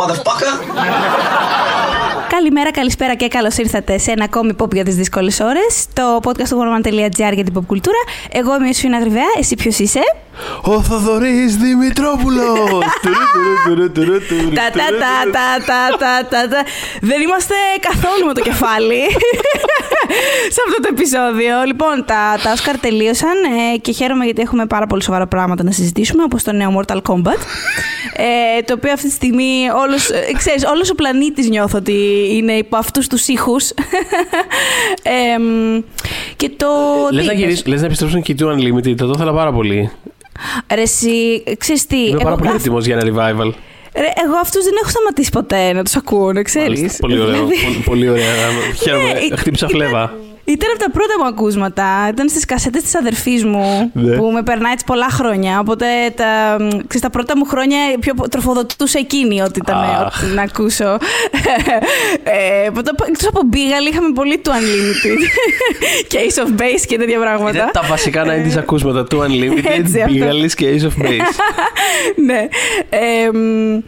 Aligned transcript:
motherfucker. 0.00 0.29
Καλημέρα, 2.40 2.70
καλησπέρα 2.70 3.14
και 3.14 3.28
καλώς 3.28 3.56
ήρθατε 3.56 3.98
σε 3.98 4.10
ένα 4.10 4.24
ακόμη 4.24 4.52
pop 4.58 4.72
για 4.72 4.84
τις 4.84 4.94
δύσκολες 4.94 5.40
ώρες. 5.40 5.86
Το 5.92 6.20
podcast 6.22 6.48
του 6.48 6.54
γορμαν.gr 6.54 7.32
για 7.34 7.44
την 7.44 7.52
pop 7.56 7.66
κουλτούρα. 7.66 7.98
Εγώ 8.32 8.56
είμαι 8.56 8.68
η 8.68 8.72
Σφίνα 8.72 8.98
Γρυβαία, 8.98 9.32
εσύ 9.38 9.54
ποιος 9.54 9.78
είσαι; 9.78 10.00
Ο 10.62 10.82
Θοδωρής 10.82 11.56
Δημητρόπουλος! 11.56 12.84
Τα 14.54 14.70
τα 14.72 14.86
τα 15.02 15.14
τα 15.32 15.64
τα 15.66 15.96
τα 15.98 16.26
τα 16.30 16.48
τα. 16.48 16.62
Δεν 17.00 17.20
είμαστε 17.20 17.54
καθόλου 17.80 18.26
με 18.26 18.34
το 18.34 18.40
κεφάλι 18.40 19.00
σε 20.54 20.60
αυτό 20.66 20.80
το 20.82 20.88
επεισόδιο. 20.90 21.62
Λοιπόν, 21.66 22.04
τα, 22.06 22.38
τα 22.42 22.54
Oscar 22.54 22.74
τελείωσαν 22.80 23.36
ε, 23.74 23.76
και 23.76 23.92
χαίρομαι 23.92 24.24
γιατί 24.24 24.40
έχουμε 24.42 24.66
πάρα 24.66 24.86
πολύ 24.86 25.02
σοβαρά 25.02 25.26
πράγματα 25.26 25.62
να 25.62 25.70
συζητήσουμε, 25.70 26.22
όπως 26.22 26.42
το 26.42 26.52
νέο 26.52 26.80
Mortal 26.80 27.00
Kombat. 27.08 27.40
Ε, 28.16 28.62
το 28.62 28.72
οποίο 28.72 28.92
αυτή 28.92 29.06
τη 29.06 29.12
στιγμή 29.12 29.68
όλος, 29.84 30.10
ε, 30.10 30.32
ξέρεις, 30.36 30.64
όλος 30.64 30.90
ο 30.90 30.94
πλανήτης 30.94 31.48
νιώθω 31.48 31.78
ότι 31.78 31.92
είναι 32.36 32.52
υπό 32.52 32.76
αυτούς 32.76 33.06
τους 33.06 33.28
ήχους. 33.28 33.70
Ε, 35.02 35.38
μ, 35.38 35.82
και 36.36 36.50
το... 36.56 36.66
Λες 37.12 37.24
να, 37.26 37.32
τι 37.32 37.38
γυρίσεις, 37.38 37.66
λες 37.66 37.80
να 37.80 37.86
επιστρέψουν 37.86 38.22
και 38.22 38.32
οι 38.32 38.34
του 38.34 38.46
Unlimited, 38.58 38.94
θα 38.98 39.06
το 39.06 39.12
ήθελα 39.14 39.32
πάρα 39.32 39.52
πολύ. 39.52 39.90
Ρε 40.74 40.80
εσύ, 40.82 41.42
ξέρεις 41.58 41.86
τι, 41.86 41.96
Είμαι 41.98 42.08
εγώ, 42.10 42.22
πάρα 42.22 42.36
πολύ 42.36 42.48
καθ- 42.48 42.60
έτοιμος 42.60 42.86
για 42.86 42.98
ένα 42.98 43.04
revival. 43.10 43.52
ρε, 43.94 44.08
εγώ 44.24 44.36
αυτούς 44.42 44.64
δεν 44.64 44.72
έχω 44.82 44.88
σταματήσει 44.90 45.30
ποτέ 45.30 45.72
να 45.72 45.84
τους 45.84 45.96
ακούω, 45.96 46.32
να 46.32 46.42
ξέρεις. 46.42 46.78
Μάλιστα, 46.78 46.98
Πολύ 47.00 47.18
ωραίο. 47.20 47.32
Δηλαδή- 47.32 47.56
πολύ- 47.64 47.82
Πολύ 47.84 48.08
ωραία. 48.08 48.24
Χαίρομαι. 48.82 49.12
Ναι, 49.12 49.36
Χτύπησα 49.36 49.66
ήταν- 49.70 49.80
φλέβα. 49.80 50.14
Ήταν 50.44 50.68
από 50.70 50.78
τα 50.78 50.90
πρώτα 50.90 51.14
μου 51.18 51.26
ακούσματα. 51.26 52.08
Ήταν 52.12 52.28
στις 52.28 52.44
κασέτες 52.44 52.82
της 52.82 52.94
αδερφής 52.94 53.44
μου, 53.44 53.90
Ναι. 53.94 54.16
που 54.16 54.24
με 54.24 54.42
περνάει 54.42 54.72
έτσι 54.72 54.84
πολλά 54.84 55.08
χρόνια. 55.10 55.58
Οπότε 55.58 55.86
τα, 56.14 56.56
ξέρεις, 56.60 57.00
τα 57.00 57.10
πρώτα 57.10 57.36
μου 57.36 57.44
χρόνια 57.44 57.78
πιο 58.00 58.14
τροφοδοτούσε 58.30 58.98
εκείνη 58.98 59.40
ότι 59.40 59.58
ήταν 59.62 59.76
Αχ. 59.76 60.22
ότι 60.22 60.34
να 60.34 60.42
ακούσω. 60.42 60.96
ε, 62.22 62.68
οπότε, 62.68 62.90
εκτός 63.08 63.26
από 63.28 63.40
Μπίγαλ 63.46 63.86
είχαμε 63.86 64.12
πολύ 64.12 64.38
του 64.38 64.50
Unlimited 64.50 65.18
και 66.08 66.18
Ace 66.28 66.42
of 66.42 66.60
Base 66.60 66.84
και 66.86 66.96
τέτοια 66.98 67.18
πράγματα. 67.18 67.58
Είναι 67.58 67.70
τα 67.72 67.82
βασικά 67.82 68.24
90s 68.26 68.56
ακούσματα 68.58 69.04
του 69.04 69.22
Έτσι, 69.22 69.38
Unlimited, 69.38 69.98
αυτό. 70.00 70.14
Bigalis 70.14 70.50
και 70.56 70.66
Ace 70.74 70.84
of 70.84 71.04
Base. 71.06 71.34
ναι. 72.28 72.48
Ε, 72.90 73.30
μ, 73.32 73.78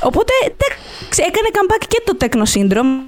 οπότε 0.00 0.32
τε- 0.42 0.78
ξε- 1.08 1.26
έκανε 1.26 1.48
comeback 1.52 1.84
και 1.88 2.02
το 2.04 2.16
Techno 2.20 2.58
Syndrome. 2.58 3.02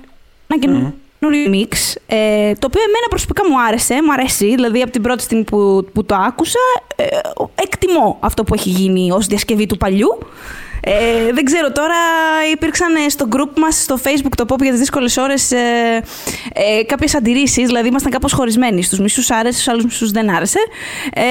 Ένα 0.48 0.60
καινούριο 0.60 0.94
mix. 1.22 1.94
Ε, 2.06 2.52
το 2.52 2.66
οποίο 2.66 2.82
εμένα 2.82 3.06
προσωπικά 3.08 3.42
μου 3.48 3.60
άρεσε. 3.68 3.94
Μου 4.02 4.12
αρέσει. 4.12 4.46
Δηλαδή 4.46 4.82
από 4.82 4.90
την 4.90 5.02
πρώτη 5.02 5.22
στιγμή 5.22 5.44
που, 5.44 5.86
που 5.92 6.04
το 6.04 6.14
άκουσα, 6.14 6.58
ε, 6.96 7.06
εκτιμώ 7.54 8.18
αυτό 8.20 8.44
που 8.44 8.54
έχει 8.54 8.68
γίνει 8.68 9.10
ως 9.10 9.26
διασκευή 9.26 9.66
του 9.66 9.76
παλιού. 9.76 10.18
Ε, 10.88 11.32
δεν 11.32 11.44
ξέρω 11.44 11.72
τώρα, 11.72 11.94
υπήρξαν 12.52 12.94
ε, 12.94 13.08
στο 13.08 13.28
group 13.30 13.58
μας 13.58 13.82
στο 13.82 13.98
facebook 14.04 14.32
το 14.36 14.44
pop 14.48 14.60
για 14.60 14.70
τις 14.70 14.80
δύσκολες 14.80 15.16
ώρες 15.16 15.52
ε, 15.52 16.02
ε, 16.52 16.82
κάποιες 16.82 17.14
αντιρρήσεις, 17.14 17.66
δηλαδή 17.66 17.88
ήμασταν 17.88 18.12
κάπως 18.12 18.32
χωρισμένοι. 18.32 18.82
Στους 18.82 18.98
μισούς 18.98 19.30
άρεσε, 19.30 19.60
στους 19.60 19.68
άλλους 19.68 19.84
μισούς 19.84 20.10
δεν 20.10 20.30
άρεσε. 20.30 20.58
Ε, 21.14 21.22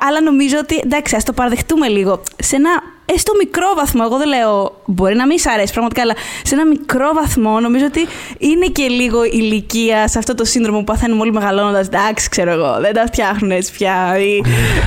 αλλά 0.00 0.20
νομίζω 0.22 0.58
ότι, 0.58 0.80
εντάξει, 0.84 1.16
ας 1.16 1.24
το 1.24 1.32
παραδεχτούμε 1.32 1.88
λίγο. 1.88 2.22
Σε 2.36 2.56
ένα 2.56 2.70
έστω 3.14 3.32
μικρό 3.38 3.66
βαθμό, 3.76 4.02
εγώ 4.06 4.16
δεν 4.18 4.28
λέω, 4.28 4.80
μπορεί 4.86 5.14
να 5.14 5.26
μην 5.26 5.38
σ' 5.38 5.46
αρέσει 5.46 5.72
πραγματικά, 5.72 6.02
αλλά 6.02 6.14
σε 6.42 6.54
ένα 6.54 6.66
μικρό 6.66 7.10
βαθμό 7.14 7.60
νομίζω 7.60 7.84
ότι 7.86 8.06
είναι 8.38 8.66
και 8.66 8.86
λίγο 8.86 9.24
ηλικία 9.24 10.08
σε 10.08 10.18
αυτό 10.18 10.34
το 10.34 10.44
σύνδρομο 10.44 10.78
που 10.78 10.84
παθαίνουμε 10.84 11.20
όλοι 11.20 11.32
μεγαλώνοντας. 11.32 11.86
Εντάξει, 11.86 12.28
ξέρω 12.28 12.50
εγώ, 12.50 12.76
δεν 12.80 12.92
τα 12.94 13.04
φτιάχνουν 13.06 13.50
έτσι 13.50 13.72
πια. 13.72 14.18
Ή, 14.18 14.40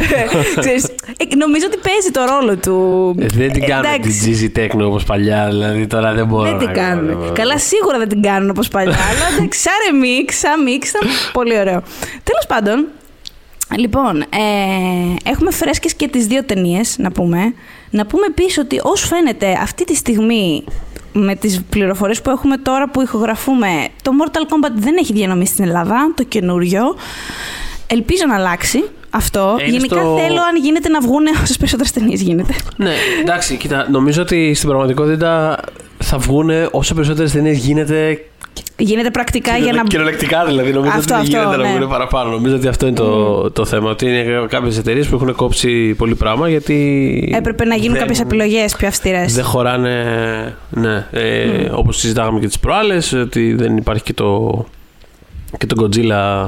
ξέρεις, 0.60 0.84
ε, 1.18 1.36
νομίζω 1.36 1.66
ότι 1.66 1.78
παίζει 1.78 2.12
το 2.12 2.22
ρόλο 2.26 2.58
του. 2.58 2.76
Ε, 3.20 3.26
Δεν 3.26 3.52
την 3.52 3.64
Ε, 3.64 3.66
κάνουν 3.66 3.86
εντάξει. 3.94 4.20
την 4.20 4.52
Gigi 4.54 4.60
Techno 4.60 4.86
όπως 4.86 5.04
παλιά, 5.04 5.48
δηλαδή 5.50 5.88
τώρα 5.88 6.14
δεν 6.14 6.26
μπορώ 6.26 6.44
Δεν 6.44 6.54
να 6.54 6.58
την 6.60 6.74
κάνω, 6.74 6.96
δεν 6.96 7.06
κάνουν. 7.06 7.18
μπορώ. 7.22 7.32
Καλά, 7.34 7.58
σίγουρα 7.58 7.98
δεν 7.98 8.08
την 8.10 8.22
κάνουν 8.22 8.50
όπως 8.50 8.68
παλιά. 8.68 8.92
αλλά 9.10 9.26
εντάξει, 9.38 9.60
σαν 9.60 9.74
remix, 9.90 10.32
σαν 10.34 10.60
mix 10.68 10.86
ήταν 10.88 11.02
πολύ 11.34 11.60
ωραίο. 11.60 11.82
Τέλος 12.24 12.46
πάντων, 12.48 12.86
λοιπόν, 13.78 14.22
ε, 14.22 14.26
έχουμε 15.24 15.52
φρέσκες 15.52 15.94
και 15.94 16.08
τις 16.08 16.28
δύο 16.28 16.44
ταινίες 16.44 16.98
να 16.98 17.12
πούμε. 17.12 17.54
Να 17.90 18.06
πούμε 18.06 18.26
επίσης 18.26 18.58
ότι 18.58 18.80
όσο 18.84 19.06
φαίνεται 19.06 19.58
αυτή 19.62 19.84
τη 19.84 19.96
στιγμή 19.96 20.64
με 21.14 21.36
τις 21.36 21.62
πληροφορίες 21.70 22.22
που 22.22 22.30
έχουμε 22.30 22.58
τώρα 22.58 22.90
που 22.90 23.02
ηχογραφούμε, 23.02 23.88
το 24.02 24.12
Mortal 24.22 24.42
Kombat 24.42 24.72
δεν 24.74 24.98
έχει 24.98 25.14
διανομή 25.14 25.46
στην 25.46 25.64
Ελλάδα, 25.64 26.14
το 26.16 26.24
καινούριο. 26.24 26.96
Ελπίζω 27.88 28.26
να 28.28 28.36
αλλάξει 28.36 28.84
αυτό. 29.10 29.56
Ε, 29.60 29.64
είναι 29.64 29.72
Γενικά 29.72 29.96
στο- 29.96 30.18
θέλω 30.20 30.40
αν 30.50 30.56
γίνεται 30.64 30.90
να 30.90 31.00
βγουν 31.02 31.26
όσες 31.44 31.58
περισσότερες 31.58 31.92
ταινίες 31.92 32.22
γίνεται. 32.22 32.54
Ναι, 32.76 32.92
εντάξει, 33.22 33.56
κοίτα, 33.58 33.88
νομίζω 33.92 34.22
ότι 34.22 34.54
στην 34.54 34.70
πραγματικότητα 34.70 35.60
θα 35.98 36.18
βγουν 36.18 36.50
όσο 36.72 36.94
περισσότερες 36.94 37.32
ταινίες 37.32 37.58
γίνεται 37.58 38.24
Γίνεται 38.82 39.12
πρακτικά 39.12 39.58
για 39.58 39.74
να. 39.74 39.84
Κυριολεκτικά 39.84 40.46
δηλαδή. 40.46 40.72
Νομίζω 40.72 40.98
Αυτό, 40.98 41.16
ότι 41.16 41.28
δεν 41.30 41.40
αυτό, 41.40 41.50
γίνεται 41.50 41.68
να 41.68 41.74
ναι. 41.74 41.78
βγουν 41.78 41.90
παραπάνω. 41.90 42.30
Νομίζω 42.30 42.56
ότι 42.56 42.68
αυτό 42.68 42.86
είναι 42.88 42.96
το, 42.96 43.52
το 43.52 43.66
θέμα. 43.66 43.90
Ότι 43.90 44.06
είναι 44.06 44.46
κάποιες 44.50 44.78
εταιρείες 44.78 45.08
που 45.08 45.16
έχουν 45.16 45.36
κόψει 45.36 45.94
πολύ 45.94 46.16
πράγμα 46.16 46.50
γιατί. 46.50 47.34
Έπρεπε 47.38 47.66
να 47.66 47.76
γίνουν 47.76 47.92
δεν- 47.92 48.00
κάποιες 48.02 48.20
επιλογές 48.20 48.76
πιο 48.76 48.88
αυστηρές. 48.88 49.34
Δεν 49.34 49.44
χωράνε. 49.44 50.04
Ναι. 50.70 51.06
Ε, 51.12 51.70
Όπως 51.74 51.98
συζητάγαμε 51.98 52.40
και 52.40 52.48
τις 52.48 52.60
προάλλες, 52.60 53.14
ότι 53.14 53.54
δεν 53.54 53.78
υπάρχει 53.78 54.04
και 54.04 54.14
το. 54.14 54.66
Και 55.58 55.66
το 55.66 55.84
Godzilla 55.84 56.48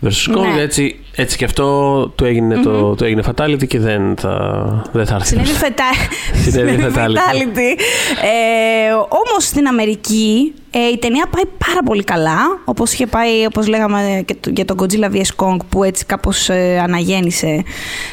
vs. 0.00 0.36
Kong. 0.36 0.54
Ναι. 0.54 0.60
Έτσι, 0.62 1.00
έτσι 1.14 1.36
και 1.36 1.44
αυτό 1.44 2.06
του 2.16 2.24
έγινε, 2.24 2.56
το, 2.56 2.94
του 2.94 3.04
έγινε 3.04 3.22
fatality 3.26 3.66
και 3.66 3.78
δεν 3.78 4.16
θα, 4.16 4.64
δεν 4.92 5.06
θα 5.06 5.14
έρθει. 5.14 5.26
Συνέβη 5.26 5.48
φετά... 5.48 5.84
Συνέβη 6.44 6.70
συνέβη 6.70 6.94
fatality. 6.96 7.16
fatality. 7.16 7.80
Ε, 8.22 8.92
όμως 8.92 9.44
στην 9.44 9.66
Αμερική 9.66 10.54
ε, 10.70 10.78
η 10.92 10.98
ταινία 10.98 11.26
πάει 11.30 11.44
πάρα 11.66 11.82
πολύ 11.84 12.04
καλά. 12.04 12.38
Όπως 12.64 12.92
είχε 12.92 13.06
πάει, 13.06 13.46
όπως 13.46 13.66
λέγαμε 13.66 14.22
και 14.26 14.34
το- 14.40 14.50
για 14.54 14.64
τον 14.64 14.76
Godzilla 14.80 15.14
vs. 15.14 15.44
Kong 15.44 15.56
που 15.68 15.82
έτσι 15.84 16.04
κάπως 16.04 16.48
ε, 16.48 16.78
αναγέννησε 16.82 17.62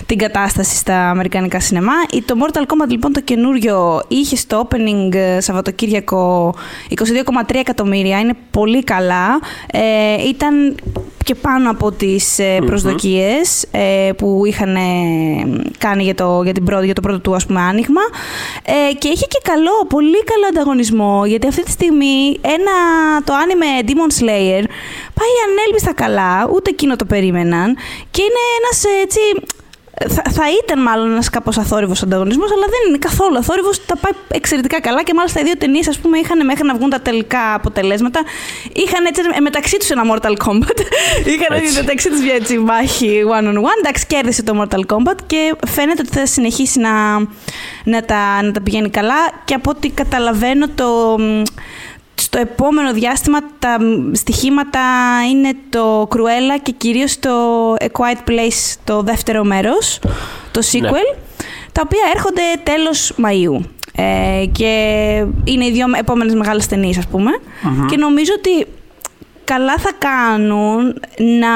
την 0.05 0.17
κατάσταση 0.17 0.75
στα 0.75 1.09
αμερικανικά 1.09 1.59
σινεμά. 1.59 1.93
Η- 2.11 2.21
Το 2.21 2.35
Mortal 2.41 2.59
Kombat 2.61 2.87
λοιπόν 2.89 3.13
το 3.13 3.21
καινούριο 3.21 4.01
είχε 4.07 4.35
στο 4.35 4.67
opening 4.69 5.13
ε, 5.15 5.39
Σαββατοκύριακο 5.41 6.53
22,3 6.89 7.55
εκατομμύρια. 7.55 8.19
Είναι 8.19 8.33
πολύ 8.51 8.83
καλά. 8.83 9.39
Ε, 9.71 10.27
ήταν 10.27 10.75
και 11.23 11.35
πάνω 11.35 11.69
από 11.69 11.91
τις 11.91 12.39
ε, 12.39 12.57
προσδοκίες 12.65 13.65
ε, 13.71 14.11
που 14.17 14.41
είχαν 14.45 14.75
ε, 14.75 14.81
κάνει 15.77 16.03
για 16.03 16.15
το, 16.15 16.41
για, 16.43 16.53
την 16.53 16.63
πρώτη, 16.63 16.85
για 16.85 16.93
το 16.95 17.01
πρώτο 17.01 17.19
του 17.19 17.35
ας 17.35 17.45
πούμε 17.45 17.61
άνοιγμα 17.61 18.01
ε, 18.63 18.93
και 18.93 19.07
είχε 19.07 19.25
και 19.29 19.39
καλό, 19.43 19.71
πολύ 19.89 20.23
καλό 20.23 20.45
ανταγωνισμό 20.49 21.23
γιατί 21.25 21.47
αυτή 21.47 21.63
τη 21.63 21.71
στιγμή 21.71 22.37
ένα, 22.53 22.75
το 23.23 23.33
anime 23.43 23.89
Demon 23.89 24.11
Slayer 24.19 24.63
πάει 25.17 25.33
ανέλπιστα 25.47 25.93
καλά, 25.93 26.49
ούτε 26.53 26.69
εκείνο 26.69 26.95
το 26.95 27.05
περίμεναν 27.05 27.77
και 28.11 28.21
είναι 28.21 28.43
ένας 28.59 28.83
ε, 28.83 29.01
έτσι 29.03 29.19
θα, 29.97 30.21
θα 30.31 30.43
ήταν 30.63 30.81
μάλλον 30.81 31.11
ένας 31.11 31.29
κάπως 31.29 31.57
αθόρυβος 31.57 32.03
ανταγωνισμός, 32.03 32.51
αλλά 32.51 32.65
δεν 32.65 32.79
είναι 32.87 32.97
καθόλου 32.97 33.37
αθόρυβος. 33.37 33.85
Τα 33.85 33.95
πάει 33.97 34.11
εξαιρετικά 34.27 34.81
καλά 34.81 35.03
και 35.03 35.13
μάλιστα 35.13 35.39
οι 35.39 35.43
δύο 35.43 35.57
ταινίες, 35.57 35.87
ας 35.87 35.99
πούμε, 35.99 36.17
είχαν 36.17 36.45
μέχρι 36.45 36.65
να 36.65 36.75
βγουν 36.75 36.89
τα 36.89 36.99
τελικά 36.99 37.53
αποτελέσματα. 37.53 38.21
Είχαν 38.73 39.05
έτσι 39.05 39.21
ε, 39.33 39.39
μεταξύ 39.39 39.77
τους 39.77 39.89
ένα 39.89 40.03
Mortal 40.11 40.35
Kombat. 40.45 40.79
είχαν 41.33 41.57
Έτσι. 41.57 41.75
μεταξύ 41.75 42.09
τους 42.09 42.21
μια 42.21 42.33
έτσι 42.33 42.57
μάχη 42.57 43.23
one 43.27 43.47
on 43.47 43.57
one. 43.57 43.77
Εντάξει, 43.79 44.05
κέρδισε 44.07 44.43
το 44.43 44.61
Mortal 44.61 44.95
Kombat 44.95 45.17
και 45.25 45.55
φαίνεται 45.67 46.01
ότι 46.05 46.17
θα 46.17 46.25
συνεχίσει 46.25 46.79
να, 46.79 47.19
να, 47.83 48.05
τα, 48.05 48.41
να 48.43 48.51
τα 48.51 48.61
πηγαίνει 48.61 48.89
καλά. 48.89 49.15
Και 49.45 49.53
από 49.53 49.69
ό,τι 49.69 49.89
καταλαβαίνω, 49.89 50.67
το, 50.75 51.17
στο 52.15 52.39
επόμενο 52.39 52.93
διάστημα 52.93 53.39
τα 53.59 53.77
στοιχήματα 54.11 54.79
είναι 55.31 55.53
το 55.69 56.01
Cruella 56.01 56.59
και 56.63 56.71
κυρίως 56.71 57.19
το 57.19 57.29
A 57.73 57.85
Quiet 57.85 58.29
Place, 58.29 58.75
το 58.83 59.01
δεύτερο 59.01 59.43
μέρος, 59.43 59.99
το 60.51 60.61
sequel, 60.71 61.17
τα 61.71 61.81
οποία 61.85 62.01
έρχονται 62.15 62.41
τέλος 62.63 63.13
Μαΐου. 63.23 63.63
Ε, 63.97 64.45
και 64.51 64.71
είναι 65.43 65.65
οι 65.65 65.71
δύο 65.71 65.85
επόμενες 65.97 66.33
μεγάλες 66.33 66.67
ταινίες, 66.67 66.97
ας 66.97 67.07
πουμε 67.07 67.31
Και 67.87 67.97
νομίζω 67.97 68.31
ότι 68.37 68.67
καλά 69.43 69.77
θα 69.77 69.91
κάνουν 69.97 70.99
να, 71.17 71.49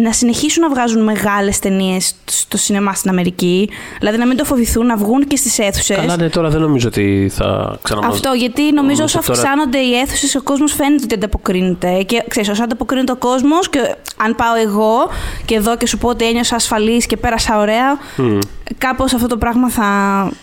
να 0.00 0.12
συνεχίσουν 0.12 0.62
να 0.62 0.68
βγάζουν 0.68 1.02
μεγάλες 1.02 1.58
ταινίες 1.58 2.14
στο 2.24 2.56
σινεμά 2.56 2.92
στην 2.94 3.10
Αμερική. 3.10 3.68
Δηλαδή 3.98 4.18
να 4.18 4.26
μην 4.26 4.36
το 4.36 4.44
φοβηθούν, 4.44 4.86
να 4.86 4.96
βγουν 4.96 5.26
και 5.26 5.36
στις 5.36 5.58
αίθουσες. 5.58 5.96
Καλά, 5.96 6.16
ναι, 6.16 6.28
τώρα 6.28 6.48
δεν 6.48 6.60
νομίζω 6.60 6.88
ότι 6.88 7.30
θα 7.34 7.78
ξαναμάζω. 7.82 8.12
Αυτό, 8.14 8.32
γιατί 8.32 8.72
νομίζω 8.72 9.04
όσο 9.04 9.18
τώρα- 9.18 9.32
αυξάνονται 9.40 9.78
οι 9.78 9.94
αίθουσες, 9.94 10.34
ο 10.34 10.42
κόσμος 10.42 10.72
φαίνεται 10.72 11.02
ότι 11.04 11.14
ανταποκρίνεται. 11.14 12.02
Και 12.02 12.24
ξέρεις, 12.28 12.48
όσο 12.48 12.62
ανταποκρίνεται 12.62 13.12
ο 13.12 13.16
κόσμος, 13.16 13.70
και 13.70 13.94
αν 14.16 14.34
πάω 14.34 14.54
εγώ 14.54 15.08
και 15.44 15.54
εδώ 15.54 15.76
και 15.76 15.86
σου 15.86 15.98
πω 15.98 16.08
ότι 16.08 16.24
ένιωσα 16.24 16.54
ασφαλής 16.54 17.06
και 17.06 17.16
πέρασα 17.16 17.58
ωραία, 17.58 17.98
Μμ. 18.16 18.38
κάπως 18.78 19.12
αυτό 19.14 19.26
το 19.26 19.36
πράγμα 19.36 19.70
θα, 19.70 19.84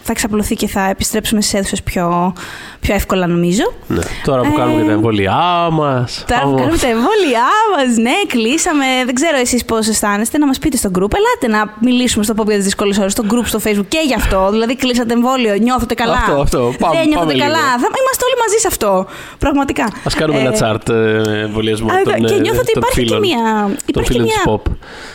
θα 0.03 0.11
εξαπλωθεί 0.11 0.55
και 0.55 0.67
θα 0.67 0.89
επιστρέψουμε 0.89 1.41
στις 1.41 1.53
αίθουσες 1.53 1.83
πιο, 1.83 2.33
πιο 2.79 2.93
εύκολα, 2.95 3.27
νομίζω. 3.27 3.73
Ναι. 3.87 4.01
Τώρα 4.25 4.41
που 4.41 4.51
Ε, 4.53 4.57
κάνουμε 4.57 4.81
και 4.81 4.85
τα 4.87 4.91
εμβόλια 4.93 5.35
μας. 5.71 6.23
Τώρα 6.27 6.41
που 6.41 6.53
κάνουμε 6.55 6.77
τα 6.77 6.87
εμβόλια 6.87 7.45
μας, 7.77 7.97
ναι, 7.97 8.11
κλείσαμε. 8.27 8.85
Δεν 9.05 9.13
ξέρω, 9.15 9.37
εσείς 9.43 9.65
πώς 9.65 9.87
αισθάνεστε, 9.87 10.37
να 10.37 10.45
μας 10.47 10.59
πείτε 10.59 10.77
στο 10.77 10.89
group. 10.97 11.11
Ελάτε 11.19 11.47
να 11.57 11.73
μιλήσουμε 11.81 12.23
στο 12.23 12.33
πω 12.33 12.43
για 12.43 12.55
τις 12.55 12.63
δύσκολες 12.63 12.97
ώρες 12.97 13.11
στο 13.11 13.23
group 13.31 13.45
στο 13.45 13.59
facebook 13.65 13.85
και 13.87 13.97
γι' 14.07 14.13
αυτό. 14.13 14.47
Δηλαδή, 14.51 14.75
κλείσατε 14.75 15.13
εμβόλιο, 15.13 15.55
νιώθετε 15.55 15.93
καλά. 15.93 16.13
Αυτό, 16.13 16.41
αυτό. 16.41 16.73
Πάμε, 16.79 16.95
Δεν 16.97 17.07
νιώθετε 17.07 17.31
πάμε 17.31 17.33
καλά. 17.45 17.57
λίγο. 17.57 17.79
Θα 17.83 17.87
είμαστε 18.01 18.23
όλοι 18.27 18.37
μαζί 18.43 18.57
σε 18.63 18.67
αυτό. 18.67 19.05
Πραγματικά. 19.37 19.83
Α 19.83 20.09
κάνουμε 20.17 20.39
Ε, 20.39 20.41
ένα 20.45 20.53
chart 20.61 20.89
ε, 20.89 21.39
εμβολιασμού 21.45 21.91
Α, 21.91 22.01
των, 22.03 22.13
και 22.25 22.33
ε, 22.33 22.39
νιώθω 22.39 22.59
ότι 22.59 22.71
των 22.71 22.81
υπάρχει 22.81 22.99
και 22.99 23.05
φίλων, 23.05 23.19
μια. 23.19 23.43
των 23.65 23.77
Υπάρχει 23.87 24.11
και 24.11 24.19
φίλων 24.19 24.23
μια. 24.27 24.35
της 24.35 24.45
pop. 24.51 24.61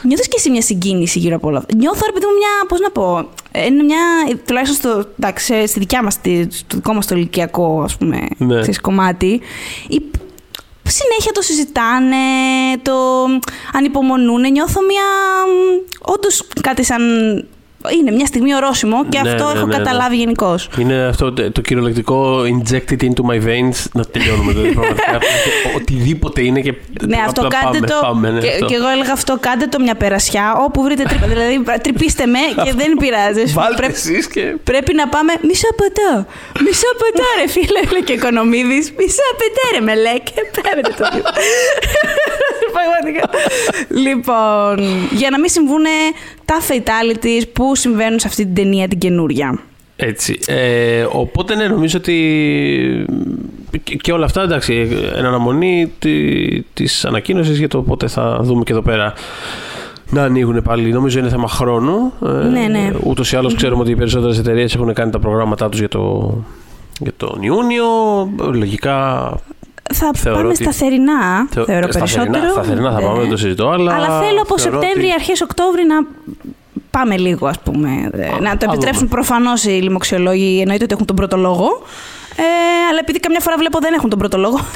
Νιώθω 0.09 0.23
και 0.23 0.37
εσύ 0.37 0.51
μια 0.51 0.63
συγκίνηση 0.63 1.19
γύρω 1.19 1.37
από 1.37 1.49
όλα 1.49 1.59
αυτά. 1.59 1.75
Νιώθω, 1.77 2.01
ρε 2.07 2.13
παιδί 2.13 2.27
μου, 2.27 2.33
μια. 2.43 2.53
Πώς 2.69 2.81
να 2.81 2.91
πω. 2.91 3.29
ε, 3.53 3.65
Είναι 3.67 3.83
μια. 3.83 4.03
τουλάχιστον 4.47 4.77
στο, 4.77 5.05
εντάξει, 5.19 5.67
στη 5.67 5.79
δικιά 5.79 6.03
μας, 6.03 6.13
στο 6.15 6.77
δικό 6.77 6.93
μας 6.95 7.07
το 7.07 7.15
ηλικιακό 7.17 7.83
ας 7.85 7.97
πούμε, 7.97 8.19
Ναι. 8.37 8.55
ξέρεις, 8.61 8.81
κομμάτι. 8.81 9.41
Η, 10.89 10.91
συνέχεια 10.91 11.33
το 11.33 11.43
συζητάνε, 11.43 12.17
το 12.83 13.25
ανυπομονούν. 13.73 14.41
Νιώθω 14.41 14.81
μια. 14.81 15.05
Όντως 16.01 16.47
κάτι 16.63 16.85
σαν. 16.85 17.03
Είναι 17.99 18.11
μια 18.11 18.27
στιγμή 18.27 18.55
ορόσημο 18.55 19.05
και 19.09 19.21
Ναι, 19.23 19.31
αυτό 19.31 19.45
ναι, 19.45 19.51
έχω 19.53 19.67
ναι, 19.67 19.77
ναι. 19.77 19.83
καταλάβει 19.83 20.17
γενικώς. 20.17 20.69
Είναι 20.79 21.07
αυτό 21.07 21.33
το, 21.33 21.53
το 21.53 21.61
κυριολεκτικό 21.61 22.41
injected 22.41 23.01
into 23.03 23.23
my 23.31 23.39
veins. 23.47 23.77
Να 23.93 24.05
τελειώνουμε 24.05 24.53
δηλαδή. 24.53 24.73
πραγματικά. 24.75 25.19
Οτιδήποτε 25.77 26.41
είναι 26.45 26.61
και. 26.61 26.75
Ναι, 27.07 27.17
αυτό 27.27 27.41
απλά 27.47 27.59
κάντε 27.61 27.79
πάμε, 27.79 27.87
το. 27.87 27.99
Πάμε, 28.01 28.31
ναι, 28.31 28.41
και, 28.41 28.49
αυτό. 28.49 28.67
και 28.67 28.75
εγώ 28.75 28.89
έλεγα 28.89 29.13
αυτό, 29.13 29.37
κάντε 29.41 29.67
το 29.67 29.81
μια 29.81 29.95
περασιά 29.95 30.55
όπου 30.65 30.83
βρείτε 30.83 31.03
τρύπα. 31.03 31.27
δηλαδή, 31.33 31.63
τρυπήστε 31.83 32.27
με 32.27 32.39
και 32.65 32.73
δεν 32.77 32.97
πειράζει. 32.97 33.45
Βάλτε 33.53 33.77
Πρέπει- 33.77 33.95
εσείς 33.95 34.27
και. 34.29 34.55
Πρέπει 34.65 34.95
να 34.95 35.09
πάμε 35.09 35.33
μισό 35.43 35.69
ποτό. 35.77 36.27
Μισό 36.65 36.91
ποτό, 37.03 37.27
ρε 37.41 37.49
φίλε, 37.49 37.81
λέει 37.93 38.03
και 38.05 38.13
οικονομίδης. 38.13 38.93
Μισό 38.99 39.29
ποτό, 39.41 39.63
ρε 39.75 39.81
με 39.81 39.95
λέει 39.95 40.21
και 40.25 40.41
πρέπει 40.61 40.83
το 40.83 41.05
τίποτα. 41.13 41.33
Πραγματικά. 42.77 43.29
λοιπόν, 43.89 44.75
για 45.11 45.31
να 45.31 45.39
μην 45.39 45.49
συμβούν 45.49 45.85
τα 46.45 46.61
fatalities 46.69 47.43
που 47.53 47.68
συμβαίνουν 47.75 48.19
σε 48.19 48.27
αυτή 48.27 48.45
την 48.45 48.55
ταινία 48.55 48.89
την 48.89 48.99
καινούρια. 48.99 49.59
Έτσι. 49.97 50.39
Ε, 50.47 51.07
οπότε 51.13 51.55
ναι, 51.55 51.67
νομίζω 51.67 51.99
ότι 51.99 52.17
και, 53.83 53.97
και 53.97 54.13
όλα 54.13 54.25
αυτά 54.25 54.43
εντάξει, 54.43 54.89
εν 55.17 55.25
αναμονή 55.25 55.93
τη 55.99 56.63
της 56.63 57.05
ανακοίνωσης 57.05 57.59
για 57.59 57.69
το 57.69 57.83
πότε 57.83 58.07
θα 58.09 58.39
δούμε 58.43 58.63
και 58.65 58.73
εδώ 58.73 58.83
πέρα 58.83 59.13
να 60.11 60.23
ανοίγουν 60.23 60.63
πάλι. 60.63 60.93
Νομίζω 60.93 61.19
είναι 61.19 61.29
θέμα 61.29 61.49
χρόνου. 61.49 62.13
Ε, 62.27 62.29
Ναι, 62.29 62.67
ναι. 62.71 62.91
Ούτως 63.03 63.33
ή 63.33 63.37
άλλως 63.37 63.55
ξέρουμε 63.55 63.81
ότι 63.83 63.91
οι 63.91 63.97
περισσότερες 63.97 64.39
εταιρείες 64.39 64.75
έχουν 64.75 64.93
κάνει 64.95 65.11
τα 65.11 65.19
προγράμματά 65.19 65.69
τους 65.69 65.79
για, 65.79 65.89
το, 65.89 66.35
για 67.01 67.13
τον 67.17 67.39
Ιούνιο. 67.43 67.85
Λογικά 68.53 69.29
Θα 69.95 70.11
Θεωρώ 70.15 70.39
πάμε 70.39 70.49
ότι- 70.53 70.63
σταθερινά, 70.63 71.47
Θεω- 71.51 71.65
θεωρώ 71.65 71.93
σταθερινά, 71.93 72.31
περισσότερο. 72.31 72.53
σταθερινά 72.53 72.93
θα 72.93 73.01
Ναι. 73.01 73.07
πάμε, 73.07 73.21
δεν 73.21 73.31
το 73.31 73.37
συζητώ. 73.37 73.69
Αλλά, 73.69 73.95
Αλλά 73.95 74.07
θέλω 74.21 74.41
από 74.43 74.59
θεωρώ 74.59 74.81
Σεπτέμβρη, 74.81 75.05
ότι- 75.05 75.13
αρχές 75.13 75.41
Οκτώβρη 75.41 75.83
να 75.87 75.97
πάμε 76.91 77.17
λίγο, 77.17 77.47
ας 77.47 77.59
πούμε. 77.59 78.11
Ε, 78.13 78.41
να 78.41 78.57
το 78.57 78.67
α 78.69 78.73
επιτρέψουν 78.73 79.09
δούμε. 79.09 79.09
προφανώς 79.09 79.65
οι 79.65 79.69
λοιμοξιολόγοι, 79.71 80.61
εννοείται 80.61 80.85
ότι 80.85 80.95
έχουν 80.95 81.07
τον 81.07 81.17
πρώτο 81.17 81.37
λόγο. 81.37 81.83
Ε, 82.37 82.43
αλλά 82.91 82.99
επειδή 83.01 83.21
καμιά 83.21 83.41
φορά 83.41 83.57
βλέπω 83.57 83.79
δεν 83.79 83.93
έχουν 83.93 84.11
τον 84.11 84.19
πρώτο 84.19 84.39
λόγο. 84.39 84.59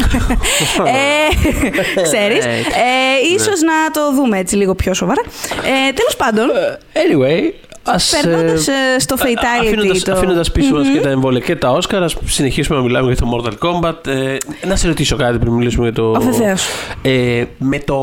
ε, 0.86 2.02
ξέρεις. 2.02 2.44
Ναι. 2.44 2.52
Ε, 2.52 3.34
ίσως 3.34 3.60
να 3.60 3.90
το 3.92 4.14
δούμε 4.14 4.38
έτσι 4.38 4.56
λίγο 4.56 4.74
πιο 4.74 4.94
σοβαρά. 4.94 5.22
Ε, 5.50 5.92
τέλος 5.92 6.16
πάντων, 6.16 6.48
Anyway, 6.92 7.52
ας... 7.84 8.14
περνώντας 8.22 8.68
ε, 8.68 8.72
ε, 8.96 8.98
στο 8.98 9.16
fatality. 9.18 9.60
Αφήνοντας, 9.60 10.02
το... 10.02 10.12
αφήνοντας 10.12 10.52
πίσω 10.52 10.74
μας 10.74 10.88
και 10.88 11.00
τα 11.00 11.08
εμβόλια 11.08 11.40
και 11.40 11.56
τα 11.56 11.70
Όσκαρ, 11.70 12.02
ας 12.02 12.16
συνεχίσουμε 12.24 12.78
να 12.78 12.84
μιλάμε 12.84 13.12
για 13.12 13.16
το 13.16 13.30
Mortal 13.34 13.68
Kombat. 13.68 14.06
Ε, 14.06 14.36
να 14.66 14.76
σε 14.76 14.86
ρωτήσω 14.86 15.16
κάτι 15.16 15.38
πριν 15.38 15.52
μιλήσουμε 15.52 15.84
για 15.84 15.94
το... 15.94 16.10
Ω, 16.10 16.20
βεβαίως. 16.20 16.64
Ε, 17.02 17.44
με, 17.58 17.78
το, 17.78 17.98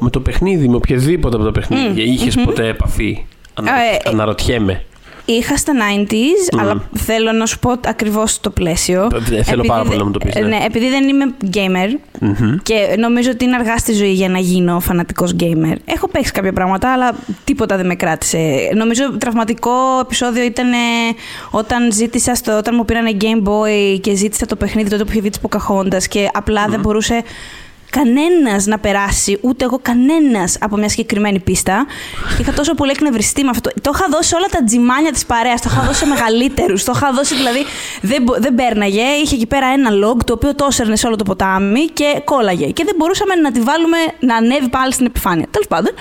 με 0.00 0.10
το 0.10 0.20
παιχνίδι, 0.20 0.68
με 0.68 0.76
οποιαδήποτε 0.76 1.36
από 1.36 1.44
τα 1.44 1.52
παιχνίδια, 1.52 2.04
είχες 2.04 2.34
ποτέ 2.44 2.66
επαφή; 2.66 3.26
Ανα, 3.54 3.70
Ε, 3.70 3.94
ε, 3.94 3.98
αναρωτιέμαι. 4.10 4.84
Είχα 5.24 5.56
στα 5.56 5.72
90s, 5.72 6.58
αλλά 6.60 6.82
θέλω 6.94 7.32
να 7.32 7.46
σου 7.46 7.58
πω 7.58 7.70
ακριβώς 7.86 8.40
το 8.40 8.50
πλαίσιο. 8.50 9.08
Ε, 9.32 9.42
θέλω 9.42 9.62
πάρα 9.62 9.80
Επειδή 9.80 9.84
πολύ 9.84 9.98
να 9.98 10.04
μου 10.04 10.10
το 10.10 10.18
πεις, 10.18 10.34
ε, 10.34 10.40
ναι. 10.40 10.46
Ναι, 10.48 10.64
επειδή 10.64 10.88
δεν 10.88 11.08
είμαι 11.08 11.34
gamer 11.52 11.98
Μμμ. 12.20 12.56
και 12.62 12.94
νομίζω 12.98 13.30
ότι 13.30 13.44
είναι 13.44 13.54
αργά 13.54 13.78
στη 13.78 13.92
ζωή 13.92 14.12
για 14.12 14.28
να 14.28 14.38
γίνω 14.38 14.80
φανατικός 14.80 15.34
gamer. 15.40 15.74
Έχω 15.84 16.08
παίξει 16.08 16.32
κάποια 16.32 16.52
πράγματα, 16.52 16.92
αλλά 16.92 17.14
τίποτα 17.44 17.76
δεν 17.76 17.86
με 17.86 17.94
κράτησε. 17.94 18.70
Νομίζω 18.74 19.16
τραυματικό 19.18 19.72
επεισόδιο 20.00 20.44
ήταν 20.44 20.72
ε, 20.72 20.76
όταν 21.50 21.92
ζήτησα 21.92 22.34
στο, 22.34 22.56
όταν 22.56 22.74
μου 22.76 22.84
πήρανε 22.84 23.16
Game 23.20 23.48
Boy 23.48 24.00
και 24.00 24.14
ζήτησα 24.14 24.46
το 24.46 24.56
παιχνίδι 24.56 24.90
τότε 24.90 25.04
που 25.04 25.10
είχε 25.10 25.20
βγει 25.20 25.30
της 25.30 25.40
Pocahontas 25.48 26.02
και 26.08 26.28
απλά 26.32 26.66
δεν 26.68 26.80
μπορούσε 26.80 27.22
κανένας 27.98 28.66
να 28.66 28.78
περάσει, 28.78 29.38
ούτε 29.40 29.64
εγώ 29.64 29.78
κανένας 29.82 30.56
από 30.60 30.76
μια 30.76 30.88
συγκεκριμένη 30.88 31.38
πίστα. 31.40 31.86
Και 32.36 32.42
είχα 32.42 32.52
τόσο 32.52 32.74
πολύ 32.74 32.90
εκνευριστεί 32.90 33.42
με 33.42 33.48
αυτό. 33.50 33.70
Το 33.80 33.90
είχα 33.94 34.06
δώσει 34.10 34.28
σε 34.28 34.34
όλα 34.34 34.46
τα 34.50 34.64
τζιμάνια 34.64 35.12
της 35.12 35.24
παρέας, 35.26 35.60
το 35.62 35.68
είχα 35.72 35.82
δώσει 35.86 35.98
σε 35.98 36.06
μεγαλύτερους. 36.06 36.84
Το 36.84 36.92
είχα 36.94 37.12
δώσει 37.12 37.34
δηλαδή. 37.34 37.62
Δεν, 38.00 38.22
μπο- 38.22 38.38
δεν 38.38 38.54
πέρναγε. 38.54 39.02
Είχε 39.22 39.34
εκεί 39.34 39.46
πέρα 39.46 39.66
ένα 39.66 39.90
log 40.02 40.18
το 40.26 40.32
οποίο 40.32 40.54
το 40.54 40.66
έσαιρνε 40.70 40.96
σε 40.96 41.06
όλο 41.06 41.16
το 41.16 41.24
ποτάμι 41.24 41.84
και 41.98 42.20
κόλλαγε. 42.24 42.66
Και 42.66 42.84
δεν 42.84 42.94
μπορούσαμε 42.98 43.34
να 43.34 43.52
τη 43.52 43.60
βάλουμε 43.60 43.96
να 44.20 44.34
ανέβει 44.36 44.68
πάλι 44.68 44.92
στην 44.92 45.06
επιφάνεια. 45.06 45.46
Τέλος 45.50 45.68
πάντων. 45.68 45.92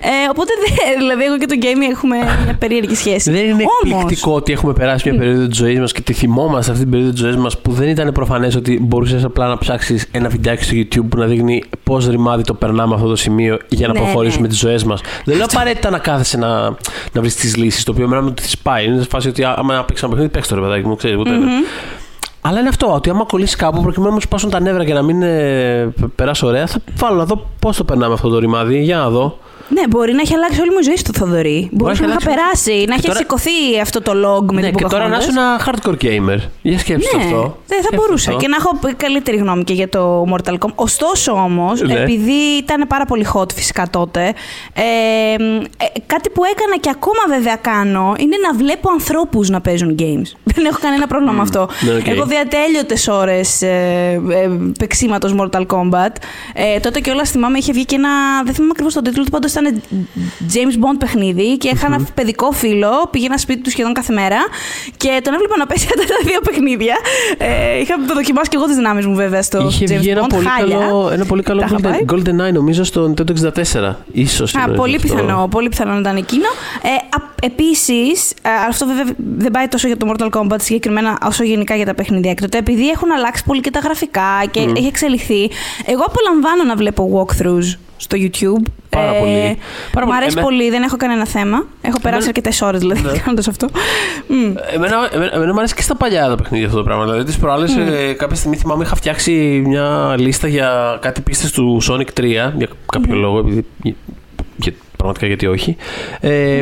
Ε, 0.00 0.08
οπότε 0.30 0.52
δεν, 0.62 0.98
δηλαδή 0.98 1.24
εγώ 1.24 1.38
και 1.38 1.46
το 1.46 1.56
gaming 1.62 1.90
έχουμε 1.90 2.16
μια 2.44 2.56
περίεργη 2.58 2.94
σχέση. 2.94 3.30
Δεν 3.30 3.44
είναι 3.44 3.52
Όμως, 3.52 4.00
εκπληκτικό 4.00 4.32
ότι 4.34 4.52
έχουμε 4.52 4.72
περάσει 4.72 5.08
μια 5.10 5.18
περίοδο 5.18 5.46
της 5.46 5.56
ζωής 5.56 5.78
μας 5.78 5.92
και 5.92 6.00
τη 6.00 6.12
θυμόμαστε 6.12 6.70
αυτή 6.70 6.82
την 6.82 6.90
περίοδο 6.92 7.12
της 7.12 7.20
ζωής 7.20 7.36
μας 7.36 7.58
που 7.58 7.72
δεν 7.72 7.88
ήταν 7.88 8.12
προφανές 8.12 8.54
ότι 8.54 8.78
μπορούσες 8.82 9.24
απλά 9.24 9.46
να 9.48 9.58
ψάξεις 9.58 10.06
ένα 10.12 10.28
βιντεάκι 10.28 10.64
στο 10.64 10.74
YouTube 10.76 11.06
που 11.08 11.16
να 11.16 11.26
δείχνει 11.26 11.39
πώς 11.82 12.06
ρημάδι 12.06 12.42
το 12.42 12.54
περνάμε 12.54 12.94
αυτό 12.94 13.06
το 13.08 13.16
σημείο 13.16 13.58
για 13.68 13.86
να 13.86 13.92
Ναι, 13.92 13.98
προχωρήσουμε 14.00 14.42
ναι. 14.42 14.48
τις 14.48 14.58
ζωές 14.58 14.84
μας. 14.84 15.00
Δεν 15.24 15.36
λέω 15.36 15.46
απαραίτητα 15.50 15.90
να 15.90 15.98
κάθεσαι 15.98 16.36
να, 16.38 16.60
να 17.12 17.20
βρεις 17.20 17.34
τις 17.34 17.56
λύσεις, 17.56 17.84
το 17.84 17.92
οποίο 17.92 18.04
εμένα 18.04 18.22
μου 18.22 18.32
τη 18.32 18.48
σπάει. 18.48 18.84
Είναι 18.86 19.02
σε 19.02 19.08
φάση 19.10 19.28
ότι 19.28 19.44
α- 19.44 19.54
άμα 19.58 19.84
παίξεις 19.84 20.02
ένα 20.02 20.08
παιχνίδι, 20.10 20.32
παίξει 20.32 20.48
το 20.50 20.54
ρε 20.54 20.60
παιδάκι 20.60 20.86
μου, 20.86 20.96
ξέρεις, 20.96 21.16
whatever. 21.18 21.66
Αλλά 22.40 22.58
είναι 22.58 22.68
αυτό, 22.68 22.92
ότι 22.94 23.10
άμα 23.10 23.24
κολλήσεις 23.24 23.56
κάπου 23.56 23.82
προκειμένου 23.82 24.08
να 24.08 24.14
μου 24.14 24.20
σπάσουν 24.20 24.50
τα 24.50 24.60
νεύρα 24.60 24.84
και 24.84 24.92
να 24.94 25.02
μην 25.02 25.22
ε, 25.22 25.92
περάσω 26.14 26.46
ωραία, 26.46 26.66
θα 26.66 26.78
βάλω 26.96 27.16
να 27.16 27.24
δω 27.24 27.46
πώς 27.58 27.76
το 27.76 27.84
περνάμε 27.84 28.14
αυτό 28.14 28.28
το 28.28 28.38
ρημάδι. 28.38 28.82
Για 28.82 28.96
να 28.96 29.08
δω. 29.10 29.38
Ναι, 29.74 29.82
μπορεί 29.88 30.12
να 30.12 30.20
έχει 30.20 30.34
αλλάξει 30.34 30.60
όλη 30.60 30.70
μου 30.70 30.78
η 30.80 30.82
ζωή 30.82 30.96
στο 30.96 31.12
Θοδωρή. 31.18 31.68
Μπορούσε 31.72 32.02
να 32.02 32.12
έχει 32.12 32.16
είχα 32.22 32.30
αλλάξει. 32.30 32.64
περάσει, 32.70 32.84
να 32.88 32.94
Και 32.94 32.98
έχει 32.98 33.06
τώρα- 33.06 33.18
σηκωθεί 33.18 33.80
αυτό 33.82 34.00
το 34.02 34.12
log 34.12 34.52
με 34.52 34.60
ναι, 34.60 34.66
την 34.66 34.76
και 34.76 34.84
τώρα 34.84 35.08
να 35.08 35.16
Pocahontas. 35.16 35.20
είσαι 35.20 35.30
ένα 35.30 35.60
hardcore 35.66 35.96
gamer. 36.04 36.38
Για 36.62 36.78
σκέψτε 36.78 37.16
Ναι, 37.16 37.22
αυτό. 37.24 37.40
δεν 37.66 37.78
θα 37.82 37.86
Σκέψτε 37.86 37.96
μπορούσα. 37.96 38.30
αυτό. 38.30 38.42
Και 38.42 38.48
να 38.48 38.56
έχω 38.56 38.78
καλύτερη 38.96 39.36
γνώμη 39.36 39.64
και 39.64 39.72
για 39.72 39.88
το 39.88 40.24
Mortal 40.32 40.54
Kombat. 40.58 40.74
Ωστόσο 40.74 41.32
όμως, 41.32 41.80
Ναι. 41.80 41.94
επειδή 41.94 42.32
ήταν 42.58 42.86
πάρα 42.88 43.04
πολύ 43.04 43.26
hot 43.34 43.52
φυσικά 43.54 43.86
τότε, 43.90 44.22
ε, 44.72 44.82
ε, 44.82 45.36
κάτι 46.06 46.30
που 46.30 46.42
έκανα 46.44 46.76
και 46.80 46.90
ακόμα 46.92 47.22
βέβαια 47.28 47.56
κάνω 47.56 48.14
είναι 48.18 48.36
να 48.50 48.58
βλέπω 48.58 48.90
ανθρώπους 48.90 49.48
να 49.48 49.60
παίζουν 49.60 49.94
games. 49.98 50.28
Δεν 50.54 50.64
έχω 50.64 50.78
κανένα 50.80 51.06
πρόβλημα 51.06 51.32
με 51.32 51.40
αυτό. 51.42 51.68
Ναι, 51.80 51.94
οκ. 51.94 52.06
Εγώ 52.06 52.24
ατέλειωτες 52.24 52.94
ώρες 53.10 53.62
ε, 53.62 54.20
ε, 54.30 54.48
παιξίματος 54.78 55.34
Mortal 55.38 55.66
Kombat. 55.66 56.12
Ε, 56.54 56.78
τότε 56.80 57.00
και 57.00 57.10
όλα 57.10 57.24
θυμάμαι 57.24 57.58
είχε 57.58 57.72
βγει 57.72 57.84
και 57.84 57.94
ένα. 57.94 58.08
Δεν 58.44 58.52
θυμάμαι 58.54 58.70
ακριβώς 58.72 58.94
τον 58.94 59.02
τίτλο 59.02 59.24
του, 59.24 59.30
πάντως 59.30 59.50
ήταν 59.66 59.82
James 60.52 60.76
Bond 60.84 60.96
παιχνίδι 60.98 61.56
και 61.58 61.68
είχα 61.74 61.86
ένα 61.86 62.06
παιδικό 62.14 62.52
φίλο. 62.52 63.08
Πήγαινα 63.10 63.38
σπίτι 63.38 63.60
του 63.60 63.70
σχεδόν 63.70 63.92
κάθε 63.92 64.12
μέρα 64.12 64.36
και 64.96 65.20
τον 65.22 65.34
έβλεπα 65.34 65.56
να 65.56 65.66
παίζει 65.66 65.86
αυτά 65.94 66.02
τα 66.14 66.14
δύο 66.24 66.40
παιχνίδια. 66.40 66.96
Ε, 67.38 67.80
είχα 67.80 67.94
δοκιμάσει 68.14 68.48
και 68.50 68.56
εγώ 68.56 68.66
τις 68.66 68.76
δυνάμεις 68.76 69.06
μου 69.06 69.14
βέβαια 69.14 69.42
στο 69.42 69.66
Είχε 69.68 69.84
James 69.88 69.98
βγει 69.98 70.08
ένα 70.10 70.24
Bond. 70.24 70.28
πολύ, 70.28 70.46
χάλια. 70.46 70.76
καλό, 70.78 71.10
ένα 71.12 71.24
πολύ 71.24 71.42
καλό 71.42 71.60
Τα 71.60 71.66
είχα 71.70 71.80
πάει. 71.80 72.04
Golden, 72.08 72.14
GoldenEye 72.14 72.52
νομίζω 72.52 72.84
στο 72.84 73.14
Nintendo 73.16 73.30
64. 73.82 73.94
Ίσως 74.12 74.54
Α, 74.54 74.64
είναι 74.66 74.76
πολύ 74.76 74.96
αυτό. 74.96 75.08
πιθανό, 75.08 75.48
πολύ 75.50 75.68
πιθανό 75.68 75.92
να 75.92 75.98
ήταν 75.98 76.16
εκείνο. 76.16 76.46
Ε, 76.82 77.18
Επίσης, 77.42 78.32
αυτό 78.68 78.86
βέβαια 78.86 79.04
δεν 79.36 79.50
πάει 79.50 79.68
τόσο 79.68 79.86
για 79.86 79.96
το 79.96 80.12
Mortal 80.12 80.28
Kombat 80.30 80.60
συγκεκριμένα 80.60 81.18
όσο 81.26 81.44
γενικά 81.44 81.74
για 81.76 81.86
τα 81.86 81.94
παιχνίδια 81.94 82.30
έκτοτε, 82.30 82.58
επειδή 82.58 82.88
έχουν 82.88 83.10
αλλάξει 83.12 83.44
πολύ 83.44 83.60
και 83.60 83.70
τα 83.70 83.78
γραφικά 83.78 84.42
και 84.50 84.60
έχει 84.76 84.86
εξελιχθεί. 84.86 85.50
Εγώ 85.86 86.02
απολαμβάνω 86.06 86.64
να 86.64 86.74
βλέπω 86.76 87.26
walkthroughs 87.26 87.74
στο 88.00 88.16
YouTube. 88.20 88.62
Πάρα 88.90 89.12
πολύ. 89.12 89.58
Πάρα 89.92 90.06
Μ' 90.06 90.08
πολύ. 90.08 90.16
αρέσει 90.16 90.32
Εμέ- 90.38 90.44
πολύ, 90.44 90.70
δεν 90.70 90.82
έχω 90.82 90.96
κανένα 90.96 91.26
θέμα. 91.26 91.66
Έχω 91.80 92.00
περάσει 92.00 92.26
αρκετές 92.26 92.62
ώρες 92.62 92.80
δηλαδή 92.80 93.00
Ναι. 93.02 93.18
κάνοντας 93.18 93.48
αυτό. 93.48 93.68
Μμ. 94.26 94.34
Εμένα, 94.74 95.08
εμένα, 95.12 95.34
εμένα 95.34 95.52
μου 95.52 95.58
αρέσει 95.58 95.74
και 95.74 95.82
στα 95.82 95.96
παλιά 95.96 96.28
τα 96.28 96.34
παιχνίδια 96.34 96.66
αυτό 96.66 96.78
το 96.78 96.84
πράγμα. 96.84 97.04
Δηλαδή, 97.04 97.24
τις 97.24 97.38
προάλλες, 97.38 97.76
ε, 97.76 98.12
κάποια 98.12 98.36
στιγμή 98.36 98.56
θυμάμαι 98.56 98.84
είχα 98.84 98.94
φτιάξει 98.94 99.62
μια 99.66 100.14
λίστα 100.18 100.48
για 100.48 100.98
κάτι 101.00 101.20
πίστες 101.20 101.50
του 101.50 101.80
Sonic 101.88 102.06
3 102.14 102.52
για 102.56 102.68
κάποιο 102.92 103.14
λόγο, 103.14 103.38
επειδή. 103.38 103.64
Για, 103.82 103.94
για- 104.56 104.72
πραγματικά 104.96 105.26
γιατί 105.26 105.46
όχι. 105.46 105.76
Ε, 106.20 106.60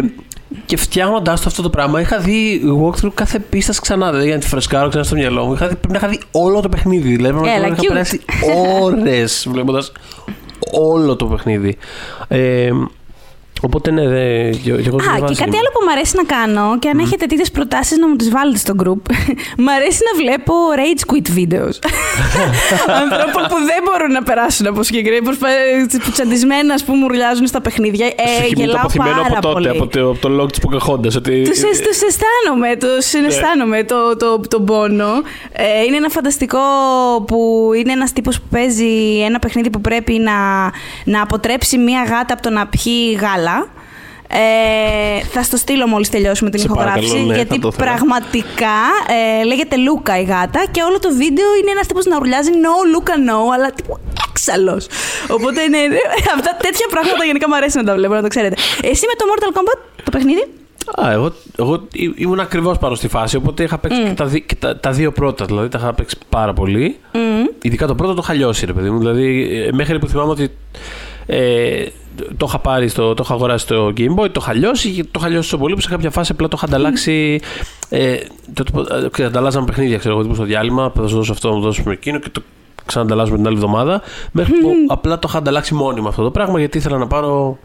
και 0.66 0.76
φτιάχνοντάς 0.76 1.40
το 1.40 1.45
αυτό 1.49 1.62
το 1.62 1.71
πράγμα, 1.71 2.00
είχα 2.00 2.18
δει 2.18 2.61
walkthrough 2.85 3.11
κάθε 3.14 3.38
πίστας 3.38 3.80
ξανά. 3.80 4.09
Δηλαδή, 4.09 4.26
για 4.26 4.35
να 4.35 4.40
τη 4.40 4.47
φρεσκάρω 4.47 4.88
ξανά 4.88 5.04
στο 5.04 5.14
μυαλό 5.14 5.45
μου. 5.45 5.52
Είχα 5.52 5.68
δει, 5.68 5.75
πρέπει 5.75 5.92
να 5.92 5.99
είχα 5.99 6.09
δει 6.09 6.21
όλο 6.30 6.61
το 6.61 6.68
παιχνίδι. 6.68 7.09
Δηλαδή, 7.16 7.28
πραγματικά 7.35 7.57
Έλα, 7.57 7.66
είχα 7.66 7.76
cute. 7.83 7.87
περάσει 7.88 8.21
ώρες 8.83 9.47
βλέποντας 9.50 9.92
όλο 10.73 11.17
το 11.17 11.27
παιχνίδι. 11.27 11.77
Ε, 12.29 12.71
Οπότε 13.62 13.91
ναι, 13.91 14.09
δε, 14.09 14.50
και, 14.50 14.71
και 14.71 14.88
εγώ 14.88 14.97
Α, 14.97 15.15
και 15.29 15.35
κάτι 15.35 15.57
άλλο 15.61 15.71
που 15.75 15.81
μου 15.85 15.91
αρέσει 15.91 16.17
να 16.17 16.25
κάνω 16.25 16.79
και 16.79 16.88
αν 16.88 16.99
έχετε 16.99 17.27
τέτοιες 17.27 17.50
προτάσεις 17.50 17.99
να 17.99 18.09
μου 18.09 18.17
τις 18.17 18.31
βάλετε 18.31 18.59
στο 18.59 18.75
group. 18.83 19.03
μου 19.62 19.71
αρέσει 19.77 20.00
να 20.09 20.12
βλέπω 20.21 20.55
rage 20.81 21.03
quit 21.12 21.29
videos. 21.38 21.77
Ανθρώπων 23.03 23.43
που 23.49 23.59
δεν 23.71 23.81
μπορούν 23.85 24.12
να 24.12 24.23
περάσουν 24.23 24.67
από 24.67 24.83
συγκεκριμένα. 24.83 25.37
Τσαντισμένα, 26.12 26.75
ας 26.75 26.85
πούμε, 26.85 27.05
ουρλιάζουν 27.05 27.47
στα 27.47 27.61
παιχνίδια. 27.61 28.07
Ε, 28.07 28.12
γελάω 28.55 28.87
πάρα 28.97 29.23
από 29.27 29.41
τότε, 29.41 29.53
πολύ. 29.53 29.69
από 29.69 29.87
το, 29.87 30.11
από 30.11 30.19
το 30.29 30.43
log 30.43 30.49
της 30.53 30.61
Pocahontas. 30.67 31.17
Ότι... 31.17 31.43
Τους, 31.43 31.62
αισ- 31.62 31.83
τους 31.83 32.00
αισθάνομαι, 32.03 32.77
τους 32.77 33.12
αισθάνομαι 33.27 33.85
το, 33.85 34.17
το, 34.17 34.41
τον 34.49 34.65
πόνο. 34.65 35.11
Ε, 35.53 35.83
είναι 35.87 35.97
ένα 35.97 36.09
φανταστικό 36.09 36.59
που 37.27 37.71
είναι 37.79 37.93
ένας 37.93 38.12
τύπος 38.12 38.41
που 38.41 38.47
παίζει 38.50 39.21
ένα 39.27 39.38
παιχνίδι 39.38 39.71
που 39.71 39.81
πρέπει 39.81 40.12
να, 40.12 40.33
να 41.05 41.23
αποτρέψει 41.23 41.79
μία 41.79 42.03
γάτα 42.03 42.33
από 42.33 42.43
το 42.43 42.50
να 42.50 42.67
πιει 42.67 43.19
γάλα. 43.21 43.48
Ε, 44.31 45.25
θα 45.33 45.43
στο 45.43 45.57
στείλω 45.57 45.87
μόλις 45.87 46.09
τελειώσουμε 46.11 46.50
την 46.50 46.59
Σε 46.61 46.64
ηχογράφηση 46.67 47.07
παρακαλώ, 47.07 47.28
ναι, 47.28 47.35
γιατί 47.35 47.55
θα 47.55 47.61
το 47.61 47.69
ήθελα. 47.73 47.85
πραγματικά 47.87 48.76
ε, 49.40 49.45
λέγεται 49.45 49.76
Λούκα 49.76 50.19
η 50.21 50.25
γάτα 50.25 50.61
και 50.71 50.83
όλο 50.83 50.99
το 50.99 51.09
βίντεο 51.23 51.49
είναι 51.61 51.71
ένας 51.71 51.87
τύπος 51.87 52.05
να 52.05 52.17
ουρλιάζει 52.17 52.50
no 52.64 52.75
Λούκα 52.93 53.14
no 53.28 53.38
αλλά 53.55 53.69
τύπου 53.73 53.99
έξαλλος 54.28 54.87
οπότε 55.37 55.61
ναι, 55.69 55.78
ναι, 55.93 55.97
αυτά 56.37 56.57
τέτοια 56.62 56.87
πράγματα 56.90 57.25
γενικά 57.25 57.49
μου 57.49 57.57
αρέσει 57.57 57.76
να 57.76 57.85
τα 57.85 57.95
βλέπω 57.95 58.14
να 58.14 58.23
το 58.23 58.28
ξέρετε 58.28 58.57
εσύ 58.83 59.05
με 59.11 59.14
το 59.21 59.25
Mortal 59.31 59.50
Kombat 59.57 59.78
το 60.05 60.11
παιχνίδι; 60.11 60.45
Α, 61.02 61.11
εγώ, 61.12 61.33
εγώ 61.59 61.75
ή- 61.93 62.14
ήμουν 62.17 62.40
ακριβώς 62.40 62.78
πάνω 62.78 62.95
στη 62.95 63.09
φάση, 63.09 63.37
οπότε 63.37 63.62
είχα 63.62 63.78
παίξει 63.78 64.02
και, 64.02 64.11
τα, 64.14 64.25
δι- 64.25 64.47
και 64.47 64.55
τα, 64.55 64.76
τα 64.76 64.90
δύο 64.90 65.12
πρώτα. 65.12 65.45
Δηλαδή 65.45 65.69
τα 65.69 65.78
είχα 65.83 65.93
παίξει 65.95 66.17
πάρα 66.28 66.52
πολύ. 66.52 66.97
Ειδικά 67.62 67.87
το 67.87 67.95
πρώτο 67.95 68.14
το 68.14 68.21
είχα 68.25 68.33
λιώσει, 68.35 68.67
ρε 68.67 68.73
παιδί 68.73 68.90
μου. 68.90 68.99
Δηλαδή, 68.99 69.49
ε, 69.67 69.73
μέχρι 69.73 69.99
που 69.99 70.07
θυμάμαι 70.09 70.31
ότι 70.31 70.50
ε, 71.26 71.85
το 72.37 72.47
είχα 72.49 72.59
πάρει, 72.59 72.89
στο, 72.89 73.15
το 73.15 73.23
είχα 73.25 73.35
αγοράσει 73.35 73.65
στο 73.65 73.93
Game 73.97 74.15
Boy, 74.17 74.31
το 74.33 74.41
είχα 74.41 74.53
λιώσει 74.55 74.91
και 74.91 75.05
το 75.05 75.11
είχα 75.19 75.29
λιώσει 75.29 75.51
τόσο 75.51 75.63
πολύ 75.63 75.75
που 75.75 75.81
σε 75.81 75.89
κάποια 75.89 76.11
φάση 76.11 76.33
απλά 76.33 76.49
το 76.49 76.55
είχα 76.57 76.67
ανταλλάξει. 76.67 77.41
Ε, 77.89 78.17
το, 78.55 78.65
το, 78.65 78.81
ε, 78.81 79.09
ξέρεις, 79.11 79.31
ανταλλάζαμε 79.31 79.67
παιχνίδια, 79.67 79.99
ξέρω 79.99 80.15
εγώ, 80.15 80.23
τύπου 80.23 80.35
στο 80.35 80.45
διάλειμμα. 80.45 80.93
Θα 80.95 81.07
σου 81.07 81.17
δώσω 81.17 81.33
αυτό, 81.33 81.49
θα 81.49 81.55
μου 81.55 81.61
δώσω 81.61 81.91
εκείνο 81.91 82.19
και 82.19 82.29
το 82.33 82.43
ξανανταλλάζουμε 82.87 83.37
την 83.37 83.47
άλλη 83.47 83.57
εβδομάδα. 83.57 84.03
Μέχρι 84.33 84.53
που 84.53 84.71
απλά 84.89 85.19
το 85.19 85.27
είχα 85.29 85.39
ανταλλάξει 85.39 85.75
μόνιμα 85.75 86.09
αυτό 86.09 86.23
το 86.23 86.31
πράγμα 86.31 86.59
γιατί 86.59 86.79
ήθελα 86.79 86.99
να 86.99 87.07
πάρω 87.07 87.59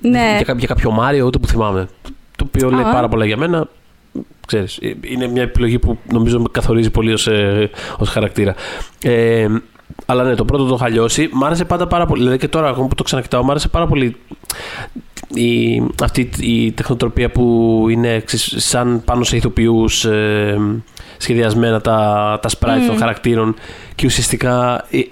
ναι. 0.00 0.32
για, 0.36 0.42
κά- 0.44 0.58
για 0.58 0.68
κάποιο 0.68 0.90
Μάριο, 0.90 1.26
ούτε 1.26 1.38
που 1.38 1.46
θυμάμαι. 1.46 1.88
Το 2.36 2.44
οποίο 2.48 2.70
λέει 2.70 2.84
Α. 2.84 2.90
πάρα 2.90 3.08
πολλά 3.08 3.24
για 3.24 3.36
μένα. 3.36 3.68
Ξέρεις, 4.46 4.78
ε, 4.82 4.94
είναι 5.00 5.26
μια 5.26 5.42
επιλογή 5.42 5.78
που 5.78 5.98
νομίζω 6.12 6.40
με 6.40 6.46
καθορίζει 6.50 6.90
πολύ 6.90 7.12
ως, 7.12 7.26
ε, 7.26 7.70
ως 7.98 8.08
χαρακτήρα. 8.08 8.54
Ε, 9.02 9.46
αλλά 10.06 10.24
ναι, 10.24 10.34
το 10.34 10.44
πρώτο 10.44 10.64
το 10.64 10.74
είχα 10.74 10.88
λιώσει. 10.88 11.28
Μ' 11.32 11.44
άρεσε 11.44 11.64
πάντα 11.64 11.86
πάρα 11.86 12.06
πολύ. 12.06 12.20
Δηλαδή 12.20 12.38
και 12.38 12.48
τώρα, 12.48 12.68
ακόμα 12.68 12.86
που 12.86 12.94
το 12.94 13.02
ξανακοιτάω, 13.02 13.44
μ' 13.44 13.50
άρεσε 13.50 13.68
πάρα 13.68 13.86
πολύ 13.86 14.16
η, 15.34 15.82
αυτή 16.02 16.30
η 16.40 16.72
τεχνοτροπία 16.72 17.30
που 17.30 17.86
είναι 17.90 18.20
ξέρεις, 18.20 18.54
σαν 18.56 19.02
πάνω 19.04 19.24
σε 19.24 19.36
ηθοποιούς 19.36 20.04
ε, 20.04 20.58
σχεδιασμένα 21.16 21.80
τα, 21.80 22.38
τα 22.42 22.48
sprites 22.48 22.86
των 22.86 22.96
χαρακτήρων 22.96 23.54
και 23.94 24.06
ουσιαστικά 24.06 24.84
ε, 24.90 24.98
ε, 24.98 25.04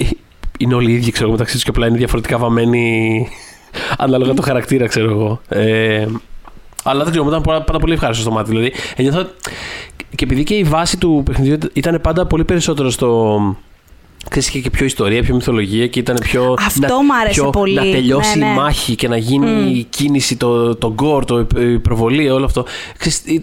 είναι 0.59 0.75
όλοι 0.75 0.91
οι 0.91 0.95
ίδιοι 0.95 1.11
ξέρω, 1.11 1.25
εγώ, 1.25 1.33
μεταξύ 1.33 1.55
τους 1.55 1.65
και 1.65 1.71
απλά 1.71 1.87
είναι 1.87 1.97
διαφορετικά 1.97 2.39
βαμμένοι 2.39 3.29
ανάλογα 3.99 4.35
το 4.35 4.43
χαρακτήρα 4.43 4.87
ξέρω 4.87 5.11
εγώ. 5.11 5.41
Ε, 5.49 6.07
αλλά 6.85 7.03
δεν 7.03 7.11
ξέρω, 7.11 7.25
μου 7.25 7.31
ήταν 7.31 7.43
πάρα, 7.43 7.63
πάντα 7.63 7.79
πολύ 7.79 7.93
ευχάριστο 7.93 8.23
στο 8.23 8.33
μάτι. 8.33 8.51
Δηλαδή, 8.51 8.73
ένιωθα, 8.97 9.31
και 10.15 10.25
επειδή 10.25 10.43
και 10.43 10.55
η 10.55 10.65
βάση 10.65 10.99
του 10.99 11.23
παιχνιδιού 11.25 11.59
ήταν 11.73 12.01
πάντα 12.01 12.27
πολύ 12.27 12.45
περισσότερο 12.45 12.91
στο. 12.91 13.41
Ξέρεις, 14.31 14.49
είχε 14.49 14.61
και 14.61 14.71
πιο 14.71 14.85
ιστορία, 14.85 15.23
πιο 15.23 15.35
μυθολογία 15.35 15.87
και 15.87 15.99
ήταν 15.99 16.17
πιο. 16.23 16.55
Αυτό 16.67 17.03
μ' 17.03 17.13
άρεσε 17.21 17.41
πιο- 17.41 17.51
πολύ. 17.51 17.75
Να 17.75 17.83
τελειώσει 17.83 18.39
Ναι, 18.39 18.45
ναι. 18.45 18.51
η 18.53 18.55
μάχη 18.55 18.95
και 18.95 19.09
να 19.09 19.17
γίνει 19.17 19.71
η 19.71 19.83
κίνηση, 19.91 20.37
το, 20.37 20.75
το 20.77 20.93
γκορ, 20.93 21.25
το, 21.25 21.47
η 21.61 21.79
προβολή, 21.79 22.31
όλο 22.31 22.45
αυτό. 22.45 22.65
Ξέρεις, 22.99 23.23
ε, 23.27 23.41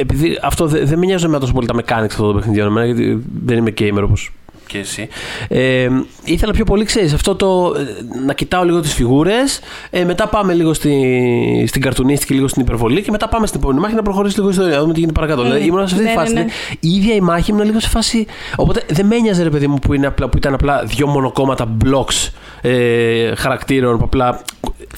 επειδή 0.00 0.38
αυτό 0.42 0.66
δεν 0.66 0.86
δεν 0.86 0.98
με 0.98 1.06
νοιάζει 1.06 1.28
με 1.28 1.38
τόσο 1.38 1.52
πολύ 1.52 1.66
τα 1.66 1.74
mechanics 1.74 2.04
αυτό 2.10 2.26
το 2.26 2.34
παιχνιδιό, 2.34 2.64
εμένα, 2.66 2.86
γιατί 2.86 3.22
δεν 3.44 3.56
είμαι 3.58 3.72
gamer 3.78 4.02
όπως 4.04 4.32
και 4.66 4.78
εσύ. 4.78 5.08
Ε, 5.48 5.88
ήθελα 6.24 6.52
πιο 6.52 6.64
πολύ, 6.64 6.84
ξέρεις, 6.84 7.12
αυτό 7.12 7.34
το 7.34 7.74
ε, 7.78 8.18
να 8.26 8.32
κοιτάω 8.34 8.64
λίγο 8.64 8.80
τις 8.80 8.94
φιγούρες, 8.94 9.60
ε, 9.90 10.04
μετά 10.04 10.28
πάμε 10.28 10.52
λίγο 10.52 10.74
στη, 10.74 11.64
στην 11.68 11.82
καρτουνίστικη, 11.82 12.34
λίγο 12.34 12.48
στην 12.48 12.62
υπερβολή 12.62 13.02
και 13.02 13.10
μετά 13.10 13.28
πάμε 13.28 13.46
στην 13.46 13.60
επόμενη 13.60 13.80
μάχη 13.80 13.94
να 13.94 14.02
προχωρήσει 14.02 14.36
λίγο 14.36 14.48
η 14.48 14.50
ιστορία, 14.50 14.74
να 14.74 14.80
δούμε 14.80 14.92
τι 14.92 14.98
γίνεται 15.00 15.20
παρακάτω. 15.20 15.42
Δηλαδή, 15.42 15.64
ήμουν 15.66 15.88
σε 15.88 15.94
αυτή 15.94 16.06
Ναι, 16.06 16.10
τη 16.10 16.16
ναι, 16.16 16.20
φάση. 16.20 16.34
ναι. 16.34 16.44
Η 16.80 16.88
ίδια 16.88 17.14
η 17.14 17.20
μάχη 17.20 17.50
ήμουν 17.50 17.64
λίγο 17.64 17.80
σε 17.80 17.88
φάση. 17.88 18.26
Οπότε 18.56 18.82
δεν 18.88 19.06
με 19.06 19.16
ένοιαζε, 19.16 19.42
ρε 19.42 19.50
παιδί 19.50 19.66
μου, 19.66 19.78
που, 19.78 19.92
είναι 19.94 20.06
απλά, 20.06 20.28
που 20.28 20.36
ήταν 20.36 20.54
απλά 20.54 20.82
δύο 20.84 21.06
μονοκόμματα 21.06 21.76
blocks 21.84 22.30
ε, 22.60 23.34
χαρακτήρων 23.34 23.98
που 23.98 24.04
απλά. 24.04 24.42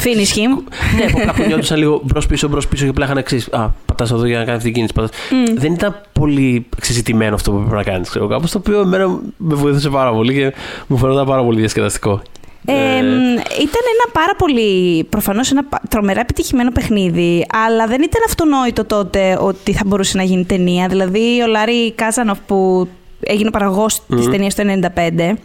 Finish 0.03 0.37
him. 0.39 0.63
ναι, 0.99 1.11
που 1.11 1.19
απλά 1.21 1.33
κουνιόντουσαν 1.33 1.79
λίγο 1.79 2.01
μπρος 2.05 2.27
πίσω, 2.27 2.49
μπρος 2.49 2.69
πίσω 2.69 2.85
και 2.85 2.91
απλά 2.91 3.05
είχαν 3.05 3.17
εξή. 3.17 3.45
Α, 3.51 3.69
πατάς 3.87 4.11
εδώ 4.11 4.27
για 4.27 4.39
να 4.39 4.45
κάνει 4.45 4.57
αυτή 4.57 4.65
την 4.65 4.75
κίνηση. 4.75 4.93
πατάς. 4.93 5.11
Δεν 5.55 5.73
ήταν 5.73 6.01
πολύ 6.13 6.67
εξεζητημένο 6.77 7.35
αυτό 7.35 7.51
που 7.51 7.57
έπρεπε 7.57 7.77
να 7.77 7.83
κάνεις. 7.83 8.11
Κάπως 8.29 8.51
το 8.51 8.59
οποίο 8.59 8.81
εμένα 8.81 9.09
με 9.37 9.55
βοήθησε 9.55 9.89
πάρα 9.89 10.13
πολύ 10.13 10.35
και 10.35 10.53
μου 10.87 10.97
φαίνονταν 10.97 11.27
πάρα 11.27 11.43
πολύ 11.43 11.59
διασκεδαστικό. 11.59 12.23
Ε, 12.69 12.75
ήταν 12.99 13.83
ένα 13.95 14.13
πάρα 14.13 14.35
πολύ, 14.39 15.05
προφανώς 15.05 15.51
ένα 15.51 15.65
πα- 15.65 15.81
τρομερά 15.89 16.21
επιτυχημένο 16.21 16.71
παιχνίδι, 16.71 17.47
αλλά 17.67 17.87
δεν 17.87 18.03
ήταν 18.03 18.23
αυτονόητο 18.27 18.85
τότε 18.85 19.39
ότι 19.41 19.73
θα 19.73 19.83
μπορούσε 19.87 20.17
να 20.17 20.23
γίνει 20.23 20.45
ταινία. 20.45 20.89
Δηλαδή, 20.89 21.43
ο 21.43 21.47
Λάρι 21.47 21.93
Κάζανοφ 21.93 22.39
που 22.47 22.89
έγινε 23.21 23.51
παραγωγός 23.51 24.01
της 24.17 24.29
ταινίας 24.29 24.55
το 24.55 24.63
1995, 24.63 25.37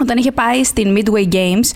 όταν 0.00 0.16
είχε 0.18 0.32
πάει 0.32 0.64
στην 0.64 0.96
Midway 0.98 1.34
Games 1.34 1.70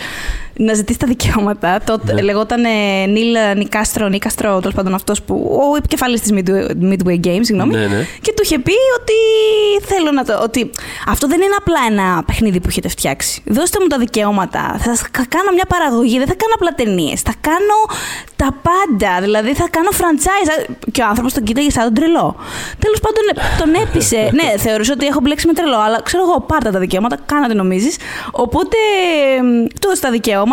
να 0.60 0.74
ζητήσει 0.74 0.98
τα 0.98 1.06
δικαιώματα, 1.06 1.80
τότε 1.86 2.12
Ναι. 2.12 2.22
λεγόταν 2.22 2.64
ε, 2.64 3.06
Νίλ 3.06 3.36
Νικάστρο, 3.56 4.08
Νίκαστρο, 4.08 4.58
τέλος 4.60 4.74
πάντων 4.74 4.94
αυτός 4.94 5.22
που. 5.22 5.60
ο 5.72 5.76
επικεφαλής 5.76 6.20
της 6.20 6.30
Midway, 6.34 6.92
Midway 6.92 7.20
Games, 7.26 7.40
συγγνώμη. 7.42 7.74
Ναι, 7.74 7.86
ναι. 7.86 8.06
Και 8.20 8.32
του 8.36 8.42
είχε 8.44 8.58
πει 8.58 8.72
ότι 8.98 9.16
θέλω 9.86 10.10
να 10.12 10.24
το. 10.24 10.40
Ότι 10.42 10.70
αυτό 11.06 11.26
δεν 11.28 11.40
είναι 11.40 11.54
απλά 11.58 11.78
ένα 11.90 12.22
παιχνίδι 12.26 12.60
που 12.60 12.66
έχετε 12.68 12.88
φτιάξει. 12.88 13.42
Δώστε 13.46 13.78
μου 13.80 13.86
τα 13.86 13.98
δικαιώματα. 13.98 14.76
Θα 14.78 14.94
σας 14.96 15.02
κα- 15.10 15.26
κάνω 15.28 15.50
μια 15.52 15.64
παραγωγή. 15.68 16.18
Δεν 16.18 16.26
θα 16.26 16.34
κάνω 16.34 16.54
απλά 16.54 16.70
ταινίες. 16.74 17.20
Θα 17.20 17.32
κάνω 17.40 17.78
τα 18.36 18.48
πάντα. 18.68 19.20
Δηλαδή 19.20 19.54
θα 19.54 19.66
κάνω 19.70 19.88
franchise. 19.92 20.74
Και 20.92 21.02
ο 21.02 21.06
άνθρωπος 21.06 21.32
τον 21.32 21.42
κοίταγε 21.42 21.70
σαν 21.70 21.84
τον 21.84 21.94
τρελό. 21.94 22.36
Τέλος 22.78 23.00
πάντων 23.00 23.22
ε, 23.32 23.60
τον 23.60 23.74
έπεισε. 23.82 24.30
ναι, 24.38 24.58
θεωρούσε 24.58 24.92
ότι 24.92 25.06
έχω 25.06 25.20
μπλέξει 25.20 25.46
με 25.46 25.52
τρελό. 25.52 25.78
Αλλά 25.78 26.02
ξέρω 26.02 26.22
εγώ, 26.22 26.40
πάρτα 26.40 26.70
τα 26.70 26.78
δικαιώματα. 26.78 27.16
Κάνατε 27.26 27.54
νομίζεις. 27.54 27.96
Οπότε 28.30 28.76
μ, 29.42 29.64
του 29.80 29.86
έδωσε 29.86 30.00
τα 30.00 30.10
δικαιώματα. 30.10 30.46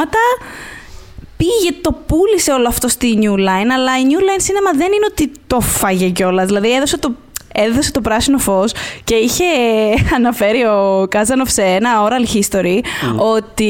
Πήγε, 1.38 1.76
το 1.82 1.92
πούλησε 2.06 2.52
όλο 2.52 2.68
αυτό 2.68 2.88
στη 2.88 3.18
New 3.22 3.34
Line, 3.34 3.70
αλλά 3.74 4.00
η 4.00 4.04
New 4.10 4.20
Line 4.20 4.42
Cinema 4.42 4.76
δεν 4.78 4.92
είναι 4.92 5.06
ότι 5.10 5.32
το 5.48 5.60
φάγε 5.60 6.10
κιόλας. 6.10 6.46
Δηλαδή 6.46 6.74
έδωσε 6.74 6.98
το, 6.98 7.16
έδωσε 7.56 7.92
το 7.92 8.02
πράσινο 8.02 8.38
φως 8.38 8.72
και 9.04 9.16
είχε 9.16 9.44
αναφέρει 10.18 10.64
ο 10.66 11.08
Κάζανοφ 11.10 11.52
σε 11.52 11.62
ένα 11.62 11.90
oral 12.08 12.36
history 12.38 12.80
ότι 13.18 13.70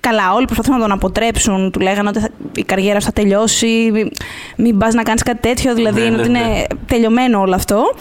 καλά 0.00 0.32
όλοι 0.34 0.44
προσπαθούν 0.44 0.74
να 0.74 0.80
τον 0.80 0.92
αποτρέψουν, 0.92 1.70
του 1.70 1.80
λέγανε 1.80 2.08
ότι 2.08 2.18
θα- 2.20 2.28
η 2.56 2.62
καριέρα 2.64 3.00
σου 3.00 3.06
θα 3.06 3.12
τελειώσει, 3.12 3.88
μην, 3.92 4.10
μην 4.56 4.78
πας 4.78 4.94
να 4.94 5.02
κάνεις 5.02 5.22
κάτι 5.22 5.48
τέτοιο, 5.48 5.74
δηλαδή 5.74 6.00
Ναι, 6.00 6.06
είναι 6.06 6.16
ναι, 6.16 6.20
ότι 6.22 6.28
είναι 6.28 6.66
τελειωμένο 6.86 7.40
όλο 7.40 7.54
αυτό. 7.54 7.94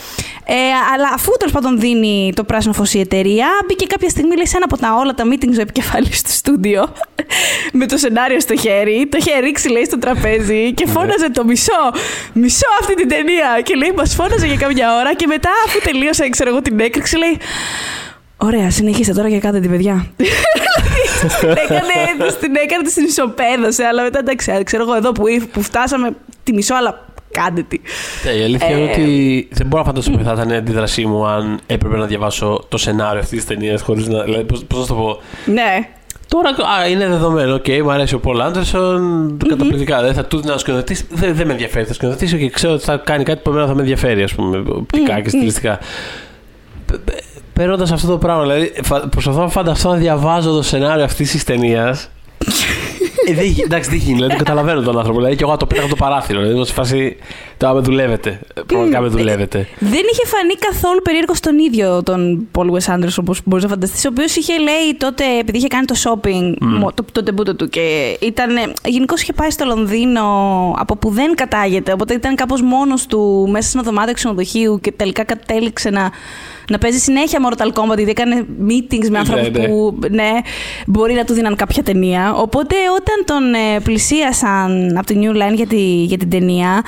Ε, 0.46 0.54
αλλά 0.94 1.10
αφού 1.14 1.32
τέλος 1.40 1.54
πάντων 1.54 1.80
δίνει 1.80 2.32
το 2.36 2.44
πράσινο 2.44 2.74
φως 2.74 2.94
η 2.94 3.00
εταιρεία, 3.00 3.48
μπήκε 3.68 3.86
κάποια 3.86 4.10
στιγμή 4.10 4.36
λέει, 4.36 4.46
σε 4.48 4.56
ένα 4.58 4.66
από 4.70 4.78
τα 4.78 4.96
όλα 4.96 5.14
τα 5.14 5.24
meetings 5.32 5.58
ο 5.58 5.62
επικεφαλής 5.62 6.22
του 6.24 6.32
στούντιο 6.32 6.94
με 7.80 7.86
το 7.86 7.98
σενάριο 7.98 8.40
στο 8.40 8.58
χέρι, 8.58 9.08
το 9.12 9.18
είχε 9.20 9.40
ρίξει 9.40 9.70
λέει 9.70 9.86
στο 9.86 9.98
τραπέζι 9.98 10.74
και 10.74 10.88
φώναζε 10.88 11.30
το 11.30 11.46
μισό, 11.46 11.92
μισό 12.34 12.68
αυτή 12.82 12.94
την 12.96 13.08
ταινία 13.08 13.62
και 13.64 13.76
λέει 13.76 13.94
μας 13.98 14.16
φώναζε 14.16 14.46
για 14.46 14.56
κάποια 14.56 14.93
ώρα 15.00 15.16
και 15.16 15.28
μετά 15.28 15.50
αφού 15.66 15.80
τελείωσε 15.80 16.30
ξέρω 16.30 16.50
εγώ 16.50 16.62
την 16.62 16.80
έκρηξη 16.80 17.18
λέει 17.18 17.38
Ωραία, 18.38 18.70
συνεχίστε 18.72 19.14
τώρα 19.14 19.30
και 19.30 19.40
κάντε 19.40 19.60
την 19.60 19.70
παιδιά. 19.70 20.08
Της 20.16 21.38
την 21.40 21.50
έκανε, 21.50 22.26
της 22.26 22.38
την 22.38 22.56
έκανε, 22.56 22.84
της 22.84 22.94
την 22.94 23.04
ισοπέδωσε, 23.06 23.84
αλλά 23.84 24.04
μετά 24.04 24.20
εντάξει, 24.20 24.62
ξέρω 24.64 24.84
εγώ 24.84 24.96
εδώ 24.96 25.12
που, 25.12 25.28
ήρ- 25.28 25.46
που 25.46 25.62
φτάσαμε 25.62 26.12
τη 26.44 26.54
μισό, 26.54 26.76
αλλά 26.76 27.06
κάντε 27.32 27.64
τη. 27.64 27.80
Ναι, 28.26 28.32
η 28.32 28.44
αλήθεια 28.44 28.70
είναι 28.70 28.82
Ε, 28.90 28.92
ότι 28.92 29.48
δεν 29.52 29.68
μπορώ 29.68 29.82
να 29.84 29.88
φανταστώ 29.90 30.12
ποια 30.12 30.24
θα 30.24 30.32
ήταν 30.34 30.50
η 30.50 30.56
αντίδρασή 30.56 31.06
μου 31.06 31.26
αν 31.26 31.60
έπρεπε 31.68 31.98
να 31.98 32.06
διαβάσω 32.06 32.66
το 32.70 32.78
σενάριο 32.78 33.20
αυτής 33.20 33.38
της 33.38 33.48
ταινίας 33.48 33.82
χωρίς 33.82 34.08
να. 34.08 34.24
Δηλαδή, 34.24 34.44
πώς, 34.44 34.64
πώς 34.66 34.80
να 34.80 34.86
το 34.86 34.94
πω; 34.94 35.22
Ναι. 35.46 35.90
Τώρα 36.28 36.50
α, 36.50 36.88
είναι 36.90 37.08
δεδομένο. 37.08 37.54
Οκ, 37.54 37.66
μου 37.84 37.92
αρέσει 37.92 38.16
ο 38.16 38.20
Πολ 38.20 38.42
Άντερσον. 38.42 39.38
Καταπληκτικά. 39.48 40.02
Δεν 40.02 40.14
θα 40.14 40.26
του 40.26 40.38
δίνω 40.38 40.50
ένα 40.52 40.60
σκηνοθετή. 40.60 40.98
Δεν, 41.10 41.36
δεν 41.36 41.48
με 41.48 41.52
ενδιαφέρει. 41.54 41.86
Θα 41.86 41.94
σκηνοθετήσω 41.94 42.38
και 42.38 42.50
ξέρω 42.50 42.74
ότι 42.74 42.84
θα 42.84 42.98
κάνει 42.98 43.24
κάτι 43.24 43.40
που 43.44 43.50
εμένα 43.50 43.68
θα 43.68 43.74
με 43.74 43.80
ενδιαφέρει, 43.82 44.24
ας 44.24 44.34
πούμε, 44.34 44.64
οπτικά 44.68 45.20
και 45.22 45.30
στιλιστικά. 45.30 45.80
Παίρνοντας 47.54 47.92
αυτό 47.92 48.08
το 48.08 48.18
πράγμα, 48.18 48.42
δηλαδή 48.42 48.74
φα- 48.84 49.08
προσπαθώ 49.10 49.42
να 49.42 49.48
φανταστώ 49.50 49.90
να 49.90 49.96
διαβάζω 49.96 50.52
το 50.56 50.62
σενάριο 50.62 51.04
αυτής 51.04 51.32
της 51.32 51.44
ταινίας. 51.44 52.08
Ε, 53.30 53.34
δεν, 53.34 53.46
γι- 53.46 53.62
εντάξει, 53.62 53.90
δεν 53.90 54.00
γίνει. 54.00 54.14
Δηλαδή, 54.14 54.32
το 54.32 54.38
καταλαβαίνω 54.38 54.82
τον 54.82 54.98
άνθρωπο. 54.98 55.18
Δηλαδή, 55.20 55.36
και 55.36 55.44
εγώ 55.44 55.58
το 55.58 55.66
πέταγα 55.66 55.88
από 55.88 55.96
το 55.96 56.04
παράθυρο. 56.04 56.40
Δηλαδή, 56.40 56.56
είμαι 56.58 56.66
σε 56.66 56.74
φάση. 56.74 57.16
Τώρα 57.64 57.76
με 57.76 57.82
δουλεύετε. 57.82 58.40
Πραγματικά 58.66 59.02
με 59.02 59.08
δουλεύετε. 59.08 59.68
Δεν 59.80 60.02
είχε 60.12 60.26
φανεί 60.26 60.54
καθόλου 60.54 61.02
περίεργο 61.04 61.34
στον 61.34 61.60
ίδιο 61.60 62.04
τον 62.04 62.48
Paul 62.58 62.66
Wes 62.66 62.96
Anderson, 62.96 63.18
όπως 63.20 63.42
μπορείς 63.46 63.64
να 63.64 63.70
φανταστείς, 63.70 64.06
ο 64.06 64.10
οποίος 64.12 64.36
είχε 64.36 64.54
λέει 64.58 64.96
τότε, 64.98 65.24
επειδή 65.40 65.58
είχε 65.58 65.68
κάνει 65.68 65.86
το 65.86 65.96
shopping, 66.04 66.54
μο- 66.60 66.94
το, 66.94 67.06
το 67.12 67.24
τεμπούτο 67.24 67.56
του 67.56 67.70
και 67.70 68.18
ήταν. 68.22 68.50
Γενικώς 68.86 69.22
είχε 69.22 69.34
πάει 69.34 69.50
στο 69.50 69.66
Λονδίνο 69.66 70.24
από 70.78 70.96
που 70.96 71.10
δεν 71.10 71.36
κατάγεται, 71.36 71.92
οπότε 71.92 72.14
ήταν 72.14 72.36
κάπως 72.36 72.62
μόνος 72.62 73.06
του 73.06 73.48
μέσα 73.52 73.70
σε 73.70 73.78
ένα 73.78 73.88
δωμάτιο 73.88 74.14
ξενοδοχείου 74.14 74.80
και 74.80 74.92
τελικά 74.92 75.24
κατέληξε 75.24 75.90
να, 75.90 76.12
να 76.70 76.78
παίζει 76.78 76.98
συνέχεια 76.98 77.40
Mortal 77.50 77.68
Kombat, 77.68 77.96
γιατί 77.96 78.10
έκανε 78.10 78.46
meetings 78.68 79.10
με 79.10 79.18
άνθρωπους 79.18 79.50
ναι. 79.50 79.68
που 79.68 80.00
ναι, 80.10 80.32
μπορεί 80.88 81.14
να 81.14 81.24
του 81.24 81.34
δίναν 81.34 81.56
κάποια 81.56 81.84
ταινία. 81.84 82.34
Οπότε 82.36 82.76
όταν 82.90 83.26
τον 83.26 83.54
ε, 83.54 83.80
πλησίασαν 83.84 84.98
από 84.98 85.06
τη 85.06 85.16
New 85.22 85.32
Line 85.32 85.56
για, 85.56 85.68
τη, 85.68 86.04
για 86.04 86.18
την 86.18 86.30
ταινία, 86.30 86.84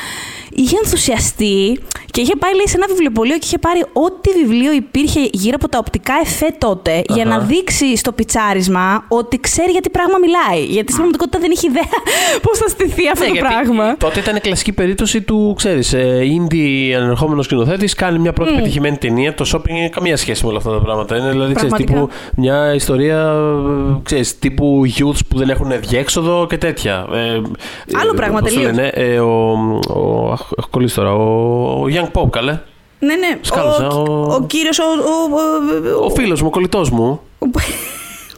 είχε 0.66 0.78
ενθουσιαστεί 0.84 1.80
και 2.12 2.22
είχε 2.22 2.36
πάει 2.36 2.54
λέει, 2.56 2.68
σε 2.68 2.78
ένα 2.78 2.88
βιβλιοπωλείο 2.88 3.38
και 3.38 3.46
είχε 3.50 3.58
πάρει 3.58 3.82
ό,τι 3.94 4.30
βιβλίο 4.40 4.72
υπήρχε 4.72 5.20
γύρω 5.32 5.56
από 5.60 5.70
τα 5.70 5.78
οπτικά 5.78 6.14
εφέ 6.26 6.56
τότε 6.58 7.02
για 7.08 7.26
να 7.26 7.40
δείξει 7.40 7.98
στο 7.98 8.12
πιτσάρισμα 8.12 9.06
ότι 9.08 9.40
ξέρει 9.40 9.72
για 9.72 9.82
τι 9.82 9.90
πράγμα 9.90 10.18
μιλάει. 10.18 10.64
Γιατί 10.66 10.92
στην 10.92 10.96
πραγματικότητα 10.96 11.40
δεν 11.40 11.52
είχε 11.52 11.68
ιδέα 11.68 11.90
πώς 12.46 12.58
θα 12.58 12.68
στηθεί 12.68 13.08
αυτό 13.08 13.24
Ναι, 13.24 13.30
το 13.30 13.36
γιατί 13.36 13.48
πράγμα. 13.54 13.98
Τότε 13.98 14.20
ήταν 14.20 14.36
η 14.36 14.40
κλασική 14.40 14.72
περίπτωση 14.72 15.22
του, 15.22 15.54
ξέρεις, 15.58 15.94
ε, 15.94 16.22
indie 16.38 16.92
ανερχόμενο 16.92 17.42
σκηνοθέτης, 17.42 17.94
κάνει 17.94 18.20
μια 18.20 18.34
πρώτη 18.34 18.54
πετυχημένη 18.54 18.98
ταινία. 18.98 19.34
Το 19.34 19.46
shopping 19.54 19.70
έχει 19.70 19.90
καμία 19.90 20.18
σχέση 20.18 20.44
με 20.44 20.50
όλα 20.50 20.58
αυτά 20.58 20.72
τα 20.72 20.80
πράγματα. 20.80 21.18
Είναι 21.18 21.30
δηλαδή, 21.32 21.54
ξέρεις, 21.54 21.74
Πραγματικά. 21.76 22.02
τύπου 22.02 22.42
μια 22.42 22.74
ιστορία, 22.74 23.20
ε, 23.20 24.00
ξέρεις, 24.04 24.40
τύπου 24.40 24.84
youths 24.98 25.20
που 25.28 25.38
δεν 25.38 25.50
έχουν 25.50 25.72
διέξοδο 25.80 26.48
και 26.50 26.58
τέτοια. 26.58 27.06
Ε, 27.14 27.42
Άλλο 28.00 28.12
ε, 28.14 28.16
πράγμα 28.16 28.40
πώς 28.40 28.50
το 28.54 28.56
τελείως. 28.56 28.76
λένε, 28.76 28.88
ε, 28.94 29.20
ο, 29.20 29.52
ο, 29.90 30.32
αχ, 30.32 30.45
έχω 30.58 30.68
κολλήσει 30.72 30.96
τώρα, 30.96 31.14
ο, 31.14 31.24
ο 31.82 31.86
Young 31.90 32.12
Pope, 32.22 32.30
καλέ. 32.30 32.60
Ναι, 33.00 33.16
ναι. 33.16 33.38
Σκάλωσα, 33.42 33.88
ο, 33.88 34.02
ο- 34.02 34.34
ο, 34.36 34.44
κύριος, 34.48 34.80
ο, 34.80 34.84
ο, 34.84 35.96
ο, 36.02 36.06
Ο 36.06 36.10
φίλος 36.10 36.42
μου, 36.42 36.48
ο 36.48 36.52
κολλητός 36.52 36.90
μου. 36.90 37.22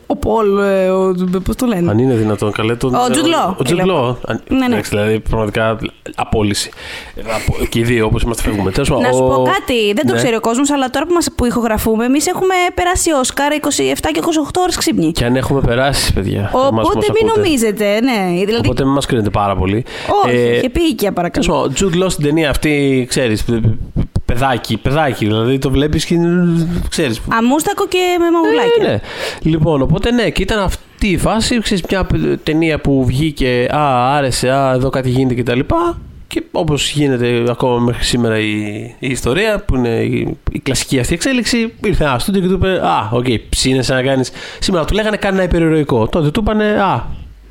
Ο, 0.08 0.14
ο 0.14 0.16
Πολ, 0.16 0.58
ε, 0.60 0.90
ο, 0.90 1.16
πώς 1.44 1.56
το 1.56 1.66
λένε; 1.66 1.92
Αν 1.92 1.98
είναι 1.98 2.14
δυνατόν, 2.14 2.52
καλέ 2.52 2.76
τον. 2.76 2.94
Ο 2.96 3.00
Jude 3.10 3.50
Law, 3.50 3.52
Ο 3.52 3.56
Jude 3.60 3.86
λέω. 3.86 4.10
Law. 4.10 4.16
Αν- 4.26 4.42
Ναι, 4.50 4.58
ναι. 4.58 4.66
εντάξει, 4.66 4.90
δηλαδή 4.90 5.20
πραγματικά 5.20 5.78
απόλυση. 6.16 6.70
Ε, 7.16 7.22
απο- 7.22 7.66
Και 7.66 7.80
οι 7.80 7.84
δύο, 7.84 8.06
όπως 8.06 8.22
είμαστε, 8.22 8.42
φεύγουμε. 8.44 8.72
Τέλος 8.72 8.90
πάντων, 8.90 9.04
Να 9.04 9.12
σου 9.12 9.24
ο- 9.24 9.28
πω 9.28 9.42
κάτι, 9.44 9.94
δεν 9.94 10.06
το 10.08 10.14
Ναι. 10.14 10.18
ξέρει 10.20 10.36
ο 10.36 10.40
κόσμος, 10.40 10.72
αλλά 10.72 10.90
τώρα 10.90 11.06
που, 11.06 11.14
μας, 11.14 11.28
που 11.36 11.46
ηχογραφούμε, 11.46 12.06
εμείς 12.06 12.28
έχουμε 12.28 12.54
περάσει 12.74 13.12
Όσκαρ 13.12 13.52
27 13.54 14.10
και 14.12 14.20
28 14.20 14.62
ώρες 14.62 14.76
ξύπνοι. 14.78 15.12
Και 15.12 15.26
αν 15.26 15.36
έχουμε 15.36 15.62
περάσει, 15.62 16.14
παιδιά. 16.14 16.40
εμάς 16.40 16.52
που 16.52 16.58
Οπότε 16.58 16.96
μας 16.96 17.08
μην 17.22 17.30
ακούτε. 17.30 17.42
νομίζετε, 17.42 18.00
ναι. 18.02 18.46
Δηλαδή, 18.46 18.68
Οπότε 18.68 18.84
μην 18.84 18.94
μας 18.94 19.06
κρίνετε 19.06 19.30
πάρα 19.30 19.56
πολύ. 19.56 19.86
όχι, 20.24 20.36
Ε, 20.36 20.50
έχει 20.56 20.66
επιείκεια 20.66 21.12
παρακαλώ. 21.12 21.46
τέλος 21.46 21.58
πάντων, 21.60 21.72
Ο 21.72 21.74
Τζουντ 21.74 21.94
Λό 21.96 22.10
στην 22.10 22.26
ταινία 22.26 22.50
αυτή, 22.50 23.06
ξέρεις. 23.10 23.46
Παιδάκι, 24.28 24.78
παιδάκι. 24.78 25.26
Δηλαδή 25.26 25.58
το 25.58 25.70
βλέπεις 25.70 26.06
και 26.06 26.16
ξέρεις. 26.90 27.22
Αμούστακο 27.28 27.88
και 27.88 28.18
με 28.20 28.26
μαγουλάκια. 28.32 28.84
Ναι, 28.84 28.88
ναι. 28.88 29.00
Λοιπόν, 29.42 29.82
οπότε 29.82 30.12
ναι, 30.12 30.30
και 30.30 30.42
ήταν 30.42 30.60
αυτή 30.60 31.08
η 31.08 31.18
φάση. 31.18 31.60
Ξέρεις, 31.60 31.84
μια 31.90 32.08
ταινία 32.44 32.80
που 32.80 33.06
βγήκε, 33.06 33.68
Α, 33.76 34.16
άρεσε, 34.16 34.50
Α, 34.50 34.72
εδώ 34.74 34.90
κάτι 34.90 35.10
γίνεται 35.10 35.42
κτλ. 35.42 35.60
Και 36.28 36.44
όπως 36.52 36.90
γίνεται 36.92 37.44
ακόμα 37.50 37.80
μέχρι 37.80 38.04
σήμερα 38.04 38.40
η, 38.40 38.56
η 39.00 39.08
ιστορία, 39.08 39.64
που 39.66 39.76
είναι 39.76 39.90
η, 39.90 40.38
η 40.52 40.60
κλασική 40.60 41.00
αυτή 41.00 41.14
εξέλιξη, 41.14 41.74
ήρθε 41.86 42.04
ένα 42.04 42.20
στούντιο 42.20 42.42
και 42.42 42.48
του 42.48 42.54
είπε: 42.54 42.70
Α, 42.70 43.10
οκ, 43.12 43.26
ψήνεσαι 43.50 43.94
να 43.94 44.02
κάνεις. 44.04 44.32
Σήμερα 44.60 44.86
του 44.86 44.94
λέγανε 44.94 45.18
κάνει 45.18 45.36
ένα 45.36 45.44
υπερηρωικό. 45.44 46.08
Τότε 46.08 46.32
του 46.32 46.40
είπανε: 46.40 46.66
Α, 46.66 47.06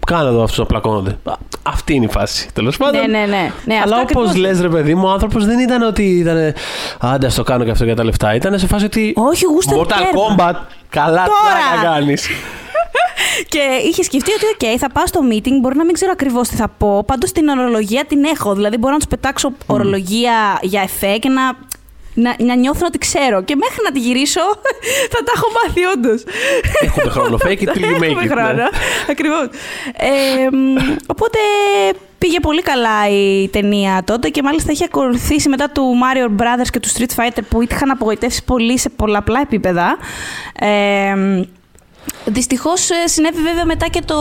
κάνε 0.06 0.28
εδώ 0.28 0.42
αυτούς 0.42 0.58
να 0.58 0.64
πλακώνονται. 0.64 1.18
Α, 1.24 1.32
Αυτή 1.62 1.94
είναι 1.94 2.04
η 2.04 2.08
φάση, 2.10 2.48
τέλος 2.52 2.76
πάντων. 2.76 3.00
Ναι, 3.10 3.18
ναι, 3.18 3.26
ναι. 3.26 3.52
ναι 3.64 3.74
αυτό 3.74 3.94
Αλλά 3.94 4.02
όπως 4.02 4.28
ακριβώς. 4.28 4.36
λες, 4.36 4.60
ρε 4.60 4.68
παιδί 4.68 4.94
μου, 4.94 5.04
ο 5.06 5.10
άνθρωπος 5.10 5.46
δεν 5.46 5.58
ήταν 5.58 5.82
ότι 5.82 6.02
ήταν. 6.02 6.54
Άντε, 6.98 7.26
ας 7.26 7.34
το 7.34 7.42
κάνω 7.42 7.64
και 7.64 7.70
αυτό 7.70 7.84
για 7.84 7.96
τα 7.96 8.04
λεφτά. 8.04 8.34
Ήταν 8.34 8.58
σε 8.58 8.66
φάση 8.66 8.84
ότι. 8.84 9.12
Όχι, 9.16 9.44
γούστα 9.44 9.76
Mortal 9.76 9.86
τέρμα. 9.86 10.10
Kombat. 10.12 10.54
Καλά, 10.88 11.24
Τώρα. 11.24 11.54
τι 11.72 11.76
να 11.76 11.82
κάνεις. 11.92 12.28
Και 13.48 13.58
είχε 13.88 14.02
σκεφτεί 14.02 14.30
ότι, 14.32 14.72
οκ, 14.72 14.78
θα 14.78 14.90
πάω 14.90 15.06
στο 15.06 15.20
meeting, 15.30 15.58
μπορεί 15.60 15.76
να 15.76 15.84
μην 15.84 15.94
ξέρω 15.94 16.10
ακριβώς 16.14 16.48
τι 16.48 16.56
θα 16.56 16.68
πω. 16.68 17.04
Πάντως 17.06 17.32
την 17.32 17.48
ορολογία 17.48 18.04
την 18.04 18.24
έχω. 18.24 18.54
Δηλαδή, 18.54 18.76
μπορώ 18.76 18.92
να 18.92 18.98
τους 18.98 19.08
πετάξω 19.08 19.52
ορολογία 19.66 20.58
για 20.62 20.80
εφέ 20.82 21.16
και 21.16 21.28
να, 21.28 21.42
να, 22.24 22.34
να 22.38 22.54
νιώθω 22.56 22.86
ότι 22.86 22.98
ξέρω. 22.98 23.42
Και 23.42 23.56
μέχρι 23.56 23.78
να 23.84 23.92
τη 23.92 23.98
γυρίσω, 24.00 24.40
θα 25.12 25.18
τα 25.24 25.32
έχω 25.36 25.46
μάθει, 25.56 25.84
όντως. 25.84 26.22
Έχουμε 26.82 27.10
χρόνο. 27.10 27.36
Fake 27.44 27.60
it 27.62 27.68
till 27.68 27.84
you 27.90 27.98
make 28.02 28.10
Έχουμε 28.10 28.22
it. 28.24 28.28
χρόνο. 28.30 28.52
ναι. 28.52 28.64
Ακριβώς. 29.10 29.44
Ε, 29.96 30.50
μ, 30.56 30.76
οπότε 31.06 31.38
πήγε 32.18 32.40
πολύ 32.40 32.62
καλά 32.62 33.08
η 33.10 33.48
ταινία 33.48 34.02
τότε 34.04 34.28
και 34.28 34.42
μάλιστα 34.42 34.70
έχει 34.70 34.84
ακολουθήσει 34.84 35.48
μετά 35.48 35.70
του 35.70 35.82
Mario 36.02 36.42
Brothers 36.42 36.68
και 36.70 36.80
του 36.80 36.88
Street 36.88 37.14
Fighter 37.16 37.40
που 37.48 37.62
είχαν 37.62 37.90
απογοητεύσει 37.90 38.44
πολύ 38.44 38.78
σε 38.78 38.88
πολλαπλά 38.88 39.40
επίπεδα. 39.40 39.96
Ε, 40.60 41.14
Δυστυχώς 42.24 42.88
συνέβη 43.04 43.42
βέβαια 43.42 43.64
μετά 43.64 43.88
και 43.88 44.00
το 44.04 44.14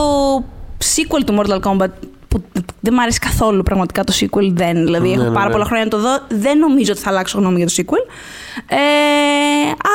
sequel 0.96 1.20
του 1.26 1.38
Mortal 1.42 1.60
Kombat 1.60 1.88
που 2.28 2.42
δεν 2.80 2.92
μου 2.96 3.00
άρεσε 3.02 3.18
καθόλου 3.18 3.62
πραγματικά 3.62 4.04
το 4.04 4.12
sequel 4.20 4.50
δεν. 4.52 4.84
Δηλαδή 4.84 5.08
Ναι, 5.08 5.14
έχω 5.14 5.22
ναι, 5.22 5.30
πάρα 5.34 5.46
ναι. 5.46 5.52
πολλά 5.52 5.64
χρόνια 5.64 5.84
να 5.84 5.90
το 5.90 5.98
δω. 5.98 6.18
Δεν 6.28 6.58
νομίζω 6.58 6.92
ότι 6.92 7.00
θα 7.00 7.10
αλλάξω 7.10 7.38
γνώμη 7.38 7.56
για 7.56 7.66
το 7.66 7.72
sequel. 7.76 8.10
Ε, 8.68 8.76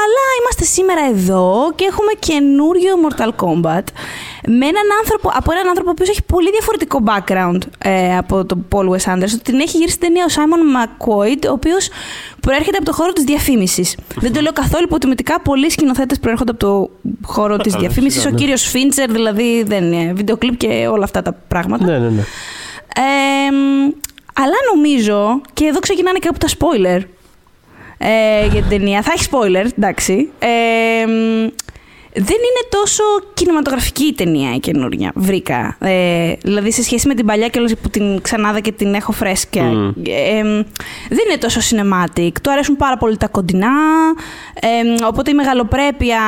αλλά 0.02 0.24
είμαστε 0.40 0.64
σήμερα 0.64 1.02
εδώ 1.14 1.72
και 1.76 1.86
έχουμε 1.90 2.12
καινούριο 2.20 2.94
Mortal 3.04 3.30
Kombat 3.46 3.84
με 4.48 4.66
έναν 4.66 4.88
άνθρωπο, 5.00 5.32
από 5.34 5.52
έναν 5.52 5.68
άνθρωπο 5.68 5.90
ο 5.90 5.92
οποίος 5.92 6.10
έχει 6.10 6.24
πολύ 6.24 6.50
διαφορετικό 6.52 7.04
background 7.06 7.58
ε, 7.78 8.18
από 8.18 8.46
τον 8.46 8.66
Paul 8.72 8.90
Wes 8.90 9.14
Anderson. 9.14 9.40
Την 9.44 9.60
έχει 9.60 9.78
γυρίσει 9.78 9.98
την 9.98 10.08
ταινία 10.08 10.26
ο 10.26 10.32
Simon 10.38 10.62
McQuaid, 10.78 11.44
ο 11.50 11.52
οποίος 11.52 11.90
προέρχεται 12.40 12.78
από 12.78 12.86
το 12.86 12.94
χώρο 12.94 13.14
της 13.14 13.24
διαφήμισης. 13.24 13.96
Δεν 14.16 14.34
το 14.34 14.42
λέω 14.42 14.52
καθόλου 14.54 14.84
υποτιμητικά. 14.84 15.42
Πολλοί 15.42 15.72
σκηνοθέτες 15.72 16.20
προέρχονται 16.20 16.52
από 16.52 16.60
το 16.60 16.90
χώρο 17.26 17.58
της 17.58 17.74
καλά, 17.74 17.84
διαφήμισης. 17.86 18.14
φυσικά, 18.14 18.30
Ο 18.30 18.34
ναι. 18.34 18.40
κύριος 18.44 18.62
Φίντσερ, 18.62 19.12
δηλαδή, 19.12 19.64
δεν 19.64 19.92
είναι 19.94 20.14
βίντεο 20.14 20.38
κλιπ 20.38 20.58
και 20.58 20.88
όλα 20.92 21.04
αυτά 21.04 21.22
τα 21.22 21.36
πράγματα. 21.48 21.86
Ναι, 21.86 21.98
ναι, 21.98 22.10
ναι. 22.10 22.22
Ε, 22.96 23.52
μ, 23.52 23.92
αλλά 24.34 24.56
νομίζω, 24.76 25.42
και 25.54 25.66
εδώ 25.66 25.80
ξεκινάνε 25.80 26.20
και 26.20 26.28
από 26.28 26.40
τα 26.40 26.48
spoiler 26.48 27.02
ε, 27.98 28.46
για 28.52 28.62
την 28.62 28.70
ταινία. 28.70 29.02
Θα 29.02 29.12
έχει 29.16 29.28
spoiler, 29.32 29.66
εντάξει. 29.78 30.30
Ε, 30.40 31.06
μ, 31.06 31.48
δεν 32.14 32.24
είναι 32.38 32.68
τόσο 32.70 33.04
κινηματογραφική 33.34 34.04
η 34.04 34.14
ταινία 34.14 34.54
η 34.56 34.60
καινούργια, 34.60 35.12
βρήκα. 35.16 35.78
Ε, 35.80 36.34
δηλαδή 36.42 36.72
σε 36.72 36.84
σχέση 36.84 37.08
με 37.08 37.14
την 37.14 37.26
παλιά 37.26 37.48
και 37.48 37.60
όλες 37.60 37.76
που 37.82 37.90
την 37.90 38.22
ξανάδα 38.22 38.60
και 38.60 38.72
την 38.72 38.94
έχω 38.94 39.12
φρέσκια. 39.12 39.64
Μμ. 39.64 39.88
Ε, 40.06 40.44
μ, 40.44 40.64
δεν 41.10 41.20
είναι 41.30 41.38
τόσο 41.40 41.60
cinematic. 41.60 42.32
Του 42.44 42.52
αρέσουν 42.52 42.76
πάρα 42.78 42.98
πολύ 42.98 43.18
τα 43.18 43.28
κοντινά. 43.28 43.68
Ε, 44.54 44.68
μ, 44.84 45.06
οπότε 45.08 45.32
η 45.32 45.34
μεγαλοπρέπεια 45.34 46.20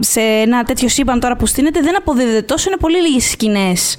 σε 0.00 0.20
ένα 0.20 0.62
τέτοιο 0.64 0.88
σύμπαν 0.88 1.20
τώρα 1.20 1.36
που 1.36 1.46
στείνεται 1.46 1.80
δεν 1.80 1.96
αποδίδεται 1.96 2.42
τόσο. 2.42 2.68
Είναι 2.70 2.78
πολύ 2.80 3.00
λίγες 3.00 3.30
σκηνές 3.30 3.98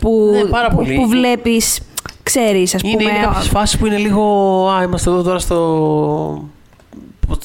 που, 0.00 0.30
Ναι, 0.32 0.44
πάρα 0.44 0.68
που, 0.68 0.76
πολύ. 0.76 0.94
που 0.94 1.08
βλέπεις, 1.08 1.80
ξέρεις, 2.22 2.74
ας 2.74 2.80
Είναι, 2.82 2.92
πούμε. 2.96 3.10
είναι 3.10 3.20
κάποιες 3.24 3.48
φάσεις 3.48 3.78
που 3.78 3.86
είναι 3.86 3.96
λίγο. 3.98 4.22
Α, 4.70 4.82
είμαστε 4.82 5.10
εδώ 5.10 5.22
τώρα 5.22 5.38
στο. 5.38 6.48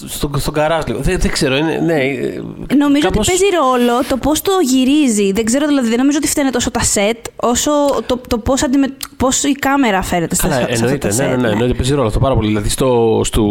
Στο, 0.05 0.29
στον 0.37 0.53
καράζ 0.53 0.83
λίγο. 0.87 0.99
Δεν, 0.99 1.19
δεν 1.19 1.31
ξέρω. 1.31 1.55
Είναι, 1.55 1.77
ναι, 1.85 1.93
ε, 1.93 2.41
Νομίζω 2.77 3.07
κάπως- 3.07 3.27
ότι 3.27 3.37
παίζει 3.37 3.55
ρόλο 3.55 4.03
το 4.09 4.17
πώς 4.17 4.41
το 4.41 4.51
γυρίζει. 4.61 5.31
Δεν 5.31 5.45
ξέρω, 5.45 5.67
δηλαδή, 5.67 5.87
δεν 5.87 5.97
νομίζω 5.97 6.17
ότι 6.17 6.27
φταίνε 6.27 6.49
τόσο 6.49 6.71
τα 6.71 6.79
σετ, 6.83 7.17
όσο 7.35 7.71
το, 8.05 8.19
το 8.27 8.37
πώς 8.37 8.63
αντιμε... 8.63 8.87
πώς 9.17 9.43
η 9.43 9.51
κάμερα 9.51 10.01
φέρεται 10.01 10.35
στα, 10.35 10.47
Καλά, 10.47 10.55
σε 10.59 10.61
αυτά 10.63 10.73
εννοείται. 10.73 11.07
τα 11.07 11.07
Ναι, 11.07 11.13
σετ. 11.13 11.27
ναι, 11.29 11.35
ναι, 11.47 11.49
εννοείται. 11.51 11.73
Παίζει 11.73 11.93
ρόλο 11.93 12.07
αυτό 12.07 12.19
πάρα 12.19 12.35
πολύ. 12.35 12.47
Δηλαδή 12.47 12.69
στο, 12.69 13.21
στο, 13.23 13.43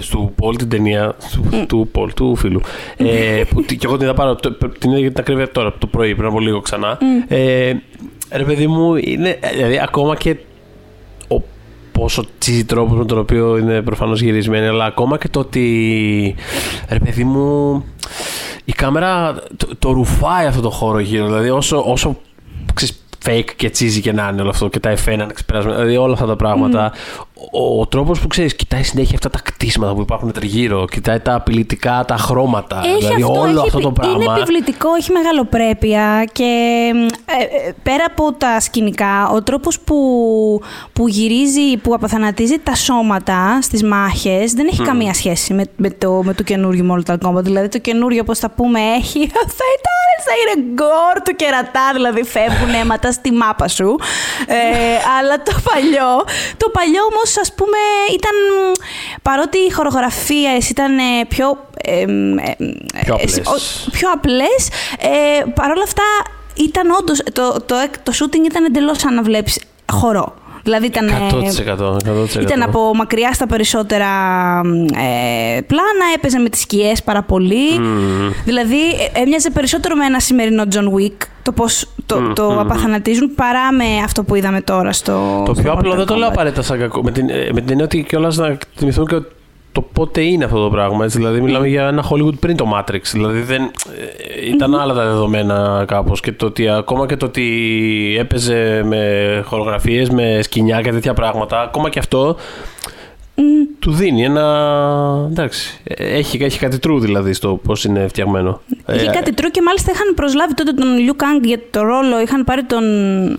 στο 0.00 0.32
Paul 0.42 0.58
την 0.58 0.68
ταινία. 0.68 1.16
Του, 1.32 1.66
του 1.66 1.90
Paul, 1.94 2.08
του 2.14 2.36
φίλου. 2.36 2.60
ε, 2.96 3.42
που 3.50 3.62
τι- 3.62 3.76
και 3.76 3.86
εγώ 3.86 3.96
την 3.96 4.04
είδα 4.06 4.14
πάρα. 4.14 4.34
το- 4.36 4.52
Την 4.78 4.90
είδα 4.90 4.98
για 5.00 5.08
την 5.10 5.20
ακρίβεια 5.20 5.50
τώρα, 5.50 5.74
το 5.78 5.86
πρωί, 5.86 6.14
πριν 6.14 6.28
από 6.28 6.40
λίγο 6.40 6.60
ξανά. 6.60 6.98
Ε, 7.28 7.72
ρε 8.30 8.44
παιδί 8.44 8.66
μου, 8.66 8.94
είναι. 8.96 9.38
Δηλαδή 9.54 9.78
ακόμα 9.82 10.16
και 10.16 10.30
ο 10.30 10.36
πόσο 11.98 12.24
τσίζει 12.38 12.64
τρόπο 12.64 12.94
με 12.94 13.04
τον 13.04 13.18
οποίο 13.18 13.56
είναι 13.56 13.82
προφανώς 13.82 14.20
γυρισμένη, 14.20 14.66
αλλά 14.66 14.84
ακόμα 14.84 15.18
και 15.18 15.28
το 15.28 15.40
ότι. 15.40 16.34
Ρε 16.88 16.98
παιδί 16.98 17.24
μου, 17.24 17.84
η 18.64 18.72
κάμερα 18.72 19.34
το, 19.56 19.68
το 19.78 19.92
ρουφάει 19.92 20.46
αυτό 20.46 20.60
το 20.60 20.70
χώρο 20.70 20.98
γύρω. 20.98 21.26
Δηλαδή, 21.26 21.50
όσο, 21.50 21.82
όσο 21.86 22.16
ξέρεις, 22.74 23.02
fake 23.24 23.50
και 23.56 23.70
cheesy 23.78 24.00
και 24.00 24.12
να 24.12 24.28
είναι 24.32 24.40
όλο 24.40 24.50
αυτό 24.50 24.68
και 24.68 24.80
τα 24.80 24.88
εφέ 24.88 25.16
να 25.16 25.22
είναι 25.22 25.32
ξεπερασμένα, 25.32 25.76
δηλαδή 25.76 25.96
όλα 25.96 26.12
αυτά 26.12 26.26
τα 26.26 26.36
πράγματα. 26.36 26.92
Ο, 27.50 27.80
ο 27.80 27.86
τρόπος 27.86 28.20
που 28.20 28.26
ξέρεις, 28.26 28.56
κοιτάει 28.56 28.82
συνέχεια 28.82 29.14
αυτά 29.14 29.30
τα 29.30 29.38
κτίσματα 29.44 29.94
που 29.94 30.00
υπάρχουν 30.00 30.32
τριγύρω, 30.32 30.84
κοιτάει 30.84 31.20
τα 31.20 31.34
απειλητικά, 31.34 32.04
τα 32.06 32.16
χρώματα. 32.16 32.80
Έχει 32.84 32.96
δηλαδή, 32.96 33.22
αυτό, 33.22 33.40
όλο 33.40 33.58
έχει 33.58 33.66
αυτό 33.66 33.80
το 33.80 33.88
επι- 33.88 34.00
πράγμα. 34.00 34.24
Είναι 34.24 34.40
επιβλητικό, 34.40 34.94
έχει 34.94 35.12
μεγαλοπρέπεια 35.12 36.28
και 36.32 36.44
ε, 37.26 37.68
ε, 37.68 37.72
πέρα 37.82 38.04
από 38.06 38.32
τα 38.32 38.60
σκηνικά, 38.60 39.28
ο 39.28 39.42
τρόπος 39.42 39.80
που, 39.80 39.96
που 40.92 41.08
γυρίζει, 41.08 41.76
που 41.76 41.94
αποθανατίζει 41.94 42.58
τα 42.58 42.74
σώματα 42.74 43.58
στις 43.62 43.82
μάχες 43.82 44.52
δεν 44.52 44.66
έχει 44.66 44.82
καμία 44.82 45.14
σχέση 45.14 45.54
με, 45.54 45.64
με, 45.76 45.90
το, 45.90 46.22
με 46.24 46.34
το 46.34 46.42
καινούριο 46.42 46.94
Mortal 46.94 47.16
Kombat. 47.26 47.42
Δηλαδή 47.42 47.68
το 47.68 47.78
καινούριο, 47.78 48.20
όπως 48.20 48.38
θα 48.38 48.50
πούμε, 48.50 48.80
έχει 48.80 49.18
φετάρες 49.58 50.08
μέσα 50.18 50.32
είναι 50.40 50.56
γκορ 50.74 51.14
του 51.24 51.34
κερατά, 51.36 51.86
δηλαδή 51.92 52.22
φεύγουν 52.24 52.72
αίματα 52.80 53.12
στη 53.12 53.30
μάπα 53.32 53.68
σου. 53.68 53.96
Ε, 54.46 54.56
αλλά 55.16 55.36
το 55.42 55.52
παλιό, 55.68 56.12
το 56.56 56.66
παλιό 56.76 57.02
όμως, 57.12 57.27
ας 57.36 57.54
πούμε, 57.54 57.78
ήταν. 58.12 58.32
Παρότι 59.22 59.58
οι 59.58 59.70
χορογραφίε 59.70 60.56
ήταν 60.70 60.98
ε, 60.98 61.24
πιο. 61.28 61.66
Ε, 61.82 62.04
Πιο 63.04 63.14
απλές. 63.14 63.40
πιο 63.92 64.10
απλές, 64.12 64.68
ε, 64.98 65.44
παρόλα 65.54 65.82
αυτά 65.82 66.02
ήταν 66.54 66.90
όντως. 66.90 67.18
Το, 67.32 67.60
το, 67.66 67.74
το 68.02 68.12
shooting 68.20 68.44
ήταν 68.44 68.64
εντελώς 68.64 68.98
σαν 68.98 69.14
να 69.14 69.22
βλέπεις 69.22 69.60
χορό. 69.92 70.34
Δηλαδή 70.68 70.86
ήταν. 70.86 71.08
ε, 71.08 71.12
100%. 71.72 72.38
100%. 72.38 72.40
ήταν 72.40 72.62
από 72.62 72.94
μακριά 72.94 73.32
στα 73.32 73.46
περισσότερα 73.46 74.06
ε, 75.56 75.60
πλάνα, 75.60 76.04
έπαιζε 76.16 76.38
με 76.38 76.48
τις 76.48 76.60
σκιές 76.60 77.02
πάρα 77.02 77.22
πολύ. 77.22 77.80
Δηλαδή 78.44 78.76
ε, 79.14 79.20
έμοιαζε 79.20 79.50
περισσότερο 79.50 79.96
με 79.96 80.04
ένα 80.04 80.20
σημερινό 80.20 80.62
John 80.72 81.00
Wick, 81.00 81.16
το 81.42 81.52
πώς 81.52 81.88
το, 82.06 82.32
το 82.32 82.60
απαθανατίζουν, 82.60 83.34
παρά 83.34 83.72
με 83.72 83.84
αυτό 84.04 84.22
που 84.24 84.34
είδαμε 84.34 84.60
τώρα 84.60 84.92
στο 84.92 85.42
Το 85.46 85.54
στο 85.54 85.62
πιο 85.62 85.72
απλό 85.72 85.92
Mortal 85.92 85.96
δεν 85.96 86.06
το 86.06 86.14
λέω 86.14 86.28
Kombat. 86.28 86.32
απαραίτητα 86.32 86.62
σαν 86.62 86.78
κακό. 86.78 87.02
Με 87.02 87.10
την, 87.10 87.28
ε, 87.30 87.34
με 87.52 87.60
την 87.60 87.70
έννοια 87.70 87.84
ότι 87.84 88.02
κιόλας 88.02 88.36
να 88.36 88.56
θυμηθούμε 88.76 89.06
και 89.08 89.22
το 89.72 89.80
πότε 89.92 90.20
είναι 90.20 90.44
αυτό 90.44 90.62
το 90.62 90.70
πράγμα. 90.70 91.04
Έτσι. 91.04 91.18
Δηλαδή, 91.18 91.40
μιλάμε 91.40 91.68
για 91.68 91.86
ένα 91.86 92.04
Hollywood 92.10 92.38
πριν 92.40 92.56
το 92.56 92.66
Matrix. 92.74 93.00
Δηλαδή, 93.12 93.40
δεν, 93.40 93.62
ε, 93.62 94.48
ήταν 94.48 94.74
άλλα 94.74 94.94
τα 94.94 95.04
δεδομένα 95.04 95.84
κάπως. 95.86 96.20
Και 96.20 96.32
το 96.32 96.46
ότι 96.46 96.68
ακόμα 96.68 97.06
και 97.06 97.16
το 97.16 97.26
ότι 97.26 98.16
έπαιζε 98.18 98.82
με 98.84 99.42
χορογραφίες, 99.44 100.10
με 100.10 100.38
σκηνιά 100.42 100.80
και 100.80 100.90
τέτοια 100.90 101.14
πράγματα, 101.14 101.60
ακόμα 101.60 101.88
και 101.88 101.98
αυτό 101.98 102.36
του 103.78 103.92
δίνει 103.92 104.24
ένα. 104.24 104.44
Εντάξει. 105.30 105.80
ε, 105.84 106.16
Έχει, 106.16 106.38
έχει 106.42 106.58
κάτι 106.58 106.78
true 106.86 106.98
δηλαδή 107.00 107.32
στο 107.32 107.60
πώς 107.64 107.84
είναι 107.84 108.08
φτιαγμένο. 108.08 108.60
Είχε 108.94 109.06
Ε, 109.06 109.10
κάτι 109.10 109.34
τρού 109.34 109.48
και 109.48 109.62
μάλιστα 109.62 109.92
είχαν 109.94 110.14
προσλάβει 110.14 110.54
τότε 110.54 110.72
τον 110.72 110.88
Liu 110.98 111.22
Kang 111.22 111.44
για 111.44 111.60
το 111.70 111.82
ρόλο. 111.82 112.20
Είχαν 112.20 112.44
πάρει 112.44 112.62
τον 112.64 112.82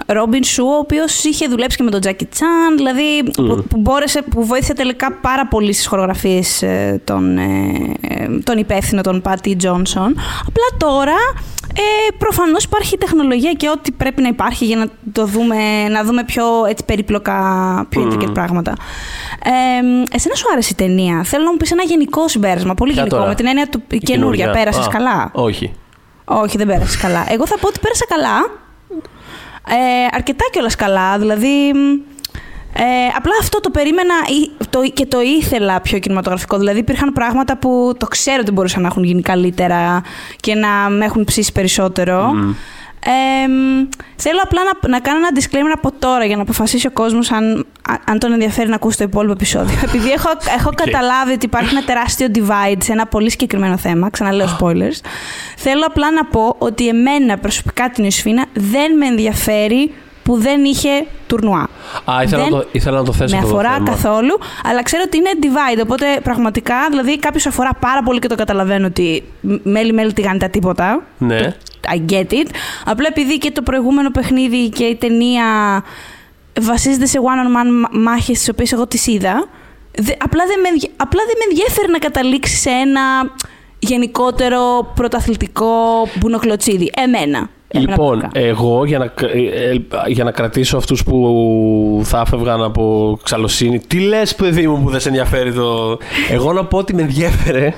Robin 0.05 0.43
Σου, 0.45 0.65
ο 0.65 0.77
οποίος 0.77 1.23
είχε 1.23 1.47
δουλέψει 1.47 1.77
και 1.77 1.83
με 1.83 1.91
τον 1.91 1.99
Jackie 2.03 2.23
Chan. 2.37 2.73
Δηλαδή 2.75 3.23
που, 3.33 3.63
που, 3.69 3.77
μπόρεσε, 3.77 4.21
που 4.21 4.45
βοήθησε 4.45 4.73
τελικά 4.73 5.11
πάρα 5.21 5.47
πολύ 5.47 5.73
στις 5.73 5.87
χορογραφίες 5.87 6.63
τον, 7.03 7.37
ε, 7.37 7.43
ε, 8.01 8.27
τον 8.43 8.57
υπεύθυνο, 8.57 9.01
τον 9.01 9.21
Patty 9.25 9.55
Johnson. 9.63 10.11
Απλά 10.47 10.67
τώρα 10.77 11.17
ε, 11.75 12.11
προφανώς 12.17 12.63
υπάρχει 12.63 12.97
τεχνολογία 12.97 13.53
και 13.53 13.69
ό,τι 13.69 13.91
πρέπει 13.91 14.21
να 14.21 14.27
υπάρχει 14.27 14.65
για 14.65 14.75
να 14.77 14.85
το 15.11 15.25
δούμε, 15.25 15.87
να 15.89 16.03
δούμε 16.03 16.23
πιο 16.23 16.43
έτσι, 16.69 16.85
περίπλοκα, 16.85 17.35
πιο 17.89 18.07
intricate 18.07 18.33
πράγματα. 18.33 18.73
Ε, 19.43 19.81
εσένα 20.11 20.35
σου 20.35 20.45
άρεσε 20.51 20.69
η 20.71 20.75
ταινία; 20.75 21.23
Θέλω 21.23 21.43
να 21.43 21.51
μου 21.51 21.57
πεις 21.57 21.71
ένα 21.71 21.83
γενικό 21.83 22.27
συμπέρασμα. 22.27 22.73
Πολύ 22.73 22.91
Ποια 22.91 23.01
γενικό. 23.01 23.17
τώρα; 23.17 23.29
Με 23.29 23.35
την 23.35 23.47
έννοια 23.47 23.67
του 23.67 23.83
η 23.91 23.97
καινούρια. 23.97 24.51
Πέρασες 24.51 24.85
Α, 24.85 24.89
καλά; 24.89 25.29
Όχι. 25.33 25.71
Όχι, 26.25 26.57
δεν 26.57 26.67
πέρασες 26.67 26.97
καλά. 26.97 27.25
Εγώ 27.29 27.47
θα 27.47 27.57
πω 27.57 27.67
ότι 27.67 27.79
πέρασα 27.79 28.05
καλά. 28.09 28.37
Ε, 29.67 30.07
αρκετά 30.11 30.45
κιόλας 30.51 30.75
καλά. 30.75 31.17
Δηλαδή. 31.19 31.71
μ, 31.73 32.17
Ε, 32.73 32.81
απλά 33.15 33.31
αυτό 33.41 33.59
το 33.59 33.69
περίμενα 33.69 34.13
ή- 34.27 34.63
το, 34.69 34.81
και 34.93 35.05
το 35.05 35.21
ήθελα 35.21 35.81
πιο 35.81 35.99
κινηματογραφικό. 35.99 36.57
Δηλαδή 36.57 36.79
υπήρχαν 36.79 37.13
πράγματα 37.13 37.57
που 37.57 37.93
το 37.97 38.05
ξέρω 38.05 38.37
ότι 38.41 38.51
μπορούσαν 38.51 38.81
να 38.81 38.87
έχουν 38.87 39.03
γίνει 39.03 39.21
καλύτερα 39.21 40.01
και 40.39 40.55
να 40.55 40.67
με 40.89 41.05
έχουν 41.05 41.23
ψήσει 41.23 41.51
περισσότερο. 41.51 42.31
Ε, 42.99 43.47
μ, 43.47 43.87
θέλω 44.21 44.39
απλά 44.43 44.61
να, 44.63 44.89
να 44.89 44.99
κάνω 44.99 45.17
ένα 45.17 45.29
disclaimer 45.39 45.73
από 45.75 45.91
τώρα 45.99 46.25
για 46.25 46.35
να 46.35 46.41
αποφασίσει 46.41 46.87
ο 46.87 46.91
κόσμος 46.91 47.31
αν, 47.31 47.65
α- 47.89 48.01
αν 48.05 48.19
τον 48.19 48.31
ενδιαφέρει 48.31 48.69
να 48.69 48.75
ακούσει 48.75 48.97
το 48.97 49.03
υπόλοιπο 49.03 49.31
επεισόδιο. 49.33 49.77
Επειδή 49.87 50.11
έχω, 50.11 50.29
έχω 50.57 50.71
καταλάβει 50.75 51.31
ότι 51.33 51.45
υπάρχει 51.45 51.75
ένα 51.75 51.83
τεράστιο 51.83 52.27
divide 52.35 52.77
σε 52.83 52.91
ένα 52.91 53.05
πολύ 53.05 53.29
συγκεκριμένο 53.29 53.77
θέμα, 53.77 54.09
ξαναλέω 54.09 54.57
spoilers, 54.59 54.99
θέλω 55.57 55.83
απλά 55.87 56.11
να 56.11 56.25
πω 56.25 56.55
ότι 56.57 56.87
εμένα 56.87 57.37
προσωπικά 57.37 57.89
την 57.89 58.03
Ιωσήφινα 58.03 58.45
δεν 58.53 58.97
με 58.97 59.05
ενδιαφέρει 59.05 59.93
που 60.23 60.37
δεν 60.37 60.63
είχε 60.63 60.89
τουρνουά. 61.27 61.67
Α, 62.05 62.23
ήθελα, 62.23 62.43
Δεν 62.43 62.51
να, 62.51 62.59
το, 62.59 62.67
ήθελα 62.71 62.97
να 62.97 63.03
το 63.03 63.13
θέσω 63.13 63.35
με 63.35 63.41
αυτό 63.41 63.51
το 63.51 63.57
αφορά 63.59 63.73
θέμα. 63.73 63.89
καθόλου, 63.89 64.39
αλλά 64.63 64.83
ξέρω 64.83 65.03
ότι 65.05 65.17
είναι 65.17 65.29
divide. 65.41 65.79
Οπότε 65.83 66.05
πραγματικά, 66.23 66.75
δηλαδή 66.89 67.19
κάποιος 67.19 67.45
αφορά 67.45 67.69
πάρα 67.79 68.03
πολύ 68.03 68.19
και 68.19 68.27
το 68.27 68.35
καταλαβαίνω 68.35 68.85
ότι 68.85 69.23
μέλη-μέλη 69.63 70.13
τηγάνει 70.13 70.39
τα 70.39 70.49
τίποτα. 70.49 71.03
Ναι. 71.17 71.55
I 71.87 72.11
get 72.11 72.31
it. 72.31 72.47
Απλά 72.85 73.07
επειδή 73.09 73.37
και 73.37 73.51
το 73.51 73.61
προηγούμενο 73.61 74.11
παιχνίδι 74.11 74.69
και 74.69 74.83
η 74.83 74.95
ταινία 74.95 75.45
βασίζεται 76.61 77.05
σε 77.05 77.19
one-on-one 77.21 77.89
μάχες 77.99 78.37
τις 78.39 78.49
οποίες 78.49 78.71
εγώ 78.71 78.87
τις 78.87 79.07
είδα, 79.07 79.47
δε- 79.99 80.13
απλά, 80.23 80.43
δεν 80.47 80.59
με, 80.59 80.67
ενδια- 80.67 80.91
απλά 80.97 81.21
δεν 81.27 81.35
με 81.37 81.43
ενδιαφέρει 81.49 81.91
να 81.91 81.97
καταλήξει 81.97 82.55
σε 82.55 82.69
ένα 82.69 83.01
γενικότερο 83.79 84.91
πρωταθλητικό 84.95 85.73
μπουνοχλωτσίδι. 86.19 86.91
Εμένα. 86.95 87.49
Εμένα 87.71 87.91
Λοιπόν, 87.91 88.19
προσωπικά. 88.19 88.39
εγώ 88.47 88.85
για 88.85 88.97
να, 88.97 89.05
ε, 89.05 89.69
ε, 89.69 89.81
για 90.07 90.23
να 90.23 90.31
κρατήσω 90.31 90.77
αυτούς 90.77 91.03
που 91.03 92.01
θα 92.03 92.23
έφευγαν 92.25 92.63
από 92.63 93.17
ξαλωσύνη, 93.23 93.79
τι 93.79 93.99
λες 93.99 94.35
παιδί 94.35 94.67
μου 94.67 94.83
που 94.83 94.89
δεν 94.89 94.99
σε 94.99 95.07
ενδιαφέρει 95.07 95.53
το... 95.53 95.97
Εγώ 96.31 96.53
να 96.53 96.65
πω 96.65 96.77
ότι 96.77 96.93
με 96.93 97.01
ενδιέφερε, 97.01 97.73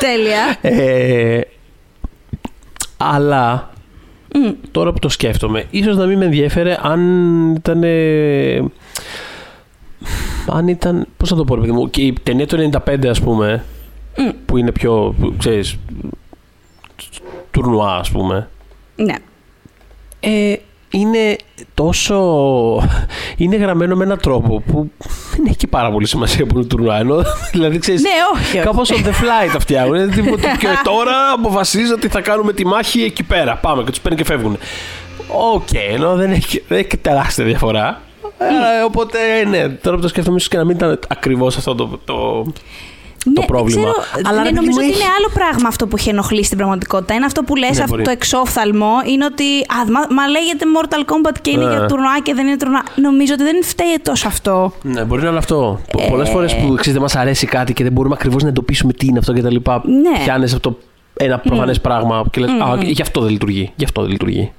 Τέλεια. 0.00 0.56
ε, 0.82 1.40
αλλά 3.04 3.70
τώρα 4.70 4.92
που 4.92 4.98
το 4.98 5.08
σκέφτομαι, 5.08 5.64
ίσως 5.70 5.96
να 5.96 6.06
μην 6.06 6.18
με 6.18 6.24
ενδιέφερε 6.24 6.78
αν 6.82 7.00
ήταν... 7.54 7.82
αν 10.46 10.68
ήταν, 10.68 11.06
πώς 11.16 11.28
θα 11.28 11.36
το 11.36 11.44
πω 11.44 11.54
ρε 11.54 11.60
παιδί 11.60 11.72
μου, 11.72 11.90
και 11.90 12.02
η 12.02 12.12
ταινία 12.22 12.46
του 12.46 12.70
95 12.86 13.06
ας 13.06 13.20
πούμε, 13.20 13.64
που 14.46 14.56
είναι 14.56 14.72
πιο, 14.72 15.14
που, 15.20 15.34
ξέρεις, 15.38 15.76
τουρνουά 17.50 17.96
ας 17.96 18.10
πούμε, 18.10 18.48
Ναι. 18.96 19.14
ε, 20.20 20.54
είναι 20.92 21.36
τόσο. 21.74 22.18
είναι 23.36 23.56
γραμμένο 23.56 23.96
με 23.96 24.04
έναν 24.04 24.18
τρόπο 24.18 24.62
που 24.66 24.90
δεν 25.36 25.46
έχει 25.46 25.56
και 25.56 25.66
πάρα 25.66 25.90
πολύ 25.90 26.06
σημασία 26.06 26.46
που 26.46 26.58
είναι 26.58 26.66
τουρνουά. 26.66 26.98
Ενώ, 26.98 27.22
δηλαδή, 27.52 27.78
ξέρεις, 27.78 28.02
Ναι, 28.02 28.10
όχι, 28.34 28.56
όχι. 28.56 28.66
Κάπως 28.66 28.90
on 28.92 29.06
the 29.06 29.10
fly 29.10 29.52
τα 29.52 29.58
φτιάχνουν. 29.58 29.94
Είναι 30.00 30.12
τίποτα, 30.12 30.56
και 30.56 30.66
τώρα 30.84 31.30
αποφασίζω 31.32 31.94
ότι 31.94 32.08
θα 32.08 32.20
κάνουμε 32.20 32.52
τη 32.52 32.66
μάχη 32.66 33.02
εκεί 33.02 33.22
πέρα. 33.22 33.56
Πάμε 33.56 33.82
και 33.82 33.90
τους 33.90 34.00
παίρνει 34.00 34.18
και 34.18 34.24
φεύγουν. 34.24 34.58
Οκ, 35.54 35.68
ενώ 35.92 36.14
δεν 36.14 36.32
έχει, 36.32 36.64
δεν 36.68 36.78
έχει 36.78 36.96
τεράστια 36.96 37.44
διαφορά. 37.44 38.00
Ε, 38.38 38.84
οπότε, 38.84 39.18
ναι, 39.48 39.68
τώρα 39.68 39.96
που 39.96 40.02
το 40.02 40.08
σκέφτομαι, 40.08 40.36
ίσως 40.36 40.48
και 40.48 40.56
να 40.56 40.64
μην 40.64 40.76
ήταν 40.76 40.98
ακριβώς 41.08 41.56
αυτό 41.56 41.74
το, 41.74 42.00
το, 42.04 42.46
Ναι, 43.26 43.32
το 43.32 43.40
δεν 43.40 43.50
πρόβλημα. 43.50 43.80
Ξέρω, 43.80 43.94
Αλλά 44.28 44.36
ναι, 44.36 44.42
ρε 44.42 44.48
παιδί 44.48 44.54
νομίζω 44.54 44.78
μου, 44.80 44.84
ότι 44.86 44.92
έχει- 44.92 45.02
είναι 45.02 45.10
άλλο 45.18 45.28
πράγμα 45.34 45.68
αυτό 45.68 45.86
που 45.86 45.96
έχει 45.96 46.08
ενοχλήσει 46.08 46.44
στην 46.44 46.56
πραγματικότητα. 46.58 47.14
Είναι 47.14 47.24
αυτό 47.24 47.42
που 47.42 47.54
λες, 47.56 47.70
Ναι, 47.70 47.78
αυτό 47.82 47.86
μπορεί. 47.88 48.02
το 48.04 48.10
εξόφθαλμο, 48.10 48.90
είναι 49.06 49.24
ότι 49.24 49.44
α, 49.78 49.78
μα, 49.94 50.00
μα 50.18 50.24
λέγεται 50.28 50.64
Mortal 50.76 51.02
Kombat 51.10 51.36
και 51.40 51.50
είναι 51.50 51.64
Ναι. 51.64 51.70
για 51.70 51.86
τουρνουά 51.86 52.20
και 52.22 52.34
δεν 52.34 52.46
είναι 52.46 52.56
τουρνουά. 52.56 52.82
Νομίζω 52.96 53.32
ότι 53.34 53.42
δεν 53.42 53.64
φταίει 53.64 53.96
τόσο 54.02 54.26
αυτό. 54.28 54.72
Ναι, 54.82 55.04
μπορεί 55.04 55.22
να 55.22 55.28
είναι 55.28 55.38
αυτό. 55.38 55.80
Ε, 55.98 56.08
Πολλές 56.08 56.28
φορές 56.28 56.54
που 56.56 56.66
ξέρεις, 56.74 56.92
δεν 56.92 57.02
μας 57.02 57.16
αρέσει 57.16 57.46
κάτι 57.46 57.72
και 57.72 57.82
δεν 57.82 57.92
μπορούμε 57.92 58.14
ακριβώς 58.18 58.42
να 58.42 58.48
εντοπίσουμε 58.48 58.92
τι 58.92 59.06
είναι 59.06 59.18
αυτό 59.18 59.32
κτλ. 59.32 59.46
Ναι. 59.56 60.18
Πιάνει 60.24 60.44
αυτό 60.44 60.76
ένα 61.24 61.38
προφανές 61.38 61.80
πράγμα 61.80 62.24
και 62.30 62.40
λες: 62.40 62.50
Α, 62.50 62.78
γι' 62.82 63.02
αυτό 63.02 63.20
δεν 63.20 63.30
λειτουργεί. 63.30 63.72
Γι' 63.74 63.84
αυτό 63.84 64.02
δεν 64.02 64.10
λειτουργεί. 64.10 64.52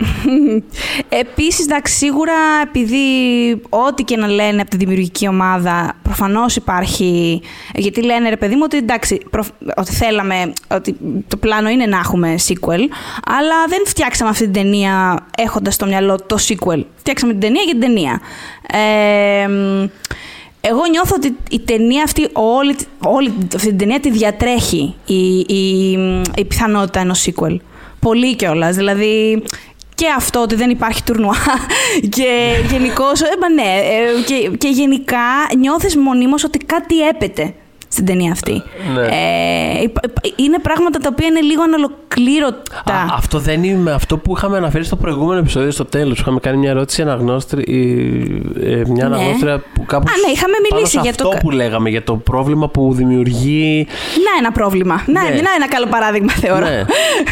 Επίσης, 1.24 1.66
εντάξει, 1.66 1.94
σίγουρα 1.94 2.34
επειδή 2.64 3.06
ό,τι 3.70 4.04
και 4.04 4.18
να 4.18 4.28
λένε 4.28 4.62
από 4.62 4.70
τη 4.70 4.78
δημιουργική 4.78 5.28
ομάδα, 5.28 5.94
προφανώς 6.02 6.56
υπάρχει. 6.56 7.42
Γιατί 7.74 8.04
λένε 8.04 8.30
ρε 8.30 8.38
παιδί 8.38 8.56
μου 8.56 8.62
ότι 8.64 8.78
εντάξει, 8.78 9.22
προφ- 9.30 9.52
ότι 9.76 9.92
θέλαμε, 9.92 10.54
ότι 10.72 10.96
το 11.28 11.38
πλάνο 11.38 11.70
είναι 11.70 11.86
να 11.86 11.98
έχουμε 11.98 12.36
sequel, 12.48 12.82
αλλά 13.26 13.66
δεν 13.68 13.82
φτιάξαμε 13.86 14.30
αυτή 14.30 14.44
την 14.44 14.54
ταινία 14.54 15.26
έχοντας 15.38 15.74
στο 15.74 15.86
μυαλό 15.86 16.16
το 16.26 16.38
sequel. 16.48 16.84
Φτιάξαμε 16.96 17.32
την 17.32 17.42
ταινία 17.42 17.62
για 17.62 17.74
την 17.74 17.82
ταινία. 17.82 18.22
Ε, 18.68 19.48
μ, 19.48 19.86
εγώ 20.68 20.82
νιώθω 20.90 21.16
ότι 21.16 21.38
η 21.50 21.60
ταινία 21.60 22.04
αυτή, 22.04 22.30
όλη, 22.34 22.76
όλη 23.06 23.34
αυτή 23.56 23.68
την 23.68 23.78
ταινία 23.78 24.00
τη 24.00 24.12
διατρέχει 24.12 24.96
η, 25.06 25.38
η, 25.40 25.92
η 26.36 26.46
πιθανότητα 26.48 27.00
ενός 27.00 27.28
sequel. 27.28 27.58
Πολύ 28.00 28.36
κιόλας. 28.36 28.76
Δηλαδή, 28.76 29.44
και 29.96 30.06
αυτό 30.18 30.42
ότι 30.42 30.56
δεν 30.56 30.70
υπάρχει 30.70 31.04
τουρνουά 31.04 31.36
και 32.16 32.54
γενικώς. 32.72 33.22
ναι, 33.54 33.62
ε, 33.62 34.22
και, 34.26 34.58
και 34.58 34.68
γενικά 34.68 35.20
νιώθεις 35.58 35.98
μονίμως 35.98 36.44
ότι 36.44 36.58
κάτι 36.58 37.08
έπεται 37.08 37.54
στην 37.94 38.06
ταινία 38.06 38.32
αυτή. 38.32 38.64
ναι. 38.94 39.02
Ε, 39.02 39.82
υπ- 39.84 40.06
υπ- 40.06 40.40
είναι 40.40 40.60
πράγματα 40.60 41.00
τα 41.00 41.10
οποία 41.12 41.28
είναι 41.28 41.40
λίγο 41.42 41.62
ανολοκλήρωτα. 41.64 42.94
Α, 42.94 43.16
αυτό 43.18 43.40
δεν 43.40 43.64
είναι 43.64 43.92
αυτό 43.92 44.18
που 44.18 44.34
είχαμε 44.38 44.58
αναφέρει 44.58 44.84
στο 44.84 44.96
προηγούμενο 44.96 45.40
επεισόδιο 45.40 45.72
στο 45.72 45.86
τέλος. 45.86 46.20
Είχαμε 46.20 46.40
κάνει 46.40 46.58
μια 46.58 46.70
ερώτηση 46.70 47.02
αναγνώστρια, 47.02 47.64
ε, 48.64 48.82
μια 48.88 49.08
Ναι. 49.10 49.16
αναγνώστρια 49.16 49.64
που 49.74 49.86
κάπου. 49.86 50.06
Α, 50.10 50.14
ναι, 50.28 50.32
είχαμε 50.34 50.54
πάνω 50.54 50.68
μιλήσει 50.72 50.92
σε 50.92 51.00
για 51.02 51.10
αυτό 51.10 51.24
το 51.24 51.30
κα- 51.30 51.38
που 51.38 51.52
λέγαμε, 51.52 51.90
για 51.90 52.04
το 52.04 52.16
πρόβλημα 52.16 52.70
που 52.70 52.94
δημιουργεί. 52.94 53.88
Να 54.16 54.38
ένα 54.40 54.52
πρόβλημα. 54.52 55.04
Να, 55.08 55.22
Ναι. 55.24 55.30
να 55.30 55.36
ένα 55.56 55.68
καλό 55.70 55.86
παράδειγμα, 55.88 56.32
θεωρώ. 56.32 56.66
Ναι. 56.66 56.76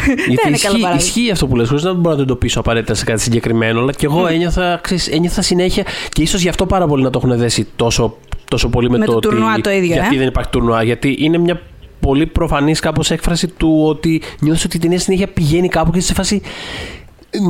Δεν 0.06 0.16
Γιατί 0.16 0.28
είναι 0.28 0.36
καλό 0.38 0.54
ισχύει, 0.54 0.68
παράδειγμα. 0.80 0.94
ισχύει 0.96 1.30
αυτό 1.30 1.46
που 1.46 1.56
λες, 1.56 1.68
χωρίς 1.68 1.82
να 1.82 1.92
μπορώ 1.92 2.10
να 2.10 2.16
το 2.16 2.22
εντοπίσω 2.22 2.60
απαραίτητα 2.60 2.94
σε 2.94 3.04
κάτι 3.04 3.20
συγκεκριμένο, 3.20 3.80
αλλά 3.80 3.92
και 3.92 4.06
εγώ 4.06 4.26
ένιωθα, 4.26 4.78
ξέρεις, 4.82 5.08
ένιωθα 5.08 5.42
συνέχεια 5.42 5.84
και 6.08 6.22
ίσως 6.22 6.42
γι' 6.42 6.48
αυτό 6.48 6.66
πάρα 6.66 6.86
πολύ 6.86 7.02
να 7.02 7.10
το 7.10 7.20
έχουν 7.24 7.38
δέσει 7.38 7.66
τόσο, 7.76 8.16
τόσο 8.52 8.68
πολύ 8.68 8.90
με, 8.90 8.98
Με 8.98 9.04
το 9.04 9.12
ότι 9.12 9.28
τουρνουά 9.28 9.60
το 9.60 9.70
ίδιο, 9.70 9.92
γιατί 9.92 10.14
ε; 10.14 10.18
δεν 10.18 10.26
υπάρχει 10.26 10.50
τουρνουά, 10.50 10.82
γιατί 10.82 11.16
είναι 11.18 11.38
μια 11.38 11.60
πολύ 12.00 12.26
προφανής 12.26 12.80
κάπως 12.80 13.10
έκφραση 13.10 13.46
του 13.48 13.84
ότι 13.86 14.22
νιώθεις 14.40 14.64
ότι 14.64 14.76
η 14.76 14.80
ταινία 14.80 14.98
συνέχεια 14.98 15.26
πηγαίνει 15.26 15.68
κάπου 15.68 15.90
και 15.90 16.00
σε 16.00 16.14
φάση. 16.14 16.42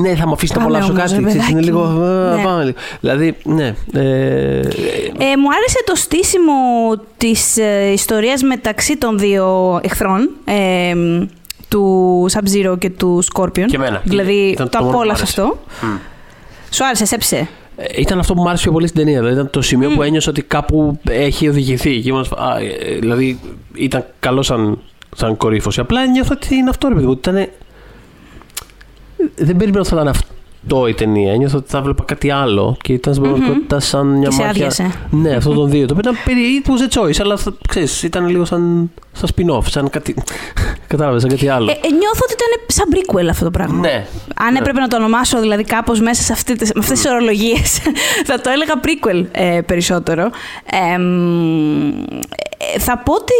Ναι, 0.03 0.15
θα 0.15 0.27
μου 0.27 0.33
αφήσει 0.33 0.53
να 0.53 0.59
Πάμε 0.65 0.77
απολαύσω 0.79 0.93
όμως, 0.93 1.11
κάτι. 1.11 1.23
ρε 1.23 1.29
ξέρεις, 1.29 1.49
Είναι 1.49 1.61
παιδάκι 1.61 1.65
λίγο. 1.65 1.81
μου. 1.85 2.03
«Α, 2.05 2.37
Ναι. 2.37 2.43
πάμε 2.43 2.65
λίγο». 2.65 2.77
Δηλαδή, 3.01 3.37
ναι. 3.45 3.67
Ε, 3.93 4.59
Ε, 5.19 5.37
μου 5.39 5.49
άρεσε 5.57 5.83
το 5.87 5.95
στήσιμο 5.95 6.53
της 7.17 7.57
ε, 7.57 7.91
ιστορίας 7.93 8.43
μεταξύ 8.43 8.97
των 8.97 9.19
δύο 9.19 9.81
εχθρών. 9.83 10.31
ε, 10.45 10.95
του 11.69 12.27
Sub-Zero 12.33 12.79
και 12.79 12.91
του 12.91 13.23
Scorpion. 13.35 13.65
Και 13.67 13.77
εμένα. 13.77 14.01
Δηλαδή, 14.05 14.33
Ήταν 14.33 14.69
το 14.71 14.79
το 14.79 14.85
μόνο 14.85 14.91
που 14.93 14.99
απόλαυσα 14.99 15.25
μου 15.43 15.43
άρεσε. 15.43 15.43
αυτό. 15.43 15.59
Σου 16.71 16.85
άρεσε, 16.85 17.05
σέψε. 17.05 17.49
Ε, 17.89 18.01
Ήταν 18.01 18.19
αυτό 18.19 18.35
που 18.35 18.43
μου 18.43 18.49
άρεσε 18.49 18.63
πιο 18.63 18.73
πολύ 18.73 18.87
στην 18.87 18.99
ταινία. 18.99 19.19
Δηλαδή 19.19 19.35
ήταν 19.35 19.51
το 19.51 19.63
σημείο 19.63 19.91
που 19.91 20.03
ένιωσα 20.03 20.31
ότι 20.31 20.43
κάπου 20.43 21.01
έχει 21.09 21.49
οδηγηθεί. 21.49 22.01
Και 22.01 22.09
ήμουν, 22.09 22.27
α, 22.37 22.59
ε, 22.59 22.99
δηλαδή 22.99 23.41
ήταν 23.75 24.05
καλό 24.21 24.43
σαν, 24.43 24.79
σαν 25.17 25.37
κορύφωση. 25.37 25.81
Απλά 25.81 26.07
νιώθω 26.07 26.33
ότι 26.33 26.55
είναι 26.55 26.71
αυτό 26.71 26.89
ρε 26.89 26.95
παιδί 26.95 27.07
μου. 27.07 27.13
Ότι 27.13 27.29
ήταν. 27.29 27.49
Δεν 29.35 29.57
περίμενα 29.57 29.81
ότι 29.81 29.89
θα 29.89 29.97
ήταν 29.97 30.09
αυτό 30.09 30.27
η 30.89 30.95
ταινία. 30.95 31.37
Νιώθω 31.37 31.59
ότι 31.59 31.71
θα 31.71 31.83
βλέπα 31.83 32.03
κάτι 32.05 32.31
άλλο. 32.31 32.77
Και 32.83 32.93
ήταν 32.93 33.15
στην 33.15 33.27
πραγματικότητα 33.27 33.81
σαν 33.81 34.07
μια 34.07 34.29
Και 34.29 34.35
σε 34.35 34.43
μάτια. 34.43 34.67
άδειασε. 34.67 34.91
Ναι, 35.11 35.35
αυτό 35.35 35.53
των 35.55 35.71
δύο. 35.71 35.87
Το 35.87 35.95
οποίο 35.99 36.11
ήταν 36.11 36.25
περί. 36.25 36.63
It 36.65 36.69
was 36.69 36.93
a 36.95 37.01
choice, 37.09 37.21
αλλά 37.21 37.37
θα- 37.37 37.55
ξέρεις, 37.69 38.03
ήταν 38.03 38.27
λίγο 38.29 38.45
σαν, 38.45 38.91
σαν 39.13 39.29
spin-off. 39.37 39.63
Σαν 39.69 39.91
κάτι. 39.91 40.15
Κατάλαβες, 40.89 41.21
σαν 41.21 41.31
κάτι 41.31 41.49
άλλο. 41.49 41.71
Ε, 41.71 41.73
ε, 41.73 41.89
νιώθω 41.89 42.21
ότι 42.23 42.33
ήταν 42.33 42.49
σαν 42.67 42.87
prequel 42.93 43.27
αυτό 43.31 43.45
το 43.45 43.51
πράγμα. 43.51 43.79
ναι. 43.79 44.07
Αν 44.37 44.53
ναι. 44.53 44.59
έπρεπε 44.59 44.81
να 44.81 44.89
το 44.89 44.97
ονομάσω 44.97 45.41
δηλαδή 45.41 45.65
κάπως 45.65 46.01
μέσα 46.01 46.23
σε 46.23 46.33
αυτή, 46.33 46.57
τις- 46.57 46.73
με 46.75 46.81
αυτές 46.81 47.01
τις 47.01 47.11
ορολογίες, 47.11 47.81
θα 48.29 48.41
το 48.41 48.51
έλεγα 48.51 48.75
prequel 48.83 49.25
ε, 49.33 49.61
περισσότερο. 49.67 50.31
Ε, 50.93 50.99
μ, 50.99 51.89
ε, 52.75 52.79
θα 52.79 52.99
πω 52.99 53.13
ότι 53.13 53.33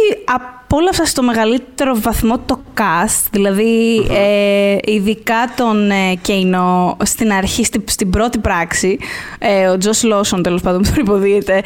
απόλαυσα 0.73 1.05
στο 1.05 1.23
μεγαλύτερο 1.23 1.95
βαθμό 2.01 2.39
το 2.45 2.59
cast, 2.77 3.27
δηλαδή 3.31 4.07
ε, 4.11 4.77
ειδικά 4.83 5.53
τον 5.55 5.91
ε, 5.91 6.15
Κέινο 6.21 6.97
στην 7.03 7.31
αρχή, 7.31 7.65
στην, 7.65 7.83
στην 7.85 8.09
πρώτη 8.09 8.37
πράξη, 8.37 8.97
ε, 9.39 9.67
ο 9.67 9.77
Τζος 9.77 10.03
Λόσον 10.03 10.43
τέλος 10.43 10.61
πάντων 10.61 10.81
που 10.81 10.89
τον 10.93 11.03
υποδίεται, 11.03 11.61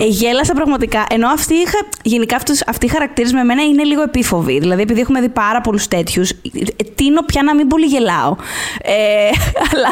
ε, 0.00 0.04
γέλασα 0.06 0.52
πραγματικά, 0.52 1.06
ενώ 1.10 1.28
αυτοί, 1.28 1.54
είχα, 1.54 1.78
γενικά 2.02 2.36
αυτούς, 2.36 2.60
αυτοί 2.66 2.86
οι 2.86 2.88
χαρακτήρες 2.88 3.32
με 3.32 3.40
εμένα 3.40 3.62
είναι 3.62 3.82
λίγο 3.82 4.02
επίφοβοι, 4.02 4.58
δηλαδή 4.58 4.82
επειδή 4.82 5.00
έχουμε 5.00 5.20
δει 5.20 5.28
πάρα 5.28 5.60
πολλούς 5.60 5.88
τέτοιους, 5.88 6.30
ε, 6.30 6.36
τίνω 6.94 7.22
πια 7.22 7.42
να 7.42 7.54
μην 7.54 7.66
πολύ 7.66 7.86
γελάω. 7.86 8.36
Ε, 8.82 8.94
αλλά 9.72 9.88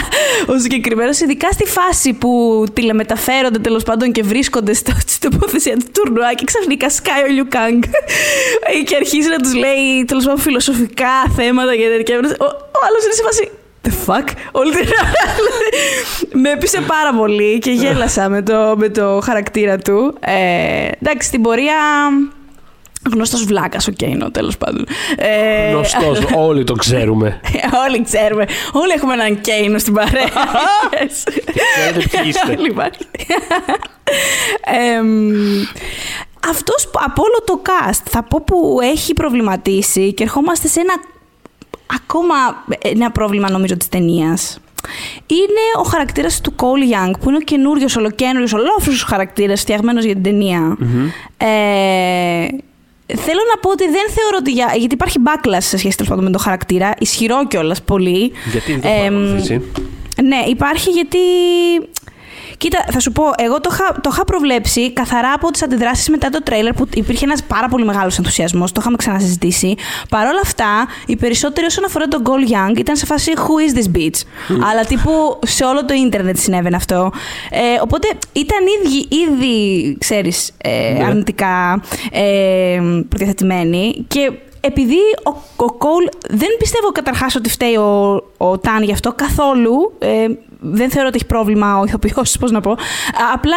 ο 0.46 0.58
συγκεκριμένος, 0.58 1.20
ειδικά 1.20 1.50
στη 1.50 1.64
φάση 1.64 2.12
που 2.12 2.64
τηλεμεταφέρονται 2.72 3.58
τέλος 3.58 3.82
πάντων 3.82 4.12
και 4.12 4.22
βρίσκονται 4.22 4.72
στο, 4.72 4.92
στην 5.06 5.30
τοποθεσία 5.30 5.76
του 5.76 5.86
τουρνουά 5.92 6.34
και 6.34 6.44
ξαφνικά 6.44 6.90
σκάει 6.90 7.22
ο 7.22 7.26
Λιου 7.26 7.46
Κάνγκ 7.48 7.82
και 8.86 8.96
αρχίζει 8.96 9.28
να 9.28 9.36
τους 9.36 9.54
λέει 9.54 10.04
τέλος 10.06 10.24
πάντων 10.24 10.40
φιλοσοφικά 10.40 11.32
θέματα 11.36 11.76
και 11.76 11.88
τέτοια. 11.96 12.16
Ο, 12.16 12.44
ο 12.44 12.78
άλλος 12.88 13.04
είναι 13.04 13.14
σε 13.14 13.22
φάση. 13.22 13.50
The 13.86 13.90
fuck, 14.06 14.28
όλη 14.52 14.70
την 14.70 14.86
ώρα. 14.86 15.10
με 16.32 16.50
έπεισε 16.50 16.80
πάρα 16.80 17.12
πολύ 17.14 17.58
και 17.58 17.70
γέλασα 17.70 18.28
με 18.28 18.42
το, 18.42 18.74
με 18.76 18.88
το 18.88 19.20
χαρακτήρα 19.22 19.78
του. 19.78 20.16
Ε, 20.20 20.88
εντάξει, 21.00 21.28
στην 21.28 21.42
πορεία. 21.42 21.74
Γνωστός 23.12 23.44
βλάκας 23.44 23.86
ο 23.88 23.90
Κέινο, 23.90 24.30
τέλος 24.30 24.56
πάντων. 24.56 24.86
Ε, 25.16 25.70
Γνωστός, 25.70 26.18
όλοι 26.34 26.64
το 26.64 26.74
ξέρουμε. 26.74 27.40
Όλοι 27.86 28.04
ξέρουμε. 28.04 28.46
Όλοι 28.72 28.92
έχουμε 28.96 29.12
έναν 29.12 29.40
Κέινο 29.40 29.78
στην 29.78 29.92
παρέα. 29.94 30.24
Yes. 30.90 31.32
Ξέρετε 31.74 32.08
ποιοι 32.10 32.20
είστε. 32.26 32.56
Όλοι 32.58 32.68
υπάρχει. 32.68 33.06
Εμ, 34.96 35.32
αυτός 36.50 36.88
που- 36.92 36.98
από 37.04 37.22
όλο 37.22 37.42
το 37.44 37.62
cast 37.66 38.00
θα 38.10 38.22
πω 38.22 38.40
που 38.46 38.78
έχει 38.82 39.12
προβληματίσει 39.14 40.12
και 40.14 40.22
ερχόμαστε 40.22 40.68
σε 40.68 40.80
ένα 40.80 40.92
ακόμα 42.00 42.34
ένα 42.82 43.10
πρόβλημα 43.10 43.50
νομίζω 43.50 43.76
της 43.76 43.88
ταινίας. 43.88 44.58
Είναι 45.26 45.64
ο 45.78 45.82
χαρακτήρας 45.82 46.40
του 46.40 46.54
Cole 46.56 46.62
Young 46.94 47.12
που 47.20 47.28
είναι 47.28 47.36
ο 47.38 47.40
καινούριος, 47.40 47.96
ολοκένουριος, 47.96 48.52
ολόφρουσος 48.52 49.02
χαρακτήρας 49.02 49.60
φτιαγμένος 49.60 50.04
για 50.04 50.14
την 50.14 50.22
ταινια 50.22 50.76
Ε, 51.36 52.46
Θέλω 53.16 53.40
να 53.54 53.60
πω 53.60 53.70
ότι 53.70 53.84
δεν 53.84 54.04
θεωρώ 54.14 54.36
ότι. 54.38 54.50
Για, 54.50 54.72
γιατί 54.76 54.94
υπάρχει 54.94 55.18
backlash 55.24 55.56
σε 55.58 55.76
σχέση 55.78 55.96
τέλος 55.96 56.08
πάντων, 56.10 56.24
με 56.24 56.30
τον 56.30 56.40
χαρακτήρα. 56.40 56.94
Ισχυρό 56.98 57.46
κιόλας 57.46 57.82
πολύ. 57.82 58.32
Γιατί 58.52 58.72
δεν 58.72 58.80
το 58.80 58.88
Εμ, 58.88 59.14
παρακολουθήσει. 59.14 59.60
ναι, 60.22 60.36
υπάρχει 60.48 60.90
γιατί. 60.90 61.18
Κοίτα, 62.58 62.84
θα 62.90 63.00
σου 63.00 63.12
πω, 63.12 63.22
εγώ 63.36 63.60
το 63.60 63.70
είχα, 63.72 64.00
το 64.00 64.10
είχα 64.12 64.24
προβλέψει 64.24 64.92
καθαρά 64.92 65.32
από 65.32 65.50
τις 65.50 65.62
αντιδράσεις 65.62 66.08
μετά 66.08 66.28
το 66.28 66.42
τρέιλερ 66.42 66.72
που 66.72 66.88
υπήρχε 66.94 67.24
ένας 67.24 67.42
πάρα 67.42 67.68
πολύ 67.68 67.84
μεγάλος 67.84 68.18
ενθουσιασμός. 68.18 68.72
Το 68.72 68.80
είχαμε 68.80 68.96
ξανασυζητήσει. 68.96 69.74
Παρ' 70.08 70.26
όλα 70.26 70.40
αυτά, 70.42 70.88
οι 71.06 71.16
περισσότεροι 71.16 71.66
όσον 71.66 71.84
αφορά 71.84 72.08
τον 72.08 72.22
Gold 72.26 72.50
Young 72.52 72.78
ήταν 72.78 72.96
σε 72.96 73.06
φάση 73.06 73.32
Who 73.36 73.40
is 73.40 73.78
this 73.78 73.96
bitch; 73.96 74.20
Αλλά 74.70 74.84
τύπου 74.84 75.38
σε 75.46 75.64
όλο 75.64 75.84
το 75.84 75.94
ίντερνετ 75.94 76.36
συνέβαινε 76.38 76.76
αυτό. 76.76 77.10
Ε, 77.50 77.60
οπότε 77.82 78.08
ήταν 78.32 78.58
ήδη, 78.84 79.08
ήδη 79.24 79.96
ξέρεις, 79.98 80.50
ε, 80.62 80.92
Ναι. 80.98 81.04
αρνητικά 81.04 81.82
ε, 82.10 82.80
προδιαθετημένοι. 83.08 84.04
Και 84.08 84.32
επειδή 84.60 84.98
ο, 85.24 85.64
ο 85.64 85.72
Κόλ 85.72 86.04
δεν 86.28 86.48
πιστεύω 86.58 86.88
καταρχάς 86.92 87.34
ότι 87.34 87.50
φταίει 87.50 87.76
ο, 87.76 88.22
ο 88.36 88.58
Ταν 88.58 88.82
γι' 88.82 88.92
αυτό 88.92 89.12
καθόλου. 89.12 89.92
Ε, 89.98 90.26
δεν 90.58 90.90
θεωρώ 90.90 91.08
ότι 91.08 91.16
έχει 91.16 91.26
πρόβλημα 91.26 91.78
ο 91.78 91.84
ηθοποιός, 91.84 92.36
πώς 92.40 92.50
να 92.50 92.60
πω. 92.60 92.70
Α, 92.70 92.76
Απλά 93.34 93.56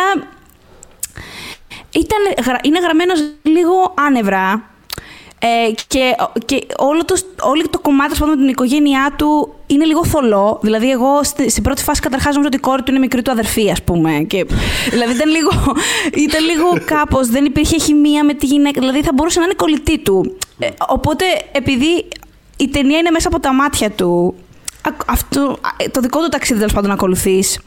ήταν, 1.92 2.46
γρα- 2.46 2.60
είναι 2.64 2.80
γραμμένος 2.80 3.20
λίγο 3.42 3.94
άνευρα 4.08 4.64
ε, 5.40 5.72
και, 5.88 6.16
και 6.46 6.68
όλο 6.78 7.06
το, 7.06 7.16
όλο 7.42 7.70
το 7.70 7.80
κομμάτι 7.80 8.12
ας 8.12 8.18
πούμε, 8.20 8.30
με 8.32 8.38
την 8.38 8.48
οικογένειά 8.48 9.14
του 9.18 9.54
είναι 9.68 9.86
λίγο 9.86 10.06
θολό. 10.06 10.60
Δηλαδή, 10.62 10.90
εγώ 10.92 11.24
στη, 11.24 11.50
στην 11.50 11.64
πρώτη 11.64 11.84
φάση 11.84 12.02
καταρχάς 12.02 12.32
νόμιζα 12.34 12.48
ότι 12.48 12.58
η 12.58 12.60
κόρη 12.60 12.84
του 12.84 12.92
είναι 12.92 13.00
μικρή 13.00 13.22
του 13.22 13.32
αδερφή, 13.32 13.72
ας 13.72 13.84
πούμε. 13.84 14.12
Και, 14.28 14.46
δηλαδή, 14.90 15.14
ήταν 15.14 15.30
λίγο, 15.30 15.50
ήταν 16.28 16.46
λίγο 16.46 16.82
κάπως, 16.86 17.28
δεν 17.28 17.46
υπήρχε 17.46 17.78
χημεία 17.80 18.24
με 18.24 18.34
τη 18.34 18.46
γυναίκα. 18.46 18.80
Δηλαδή, 18.80 19.02
θα 19.04 19.12
μπορούσε 19.14 19.40
να 19.40 19.46
είναι 19.46 19.54
κολλητή 19.54 20.00
του. 20.00 20.38
Ε, 20.60 20.70
οπότε, 20.88 21.26
επειδή 21.52 22.06
η 22.58 22.68
ταινία 22.70 22.98
είναι 22.98 23.10
μέσα 23.10 23.28
από 23.28 23.40
τα 23.40 23.54
μάτια 23.54 23.90
του, 23.92 24.36
α- 24.36 24.49
αυτό, 25.06 25.42
α, 25.42 25.90
το 25.92 26.00
δικό 26.00 26.22
του 26.22 26.30
ταξίδι 26.30 26.60
τέλος 26.60 26.74
πάντων 26.74 26.90
να 26.90 26.96
ακολουθείς, 26.96 27.60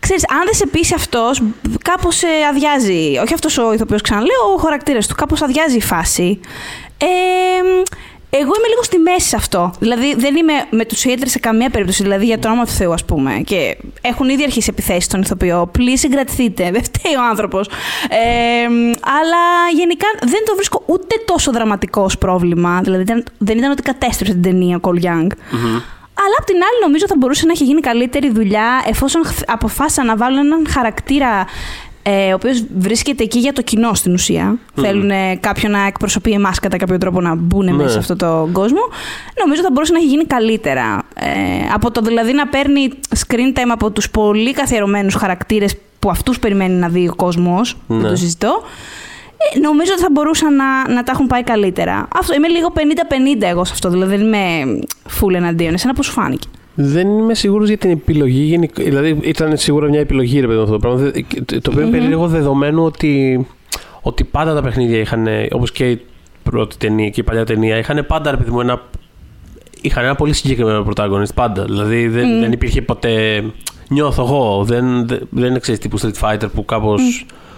Ξέρεις, 0.00 0.24
αν 0.28 0.44
δεν 0.44 0.54
σε 0.54 0.66
πείσει 0.66 0.94
αυτός, 0.94 1.42
κάπως 1.82 2.16
σε 2.16 2.26
αδειάζει. 2.50 3.18
Όχι 3.24 3.34
αυτός 3.34 3.58
ο 3.58 3.72
ηθοποιός, 3.72 4.00
ξαναλέω, 4.00 4.52
ο 4.56 4.58
χαρακτήρας 4.58 5.06
του. 5.06 5.14
Κάπως 5.14 5.42
αδειάζει 5.42 5.76
η 5.76 5.80
φάση. 5.80 6.40
Ε, 6.98 7.06
εγώ 8.30 8.52
είμαι 8.58 8.68
λίγο 8.68 8.82
στη 8.82 8.98
μέση 8.98 9.28
σε 9.28 9.36
αυτό. 9.36 9.72
Δηλαδή, 9.78 10.14
δεν 10.14 10.36
είμαι 10.36 10.52
με 10.70 10.84
τους 10.84 11.02
haters 11.04 11.26
σε 11.26 11.38
καμία 11.38 11.70
περίπτωση. 11.70 12.02
Δηλαδή, 12.02 12.24
για 12.24 12.38
το 12.38 12.48
όνομα 12.48 12.64
του 12.64 12.70
Θεού, 12.70 12.92
ας 12.92 13.04
πούμε. 13.04 13.42
Και 13.44 13.76
έχουν 14.00 14.28
ήδη 14.28 14.42
αρχίσει 14.42 14.68
επιθέσεις 14.72 15.04
στον 15.04 15.20
ηθοποιό. 15.20 15.68
Πλή 15.72 15.98
συγκρατηθείτε. 15.98 16.70
Δεν 16.70 16.84
φταίει 16.84 17.14
ο 17.14 17.22
άνθρωπος. 17.30 17.68
Ε, 18.08 18.64
αλλά 19.18 19.42
γενικά 19.74 20.06
δεν 20.20 20.44
το 20.46 20.54
βρίσκω 20.54 20.82
ούτε 20.86 21.14
τόσο 21.24 21.52
δραματικό 21.52 22.02
ως 22.02 22.18
πρόβλημα. 22.18 22.80
Δηλαδή, 22.82 23.02
δεν, 23.02 23.24
δεν 23.38 23.58
ήταν 23.58 23.70
ότι 23.70 23.82
κατέστρεψε 23.82 24.32
την 24.32 24.42
ταινία 24.42 24.76
ο 24.76 24.80
Κολ 24.80 25.00
Young. 25.02 25.26
Αλλά 26.24 26.34
απ' 26.38 26.44
την 26.46 26.54
άλλη, 26.54 26.78
νομίζω 26.84 27.04
θα 27.08 27.14
μπορούσε 27.18 27.46
να 27.46 27.52
έχει 27.52 27.64
γίνει 27.64 27.80
καλύτερη 27.80 28.30
δουλειά 28.30 28.82
εφόσον 28.86 29.24
χθ- 29.24 29.50
αποφάσισαν 29.50 30.06
να 30.06 30.16
βάλουν 30.16 30.38
έναν 30.38 30.66
χαρακτήρα 30.68 31.46
ε, 32.02 32.30
ο 32.30 32.34
οποίος 32.34 32.64
βρίσκεται 32.78 33.22
εκεί 33.22 33.38
για 33.38 33.52
το 33.52 33.62
κοινό 33.62 33.94
στην 33.94 34.12
ουσία. 34.12 34.58
Θέλουν 34.80 35.10
ε, 35.10 35.36
κάποιον 35.40 35.72
να 35.72 35.86
εκπροσωπεί 35.86 36.30
εμάς 36.30 36.58
κατά 36.58 36.76
κάποιο 36.76 36.98
τρόπο 36.98 37.20
να 37.20 37.34
μπουν 37.34 37.64
Ναι. 37.64 37.72
μέσα 37.72 37.90
σε 37.90 37.98
αυτόν 37.98 38.18
τον 38.18 38.52
κόσμο. 38.52 38.78
Νομίζω 39.44 39.62
θα 39.62 39.68
μπορούσε 39.72 39.92
να 39.92 39.98
έχει 39.98 40.06
γίνει 40.06 40.24
καλύτερα. 40.24 41.02
Ε, 41.14 41.28
από 41.74 41.90
το 41.90 42.00
δηλαδή 42.00 42.32
να 42.32 42.46
παίρνει 42.48 42.90
screen 43.18 43.58
time 43.58 43.68
από 43.68 43.90
τους 43.90 44.10
πολύ 44.10 44.52
καθιερωμένους 44.52 45.14
χαρακτήρες 45.14 45.74
που 45.98 46.10
αυτούς 46.10 46.38
περιμένει 46.38 46.74
να 46.74 46.88
δει 46.88 47.08
ο 47.08 47.14
κόσμος. 47.16 47.76
Ναι. 47.86 47.96
Δεν 48.00 48.10
το 48.10 48.16
συζητώ. 48.16 48.62
Ε, 49.54 49.58
νομίζω 49.58 49.92
ότι 49.92 50.00
θα 50.02 50.08
μπορούσαν 50.12 50.56
να, 50.56 50.88
να 50.94 51.02
τα 51.02 51.12
έχουν 51.12 51.26
πάει 51.26 51.42
καλύτερα. 51.42 52.08
Αυτό, 52.16 52.34
είμαι 52.34 52.48
λίγο 52.48 52.72
50-50 52.74 52.80
εγώ 53.40 53.64
σε 53.64 53.72
αυτό. 53.72 53.90
Δηλαδή 53.90 54.16
δεν 54.16 54.26
είμαι 54.26 54.78
full 55.20 55.34
εναντίον. 55.34 55.74
Εσένα 55.74 55.94
πώς 55.94 56.06
σου 56.06 56.12
φάνηκε; 56.12 56.48
Δεν 56.74 57.08
είμαι 57.08 57.34
σίγουρος 57.34 57.68
για 57.68 57.78
την 57.78 57.90
επιλογή. 57.90 58.42
γενικ- 58.42 58.82
Δηλαδή, 58.82 59.18
ήταν 59.22 59.56
σίγουρα 59.56 59.88
μια 59.88 60.00
επιλογή, 60.00 60.40
ρε 60.40 60.46
παιδί 60.46 60.56
μου, 60.58 60.62
αυτό 60.64 60.74
το 60.78 60.80
πράγμα. 60.88 60.98
Δε- 61.00 61.20
και- 61.20 61.40
Το 61.60 61.70
οποίο 61.70 61.82
είναι 61.82 61.90
περίεργο 61.98 62.26
δεδομένου 62.26 62.84
ότι, 62.84 63.46
ότι 64.02 64.24
πάντα 64.24 64.54
τα 64.54 64.62
παιχνίδια 64.62 64.98
είχαν, 64.98 65.26
όπως 65.52 65.72
και 65.72 65.90
η 65.90 66.00
πρώτη 66.42 66.76
ταινία 66.76 67.08
και 67.10 67.20
η 67.20 67.24
παλιά 67.24 67.44
ταινία, 67.44 67.76
είχαν 67.78 68.04
πάντα, 68.08 68.30
ρε 68.30 68.36
παιδί 68.36 68.50
μου, 68.50 68.60
ένα, 68.60 68.82
είχαν 69.80 70.04
ένα 70.04 70.14
πολύ 70.14 70.32
συγκεκριμένο 70.32 70.86
protagonist. 70.88 71.34
Πάντα. 71.34 71.64
Δηλαδή, 71.64 72.08
δεν, 72.08 72.40
δεν 72.40 72.52
υπήρχε 72.52 72.82
ποτέ. 72.82 73.44
Νιώθω 73.88 74.22
εγώ. 74.22 74.64
Δεν, 74.64 75.06
δεν, 75.06 75.20
δεν 75.30 75.50
είναι 75.50 75.58
ξέρεις, 75.58 75.80
τύπου 75.80 75.98
Street 76.00 76.20
Fighter 76.20 76.48
που 76.54 76.64
κάπως. 76.64 77.00
Α, 77.02 77.49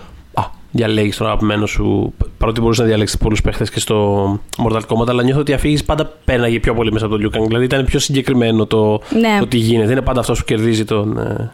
διαλέγεις 0.74 1.16
τον 1.16 1.26
αγαπημένο 1.26 1.66
σου. 1.66 2.12
Παρότι 2.38 2.60
μπορούσε 2.60 2.80
να 2.82 2.86
διαλέξεις 2.88 3.18
πολλούς 3.18 3.40
παίχτες 3.42 3.70
και 3.70 3.80
στο 3.80 4.24
Mortal 4.64 4.80
Kombat, 4.88 5.08
αλλά 5.08 5.22
νιώθω 5.22 5.40
ότι 5.40 5.52
αφήγηση 5.52 5.84
πάντα 5.84 6.12
πέναγε 6.24 6.60
πιο 6.60 6.74
πολύ 6.74 6.92
μέσα 6.92 7.06
από 7.06 7.18
τον 7.18 7.24
Liu 7.32 7.36
Kang. 7.36 7.46
Δηλαδή 7.46 7.64
ήταν 7.64 7.84
πιο 7.84 7.98
συγκεκριμένο 7.98 8.66
το, 8.66 9.00
Ναι. 9.20 9.36
το 9.38 9.46
τι 9.46 9.56
γίνεται. 9.56 9.86
Δεν 9.86 9.96
είναι 9.96 10.04
πάντα 10.06 10.20
αυτός 10.20 10.38
που 10.38 10.44
κερδίζει 10.44 10.84
τον, 10.84 11.18
ε, 11.18 11.52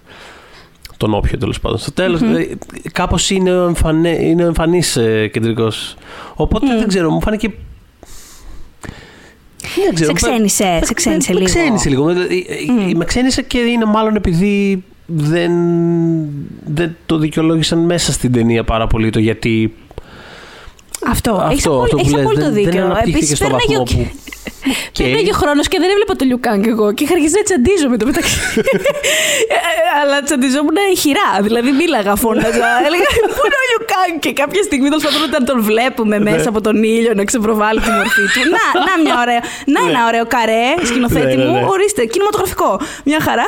τον 0.96 1.14
όποιο 1.14 1.38
τέλος 1.38 1.61
πάντων. 1.61 1.78
Στο 1.78 1.92
τέλος, 1.92 2.20
Μμμ. 2.20 2.26
δηλαδή, 2.28 2.59
κάπως 2.92 3.31
είναι 3.31 3.52
ο, 3.61 3.66
εμφανέ, 3.66 4.09
είναι 4.24 4.42
ο 4.42 4.46
εμφανής 4.46 4.96
ε, 4.96 5.28
κεντρικός. 5.33 5.94
Οπότε 6.35 6.66
Μμ. 6.66 6.78
δεν 6.78 6.88
ξέρω, 6.88 7.11
μου 7.11 7.20
φάνηκε. 7.20 7.52
Δεν 9.85 9.94
ξέρω, 9.94 10.09
Σε 10.09 10.12
ξένησε, 10.12 10.81
σε 10.83 10.94
ξένησε 10.94 11.33
με, 11.33 11.38
λίγο. 11.40 11.52
Με 11.52 11.61
ξένησε 11.61 11.88
λίγο. 11.88 12.07
Δηλαδή, 12.12 12.46
ε, 12.90 12.94
Με 12.94 13.04
ξένησε 13.04 13.42
και 13.42 13.59
είναι 13.59 13.85
μάλλον 13.85 14.16
επειδή 14.16 14.85
δεν, 15.11 15.53
δεν 16.66 16.97
το 17.07 17.18
δικαιολόγησαν 17.18 17.79
μέσα 17.79 18.12
στην 18.12 18.33
ταινία 18.33 18.64
πάρα 18.64 18.87
πολύ 18.87 19.11
το 19.11 19.18
γιατί. 19.18 19.75
Αυτό. 21.07 21.40
Έχεις 21.51 21.57
αυτό, 21.66 21.71
απόλυ- 21.71 21.85
αυτό 21.85 21.97
που 21.97 22.01
έχεις 22.01 22.12
λες, 22.12 22.21
απόλυτο 22.25 22.44
δεν, 22.44 22.53
δεν 22.55 22.64
δίκιο. 22.64 22.85
αναπτύχθηκε 22.85 23.16
Επίσης, 23.16 23.37
στο 23.38 23.47
πέρναγε 23.47 23.77
βαθμό 23.79 24.01
ο- 24.01 24.05
που. 24.05 24.11
Πέρναγε 24.99 25.31
ο 25.31 25.37
χρόνος 25.42 25.68
και 25.68 25.79
δεν 25.79 25.90
έβλεπα 25.90 26.16
το 26.16 26.25
Liu 26.25 26.42
Kang 26.42 26.66
εγώ 26.66 26.92
και 26.94 27.05
είχα 27.05 27.12
αρχίσει 27.14 27.35
να 27.37 27.42
τσαντίζομαι 27.42 27.97
στο 27.97 28.07
μεταξύ. 28.07 28.38
Ε, 29.55 30.01
Αλλά 30.01 30.23
τσαντιζόμουν 30.23 30.77
ηχηρά. 30.92 31.31
Δηλαδή 31.40 31.71
μίλαγα, 31.71 32.14
φώναζα. 32.16 32.68
Έλεγα 32.87 33.09
Πού 33.37 33.42
είναι 33.47 33.59
ο 33.62 33.66
Liu 33.71 33.91
Kang 33.91 34.18
και 34.21 34.33
κάποια 34.33 34.62
στιγμή 34.62 34.88
τέλος 34.88 35.03
πάντων 35.05 35.23
όταν 35.23 35.44
τον 35.44 35.62
βλέπουμε 35.62 36.18
Ναι. 36.18 36.31
μέσα 36.31 36.49
από 36.49 36.61
τον 36.61 36.83
ήλιο 36.83 37.12
να 37.14 37.25
ξεπροβάλλει 37.25 37.81
τη 37.81 37.90
μορφή 37.90 38.21
του. 38.35 38.40
Να, 38.55 38.62
να, 38.87 38.92
μια 39.03 39.16
ωραία, 39.25 39.40
να 39.75 39.81
ένα 39.90 40.07
ωραίο 40.07 40.27
καρέ 40.27 40.64
σκηνοθέτη 40.85 41.27
Ναι, 41.27 41.35
ναι, 41.35 41.44
μου. 41.44 41.53
ναι. 41.61 41.64
Ορίστε, 41.75 42.05
κινηματογραφικό. 42.05 42.81
Μια 43.05 43.21
χαρά. 43.21 43.47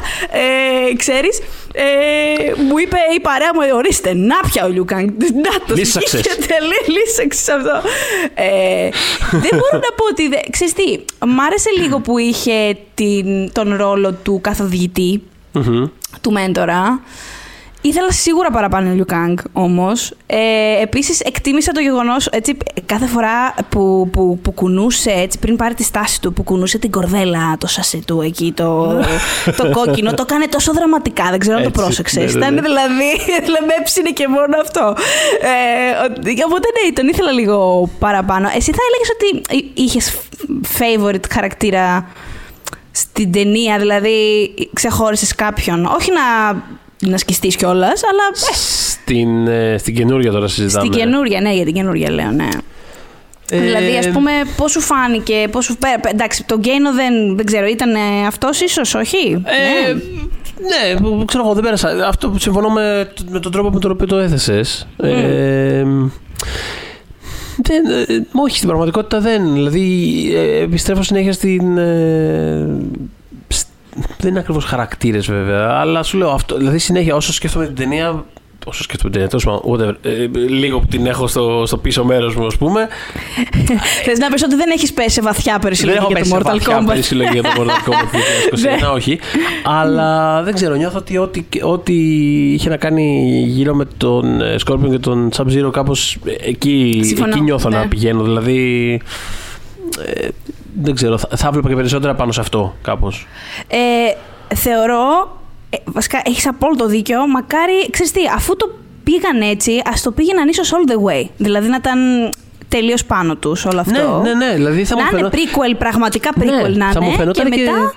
Ε, 0.91 0.95
Ξέρεις, 0.97 1.39
ε, 1.73 1.85
μου 2.69 2.79
είπε 2.79 2.97
η 3.17 3.21
παρέα 3.21 3.51
μου, 3.55 3.61
«Ε, 3.61 3.73
ορίστε, 3.73 4.15
να 4.15 4.39
πια 4.51 4.65
ο 4.65 4.69
Λιουκάνγκ. 4.69 5.09
Να 5.45 5.53
το 5.67 5.75
Λύσαξες. 5.75 6.21
σκέφτεται, 6.21 6.55
λύ- 6.71 6.89
λύσαξες 6.99 7.49
αυτό. 7.49 7.75
Ε, 8.35 8.89
δεν 9.31 9.51
μπορώ 9.59 9.77
να 9.87 9.91
πω 9.97 10.05
ότι. 10.11 10.29
δε- 10.29 10.45
Ξέρεις 10.51 10.73
τι, 10.73 10.99
μ' 11.27 11.41
άρεσε 11.41 11.71
λίγο 11.79 12.01
που 12.01 12.19
είχε 12.19 12.79
την, 12.95 13.53
τον 13.53 13.77
ρόλο 13.77 14.13
του 14.13 14.41
καθοδηγητή, 14.41 15.23
Μμμ. 15.53 15.85
του 16.21 16.33
μέντορα. 16.33 17.01
Ήθελα 17.83 18.11
σίγουρα 18.13 18.51
παραπάνω 18.51 18.95
Liu 19.07 19.13
Kang 19.13 19.35
όμως. 19.53 20.13
Ε, 20.27 20.37
Επίσης, 20.83 21.21
εκτίμησα 21.21 21.73
το 21.73 21.81
γεγονός 21.81 22.29
κάθε 22.87 23.07
φορά 23.07 23.55
που, 23.69 24.09
που, 24.13 24.39
που 24.43 24.53
κουνούσε, 24.53 25.11
έτσι, 25.11 25.39
πριν 25.39 25.57
πάρει 25.57 25.75
τη 25.75 25.83
στάση 25.83 26.21
του, 26.21 26.33
που 26.33 26.43
κουνούσε 26.43 26.79
την 26.79 26.91
κορδέλα, 26.91 27.57
το 27.59 27.67
σασί 27.67 28.03
του 28.07 28.21
εκεί, 28.21 28.53
το, 28.57 28.95
το 29.59 29.71
κόκκινο, 29.71 30.15
το 30.15 30.25
έκανε 30.29 30.47
τόσο 30.47 30.73
δραματικά. 30.73 31.25
Δεν 31.31 31.39
ξέρω 31.39 31.57
αν 31.57 31.63
το 31.63 31.69
Έτσι, 31.69 31.81
πρόσεξες. 31.83 32.35
ναι, 32.35 32.41
ναι, 32.41 32.51
ναι. 32.51 32.61
Ήταν 32.61 32.65
δηλαδή, 32.65 33.11
δηλαδή 33.47 33.67
με 33.67 33.75
έψινε 33.79 34.11
και 34.11 34.29
μόνο 34.29 34.57
αυτό. 34.61 34.95
Ε, 35.41 36.05
ότι- 36.05 36.43
οπότε 36.45 36.69
ναι, 36.85 36.93
τον 36.93 37.09
ήθελα 37.09 37.31
λίγο 37.33 37.89
παραπάνω. 37.99 38.49
Εσύ 38.57 38.73
θα 38.73 38.83
έλεγες 38.89 39.11
ότι 39.15 39.61
είχες 39.75 40.15
favorite 40.79 41.31
χαρακτήρα 41.33 42.09
στην 42.93 43.33
ταινία, 43.33 43.79
δηλαδή 43.79 44.15
ξεχώρισες 44.73 45.35
κάποιον. 45.35 45.85
Όχι 45.85 46.11
να, 46.13 46.51
να 47.01 47.17
σκιστείς 47.19 47.57
κιόλας, 47.57 48.03
αλλά. 48.05 48.23
ε, 48.51 48.55
Στην, 48.55 49.47
ε, 49.47 49.79
στην 49.79 49.95
καινούργια 49.95 50.31
τώρα 50.31 50.49
συζητάμε. 50.49 50.87
στην 50.87 50.99
καινούρια, 51.01 51.41
ναι, 51.41 51.53
για 51.55 51.65
την 51.65 51.75
καινούρια 51.75 52.11
λέω, 52.11 52.31
ναι. 52.31 52.49
Ε, 53.53 53.61
Δηλαδή, 53.61 53.97
ας 53.97 54.09
πούμε, 54.09 54.31
πώς 54.57 54.71
σου 54.71 54.81
φάνηκε, 54.81 55.35
πώς 55.51 55.65
σου... 55.65 55.77
πέ- 55.77 56.01
πέ- 56.01 56.13
Εντάξει, 56.13 56.45
τον 56.45 56.59
Γκέινο 56.59 56.93
δεν, 56.95 57.37
δεν 57.37 57.47
ξέρω, 57.47 57.67
ήταν 57.67 57.91
αυτός 58.27 58.61
ίσως, 58.61 58.95
όχι; 58.95 59.43
Ε, 59.45 59.93
ναι. 59.93 60.01
ναι, 60.95 61.01
που- 61.01 61.25
ξέρω 61.25 61.45
εγώ, 61.45 61.55
δεν 61.55 61.63
πέρασα. 61.63 62.09
Αυτό 62.09 62.29
που 62.31 62.39
συμφωνώ 62.39 62.69
με, 62.69 63.13
με 63.31 63.41
τον 63.41 63.53
τρόπο 63.53 63.71
με 63.71 63.81
τον 63.81 63.91
οποίο 63.91 64.07
το 64.07 64.17
έθεσες. 64.17 64.87
Ε, 64.97 65.85
δεν, 67.63 67.85
ε, 68.09 68.27
όχι, 68.33 68.57
στην 68.57 68.69
πραγματικότητα 68.69 69.21
δεν. 69.21 69.53
Δηλαδή, 69.53 70.13
ε, 70.35 70.63
επιστρέφω 70.63 71.03
συνέχεια 71.03 71.33
στην. 71.33 71.79
Ε, 73.99 74.01
σ- 74.03 74.17
δεν 74.21 74.31
είναι 74.31 74.39
ακριβώς 74.39 74.65
χαρακτήρες 74.65 75.27
βέβαια, 75.27 75.69
αλλά 75.69 76.03
σου 76.03 76.19
λέω 76.19 76.31
αυτό. 76.31 76.57
Δηλαδή, 76.57 76.79
συνέχεια 76.79 77.15
όσο 77.15 77.33
σκέφτομαι 77.33 77.67
την 77.67 77.75
ταινία. 77.75 78.25
Όσο 78.67 78.83
σκέφτομαι 78.83 79.13
την 79.13 79.21
ταινία, 79.21 79.39
τέλος 79.39 79.45
πάντων, 79.45 79.61
whatever, 80.01 80.07
ε, 80.09 80.39
λίγο 80.49 80.79
που 80.81 80.87
την 80.87 81.07
έχω 81.07 81.27
στο, 81.27 81.63
στο 81.67 81.77
πίσω 81.77 82.05
μέρος 82.05 82.35
μου, 82.37 82.47
ας 82.47 82.57
πούμε. 82.57 82.89
Θες 84.05 84.19
να 84.19 84.29
πεις 84.29 84.43
ότι 84.43 84.55
δεν 84.55 84.71
έχεις 84.71 84.93
πέσει 84.93 85.11
σε 85.11 85.21
βαθιά 85.23 85.53
Δεν 85.53 85.61
περισυλλογή 85.61 85.97
έχω 85.99 86.07
για 86.07 86.17
πέσει 86.17 86.31
το 86.31 86.37
σε 86.37 86.43
Mortal 86.43 86.53
βαθιά 86.53 86.79
Kombat. 86.81 86.87
περισυλλογή 86.87 87.31
για 87.33 87.43
το 87.43 87.49
Mortal 87.57 87.65
Kombat 87.89 88.91
2021, 88.91 88.95
όχι. 88.95 89.19
Αλλά 89.65 90.43
δεν 90.43 90.55
ξέρω, 90.55 90.75
νιώθω 90.75 90.99
ότι 90.99 91.19
ό,τι, 91.19 91.45
ό,τι 91.63 91.95
είχε 92.53 92.69
να 92.69 92.77
κάνει 92.77 93.43
γύρω 93.47 93.75
με 93.75 93.85
τον 93.97 94.41
ε, 94.41 94.55
Scorpion 94.67 94.91
και 94.91 94.99
τον 94.99 95.29
Sub-Zero 95.37 95.71
κάπως 95.73 96.19
ε, 96.25 96.49
εκεί, 96.49 97.01
Συμφωνώ, 97.05 97.31
εκεί 97.31 97.41
νιώθω 97.41 97.69
ναι. 97.69 97.77
να 97.77 97.87
πηγαίνω. 97.89 98.23
Δηλαδή, 98.23 99.01
ε, 100.07 100.29
δεν 100.83 100.95
ξέρω, 100.95 101.19
θα, 101.19 101.29
θα 101.37 101.47
έβλεπα 101.49 101.69
και 101.69 101.75
περισσότερα 101.75 102.15
πάνω 102.15 102.33
σε 102.33 102.41
αυτό 102.41 102.75
κάπως. 102.83 103.27
Ε, 103.69 103.77
θεωρώ. 104.55 105.39
Ε, 105.71 105.77
βασικά, 105.85 106.21
έχεις 106.25 106.47
απόλυτο 106.49 106.87
δίκιο. 106.87 107.27
Μακάρι, 107.29 107.91
ξέρεις 107.91 108.13
τι, 108.13 108.21
αφού 108.35 108.57
το 108.57 108.71
πήγαν 109.05 109.41
έτσι, 109.41 109.83
ας 109.93 110.03
το 110.03 110.11
πήγαιναν 110.11 110.49
ίσως 110.49 110.73
all 110.73 110.91
the 110.91 110.97
way. 111.11 111.29
Δηλαδή 111.37 111.69
να 111.69 111.77
ήταν 111.77 111.99
τελείως 112.69 113.05
πάνω 113.05 113.37
τους 113.37 113.65
όλο 113.65 113.81
αυτό. 113.81 114.21
Ναι, 114.23 114.33
ναι, 114.35 114.47
ναι, 114.47 114.55
δηλαδή 114.55 114.85
θα 114.85 114.95
να 114.95 115.03
μου 115.03 115.09
είναι 115.11 115.17
φαινόταν... 115.19 115.41
prequel, 115.41 115.75
πραγματικά 115.79 116.31
prequel 116.41 116.45
Ναι, 116.71 116.77
να 116.77 116.91
θα 116.93 117.01
μου 117.03 117.09
είναι. 117.09 117.17
φαινόταν 117.17 117.51
και 117.51 117.57
και- 117.57 117.61
μετά. 117.65 117.77
Ε, 117.79 117.91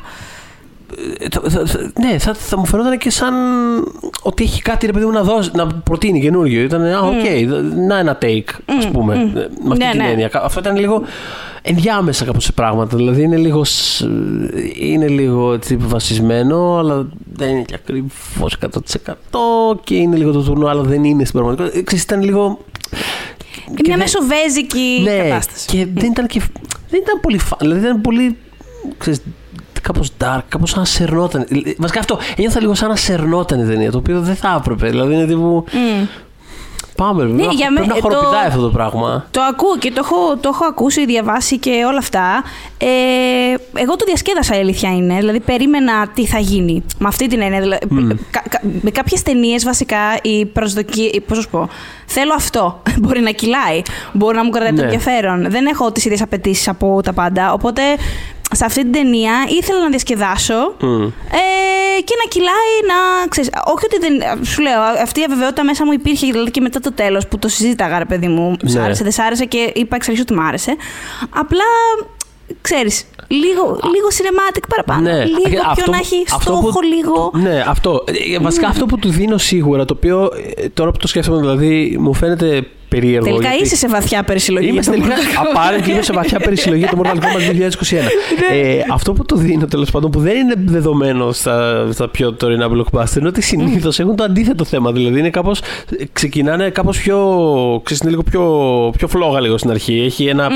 θα- 1.31 1.49
θα- 1.49 1.65
θα- 1.65 1.91
ναι, 1.99 2.17
θα, 2.17 2.33
θα 2.33 2.57
μου 2.57 2.65
φαινόταν 2.65 2.97
και 2.97 3.09
σαν 3.09 3.33
ότι 4.21 4.43
έχει 4.43 4.61
κάτι 4.61 4.85
ρε 4.85 4.91
παιδί 4.91 5.05
μου 5.05 5.11
να, 5.11 5.23
δώσει, 5.23 5.49
να 5.53 5.67
προτείνει 5.67 6.21
καινούργιο. 6.21 6.61
Ήταν, 6.61 6.85
α, 6.85 6.99
οκ, 6.99 7.13
να 7.87 7.97
ένα 7.97 8.17
take, 8.21 8.49
ας 8.77 8.87
πούμε, 8.91 9.13
ε, 9.15 9.17
με 9.37 9.71
αυτή 9.71 9.85
Ναι, 9.85 9.91
την 9.91 10.01
ναι. 10.01 10.09
έννοια. 10.09 10.27
Κα- 10.27 10.41
Αυτό 10.43 10.59
ήταν 10.59 10.77
λίγο 10.77 11.01
ενδιάμεσα 11.61 12.25
κάπως 12.25 12.43
σε 12.43 12.51
πράγματα. 12.51 12.97
Δηλαδή 12.97 13.21
είναι 13.21 13.37
λίγο, 13.37 13.63
σ- 13.63 14.05
είναι 14.79 15.07
λίγο 15.07 15.53
έτσι, 15.53 15.75
βασισμένο, 15.75 16.77
αλλά 16.77 17.07
δεν 17.33 17.49
είναι 17.49 17.61
και 17.61 17.75
ακριβώς 17.75 18.57
100% 18.59 19.13
και 19.83 19.95
είναι 19.95 20.15
λίγο 20.15 20.31
το 20.31 20.41
tournament, 20.41 20.67
αλλά 20.67 20.81
δεν 20.81 21.03
είναι 21.03 21.25
στην 21.25 21.39
πραγματικότητα. 21.39 21.77
Ε, 21.77 21.81
Ξέρεις, 21.81 22.03
ήταν 22.03 22.23
λίγο... 22.23 22.59
και 23.65 23.81
Μια 23.85 23.95
δεν- 23.95 23.97
μεσοβέζικη 23.97 25.01
ναι, 25.03 25.17
κατάσταση. 25.17 25.67
και 25.67 25.87
δεν 25.93 26.11
ήταν, 26.11 26.27
και, 26.27 26.41
δεν 26.89 26.99
ήταν 27.03 27.19
πολύ 27.21 27.37
φαν. 27.37 27.57
Δηλαδή 27.61 27.79
ήταν 27.85 28.01
πολύ. 28.01 28.37
Ξέρεις, 28.97 29.21
κάπως 29.83 30.09
dark, 30.23 30.39
κάπως 30.49 30.69
σαν 30.69 30.79
να 30.79 30.85
σερνόταν. 30.85 31.45
Βασικά 31.77 31.99
αυτό, 31.99 32.17
ένιωθα 32.37 32.59
λίγο 32.61 32.73
σαν 32.73 32.89
να 32.89 32.95
σερνόταν 32.95 33.59
η 33.59 33.65
ταινία, 33.65 33.91
το 33.91 33.97
οποίο 33.97 34.19
δεν 34.21 34.35
θα 34.35 34.55
έπρεπε. 34.59 34.89
Δηλαδή 34.89 35.13
είναι 35.13 35.25
τύπου. 35.25 35.65
Μμ. 35.71 36.05
Πάμε, 36.95 37.23
πρέπει, 37.23 37.41
να, 37.41 37.45
Ναι, 37.47 37.53
για 37.53 37.67
πρέπει 37.73 37.87
με- 37.87 37.93
να 37.93 38.01
το- 38.01 38.07
χοροπηδάει 38.07 38.45
αυτό 38.47 38.61
το 38.61 38.69
πράγμα. 38.69 39.25
Το 39.31 39.41
ακούω 39.41 39.77
και 39.77 39.91
το 39.91 40.01
έχω, 40.03 40.37
το 40.37 40.49
έχω 40.53 40.65
ακούσει, 40.65 41.05
διαβάσει 41.05 41.57
και 41.57 41.71
όλα 41.87 41.97
αυτά. 41.97 42.43
Ε, 42.77 42.87
εγώ 43.79 43.95
το 43.95 44.05
διασκέδασα, 44.05 44.55
η 44.57 44.59
αλήθεια 44.59 44.89
είναι. 44.95 45.15
Δηλαδή, 45.19 45.39
περίμενα 45.39 46.07
τι 46.13 46.25
θα 46.25 46.39
γίνει. 46.39 46.83
Με 46.97 47.07
αυτή 47.07 47.27
την 47.27 47.41
έννοια. 47.41 47.59
Δηλαδή, 47.61 47.79
κα- 48.31 48.43
κα- 48.49 48.61
με 48.81 48.91
κάποιες 48.91 49.21
ταινίες, 49.21 49.63
βασικά, 49.63 49.97
η 50.21 50.45
προσδοκία. 50.45 51.09
Πώς 51.27 51.37
να 51.37 51.43
σου 51.43 51.49
πω. 51.49 51.69
Θέλω 52.05 52.33
αυτό. 52.35 52.81
Μπορεί 53.01 53.19
να 53.21 53.31
κυλάει. 53.31 53.81
Μπορεί 54.13 54.35
να 54.35 54.43
μου 54.43 54.49
κρατάει 54.49 54.69
το 54.73 54.75
Ναι. 54.75 54.83
ενδιαφέρον. 54.83 55.45
Δεν 55.49 55.65
έχω 55.65 55.91
τις 55.91 56.05
ίδιες 56.05 56.21
απαιτήσεις 56.21 56.67
από 56.67 56.99
τα 57.03 57.13
πάντα. 57.13 57.53
Οπότε, 57.53 57.81
σε 58.51 58.65
αυτή 58.65 58.81
την 58.81 58.91
ταινία 58.91 59.33
ήθελα 59.59 59.79
να 59.79 59.89
διασκεδάσω. 59.89 60.73
Μμ. 60.79 61.03
Ε, 61.03 62.01
και 62.05 62.13
να 62.23 62.29
κυλάει 62.29 62.73
να. 62.87 63.27
Ξέρεις, 63.27 63.49
όχι 63.75 63.85
ότι 63.85 63.97
δεν. 63.99 64.45
Σου 64.45 64.61
λέω, 64.61 64.81
αυτή 65.03 65.19
η 65.19 65.23
αβεβαιότητα 65.23 65.63
μέσα 65.63 65.85
μου 65.85 65.91
υπήρχε 65.91 66.27
δηλαδή 66.31 66.51
και 66.51 66.61
μετά 66.61 66.79
το 66.79 66.93
τέλος 66.93 67.27
που 67.27 67.39
το 67.39 67.47
συζήταγα, 67.47 67.97
ρε 67.99 68.05
παιδί 68.05 68.27
μου. 68.27 68.55
Σ' 68.65 68.73
Ναι. 68.73 68.81
άρεσε, 68.81 69.03
δεν 69.03 69.11
σ' 69.11 69.19
άρεσε 69.19 69.45
και 69.45 69.71
είπα 69.75 69.95
εξ 69.95 70.07
αρχής 70.07 70.23
ότι 70.23 70.33
μ' 70.33 70.39
άρεσε. 70.39 70.75
Απλά, 71.29 71.63
ξέρεις, 72.61 73.05
λίγο, 73.27 73.63
λίγο 73.93 74.07
cinematic 74.17 74.63
παραπάνω. 74.69 75.01
Ναι, 75.01 75.23
λίγο 75.25 75.61
αυτό 75.61 75.73
πιο 75.75 75.83
που- 75.83 75.91
να 75.91 75.97
έχει 75.97 76.23
αυτό 76.33 76.51
στόχο, 76.51 76.69
που- 76.69 76.81
λίγο. 76.81 77.31
Ναι, 77.33 77.63
αυτό. 77.67 78.03
Ε, 78.35 78.39
Βασικά 78.39 78.67
αυτό 78.67 78.85
που 78.85 78.97
του 78.97 79.09
δίνω 79.09 79.37
σίγουρα, 79.37 79.85
το 79.85 79.93
οποίο 79.97 80.29
ε, 80.55 80.69
τώρα 80.69 80.91
που 80.91 80.97
το 80.97 81.07
σκέφτομαι, 81.07 81.39
δηλαδή 81.39 81.97
μου 81.99 82.13
φαίνεται 82.13 82.67
περίεργο. 82.95 83.25
Τελικά 83.25 83.49
γιατί- 83.49 83.63
είσαι 83.63 83.75
σε 83.75 83.87
βαθιά 83.87 84.23
περισυλλογή. 84.23 84.67
Είμαι 84.67 84.79
για 84.81 84.91
το 84.91 84.97
τελικά 84.97 85.15
Mortal 85.15 85.19
Kombat. 85.19 85.83
apparently 85.83 85.89
είμαι 85.89 86.01
σε 86.01 86.13
βαθιά 86.13 86.39
περισυλλογή 86.39 86.79
για 86.81 86.89
το 86.89 87.01
Mortal 87.03 87.17
Kombat 87.17 87.41
2021. 87.49 87.93
Ναι. 88.49 88.57
ε, 88.57 88.83
αυτό 88.91 89.13
που 89.13 89.25
το 89.25 89.35
δίνω 89.35 89.65
τέλος 89.65 89.91
πάντων 89.91 90.11
που 90.11 90.19
δεν 90.19 90.35
είναι 90.37 90.53
δεδομένο 90.65 91.31
στα, 91.31 91.87
στα 91.91 92.09
πιο 92.09 92.33
τωρινά 92.33 92.67
blockbuster 92.69 93.17
είναι 93.17 93.27
ότι 93.27 93.41
συνήθως 93.41 93.99
έχουν 93.99 94.15
το 94.15 94.23
αντίθετο 94.23 94.63
θέμα. 94.63 94.91
Δηλαδή 94.91 95.19
είναι 95.19 95.29
κάπως, 95.29 95.59
ξεκινάνε 96.13 96.69
κάπως 96.69 96.99
πιο. 97.01 97.17
ξέρεις, 97.83 98.01
είναι 98.01 98.11
λίγο 98.11 98.23
πιο, 98.23 98.43
πιο 98.97 99.07
φλόγα 99.07 99.39
λίγο 99.41 99.57
στην 99.57 99.69
αρχή. 99.69 100.01
Έχει 100.05 100.25
ένα, 100.25 100.49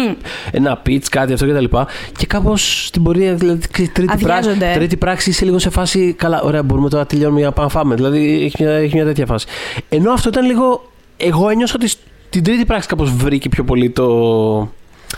ένα 0.51 0.81
pitch, 0.85 1.05
κάτι 1.09 1.33
αυτό 1.33 1.45
κτλ. 1.47 1.63
Και, 1.65 1.77
και 2.17 2.25
κάπως 2.25 2.85
στην 2.87 3.03
πορεία, 3.03 3.33
δηλαδή 3.33 3.59
ξέρεις, 3.71 3.91
τρίτη, 3.91 4.17
πράξη, 4.17 4.49
Αδειάζονται. 4.49 4.71
τρίτη 4.75 4.97
πράξη 4.97 5.29
είσαι 5.29 5.45
λίγο 5.45 5.59
σε 5.59 5.69
φάση. 5.69 6.13
Καλά, 6.17 6.41
ωραία, 6.41 6.63
μπορούμε 6.63 6.89
τώρα 6.89 7.01
να 7.01 7.07
τελειώνουμε 7.07 7.39
για 7.39 7.47
να 7.47 7.53
πάμε 7.53 7.67
να 7.73 7.79
φάμε. 7.79 7.95
Δηλαδή 7.95 8.41
έχει 8.43 8.63
μια, 8.63 8.71
έχει 8.71 8.95
μια 8.95 9.05
τέτοια 9.05 9.25
φάση. 9.25 9.45
Ενώ 9.89 10.11
αυτό 10.11 10.29
ήταν 10.29 10.45
λίγο. 10.45 10.91
Εγώ 11.17 11.49
ένιωσα 11.49 11.73
ότι 11.81 11.91
στην 12.29 12.43
τρίτη 12.43 12.65
πράξη 12.65 12.87
κάπως 12.87 13.11
βρήκε 13.11 13.49
πιο 13.49 13.63
πολύ 13.63 13.89
το. 13.89 14.05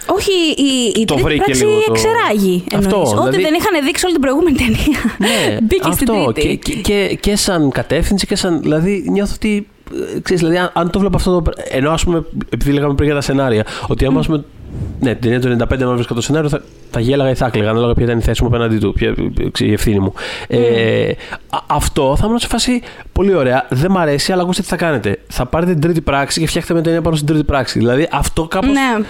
Όχι, 0.06 0.32
η, 0.58 1.00
η 1.02 1.06
Το 1.06 1.14
τρίτη 1.14 1.28
βρήκε 1.28 1.42
πράξη 1.44 1.64
λίγο 1.66 1.80
το- 1.80 1.92
εξεράγει. 1.94 2.64
Αυτό, 2.76 2.96
εννοείς. 2.96 3.12
Ό,τι 3.12 3.20
δηλαδή- 3.20 3.42
δεν 3.42 3.54
είχαν 3.54 3.86
δείξει 3.86 4.04
όλη 4.06 4.14
την 4.14 4.22
προηγούμενη 4.22 4.58
ταινία. 4.58 5.00
Ναι, 5.18 5.58
Μπήκε 5.68 5.92
στην 5.92 6.10
αυτό. 6.12 6.32
τρίτη. 6.34 6.58
Και, 6.58 6.74
και, 6.74 6.82
και, 7.08 7.16
και 7.20 7.36
σαν 7.36 7.70
κατεύθυνση 7.72 8.26
και 8.28 8.36
σαν. 8.36 8.62
Δηλαδή 8.62 9.04
νιώθω 9.10 9.34
ότι. 9.36 9.68
ε, 10.16 10.20
Ξέρεις, 10.20 10.42
δηλαδή, 10.42 10.58
αν, 10.58 10.72
αν 10.74 10.90
το 10.90 11.00
βλέπω 11.00 11.16
αυτό 11.18 11.34
το. 11.34 11.42
πρά- 11.42 11.66
Ενώ, 11.70 11.92
ας 11.92 12.04
πούμε, 12.04 12.24
επειδή 12.50 12.72
λέγαμε 12.72 12.94
πριν 12.94 13.06
για 13.08 13.16
τα 13.16 13.22
σενάρια, 13.22 13.66
ότι 13.88 14.06
άμα 14.06 14.20
ας 14.20 14.26
πούμε, 14.26 14.44
Ναι, 15.00 15.16
την 15.16 15.42
ταινία 15.42 15.58
του 15.58 15.66
95 15.76 15.82
αν 15.82 15.94
βρίσκα 15.94 16.14
το 16.14 16.22
σενάριο 16.22 16.50
θα, 16.50 16.62
θα 16.92 17.00
γέλαγα 17.00 17.30
ή 17.30 17.36
θα 17.36 17.46
έκλαιγα 17.46 17.70
ανάλογα 17.70 17.94
ποια 17.94 18.06
ήταν 18.06 18.18
η 18.18 18.22
θέση 18.22 18.42
μου 18.42 18.48
απέναντί 18.48 18.78
του, 18.78 18.94
ποια, 18.94 19.14
η 19.60 19.74
ευθύνη 19.74 20.00
μου. 20.00 20.14
Ε, 20.48 21.12
α- 21.50 21.64
αυτό 21.68 22.16
θα 22.16 22.26
ήμουν 22.26 22.40
σε 22.40 22.48
φάση 22.48 22.82
πολύ 23.12 23.36
ωραία. 23.36 23.66
Δεν 23.70 23.92
μ' 23.92 23.98
αρέσει, 23.98 24.32
αλλά 24.32 24.42
ακούστε 24.42 24.62
τι 24.62 24.68
θα 24.68 24.76
κάνετε. 24.76 25.20
Θα 25.28 25.46
πάρετε 25.46 25.72
την 25.72 25.82
τρίτη 25.82 26.02
πράξη 26.02 26.40
και 26.40 26.48
φτιάχτε 26.48 26.74
με 26.74 26.82
ταινία 26.82 27.02
πάνω 27.02 27.16
στην 27.16 27.28
τρίτη 27.28 27.44
πράξη. 27.44 27.80
Δηλαδή 27.80 28.08
αυτό 28.12 28.48
κάπως. 28.48 28.70
Ναι. 28.70 29.06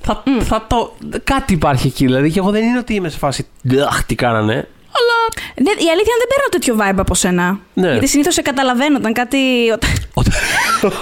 Θα, 0.00 0.22
θα 0.40 0.64
το. 0.68 0.92
Κάτι 1.24 1.52
υπάρχει 1.52 1.86
εκεί. 1.86 2.04
Δηλαδή 2.04 2.30
και 2.30 2.38
εγώ 2.38 2.50
δεν 2.50 2.62
είναι 2.62 2.78
ότι 2.78 2.94
είμαι 2.94 3.08
σε 3.08 3.18
φάση. 3.18 3.46
«Αχ, 3.88 4.04
τι 4.04 4.14
κάνανε. 4.14 4.68
Ναι, 5.56 5.70
η 5.70 5.88
αλήθεια 5.94 6.12
είναι 6.14 6.22
δεν 6.24 6.30
παίρνω 6.32 6.48
τέτοιο 6.50 6.74
vibe 6.80 6.98
από 7.00 7.14
σένα. 7.14 7.58
Ναι. 7.74 7.90
Γιατί 7.90 8.06
συνήθως 8.06 8.34
σε 8.34 8.42
καταλαβαίνω 8.42 8.96
όταν 8.96 9.12
κάτι. 9.12 9.38
Όταν, 10.14 10.32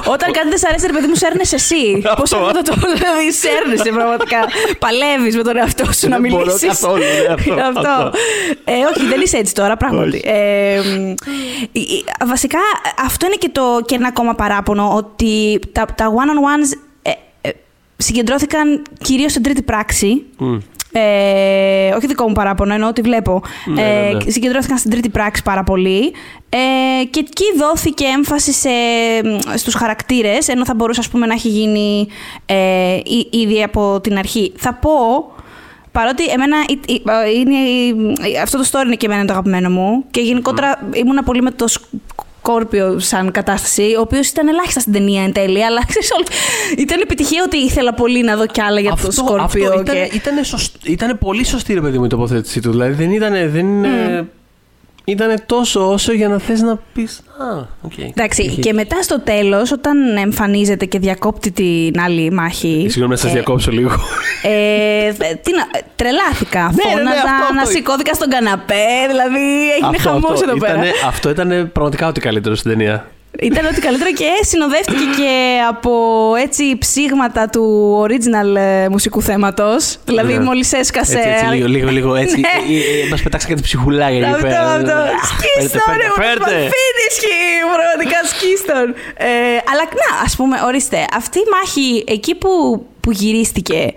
όταν 0.07 0.33
κάτι 0.33 0.49
δεν 0.49 0.59
σ' 0.59 0.65
αρέσει, 0.65 0.87
ρε 0.87 0.93
παιδί 0.93 1.07
μου, 1.07 1.15
σέρνεσαι 1.15 1.55
εσύ. 1.55 1.99
Πώς 2.17 2.33
Αυτό. 2.33 2.37
αυτό 2.45 2.63
το 2.63 2.75
δηλαδή, 2.95 3.33
σέρνεσαι 3.33 3.91
πραγματικά. 3.91 4.39
Παλεύεις 4.79 5.37
με 5.37 5.43
τον 5.43 5.57
εαυτό 5.57 5.93
σου 5.93 6.09
να 6.09 6.19
Δεν 6.19 6.31
μπορώ 6.31 6.45
μιλήσεις. 6.45 6.69
καθόλου, 6.69 6.99
ναι, 6.99 7.33
αυτό, 7.35 7.55
αυτό. 7.79 8.19
Ε, 8.65 8.73
όχι, 8.95 9.07
δεν 9.07 9.21
είσαι 9.21 9.37
έτσι 9.37 9.55
τώρα, 9.55 9.77
πράγματι. 9.77 10.09
Όχι. 10.17 10.23
Ε, 10.25 10.81
μ, 10.99 11.11
η- 11.73 11.81
η- 11.81 12.05
βασικά, 12.27 12.59
αυτό 13.05 13.27
είναι 13.27 13.35
και, 13.39 13.49
το, 13.53 13.81
και 13.87 13.95
ένα 13.95 14.09
ακόμα 14.09 14.35
παράπονο, 14.35 14.93
ότι 14.97 15.59
τα, 15.73 15.85
τα 15.95 16.13
one-on-ones 16.13 16.79
ε, 17.03 17.11
ε, 17.41 17.51
συγκεντρώθηκαν 17.97 18.83
κυρίως 19.03 19.31
στην 19.31 19.43
τρίτη 19.43 19.63
πράξη. 19.63 20.23
Ε, 20.93 21.95
όχι 21.97 22.07
δικό 22.07 22.27
μου 22.29 22.33
παράπονο, 22.33 22.75
εννοώ 22.75 22.89
ότι 22.89 23.01
βλέπω. 23.01 23.43
Ναι, 23.65 23.83
ε, 23.83 24.13
ναι, 24.13 24.13
ναι. 24.25 24.31
Συγκεντρώθηκαν 24.31 24.79
στην 24.79 24.91
τρίτη 24.91 25.09
πράξη 25.09 25.43
πάρα 25.43 25.65
πολύ. 25.65 26.13
Ε, 26.49 27.05
και 27.05 27.19
εκεί 27.21 27.45
δόθηκε 27.59 28.05
έμφαση 28.05 28.53
σε, 28.53 28.69
στους 29.57 29.75
χαρακτήρες, 29.75 30.49
ενώ 30.49 30.65
θα 30.65 30.75
μπορούσε 30.75 31.01
ας 31.01 31.09
πούμε, 31.09 31.27
να 31.27 31.35
έχει 31.35 31.49
γίνει 31.49 32.09
ε, 32.47 32.95
εί- 32.97 33.29
ήδη 33.31 33.63
από 33.63 34.01
την 34.01 34.19
αρχή. 34.19 34.53
Θα 34.57 34.75
πω, 34.75 34.91
παρότι 35.93 36.25
εμένα 36.25 36.57
ή- 36.69 36.93
ή- 36.93 37.03
ε, 37.25 37.31
είναι, 37.31 37.55
η- 38.29 38.39
αυτό 38.43 38.59
το 38.59 38.65
story 38.73 38.85
είναι 38.87 38.95
και 38.97 39.07
εμένα 39.07 39.25
το 39.25 39.33
αγαπημένο 39.33 39.71
μου 39.71 40.05
και 40.11 40.21
γενικότερα 40.21 40.89
ήμουνα 40.95 41.23
πολύ 41.23 41.43
με 41.43 41.51
το 41.51 41.67
Σκόρπιο 42.45 42.99
σαν 42.99 43.31
κατάσταση, 43.31 43.83
ο 43.97 44.01
οποίος 44.01 44.29
ήταν 44.29 44.49
ελάχιστα 44.49 44.81
στην 44.81 44.93
ταινία 44.93 45.23
εν 45.23 45.33
τέλει, 45.33 45.65
αλλά 45.65 45.81
ξέρεις, 45.89 46.11
όλο- 46.11 46.27
ήταν 46.77 47.01
επιτυχία 47.01 47.43
ότι 47.47 47.57
ήθελα 47.57 47.95
πολύ 47.95 48.23
να 48.23 48.37
δω 48.37 48.47
κι 48.47 48.61
άλλα 48.61 48.81
για 48.81 48.97
το 49.03 49.11
Σκόρπιο. 49.11 49.45
αυτό 49.45 49.81
ήταν, 49.81 49.85
και... 49.85 50.09
ήτανε 50.13 50.43
σωσ- 50.43 50.87
ήτανε 50.89 51.15
πολύ 51.15 51.45
σωστή 51.45 51.75
ρε 51.75 51.81
παιδί 51.81 51.99
μου 51.99 52.05
η 52.05 52.09
τοποθέτησή 52.09 52.61
του. 52.61 52.71
Δηλαδή 52.71 52.93
δεν 52.93 53.11
ήταν. 53.11 53.33
Δεν 53.33 53.67
είναι, 53.67 54.27
Ήτανε 55.05 55.35
τόσο 55.47 55.93
όσο 55.93 56.13
για 56.13 56.29
να 56.29 56.39
θες 56.39 56.61
να 56.61 56.79
πεις 56.93 57.23
Α, 57.39 57.65
οκ. 57.83 57.93
Εντάξει, 57.99 58.43
Είχε- 58.43 58.61
και 58.61 58.73
μετά 58.73 59.03
στο 59.03 59.21
τέλος, 59.21 59.73
όταν 59.73 60.17
εμφανίζεται 60.17 60.85
και 60.85 60.99
διακόπτει 60.99 61.51
την 61.51 62.01
άλλη 62.01 62.31
μάχη. 62.31 62.77
Συγγνώμη 62.89 63.11
να 63.11 63.17
σας 63.17 63.31
ε, 63.31 63.33
διακόψω 63.33 63.71
λίγο. 63.71 63.91
Ε, 64.43 65.13
τι 65.43 65.51
να, 65.53 65.81
τρελάθηκα. 65.97 66.61
Ναι, 66.61 66.95
ναι, 66.95 66.95
ναι, 66.95 66.99
Φώναζα, 66.99 67.21
αυτό, 67.21 67.43
αυτό. 67.43 67.55
να 67.55 67.65
σηκώθηκα 67.65 68.15
στον 68.15 68.29
καναπέ. 68.29 68.85
Δηλαδή 69.09 69.41
έγινε 69.83 69.99
χαμός 69.99 70.43
εδώ 70.43 70.57
πέρα. 70.57 70.73
Ήτανε, 70.73 70.91
αυτό 71.07 71.31
ήταν 71.31 71.71
πραγματικά 71.73 72.07
ό,τι 72.09 72.21
καλύτερο 72.21 72.55
στην 72.55 72.71
ταινία. 72.71 73.11
Ήταν 73.41 73.65
ό,τι 73.67 73.81
καλύτερο 73.81 74.13
και 74.13 74.27
συνοδεύτηκε 74.41 75.05
και 75.17 75.59
από 75.69 75.93
έτσι 76.43 76.77
ψήγματα 76.79 77.49
του 77.49 77.65
original 78.07 78.57
ε, 78.57 78.89
μουσικού 78.89 79.23
θέματος. 79.23 79.99
Δηλαδή 80.05 80.33
Ναι. 80.33 80.41
μόλις 80.45 80.73
έσκασε. 80.73 81.19
Έτσι, 81.19 81.29
έτσι, 81.31 81.45
λίγο, 81.55 81.67
λίγο, 81.69 81.91
λίγο 81.91 82.15
έτσι. 82.15 82.41
Ναι. 82.41 82.75
ε, 82.77 83.05
ε, 83.07 83.09
Μας 83.11 83.23
πετάξαν 83.23 83.51
κάτι 83.51 83.63
ψυχουλάκια 83.63 84.17
εκεί 84.19 84.25
Αυτό, 84.35 84.47
πέρα. 84.47 84.61
αυτό. 84.71 84.93
Αχ, 84.93 85.27
Σκίστον, 85.27 85.81
φέρτε, 85.81 86.03
ρε, 86.03 86.09
μου 86.09 86.15
φέρτε, 86.23 86.39
το 86.39 86.45
φέρτε. 86.45 86.71
Φίνισχυ, 86.75 87.37
πραγματικά 87.77 88.19
σκίστον. 88.33 88.87
Ε, 89.17 89.29
αλλά 89.71 89.85
να, 90.03 90.23
ας 90.25 90.37
πούμε, 90.37 90.57
ορίστε, 90.67 91.05
αυτή 91.17 91.39
η 91.39 91.45
μάχη 91.55 92.05
εκεί 92.07 92.35
που, 92.35 92.51
που 93.01 93.11
γυρίστηκε, 93.11 93.93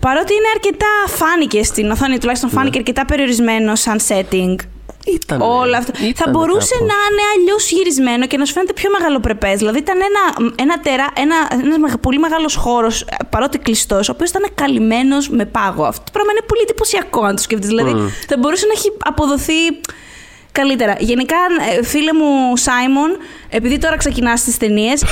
παρότι 0.00 0.32
είναι 0.34 0.48
αρκετά 0.54 0.92
φάνηκε 1.06 1.62
στην 1.62 1.90
οθόνη, 1.90 2.18
τουλάχιστον 2.18 2.50
Ναι. 2.52 2.58
φάνηκε 2.58 2.78
αρκετά 2.78 3.04
περιορισμένο 3.04 3.74
σαν 3.74 3.98
setting, 4.08 4.54
Ήτανε, 5.06 5.44
Όλα 5.44 5.76
αυτά. 5.78 5.92
ήτανε 5.96 6.12
θα 6.16 6.30
μπορούσε 6.30 6.74
κάπως. 6.74 6.88
να 6.88 6.94
είναι 7.10 7.22
αλλιώς 7.36 7.70
γυρισμένο 7.70 8.26
και 8.26 8.36
να 8.36 8.44
σου 8.44 8.52
φαίνεται 8.52 8.72
πιο 8.72 8.90
μεγαλοπρεπέ. 8.90 9.52
Δηλαδή 9.56 9.78
ήταν 9.78 9.96
ένα, 10.10 10.52
ένα 10.56 10.80
τερα, 10.80 11.06
ένα, 11.16 11.36
ένας 11.64 11.78
μεγα- 11.78 11.98
πολύ 11.98 12.18
μεγάλος 12.18 12.54
χώρος, 12.54 13.04
παρότι 13.30 13.58
κλειστός, 13.58 14.08
ο 14.08 14.12
οποίος 14.14 14.30
ήταν 14.30 14.44
καλυμμένος 14.54 15.28
με 15.28 15.44
πάγο. 15.44 15.84
Αυτό 15.84 16.02
το 16.04 16.10
πράγμα 16.12 16.30
είναι 16.32 16.44
πολύ 16.46 16.60
εντυπωσιακό, 16.62 17.22
αν 17.24 17.36
το 17.36 17.42
σκεφτεί. 17.42 17.66
Δηλαδή 17.66 17.92
θα 18.28 18.36
μπορούσε 18.38 18.66
να 18.66 18.72
έχει 18.72 18.88
αποδοθεί 19.04 19.60
καλύτερα. 20.52 20.96
Γενικά, 20.98 21.36
ε, 21.78 21.84
φίλε 21.84 22.12
μου 22.12 22.56
Σάιμον, 22.56 23.10
επειδή 23.48 23.78
τώρα 23.78 23.96
ξεκινάς 23.96 24.42
τις 24.44 24.56
ταινίες, 24.56 25.02
ε, 25.02 25.06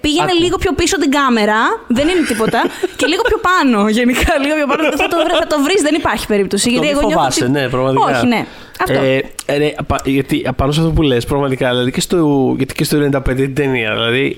πήγαινε 0.00 0.30
Άκου. 0.32 0.42
λίγο 0.42 0.56
πιο 0.56 0.72
πίσω 0.72 0.98
την 0.98 1.10
κάμερα. 1.10 1.56
Δεν 1.86 2.08
είναι 2.08 2.26
τίποτα. 2.26 2.62
και 2.98 3.06
λίγο 3.06 3.22
πιο 3.22 3.38
πάνω. 3.48 3.88
Γενικά, 3.88 4.38
λίγο 4.38 4.54
πιο 4.54 4.66
πάνω. 4.66 4.82
θα 4.96 5.08
το, 5.08 5.16
βρει- 5.24 5.36
θα 5.38 5.46
το 5.46 5.62
βρεις, 5.62 5.82
δεν 5.82 5.94
υπάρχει 5.94 6.26
περίπτωση. 6.26 6.64
Το 6.64 6.70
γιατί 6.70 6.86
μη 6.86 6.90
εγώ 6.92 7.00
νιώθω 7.00 7.16
φοβάσαι, 7.18 7.42
ότι- 7.44 7.52
ναι, 7.52 7.68
πραγματικά. 7.68 8.16
Όχι, 8.18 8.26
ναι. 8.26 8.46
Αυτό. 8.80 9.00
Ε, 9.00 9.22
ε, 9.46 9.58
ναι, 9.58 9.72
απα- 9.76 10.02
γιατί 10.04 10.42
απάνω 10.46 10.72
σε 10.72 10.80
αυτό 10.80 10.92
που 10.92 11.02
λες, 11.02 11.24
πραγματικά, 11.24 11.70
δηλαδή 11.70 11.90
και 11.90 12.00
στο, 12.00 12.54
γιατί 12.56 12.74
και 12.74 12.84
στο 12.84 12.98
95 13.12 13.20
την 13.34 13.54
ταινία, 13.54 13.92
δηλαδή, 13.92 14.36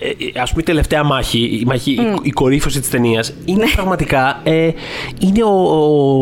ε, 0.00 0.08
ε, 0.08 0.40
ας 0.40 0.50
πούμε 0.50 0.62
η 0.62 0.64
τελευταία 0.64 1.02
μάχη, 1.02 1.38
η, 1.38 1.64
μάχη, 1.66 1.90
η, 1.92 2.18
η 2.22 2.30
κορύφωση 2.30 2.80
της 2.80 2.90
ταινίας, 2.90 3.32
είναι 3.44 3.64
πραγματικά, 3.74 4.40
ε, 4.42 4.70
είναι 5.18 5.42
ο, 5.44 5.50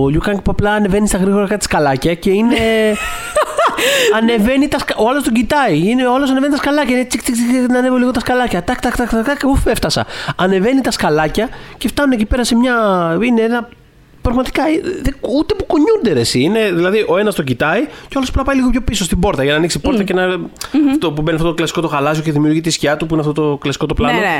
ο 0.04 0.06
Liu 0.12 0.28
Kang 0.28 0.42
που 0.44 0.50
απλά 0.50 0.70
ανεβαίνει 0.70 1.08
στα 1.08 1.18
γρήγορα 1.18 1.46
κάτι 1.46 1.64
σκαλάκια 1.64 2.14
και 2.14 2.30
είναι... 2.30 2.56
ανεβαίνει 4.16 4.68
τα 4.68 4.78
σκα... 4.78 4.94
Ο 4.98 5.08
άλλος 5.08 5.22
τον 5.22 5.32
κοιτάει. 5.32 5.78
Είναι, 5.78 6.06
ο 6.06 6.14
άλλος 6.14 6.30
ανεβαίνει 6.30 6.52
τα 6.52 6.58
σκαλάκια. 6.58 6.96
Είναι 6.96 7.04
τσικ, 7.04 7.22
τσικ, 7.22 7.34
τσικ, 7.34 7.70
να 7.70 7.78
ανέβω 7.78 7.96
λίγο 7.96 8.10
τα 8.10 8.20
σκαλάκια. 8.20 8.62
Τάκ, 8.62 8.80
τάκ, 8.80 8.96
τάκ, 8.96 9.10
τάκ, 9.10 9.24
τάκ, 9.24 9.40
ουφ, 9.44 9.66
έφτασα. 9.66 10.06
Ανεβαίνει 10.36 10.80
τα 10.80 10.90
σκαλάκια 10.90 11.48
και 11.78 11.88
φτάνουν 11.88 12.12
εκεί 12.12 12.24
πέρα 12.26 12.44
σε 12.44 12.56
μια. 12.56 12.74
Είναι 13.22 13.42
ένα. 13.42 13.68
Πραγματικά 14.22 14.62
ε, 14.62 14.80
δεν- 15.02 15.14
ούτε 15.20 15.54
που 15.54 15.64
κουνιούνται 15.64 16.12
ρε, 16.12 16.20
εσύ. 16.20 16.40
Είναι, 16.40 16.72
δηλαδή 16.72 17.04
ο 17.08 17.16
ένας 17.18 17.34
τον 17.34 17.44
κοιτάει 17.44 17.80
και 17.84 17.88
ο 17.88 18.16
άλλος 18.16 18.30
πρέπει 18.30 18.38
να 18.38 18.44
πάει 18.44 18.56
λίγο 18.56 18.70
πιο 18.70 18.80
πίσω 18.80 19.04
στην 19.04 19.20
πόρτα 19.20 19.42
για 19.42 19.52
να 19.52 19.58
ανοίξει 19.58 19.78
η 19.78 19.80
πόρτα 19.80 20.02
και 20.02 20.12
να. 20.14 20.22
Αυτό 20.90 21.12
που 21.12 21.22
μπαίνει 21.22 21.36
αυτό 21.36 21.48
το 21.48 21.54
κλασικό 21.54 21.80
το 21.80 21.88
χαλάζιο 21.88 22.22
και 22.22 22.32
δημιουργεί 22.32 22.60
τη 22.60 22.70
σκιά 22.70 22.96
του 22.96 23.06
που 23.06 23.14
είναι 23.14 23.22
αυτό 23.28 23.32
το 23.50 23.56
κλασικό 23.60 23.86
το 23.86 23.94
πλάνο. 23.94 24.18
Ναι, 24.18 24.24
ναι. 24.24 24.38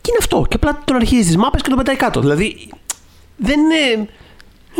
Και 0.00 0.10
είναι 0.10 0.18
αυτό. 0.20 0.46
Και 0.48 0.54
απλά 0.56 0.82
τον 0.84 0.96
αρχίζεις 0.96 1.26
τις 1.26 1.36
μάπες 1.36 1.62
και 1.62 1.68
τον 1.68 1.78
πετάει 1.78 1.96
κάτω. 1.96 2.20
Δηλαδή 2.20 2.68
δεν 3.36 3.60
είναι. 3.60 4.08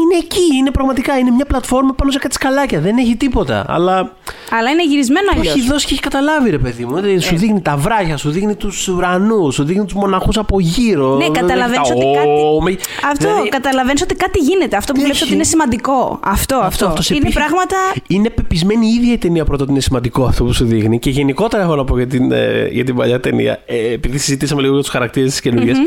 Είναι 0.01 0.16
εκεί, 0.22 0.57
είναι 0.59 0.70
πραγματικά. 0.70 1.18
Είναι 1.18 1.30
μια 1.30 1.45
πλατφόρμα 1.45 1.92
πάνω 1.95 2.11
σε 2.11 2.18
κάτι 2.18 2.34
σκαλάκια. 2.34 2.80
Δεν 2.80 2.97
έχει 2.99 3.16
τίποτα. 3.16 3.64
Αλλά 3.68 4.16
Αλλά 4.59 4.70
είναι 4.70 4.84
γυρισμένο 4.84 5.26
το 5.32 5.38
αλλιώς. 5.38 5.55
έχει 5.55 5.66
δώσει 5.66 5.86
και 5.86 5.92
έχει 5.92 6.03
καταλάβει, 6.03 6.51
ρε 6.51 6.59
παιδί 6.59 6.84
μου. 6.84 6.95
Δηλαδή, 6.95 7.12
Ε. 7.14 7.20
Σου 7.20 7.36
δείχνει 7.36 7.61
τα 7.61 7.76
βράχια, 7.76 8.16
σου 8.16 8.30
δείχνει 8.30 8.55
τους 8.55 8.88
ουρανούς, 8.88 9.55
σου 9.55 9.64
δείχνει 9.64 9.84
τους 9.84 9.95
μοναχούς 9.95 10.36
από 10.38 10.61
γύρω. 10.61 11.16
Ναι, 11.16 11.24
δεν 11.24 11.32
καταλαβαίνεις 11.32 11.90
έχει 11.90 12.01
τα 12.01 12.07
ότι 12.09 12.16
κάτι. 12.16 12.28
«Ω», 12.28 12.62
με- 12.62 12.76
Αυτό, 13.11 13.28
δηλαδή, 13.28 13.49
καταλαβαίνεις 13.49 14.03
ότι 14.03 14.14
κάτι 14.14 14.38
γίνεται. 14.38 14.76
Αυτό 14.76 14.92
που 14.92 14.99
Έχει. 14.99 15.07
βλέπεις 15.09 15.22
ότι 15.26 15.34
είναι 15.34 15.45
σημαντικό. 15.45 16.20
Αυτό, 16.24 16.57
αυτό. 16.57 16.95
σε 16.99 17.14
είναι 17.14 17.24
πείθει- 17.24 17.38
πράγματα. 17.38 17.76
Είναι 18.07 18.30
πεπισμένη 18.30 18.86
η 18.86 18.95
ίδια 18.95 19.12
η 19.12 19.18
ταινία 19.18 19.45
πρώτα 19.45 19.62
ότι 19.62 19.72
είναι 19.72 19.80
σημαντικό 19.80 20.24
αυτό 20.24 20.45
που 20.45 20.53
σου 20.53 20.64
δείχνει. 20.64 20.99
Και 20.99 21.11
γενικότερα 21.11 21.62
έχω 21.62 21.74
να 21.76 21.84
πω 21.84 21.97
για 21.97 22.07
την, 22.07 22.32
ε, 22.32 22.68
για 22.72 22.84
την 22.84 22.95
παλιά 22.97 23.20
ταινία. 23.20 23.62
Ε, 23.66 23.92
επειδή 23.92 24.18
συζητήσαμε 24.18 24.61
λίγο 24.61 24.72
για 24.72 24.82
τους 24.82 24.90
χαρακτήρες 24.90 25.30
της 25.30 25.40
καινούργιας. 25.40 25.78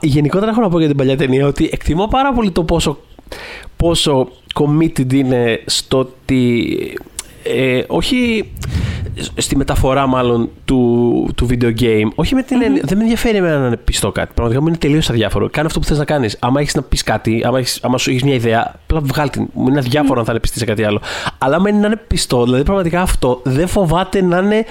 Γενικότερα 0.00 0.50
έχω 0.50 0.60
να 0.60 0.68
πω 0.68 0.78
για 0.78 0.88
την 0.88 0.96
παλιά 0.96 1.16
ταινία 1.16 1.46
ότι 1.46 1.68
εκτιμώ 1.72 2.06
πάρα 2.06 2.32
πολύ 2.32 2.50
το 2.50 2.64
πόσο, 2.64 2.98
πόσο 3.76 4.28
committed 4.54 5.12
είναι 5.12 5.60
στο 5.66 5.98
ότι. 5.98 6.76
Ε, 7.42 7.82
όχι 7.86 8.50
στη 9.36 9.56
μεταφορά 9.56 10.06
μάλλον 10.06 10.50
του, 10.64 11.30
του 11.36 11.46
video 11.50 11.80
game. 11.80 12.08
Όχι 12.14 12.34
με 12.34 12.42
την 12.42 12.62
έννοια- 12.62 12.82
Δεν 12.84 12.96
με 12.96 13.02
ενδιαφέρει 13.02 13.36
εμένα 13.36 13.58
να 13.58 13.66
είναι 13.66 13.76
πιστό 13.76 14.12
κάτι. 14.12 14.30
Πραγματικά 14.34 14.62
μου 14.62 14.68
είναι 14.68 14.76
τελείως 14.76 15.10
αδιάφορο. 15.10 15.48
Κάνε 15.50 15.66
αυτό 15.66 15.80
που 15.80 15.86
θες 15.86 15.98
να 15.98 16.04
κάνεις. 16.04 16.36
Άμα 16.40 16.60
έχεις 16.60 16.74
να 16.74 16.82
πεις 16.82 17.02
κάτι, 17.02 17.42
άμα, 17.44 17.58
έχεις, 17.58 17.78
άμα 17.82 17.98
σου 17.98 18.10
έχεις 18.10 18.22
μια 18.22 18.34
ιδέα, 18.34 18.74
απλά 18.82 19.00
βγάλει 19.00 19.30
την. 19.30 19.46
Μου 19.52 19.68
είναι 19.68 19.78
αδιάφορο 19.78 20.18
αν 20.18 20.24
θα 20.24 20.30
είναι 20.32 20.40
πιστή 20.40 20.58
σε 20.58 20.64
κάτι 20.64 20.84
άλλο. 20.84 21.00
Αλλά 21.38 21.56
άμα 21.56 21.68
είναι 21.68 21.78
να 21.78 21.86
είναι 21.86 22.00
πιστό, 22.06 22.44
δηλαδή 22.44 22.62
πραγματικά 22.64 23.00
αυτό 23.02 23.40
δεν 23.44 23.68
φοβάται 23.68 24.22
να 24.22 24.38
είναι. 24.38 24.64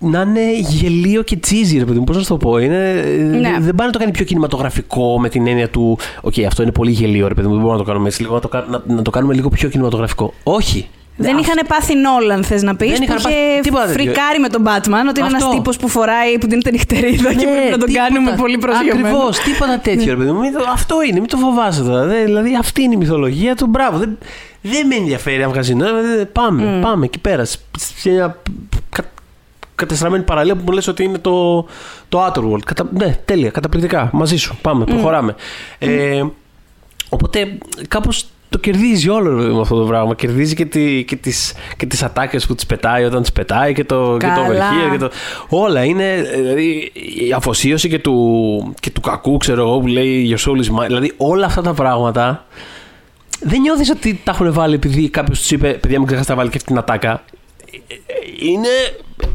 Να 0.00 0.20
είναι 0.20 0.58
γελίο 0.58 1.22
και 1.22 1.36
cheesy, 1.36 1.78
ρε 1.78 1.84
παιδί 1.84 1.98
μου. 1.98 2.04
Πώς 2.04 2.16
να 2.16 2.22
σου 2.22 2.28
το 2.28 2.36
πω. 2.36 2.58
Είναι, 2.58 3.04
Ναι. 3.40 3.56
Δεν 3.60 3.74
πάει 3.74 3.86
να 3.86 3.92
το 3.92 3.98
κάνει 3.98 4.10
πιο 4.10 4.24
κινηματογραφικό 4.24 5.20
με 5.20 5.28
την 5.28 5.46
έννοια 5.46 5.68
του. 5.68 5.98
Οκ, 6.20 6.34
αυτό 6.46 6.62
είναι 6.62 6.72
πολύ 6.72 6.90
γελίο, 6.90 7.28
ρε 7.28 7.34
παιδί 7.34 7.46
μου. 7.46 7.52
Δεν 7.52 7.62
μπορούμε 7.62 7.78
να 7.78 7.84
το 7.84 7.90
κάνουμε 7.90 8.08
έτσι. 8.08 8.22
Λίγο, 8.22 8.34
να, 8.34 8.40
το, 8.40 8.48
κα- 8.48 8.66
να, 8.70 8.82
να 8.94 9.02
το 9.02 9.10
κάνουμε 9.10 9.34
λίγο 9.34 9.48
πιο 9.48 9.68
κινηματογραφικό. 9.68 10.34
Όχι. 10.42 10.88
Δεν 11.20 11.34
Αυτό- 11.36 11.40
είχαν 11.52 11.66
πάθει 11.68 11.94
Νόλαν, 11.94 12.44
θες 12.44 12.62
να 12.62 12.76
πεις. 12.76 12.88
Δεν 12.88 12.98
Που 12.98 13.02
είχαν 13.04 13.16
πάθει 13.22 13.34
είχε 13.34 13.60
τίποτα 13.62 13.86
τέτοιο. 13.86 14.02
φρικάρει 14.04 14.38
με 14.40 14.48
τον 14.48 14.62
Batman, 14.62 15.08
ότι 15.10 15.20
είναι 15.20 15.28
ένας 15.28 15.42
Αυτό. 15.42 15.54
τύπος 15.54 15.76
που 15.76 15.88
φοράει, 15.88 16.38
που 16.38 16.48
ντύνεται 16.48 16.70
νυχτερίδα 16.70 17.28
και 17.34 17.46
πρέπει 17.46 17.70
να 17.70 17.78
τον 17.78 17.92
κάνουμε 17.92 18.34
πολύ 18.36 18.58
προσγειωμένο. 18.58 19.06
Ακριβώς, 19.08 19.38
τίποτα 19.38 19.78
τέτοιο, 19.82 20.10
ρε 20.12 20.16
παιδί 20.18 20.30
μου. 20.30 20.40
Μην 20.40 20.52
το- 20.52 20.64
Αυτό 20.72 20.96
είναι, 21.08 21.18
μην 21.20 21.28
το 21.28 21.36
φοβάσαι 21.36 21.82
τώρα. 21.82 22.04
Δε- 22.06 22.24
Δηλαδή, 22.24 22.56
αυτή 22.58 22.82
είναι 22.82 22.94
η 22.94 22.96
μυθολογία 22.96 23.54
του. 23.54 23.66
Μπράβο. 23.66 23.98
Δεν, 23.98 24.18
δεν 24.62 24.86
με 24.86 24.94
ενδιαφέρει 24.94 25.42
αν 25.42 25.50
βγάζει 25.50 25.74
νόημα. 25.74 26.00
δε- 26.00 26.24
Πάμε, 26.24 26.78
πάμε 26.82 27.04
εκεί 27.04 27.18
πέρα. 27.18 27.44
σ- 27.44 27.60
Σε 27.78 28.10
μια 28.10 28.20
κα, 28.20 28.36
κατεστραμμένη 29.78 30.24
παραλία 30.24 30.56
που 30.56 30.62
μου 30.66 30.72
λες 30.72 30.86
ότι 30.86 31.04
είναι 31.04 31.18
το, 31.18 31.66
το 32.08 32.26
Outerworld. 32.26 32.62
Κατα, 32.64 32.88
ναι, 32.92 33.18
τέλεια, 33.24 33.50
καταπληκτικά. 33.50 34.10
Μαζί 34.12 34.36
σου. 34.36 34.58
Πάμε, 34.62 34.84
προχωράμε. 34.84 35.34
Ε, 35.78 36.24
οπότε, 37.08 37.58
κάπως 37.88 38.26
το 38.48 38.58
κερδίζει 38.58 39.08
όλο 39.08 39.30
με 39.54 39.60
αυτό 39.60 39.78
το 39.78 39.86
πράγμα. 39.86 40.14
Κερδίζει 40.14 40.54
και, 40.54 40.64
τη, 40.64 41.04
και 41.04 41.16
τις, 41.16 41.54
και 41.76 41.86
τις 41.86 42.02
ατάκες 42.02 42.46
που 42.46 42.54
τις 42.54 42.66
πετάει 42.66 43.04
όταν 43.04 43.20
τις 43.20 43.32
πετάει 43.32 43.72
και 43.72 43.84
το, 43.84 44.16
και 44.16 44.26
το 44.26 44.46
overhear 44.46 44.90
και 44.90 44.98
το... 44.98 45.10
Όλα 45.48 45.84
είναι, 45.84 46.22
δηλαδή 46.34 46.92
η 47.28 47.32
αφοσίωση 47.32 47.88
και 47.88 47.98
του, 47.98 48.74
και 48.80 48.90
του 48.90 49.00
κακού, 49.00 49.36
ξέρω 49.36 49.62
εγώ, 49.62 49.80
που 49.80 49.86
λέει 49.86 50.36
Your 50.36 50.48
soul 50.48 50.56
is 50.56 50.82
mine. 50.82 50.86
Δηλαδή 50.86 51.12
όλα 51.16 51.46
αυτά 51.46 51.62
τα 51.62 51.74
πράγματα 51.74 52.46
δεν 53.40 53.60
νιώθεις 53.60 53.90
ότι 53.90 54.20
τα 54.24 54.30
έχουν 54.30 54.52
βάλει 54.52 54.74
επειδή 54.74 55.08
κάποιος 55.08 55.38
τους 55.38 55.50
είπε 55.50 55.68
Παιδιά, 55.68 55.98
μην 55.98 56.06
ξεχάσετε 56.06 56.32
να 56.32 56.38
βάλει 56.38 56.50
και 56.50 56.56
αυτή 56.56 56.68
την 56.68 56.78
ατάκα. 56.78 57.22
Είναι. 58.40 58.68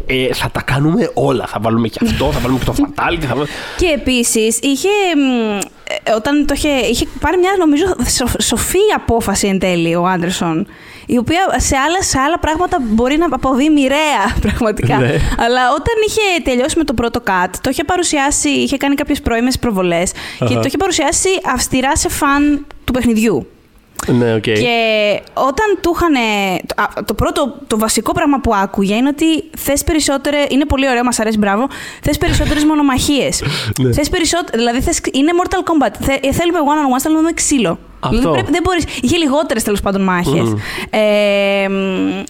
Ε, 0.05 0.33
θα 0.33 0.49
τα 0.51 0.61
κάνουμε 0.61 1.11
όλα. 1.13 1.45
Θα 1.47 1.57
βάλουμε 1.61 1.87
και 1.87 1.99
αυτό, 2.03 2.31
θα 2.31 2.39
βάλουμε 2.39 2.59
και 2.59 2.65
το 2.65 2.73
fatality. 2.77 3.17
Θα... 3.21 3.27
βάλουμε- 3.27 3.49
Και 3.77 3.85
επίσης 3.95 4.59
είχε. 4.61 4.89
μ, 5.15 5.57
ε, 6.03 6.11
Όταν 6.15 6.45
το 6.45 6.53
είχε, 6.57 6.69
είχε 6.69 7.07
πάρει 7.19 7.37
μια 7.37 7.51
νομίζω 7.59 7.85
σο- 8.17 8.41
σοφή 8.41 8.77
απόφαση 8.95 9.47
εν 9.47 9.59
τέλει 9.59 9.95
ο 9.95 10.05
Άντερσον. 10.07 10.67
Η 11.05 11.17
οποία 11.17 11.39
σε 11.57 11.75
άλλα, 11.77 12.01
σε 12.01 12.19
άλλα 12.19 12.39
πράγματα 12.39 12.77
μπορεί 12.81 13.17
να 13.17 13.25
αποβεί 13.31 13.69
μοιραία 13.69 14.23
πραγματικά. 14.41 14.97
Ναι. 14.97 15.07
Αλλά 15.37 15.69
όταν 15.71 15.95
είχε 16.07 16.21
τελειώσει 16.43 16.77
με 16.77 16.83
το 16.83 16.93
πρώτο 16.93 17.19
cut, 17.27 17.49
το 17.61 17.69
είχε 17.69 17.83
παρουσιάσει, 17.83 18.49
είχε 18.49 18.77
κάνει 18.77 18.95
κάποιες 18.95 19.21
πρώιμες 19.21 19.59
προβολές 19.59 20.11
και 20.37 20.43
Αχα. 20.43 20.53
το 20.53 20.61
είχε 20.65 20.77
παρουσιάσει 20.77 21.29
αυστηρά 21.53 21.95
σε 21.95 22.09
φαν 22.09 22.65
του 22.83 22.93
παιχνιδιού. 22.93 23.47
Ναι, 24.07 24.33
οκ. 24.33 24.41
Και 24.41 25.21
όταν 25.33 25.77
του 25.81 25.95
είχαν. 25.95 26.13
Το, 26.65 27.03
το 27.03 27.13
πρώτο, 27.13 27.57
το 27.67 27.77
βασικό 27.77 28.11
πράγμα 28.11 28.39
που 28.39 28.55
άκουγε 28.55 28.95
είναι 28.95 29.07
ότι 29.07 29.43
θες 29.57 29.83
περισσότερες. 29.83 30.45
Είναι 30.49 30.65
πολύ 30.65 30.89
ωραίο, 30.89 31.03
μας 31.03 31.19
αρέσει, 31.19 31.37
μπράβο. 31.37 31.67
Θες 32.01 32.17
περισσότερες 32.17 32.63
μονομαχίες. 32.63 33.41
Ναι. 33.81 33.93
Θες 33.93 34.09
περισσότερες. 34.09 34.57
Δηλαδή, 34.57 34.81
θες, 34.81 34.99
είναι 35.11 35.31
Mortal 35.41 35.57
Kombat. 35.57 35.91
Θε-, 35.99 36.13
ε, 36.21 36.31
θέλουμε 36.31 36.59
one 36.59 36.93
on 36.93 36.97
one, 36.97 37.01
θέλουμε 37.01 37.21
με 37.21 37.31
ξύλο. 37.31 37.79
Αυτό. 38.03 38.17
Δηλαδή, 38.17 38.33
πρέπει, 38.33 38.51
δεν 38.51 38.61
μπορείς, 38.63 38.83
είχε 39.01 39.17
λιγότερες 39.17 39.63
τέλος 39.63 39.81
πάντων 39.81 40.01
μάχες. 40.01 40.53
Ε, 40.89 41.67
μ, 41.69 41.73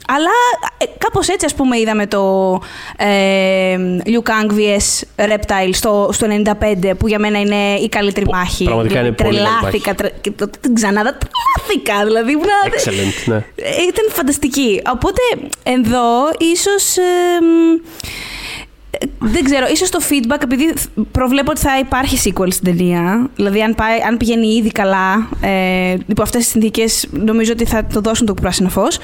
αλλά 0.07 0.29
ε, 0.77 0.85
κάπως 0.97 1.27
έτσι, 1.27 1.45
ας 1.45 1.53
πούμε, 1.55 1.77
είδαμε 1.77 2.07
το 2.07 2.53
ε, 2.97 3.75
Liu 4.05 4.29
Kang 4.29 4.51
vs 4.51 5.01
Reptile 5.25 5.69
στο, 5.71 6.09
στο 6.11 6.27
95, 6.61 6.91
που 6.97 7.07
για 7.07 7.19
μένα 7.19 7.39
είναι 7.39 7.73
η 7.81 7.89
καλύτερη 7.89 8.25
Πο- 8.25 8.35
μάχη. 8.35 8.63
πραγματικά 8.63 8.99
είναι 8.99 9.11
πολύ 9.11 9.35
καλή 9.37 9.47
Τρελάθηκα. 9.59 9.95
Τρε, 9.95 10.09
και 10.21 10.31
το, 10.31 10.49
την 10.61 10.73
ξανάδα 10.75 11.17
τρελάθηκα. 11.17 12.05
Δηλαδή, 12.05 12.31
ήμουν- 12.31 12.45
Excellent, 12.45 13.23
ναι. 13.25 13.35
ε, 13.35 13.69
Ήταν 13.87 14.05
φανταστική. 14.09 14.81
Οπότε 14.93 15.21
εδώ 15.63 16.29
ίσως... 16.53 16.97
ε, 16.97 17.01
μ, 17.41 17.71
ε, 17.73 17.81
δεν 19.19 19.43
ξέρω, 19.43 19.67
ίσως 19.71 19.89
το 19.89 19.99
feedback, 20.09 20.41
επειδή 20.43 20.73
προβλέπω 21.11 21.51
ότι 21.51 21.59
θα 21.59 21.79
υπάρχει 21.79 22.17
sequel 22.25 22.47
στην 22.51 22.63
ταινία, 22.63 23.29
δηλαδή 23.35 23.61
αν, 23.61 23.75
πάει, 23.75 23.99
αν 24.07 24.17
πηγαίνει 24.17 24.47
ήδη 24.47 24.71
καλά, 24.71 25.29
ε, 25.41 25.95
υπό 26.07 26.21
αυτές 26.21 26.41
τις 26.41 26.51
συνθήκες, 26.51 27.07
νομίζω 27.11 27.51
ότι 27.51 27.65
θα 27.65 27.85
το 27.93 28.01
δώσουν 28.01 28.25
το 28.25 28.33
πράσινο 28.33 28.69
φως. 28.69 28.99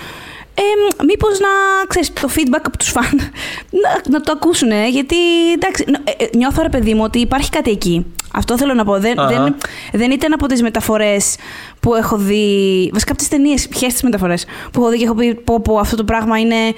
Ε, 0.53 1.03
μήπως 1.03 1.39
να, 1.39 1.47
ξέρεις, 1.87 2.13
το 2.13 2.29
feedback 2.35 2.61
από 2.63 2.77
τους 2.77 2.89
φαν 2.89 3.31
να, 3.83 4.01
να 4.09 4.21
το 4.21 4.31
ακούσουν, 4.31 4.69
γιατί 4.91 5.15
εντάξει, 5.53 5.85
νο- 5.87 6.01
ε, 6.03 6.23
ε, 6.23 6.29
νιώθω 6.35 6.61
ρε 6.61 6.69
παιδί 6.69 6.93
μου 6.93 7.03
ότι 7.03 7.19
υπάρχει 7.19 7.49
κάτι 7.49 7.71
εκεί. 7.71 8.05
Αυτό 8.33 8.57
θέλω 8.57 8.73
να 8.73 8.85
πω. 8.85 8.99
Δεν, 8.99 9.19
Αχα. 9.19 9.43
δεν, 9.43 9.55
δεν 9.91 10.11
ήταν 10.11 10.33
από 10.33 10.45
τις 10.45 10.61
μεταφορές 10.61 11.35
που 11.79 11.95
έχω 11.95 12.17
δει, 12.17 12.89
βασικά 12.93 13.11
από 13.11 13.19
τις 13.19 13.29
ταινίες, 13.29 13.67
ποιες 13.67 13.93
τις 13.93 14.03
μεταφορές 14.03 14.45
που 14.71 14.81
έχω 14.81 14.89
δει 14.89 14.97
και 14.97 15.03
έχω 15.03 15.13
πει 15.13 15.35
πω, 15.35 15.59
πω 15.61 15.79
αυτό 15.79 15.95
το 15.95 16.03
πράγμα 16.03 16.39
είναι 16.39 16.73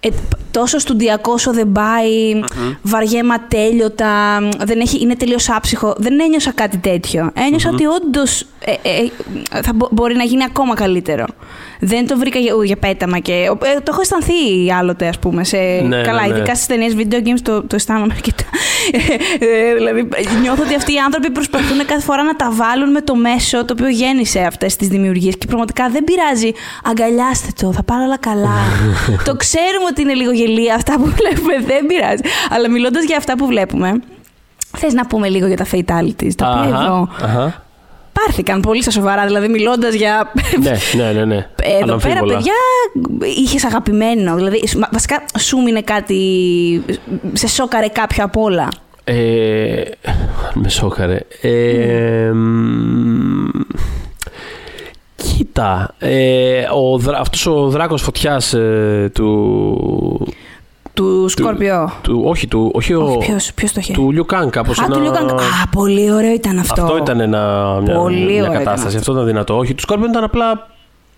ε, 0.00 0.08
τόσο 0.58 0.78
στουντιακό 0.78 1.32
όσο 1.32 1.52
δεν 1.52 1.72
πάει, 1.72 2.40
βαριέμαι 2.82 3.34
ατέλειωτα, 3.34 4.38
δεν 4.64 4.80
έχει, 4.80 5.00
είναι 5.00 5.16
τελείως 5.16 5.50
άψυχο. 5.50 5.94
Δεν 5.98 6.20
ένιωσα 6.20 6.52
κάτι 6.52 6.76
τέτοιο. 6.76 7.30
Ένιωσα 7.46 7.70
ότι 7.72 7.84
όντως 7.86 8.44
θα 9.62 9.72
μπο- 9.74 9.88
μπορεί 9.90 10.14
να 10.16 10.24
γίνει 10.24 10.44
ακόμα 10.44 10.74
καλύτερο. 10.74 11.24
Δεν 11.80 12.06
το 12.06 12.18
βρήκα 12.18 12.38
για, 12.38 12.54
ου, 12.54 12.62
για 12.62 12.76
πέταμα 12.76 13.18
και. 13.18 13.32
ε, 13.32 13.74
το 13.74 13.82
έχω 13.88 14.00
αισθανθεί 14.00 14.72
άλλοτε, 14.78 15.06
ας 15.08 15.18
πούμε. 15.18 15.44
Σε, 15.44 15.56
Ναι, 15.56 16.00
καλά, 16.02 16.20
ναι, 16.22 16.28
ναι. 16.28 16.36
ειδικά 16.36 16.54
στις 16.54 16.66
ταινίες 16.66 16.94
video 16.96 17.14
games 17.14 17.40
το, 17.42 17.62
το 17.62 17.74
αισθάνομαι 17.76 18.12
αρκετά. 18.14 18.44
Ε, 19.38 19.74
δηλαδή, 19.74 20.08
νιώθω 20.40 20.62
ότι 20.62 20.74
αυτοί 20.74 20.92
οι 20.92 20.98
άνθρωποι 20.98 21.30
προσπαθούν 21.30 21.78
κάθε 21.86 22.00
φορά 22.00 22.22
να 22.22 22.36
τα 22.36 22.50
βάλουν 22.52 22.90
με 22.90 23.00
το 23.00 23.14
μέσο 23.14 23.64
το 23.64 23.72
οποίο 23.76 23.88
γέννησε 23.88 24.40
αυτές 24.40 24.76
τις 24.76 24.88
δημιουργίες. 24.88 25.34
Και 25.38 25.46
πραγματικά 25.46 25.88
δεν 25.88 26.04
πειράζει. 26.04 26.50
Αγκαλιάστε 26.84 27.48
το, 27.60 27.72
θα 27.72 27.82
πάνε 27.82 28.04
όλα 28.04 28.16
καλά. 28.18 28.56
το 29.28 29.36
ξέρουμε 29.36 29.84
ότι 29.90 30.02
είναι 30.02 30.12
λίγο 30.14 30.30
γελία 30.48 30.74
αυτά 30.74 30.94
που 30.98 31.04
βλέπουμε, 31.04 31.54
δεν 31.66 31.86
πειράζει. 31.86 32.22
Αλλά 32.50 32.68
μιλώντας 32.70 33.04
για 33.04 33.16
αυτά 33.16 33.36
που 33.36 33.46
βλέπουμε, 33.46 33.92
θες 34.76 34.92
να 34.92 35.06
πούμε 35.06 35.28
λίγο 35.28 35.46
για 35.46 35.56
τα 35.56 35.66
fatalities, 35.72 36.32
τα 36.36 36.48
οποία 36.48 36.74
Αχα, 36.74 36.84
εδώ 36.84 37.08
αχα. 37.22 37.64
πάρθηκαν 38.12 38.60
πολύ 38.60 38.82
στα 38.82 38.90
σοβαρά. 38.90 39.26
Δηλαδή, 39.26 39.48
μιλώντας 39.48 39.94
για. 39.94 40.32
ναι, 40.60 40.70
ναι, 40.96 41.12
ναι, 41.12 41.24
ναι. 41.24 41.34
Εδώ 41.34 41.46
πέρα, 41.62 41.82
Αναμφίβολα. 41.82 42.34
παιδιά, 42.34 42.52
είχες 43.42 43.64
αγαπημένο. 43.64 44.34
Δηλαδή, 44.34 44.68
σου- 44.68 44.78
μα- 44.78 44.88
βασικά, 44.92 45.22
σου 45.38 45.62
μείνε 45.62 45.80
κάτι. 45.80 46.20
Σε 47.32 47.48
σόκαρε 47.48 47.88
κάποιο 47.88 48.24
απ' 48.24 48.36
όλα; 48.36 48.68
Ε, 49.04 49.82
με 50.54 50.68
σόκαρε. 50.68 51.20
Ε, 51.40 52.30
μ, 52.32 53.48
κοίτα, 55.38 55.94
ε, 55.98 56.62
ο, 56.74 56.98
δρα- 56.98 57.18
αυτός 57.18 57.46
ο 57.46 57.68
δράκος 57.68 58.02
φωτιάς 58.02 58.54
ε, 58.54 59.10
του, 59.14 60.28
Του 60.94 61.28
Σκόρπιο. 61.28 61.90
του... 62.02 62.22
Όχι, 62.24 62.46
του, 62.48 62.70
όχι 62.74 62.94
ο, 62.94 63.02
Όχι, 63.04 63.18
ποιος, 63.18 63.52
ποιος 63.54 63.72
το 63.72 63.80
είχε; 63.80 63.92
του 63.92 64.12
Liu 64.16 64.34
Kang, 64.34 64.48
κάπως 64.50 64.78
Α, 64.78 64.84
ένα... 64.84 64.94
του 64.96 65.02
Liu 65.04 65.16
Kang. 65.16 65.32
Α, 65.32 65.68
πολύ 65.70 66.12
ωραίο 66.12 66.32
ήταν 66.32 66.58
αυτό. 66.58 66.82
Αυτό 66.82 66.96
ήταν 66.96 67.20
ένα, 67.20 67.74
μια, 67.84 67.94
Πολύ 67.94 68.24
μια 68.32 68.42
ωραίο 68.42 68.52
κατάσταση. 68.58 68.86
ήταν 68.88 68.98
Αυτό 68.98 69.12
ήταν 69.12 69.26
δυνατό. 69.26 69.56
Όχι, 69.58 69.74
του 69.74 69.82
Scorpion 69.88 70.08
ήταν 70.08 70.24
απλά. 70.24 70.66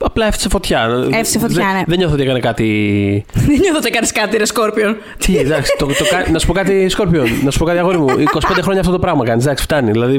Απλά 0.05 0.25
έφτιαξε 0.27 0.49
φωτιά. 0.49 0.89
Έφτιαξε 1.05 1.39
φωτιά, 1.39 1.65
δεν, 1.67 1.75
ναι. 1.75 1.83
Δεν 1.87 1.99
νιώθω 1.99 2.15
ότι 2.15 2.23
έκανε 2.23 2.41
κάτι. 2.41 2.65
Δεν 3.47 3.59
νιώθω 3.61 3.77
ότι 3.79 3.87
έκανες 3.87 4.13
κάτι, 4.13 4.37
ρε 4.37 4.45
Σκόρπιον. 4.45 4.97
Τι, 5.19 5.37
εντάξει, 5.39 5.75
το, 5.79 5.87
το, 5.87 6.05
κα- 6.11 6.31
να 6.31 6.39
σου 6.39 6.47
πω 6.47 6.53
κάτι, 6.53 6.89
Σκόρπιον, 6.89 7.27
να 7.45 7.51
σου 7.51 7.59
πω 7.59 7.65
κάτι 7.65 7.79
αγόρι 7.79 7.99
μου. 7.99 8.07
25 8.09 8.15
χρόνια 8.63 8.81
αυτό 8.81 8.93
το 8.93 8.99
πράγμα 8.99 9.25
κάνεις. 9.25 9.45
Εντάξει, 9.45 9.63
φτάνει. 9.65 9.91
Δηλαδή, 9.91 10.19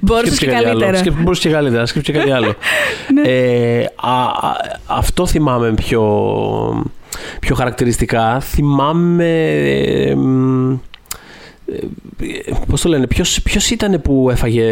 Μπορούσες 0.00 0.34
σκέψου 0.36 0.44
και 0.44 0.46
κάτι 0.46 0.56
άλλο. 0.56 0.68
καλύτερα. 0.78 0.96
Σκέψου- 0.98 1.22
Μπορούσες 1.22 1.44
και 1.44 1.50
καλύτερα. 1.50 1.86
Σκέψου 1.86 2.12
και 2.12 2.18
κάτι 2.18 2.30
άλλο. 2.30 2.54
Ναι. 3.14 3.28
ε, 3.30 3.84
α, 3.96 4.12
α, 4.22 4.56
αυτό 4.86 5.26
θυμάμαι 5.26 5.72
πιο, 5.74 6.02
πιο 7.40 7.54
χαρακτηριστικά. 7.54 8.40
Θυμάμαι. 8.40 9.28
Ε, 9.64 10.14
μ, 10.14 10.72
ε, 10.72 10.76
πώς 12.68 12.80
το 12.80 12.88
λένε, 12.88 13.06
ποιος, 13.06 13.40
ποιος 13.42 13.70
ήταν 13.70 14.00
που, 14.02 14.28
έφαγε, 14.30 14.64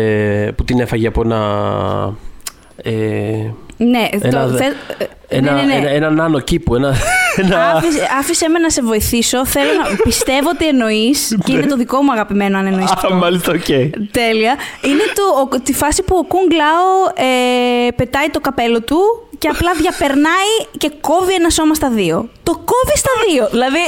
που 0.56 0.64
την 0.64 0.80
έφαγε 0.80 1.06
από 1.06 1.20
ένα... 1.24 2.16
Ε, 2.82 2.92
Ναι, 3.80 4.08
Ένα 4.20 4.42
το, 4.44 4.48
δε- 4.48 4.56
θε- 4.58 5.08
ένα, 5.28 5.52
ναι, 5.52 5.60
ναι, 5.62 5.66
ναι. 5.66 5.74
ένα, 5.74 5.88
έναν 5.90 6.20
άνω 6.20 6.40
κήπου. 6.40 6.74
Ένα, 6.74 6.94
ένα... 7.36 7.70
Άφησε, 7.70 8.08
άφησε 8.18 8.48
με 8.48 8.58
να 8.58 8.70
σε 8.70 8.82
βοηθήσω. 8.82 9.46
Θέλω 9.46 9.68
να 9.72 9.96
πιστεύω 10.02 10.48
ότι 10.48 10.66
εννοείς 10.68 11.34
και 11.44 11.52
είναι 11.52 11.66
το 11.66 11.76
δικό 11.76 12.02
μου 12.02 12.12
αγαπημένο 12.12 12.58
αν 12.58 12.66
εννοείς 12.66 12.90
Α, 12.90 12.92
αυτό. 12.94 13.14
μάλιστα, 13.14 13.52
οκ. 13.52 13.64
Τέλεια. 14.10 14.56
Είναι 14.82 15.02
το, 15.14 15.56
ο- 15.56 15.60
τη 15.60 15.72
φάση 15.72 16.02
που 16.02 16.16
ο 16.16 16.24
Κουγκ 16.24 16.50
Λάο 16.50 17.26
ε, 17.86 17.90
πετάει 17.96 18.28
το 18.30 18.40
καπέλο 18.40 18.80
του 18.82 19.27
και 19.38 19.48
απλά 19.48 19.72
διαπερνάει 19.82 20.52
και 20.78 20.90
κόβει 21.00 21.34
ένα 21.40 21.50
σώμα 21.50 21.74
στα 21.74 21.90
δύο. 21.90 22.28
Το 22.42 22.52
κόβει 22.70 22.96
στα 23.02 23.10
δύο. 23.26 23.44
Δηλαδή, 23.50 23.82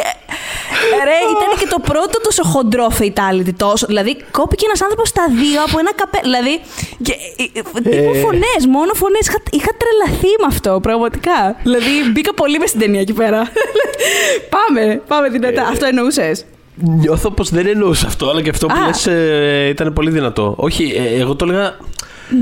ε, 1.01 1.05
ρε, 1.09 1.19
ήταν 1.35 1.51
και 1.61 1.67
το 1.75 1.79
πρώτο 1.91 2.17
τόσο 2.27 2.43
χοντρό 2.53 2.87
fatality. 2.99 3.53
Τόσο, 3.57 3.87
δηλαδή, 3.87 4.13
κόπηκε 4.31 4.65
ένας 4.67 4.81
άνθρωπος 4.83 5.09
στα 5.09 5.25
δύο 5.41 5.61
από 5.67 5.79
ένα 5.79 5.93
καπέλο. 6.01 6.23
Δηλαδή, 6.29 6.55
και, 7.03 7.15
ε, 7.43 7.59
ε, 7.59 7.91
τύπου 7.91 8.13
Ε. 8.15 8.21
φωνές, 8.25 8.61
μόνο 8.77 8.93
φωνές. 8.95 9.27
Είχα, 9.29 9.39
είχα 9.51 9.73
τρελαθεί 9.81 10.33
με 10.43 10.47
αυτό, 10.49 10.81
πραγματικά. 10.83 11.57
Δηλαδή, 11.63 11.93
μπήκα 12.13 12.35
πολύ 12.35 12.59
μες 12.59 12.69
στην 12.69 12.81
ταινία 12.81 13.01
εκεί 13.01 13.13
πέρα. 13.13 13.41
πάμε, 14.55 15.03
πάμε 15.07 15.29
δυνατά. 15.29 15.63
αυτό 15.67 15.87
εννοούσες. 15.87 16.45
Νιώθω 16.75 17.31
πως 17.31 17.51
δεν 17.51 17.67
εννοούσα 17.67 18.07
αυτό, 18.07 18.31
αλλά 18.31 18.43
και 18.43 18.51
αυτό 18.51 18.67
που 18.67 18.75
Α. 18.83 18.87
λες 18.87 19.07
ε, 19.07 19.69
ήταν 19.69 19.93
πολύ 19.93 20.11
δυνατό. 20.11 20.55
Όχι, 20.57 20.95
ε, 20.97 21.21
εγώ 21.21 21.35
το 21.37 21.45
έλεγα... 21.49 21.77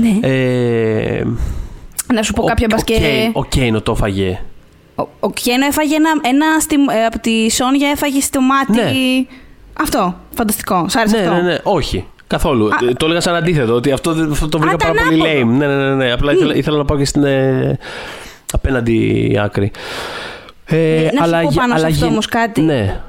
Ναι. 0.01 0.27
Ε, 0.27 1.23
να 2.13 2.23
σου 2.23 2.33
πω 2.33 2.41
ο- 2.43 2.45
κάποια 2.45 2.67
ο 2.71 2.73
μπασκέ. 2.75 2.93
Κέιν- 2.93 3.31
Ο 3.33 3.45
Κέινο 3.45 3.81
το 3.81 3.91
έφαγε. 3.91 4.39
Ο, 4.95 5.07
ο 5.19 5.31
Κιένο 5.31 5.65
έφαγε 5.65 5.95
ένα, 5.95 6.09
ένα 6.23 6.59
στη, 6.59 6.75
ε, 6.75 7.05
από 7.05 7.19
τη 7.19 7.51
Σόνια 7.51 7.89
έφαγε 7.89 8.21
στο 8.21 8.41
μάτι. 8.41 8.71
Ναι. 8.71 8.91
Αυτό. 9.81 10.15
Φανταστικό. 10.35 10.85
Σ' 10.89 10.95
άρεσε 10.95 11.15
Ναι, 11.17 11.21
αυτό; 11.23 11.33
ναι, 11.35 11.41
ναι, 11.41 11.57
όχι. 11.63 12.05
Καθόλου. 12.27 12.67
Α. 12.67 12.77
Ε, 12.89 12.93
το 12.93 13.05
έλεγα 13.05 13.21
σαν 13.21 13.35
αντίθετο, 13.35 13.73
ότι 13.73 13.91
αυτό, 13.91 14.13
δεν- 14.13 14.31
αυτό 14.31 14.49
το 14.49 14.59
βρήκα 14.59 14.75
ήταν 14.75 14.93
πάρα 14.95 15.07
πολύ 15.07 15.21
άποδο. 15.21 15.51
lame. 15.53 15.57
Ναι, 15.57 15.67
ναι, 15.67 15.75
ναι, 15.75 15.95
ναι. 15.95 16.11
Απλά 16.11 16.31
ήθελα, 16.33 16.55
ήθελα 16.55 16.77
να 16.77 16.85
πάω 16.85 16.97
και 16.97 17.05
στην 17.05 17.23
ε, 17.23 17.77
απέναντι 18.53 19.37
άκρη. 19.43 19.71
Ε, 20.65 21.07
να 21.19 21.25
σου 21.25 21.31
πω 21.43 21.49
γι- 21.49 21.57
πάνω 21.57 21.77
σε 21.77 21.85
αυτό 21.85 22.05
γι- 22.05 22.11
όμως 22.11 22.25
κάτι. 22.25 22.61
Ναι. 22.61 22.99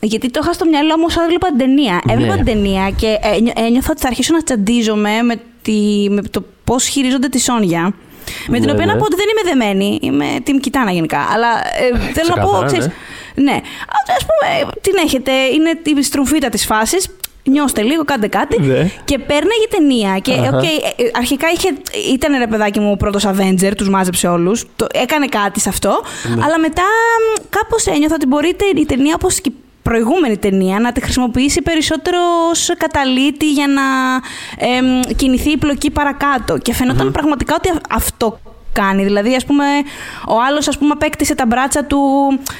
Γιατί 0.00 0.30
το 0.30 0.40
είχα 0.42 0.52
στο 0.52 0.64
μυαλό 0.64 0.96
μου 0.98 1.04
όσο 1.06 1.22
έβλεπα 1.22 1.46
την 1.48 1.58
ταινία. 1.58 2.00
Έβλεπα 2.08 2.36
Ναι. 2.36 2.42
την 2.42 2.52
ταινία 2.54 2.90
και 2.90 3.18
ένιω- 3.36 3.58
ένιωθα 3.58 3.88
ότι 3.90 4.00
θα 4.00 4.06
αρχίσω 4.08 4.32
να 4.34 4.42
τσαντίζομαι 4.42 5.22
με, 5.22 5.34
τη, 5.62 6.06
με 6.10 6.22
το 6.22 6.44
πώς 6.64 6.86
χειρίζονται 6.86 7.28
τη 7.28 7.40
Σόνια. 7.40 7.94
Με 8.48 8.56
την 8.56 8.66
Ναι, 8.66 8.72
οποία 8.72 8.86
να 8.86 8.92
ναι. 8.92 8.98
πω 8.98 9.04
ότι 9.04 9.16
δεν 9.16 9.26
είμαι 9.30 9.50
δεμένη. 9.50 9.98
Είμαι 10.02 10.26
team 10.46 10.60
Kitana 10.60 10.90
γενικά. 10.90 11.28
Αλλά 11.32 11.48
ε, 11.48 12.10
θέλω 12.12 12.32
να 12.34 12.42
πω, 12.42 12.48
Ξεκάθαρα, 12.48 12.66
ξέρεις, 12.66 12.86
ναι. 13.34 13.42
ναι. 13.44 13.56
Α 14.18 14.18
πούμε, 14.28 14.70
την 14.80 14.92
έχετε, 15.04 15.32
είναι 15.32 15.98
η 16.00 16.02
Στρουμφίτα 16.02 16.48
της 16.48 16.64
φάσης. 16.66 17.08
Νιώστε 17.48 17.82
λίγο, 17.82 18.04
κάντε 18.04 18.26
κάτι. 18.26 18.60
Ναι. 18.60 18.90
Και 19.04 19.18
πέρναγε 19.18 19.60
η 19.60 19.66
ταινία. 19.70 20.18
Και 20.18 20.32
Αχα. 20.32 20.56
οκ, 20.56 20.64
ε, 20.64 21.02
ε, 21.02 21.10
αρχικά 21.12 21.46
είχε, 21.54 21.68
ήταν 22.12 22.38
ρε 22.38 22.46
παιδάκι 22.46 22.80
μου 22.80 22.90
ο 22.90 22.96
πρώτος 22.96 23.26
Avenger, 23.26 23.72
τους 23.76 23.88
μάζεψε 23.88 24.26
όλους. 24.28 24.64
Έκανε 24.92 25.26
κάτι 25.26 25.60
σε 25.60 25.68
αυτό. 25.68 26.02
Ναι. 26.36 26.44
Αλλά 26.44 26.58
μετά 26.58 26.82
κάπως 27.48 27.86
ένιωθα 27.86 28.14
ότι 28.14 28.26
μπορείτε 28.26 28.64
η 28.76 28.86
ταινία, 28.86 29.14
όπως 29.14 29.40
και 29.40 29.50
η 29.52 29.54
προηγούμενη 29.88 30.36
ταινία, 30.38 30.80
να 30.80 30.92
τη 30.92 31.00
χρησιμοποιήσει 31.00 31.62
περισσότερο 31.62 32.18
ως 32.50 32.70
καταλύτη 32.76 33.50
για 33.52 33.66
να 33.66 33.82
εμ, 34.66 35.00
κινηθεί 35.16 35.50
η 35.50 35.56
πλοκή 35.56 35.90
παρακάτω. 35.90 36.58
Και 36.58 36.72
φαινοταν 36.74 37.12
πραγματικά 37.12 37.54
ότι 37.54 37.68
α- 37.68 37.80
αυτό 37.90 38.38
κάνει. 38.72 39.04
Δηλαδή, 39.04 39.34
ας 39.34 39.44
πούμε, 39.44 39.64
ο 40.28 40.36
άλλος 40.48 40.68
ας 40.68 40.78
πούμε, 40.78 40.90
απέκτησε 40.92 41.34
τα 41.34 41.46
μπράτσα 41.46 41.84
του 41.84 42.00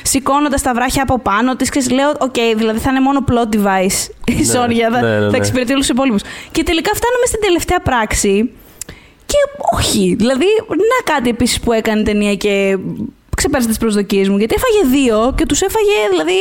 σηκώνοντας 0.02 0.62
τα 0.62 0.74
βράχια 0.74 1.02
από 1.02 1.18
πάνω 1.18 1.56
της 1.56 1.70
και 1.70 1.80
λέω: 1.94 2.10
Οκ, 2.18 2.34
δηλαδή 2.56 2.78
θα 2.78 2.90
είναι 2.90 3.00
μόνο 3.00 3.24
plot 3.28 3.54
device 3.56 4.00
η 4.40 4.44
Σόνια, 4.44 4.90
θα, 4.92 5.00
ναι, 5.00 5.08
ναι, 5.08 5.24
θα 5.24 5.30
ναι. 5.30 5.36
εξυπηρετεί 5.36 5.72
όλους 5.72 5.86
τους 5.86 5.94
υπόλοιπους. 5.94 6.22
Και 6.50 6.62
τελικά 6.62 6.90
φτάνουμε 6.94 7.26
στην 7.26 7.40
τελευταία 7.40 7.80
πράξη. 7.80 8.50
Και 9.26 9.36
όχι. 9.76 10.14
Δηλαδή, 10.18 10.46
να 10.68 11.12
κάτι 11.14 11.28
επίσης 11.28 11.60
που 11.60 11.72
έκανε 11.72 12.00
η 12.00 12.04
ταινία 12.04 12.34
και 12.34 12.78
ξεπέρασε 13.36 13.68
τις 13.68 13.78
προσδοκίες 13.78 14.28
μου. 14.28 14.36
Γιατί 14.38 14.54
έφαγε 14.58 14.96
δύο 14.96 15.32
και 15.36 15.46
τους 15.46 15.60
έφαγε, 15.62 15.96
δηλαδή. 16.10 16.34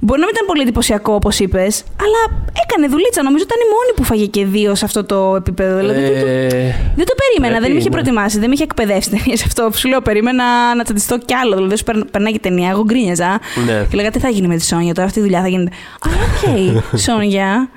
Μπορεί 0.00 0.20
να 0.20 0.26
μην 0.26 0.34
ήταν 0.36 0.46
πολύ 0.46 0.62
εντυπωσιακό, 0.62 1.12
όπως 1.14 1.38
είπες, 1.38 1.82
αλλά 2.04 2.40
έκανε 2.64 2.86
δουλίτσα. 2.86 3.22
Νομίζω 3.22 3.44
ήταν 3.48 3.58
η 3.66 3.68
μόνη 3.74 3.90
που 3.96 4.02
φάγε 4.04 4.26
και 4.26 4.44
δύο 4.44 4.74
σε 4.74 4.84
αυτό 4.84 5.04
το 5.04 5.34
επίπεδο. 5.36 5.76
Δηλαδή, 5.78 6.00
δεν, 6.00 6.20
το, 6.20 6.26
Ε, 6.26 6.74
δεν 6.96 7.06
το 7.06 7.14
περίμενα, 7.22 7.52
δεν 7.52 7.58
πρέπει, 7.60 7.72
με 7.72 7.78
είχε 7.78 7.88
ναι. 7.88 7.94
προετοιμάσει, 7.94 8.38
δεν 8.38 8.48
με 8.48 8.54
είχε 8.54 8.62
εκπαιδεύσει 8.62 9.10
ταινία 9.10 9.36
σε 9.36 9.44
αυτό. 9.46 9.70
Σου 9.74 9.88
λέω, 9.88 10.00
περίμενα 10.00 10.74
να 10.74 10.82
τσαντιστώ 10.84 11.18
κι 11.18 11.34
άλλο. 11.34 11.54
Δηλαδή, 11.56 11.76
σου 11.76 11.84
περν- 11.84 12.10
περνάει 12.10 12.32
και 12.32 12.38
ταινία, 12.38 12.70
εγώ 12.70 12.82
γκρίνιαζα. 12.84 13.40
Ναι. 13.66 13.86
Και 13.90 13.96
λέγα, 13.96 14.10
τι 14.10 14.18
θα 14.18 14.28
γίνει 14.28 14.46
με 14.46 14.56
τη 14.56 14.64
Σόνια 14.64 14.94
τώρα, 14.94 15.06
αυτή 15.06 15.18
η 15.18 15.22
δουλειά 15.22 15.40
θα 15.40 15.48
γίνεται. 15.48 15.76
Αλλά 16.00 16.14
οκ, 16.14 16.98
Σόνια. 17.06 17.68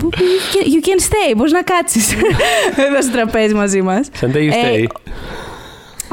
you 0.00 0.04
can- 0.04 0.66
You 0.74 0.80
can 0.86 1.00
stay, 1.10 1.34
μπορείς 1.36 1.52
να 1.52 1.62
κάτσεις 1.62 2.12
εδώ 2.86 3.02
στο 3.02 3.12
τραπέζι 3.12 3.54
μαζί 3.54 3.82
μας. 3.82 4.08
Σαν 4.12 4.32
you 4.34 4.36
stay. 4.36 4.84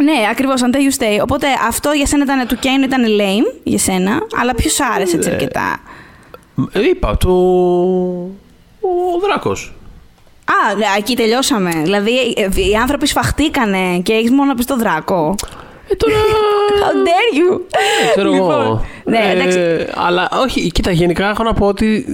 Ναι, 0.04 0.14
ακριβώς, 0.32 0.62
until 0.62 0.76
you 0.78 1.02
stay. 1.04 1.22
Οπότε 1.24 1.48
αυτό 1.68 1.92
για 1.92 2.06
σένα 2.06 2.24
ήταν 2.24 2.48
του 2.48 2.56
Kano 2.60 2.84
ήταν 2.84 3.04
lame 3.06 3.56
για 3.64 3.78
σένα, 3.78 4.12
αλλά 4.42 4.54
ποιος 4.56 4.80
άρεσε 4.96 5.16
έτσι 5.16 5.30
Ναι. 5.30 5.36
αρκετά; 5.36 5.80
Ε, 6.72 6.88
Είπα, 6.90 7.18
το. 7.18 7.30
Ο 8.82 9.20
Δράκος. 9.28 9.74
Α, 10.46 10.76
ναι, 10.78 10.86
εκεί 10.98 11.16
τελειώσαμε. 11.16 11.72
Δηλαδή, 11.84 12.12
ε, 12.36 12.48
οι 12.70 12.76
άνθρωποι 12.82 13.08
σφαχτήκανε 13.08 14.00
και 14.04 14.14
έχεις 14.14 14.32
μόνο 14.32 14.44
να 14.46 14.56
πεις 14.56 14.66
το 14.66 14.78
δράκο. 14.78 15.36
Ε, 15.90 15.96
τώρα. 15.96 16.16
How 16.84 17.08
dare 17.08 17.38
you! 17.38 17.60
Ε, 18.06 18.12
ξέρω 18.12 18.34
εγώ. 18.34 18.48
Λοιπόν, 18.48 18.82
Ναι, 19.04 19.18
Ε, 19.18 19.32
εντάξει. 19.32 19.92
αλλά 19.96 20.30
όχι, 20.42 20.72
κοίτα, 20.72 20.92
γενικά 20.92 21.30
έχω 21.30 21.44
να 21.44 21.54
πω 21.54 21.66
ότι. 21.68 22.06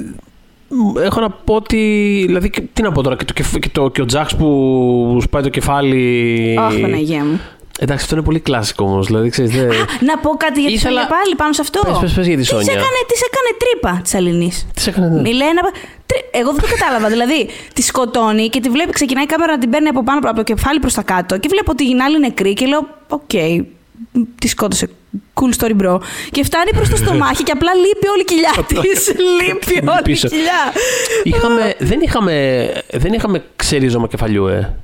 Έχω 1.03 1.19
να 1.19 1.29
πω 1.29 1.55
ότι. 1.55 1.77
Δηλαδή, 2.25 2.49
και- 2.49 2.61
τι 2.73 2.81
να 2.81 2.91
πω 2.91 3.01
τώρα, 3.03 3.15
και 3.15 3.25
το, 3.25 3.33
κεφ- 3.33 3.59
και 3.59 3.69
το, 3.71 3.89
και 3.89 4.01
ο 4.01 4.05
Τζάξ 4.05 4.35
που 4.35 5.17
σπάει 5.21 5.41
το 5.43 5.49
κεφάλι. 5.49 6.55
Αχ, 6.59 6.79
Παναγία 6.79 7.23
μου. 7.25 7.39
Εντάξει, 7.81 8.03
αυτό 8.03 8.15
είναι 8.15 8.23
πολύ 8.23 8.39
κλασικό 8.39 8.85
όμως. 8.85 9.05
Δηλαδή, 9.07 9.29
ξέρεις, 9.29 9.51
δεν... 9.51 9.67
Να 9.99 10.17
πω 10.17 10.29
κάτι 10.29 10.59
για 10.59 10.69
τη 10.69 10.75
Ήθελα- 10.75 11.01
Σόνια 11.01 11.15
πάλι 11.15 11.35
πάνω 11.35 11.53
σε 11.53 11.61
αυτό. 11.61 11.79
Πες, 11.85 11.97
πες, 12.01 12.13
πες 12.13 12.25
για 12.27 12.35
τη 12.35 12.41
Της 12.41 12.49
Σόνια. 12.49 12.71
έκανε, 12.71 12.99
της 13.07 13.21
έκανε 13.29 13.49
τρύπα 13.63 13.99
της 14.03 14.13
αλληνής. 14.15 14.51
Τις 14.73 14.83
σε 14.83 14.89
έκανε. 14.89 15.07
ναι. 15.07 15.21
Μιλάει 15.21 15.49
ένα. 15.49 15.61
τρι- 16.05 16.25
Εγώ 16.31 16.51
δεν 16.51 16.61
το 16.61 16.67
κατάλαβα. 16.75 17.07
Δηλαδή, 17.09 17.49
τη 17.73 17.81
σκοτώνει 17.81 18.49
και 18.49 18.59
τη 18.59 18.69
βλέπει, 18.69 18.91
ξεκινάει 18.91 19.23
η 19.23 19.27
κάμερα 19.27 19.51
να 19.51 19.57
την 19.59 19.69
παίρνει 19.69 19.87
από 19.87 20.03
πάνω 20.03 20.19
από 20.23 20.35
το 20.35 20.43
κεφάλι 20.43 20.79
προς 20.79 20.93
τα 20.93 21.01
κάτω. 21.01 21.37
Και 21.37 21.47
βλέπω 21.51 21.71
ότι 21.71 21.83
είναι 21.89 22.01
η 22.01 22.03
άλλη 22.03 22.19
νεκρή 22.19 22.53
και 22.53 22.65
λέω: 22.65 22.87
Οκ, 23.09 23.33
τη 24.39 24.47
σκότωσε. 24.47 24.89
Cool 25.33 25.53
story, 25.59 25.75
bro. 25.81 25.97
Και 26.31 26.43
φτάνει 26.43 26.71
προς 26.75 26.89
το 26.89 26.95
στομάχι 27.03 27.43
και 27.43 27.51
απλά 27.51 27.71
λείπει 27.73 28.07
όλη 28.13 28.21
η 28.21 28.25
κοιλιά 28.25 28.53
της. 28.67 29.07
λείπει 29.39 29.87
όλη 29.89 29.99
η 29.99 30.03
Πίσω. 30.03 30.27
κοιλιά. 30.27 30.61
Είχαμε, 31.23 31.75
δεν, 31.79 31.99
είχαμε, 32.01 32.33
δεν 32.91 33.13
είχαμε 33.13 33.43
ξερίζωμα 33.55 34.07
κεφαλιού, 34.07 34.47
ε. 34.47 34.75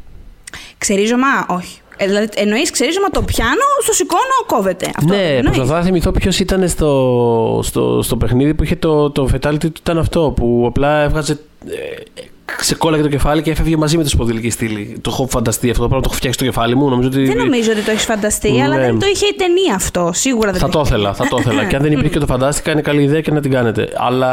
Ξερίζωμα, 0.78 1.28
όχι. 1.48 1.80
Ε, 1.98 2.06
δηλαδή, 2.06 2.28
εννοείς 2.36 2.72
ξερίζωμα 2.72 3.10
το 3.10 3.22
πιάνω, 3.22 3.66
στο 3.84 3.94
σηκώνω, 3.94 4.22
κόβεται. 4.48 4.90
Αυτό 4.98 5.14
ναι, 5.14 5.22
εννοείς. 5.36 5.56
προσπαθώ 5.58 5.74
να 5.80 5.82
θυμηθώ 5.86 6.12
ποιος 6.12 6.40
ήταν 6.40 6.68
στο, 6.70 7.60
στο, 7.64 8.00
στο 8.04 8.18
παιχνίδι 8.18 8.54
που 8.54 8.64
είχε 8.64 8.76
το, 8.76 9.10
το 9.12 9.30
fatality 9.34 9.60
του. 9.60 9.72
Ήταν 9.82 9.98
αυτό 9.98 10.34
που 10.36 10.66
απλά 10.68 11.02
έβγαζε. 11.02 11.40
Ε, 11.68 12.22
ξεκόλλαγε 12.58 13.04
το 13.04 13.10
κεφάλι 13.10 13.42
και 13.42 13.52
έφευγε 13.52 13.78
μαζί 13.78 13.98
με 13.98 14.04
τη 14.04 14.10
σπονδυλική 14.10 14.50
στήλη. 14.50 14.98
Το 15.02 15.10
έχω 15.14 15.28
φανταστεί 15.28 15.70
αυτό 15.70 15.82
το 15.82 15.88
πράγμα, 15.88 16.04
το 16.04 16.10
έχω 16.12 16.18
φτιάξει 16.18 16.40
στο 16.40 16.52
κεφάλι 16.52 16.76
μου. 16.76 16.90
Νομίζω 16.90 17.08
ότι. 17.08 17.24
Δεν 17.26 17.38
νομίζω 17.38 17.72
ότι 17.72 17.82
το 17.82 17.92
έχεις 17.92 18.04
φανταστεί, 18.04 18.62
αλλά 18.62 18.76
Ναι. 18.76 18.82
δεν 18.82 19.00
το 19.00 19.06
είχε 19.14 19.26
η 19.26 19.34
ταινία 19.38 19.76
αυτό. 19.76 20.10
Σίγουρα 20.14 20.52
δεν 20.52 20.60
Θα 20.60 20.70
το 20.70 20.80
είχε. 20.80 20.94
ήθελα, 20.94 21.14
θα 21.14 21.28
το 21.28 21.38
ήθελα. 21.40 21.64
και 21.70 21.76
αν 21.76 21.82
δεν 21.82 21.92
υπήρχε 21.92 22.10
και 22.10 22.20
το 22.20 22.26
φαντάστηκα, 22.26 22.72
είναι 22.72 22.82
καλή 22.82 23.02
ιδέα 23.02 23.22
και 23.22 23.32
να 23.32 23.42
την 23.42 23.52
κάνετε. 23.52 23.90
Αλλά, 23.98 24.32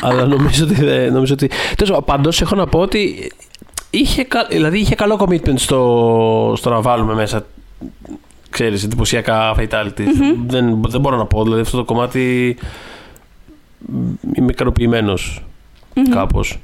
αλλά 0.00 0.26
νομίζω 0.26 0.64
ότι. 0.64 0.74
δεν- 0.84 1.12
Νομίζω 1.12 1.32
ότι... 1.32 1.50
Πάντως 2.04 2.40
έχω 2.40 2.54
να 2.54 2.66
πω 2.66 2.78
ότι 2.78 3.30
είχε, 3.98 4.24
κα- 4.24 4.46
δηλαδή 4.50 4.78
είχε 4.78 4.94
καλό 4.94 5.16
commitment 5.20 5.54
στο, 5.58 6.54
στο 6.56 6.70
να 6.70 6.80
βάλουμε 6.80 7.14
μέσα 7.14 7.46
ξέρεις, 8.50 8.84
εντυπωσιακά 8.84 9.54
fatalities. 9.58 10.08
δεν, 10.46 10.82
δεν 10.88 11.00
μπορώ 11.00 11.16
να 11.16 11.26
πω. 11.26 11.42
Δηλαδή 11.42 11.60
αυτό 11.60 11.76
το 11.76 11.84
κομμάτι 11.84 12.56
μ, 13.78 14.12
είμαι 14.36 14.50
ικανοποιημένος 14.50 15.44
κάπως 16.10 16.58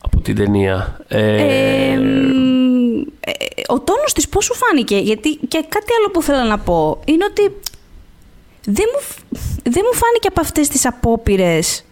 από 0.00 0.20
την 0.20 0.34
ταινία. 0.36 0.96
Ε, 1.08 1.36
Ε, 1.92 1.96
μ, 1.96 3.00
ε, 3.20 3.32
ο 3.68 3.80
τόνος 3.80 4.12
της 4.12 4.28
πώς 4.28 4.44
σου 4.44 4.54
φάνηκε, 4.54 4.96
γιατί 4.96 5.28
και 5.48 5.64
κάτι 5.68 5.92
άλλο 5.98 6.10
που 6.12 6.22
θέλω 6.22 6.42
να 6.48 6.58
πω 6.58 7.00
είναι 7.04 7.24
ότι 7.24 7.42
δεν 8.64 8.84
μου, 8.94 9.00
φ- 9.00 9.20
δεν 9.62 9.82
μου 9.92 9.98
φάνηκε 9.98 10.28
από 10.28 10.40
αυτές 10.40 10.68
τις 10.68 10.86
απόπειρες 10.86 11.84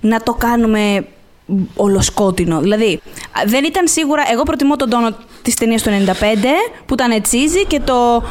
να 0.00 0.22
το 0.22 0.32
κάνουμε 0.34 1.06
ολοσκότεινο. 1.76 2.60
Δηλαδή, 2.60 3.00
α, 3.32 3.42
δεν 3.46 3.64
ήταν 3.64 3.88
σίγουρα. 3.88 4.22
Εγώ 4.32 4.42
προτιμώ 4.42 4.76
τον 4.76 4.90
τόνο 4.90 5.08
της 5.42 5.54
ταινίας 5.54 5.82
του 5.82 5.90
95 5.90 6.12
που 6.86 6.94
ήταν 6.94 7.22
τσίζι 7.22 7.64
και 7.66 7.80
το, 7.84 8.22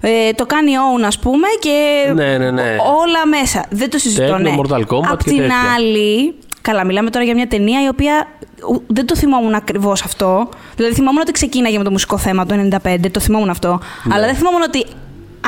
ε, 0.00 0.32
το 0.32 0.46
κάνει 0.46 0.70
own, 0.72 1.02
ας 1.06 1.18
πούμε, 1.18 1.46
και 1.60 2.04
Ναι, 2.14 2.38
ναι, 2.38 2.50
ναι. 2.50 2.76
όλα 3.02 3.26
μέσα. 3.40 3.64
Δεν 3.70 3.90
το 3.90 3.98
συζητώ. 3.98 4.22
Τέκνο, 4.22 4.38
ναι. 4.38 4.54
Mortal 4.58 4.80
Kombat 4.80 5.10
Απ' 5.10 5.22
και 5.22 5.28
την 5.30 5.38
τέτοια. 5.38 5.54
άλλη, 5.76 6.34
καλά, 6.60 6.84
μιλάμε 6.84 7.10
τώρα 7.10 7.24
για 7.24 7.34
μια 7.34 7.46
ταινία 7.48 7.84
η 7.84 7.88
οποία 7.88 8.28
ου, 8.68 8.82
δεν 8.86 9.06
το 9.06 9.16
θυμόμουν 9.16 9.54
ακριβώς 9.54 10.02
αυτό. 10.02 10.48
Δηλαδή, 10.76 10.94
θυμόμουν 10.94 11.20
ότι 11.20 11.32
ξεκίναγε 11.32 11.78
με 11.78 11.84
το 11.84 11.90
μουσικό 11.90 12.18
θέμα 12.18 12.46
το 12.46 12.54
95, 12.84 12.96
το 13.10 13.20
θυμόμουν 13.20 13.50
αυτό. 13.50 13.80
Ναι. 14.04 14.14
Αλλά 14.14 14.26
δεν 14.26 14.34
θυμόμουν 14.34 14.62
ότι 14.62 14.84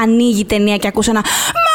ανοίγει 0.03 0.41
η 0.41 0.45
ταινία 0.45 0.77
και 0.77 0.87
ακούσα 0.89 1.11
ένα 1.11 1.25
Mortal 1.25 1.27
Kombat. 1.27 1.66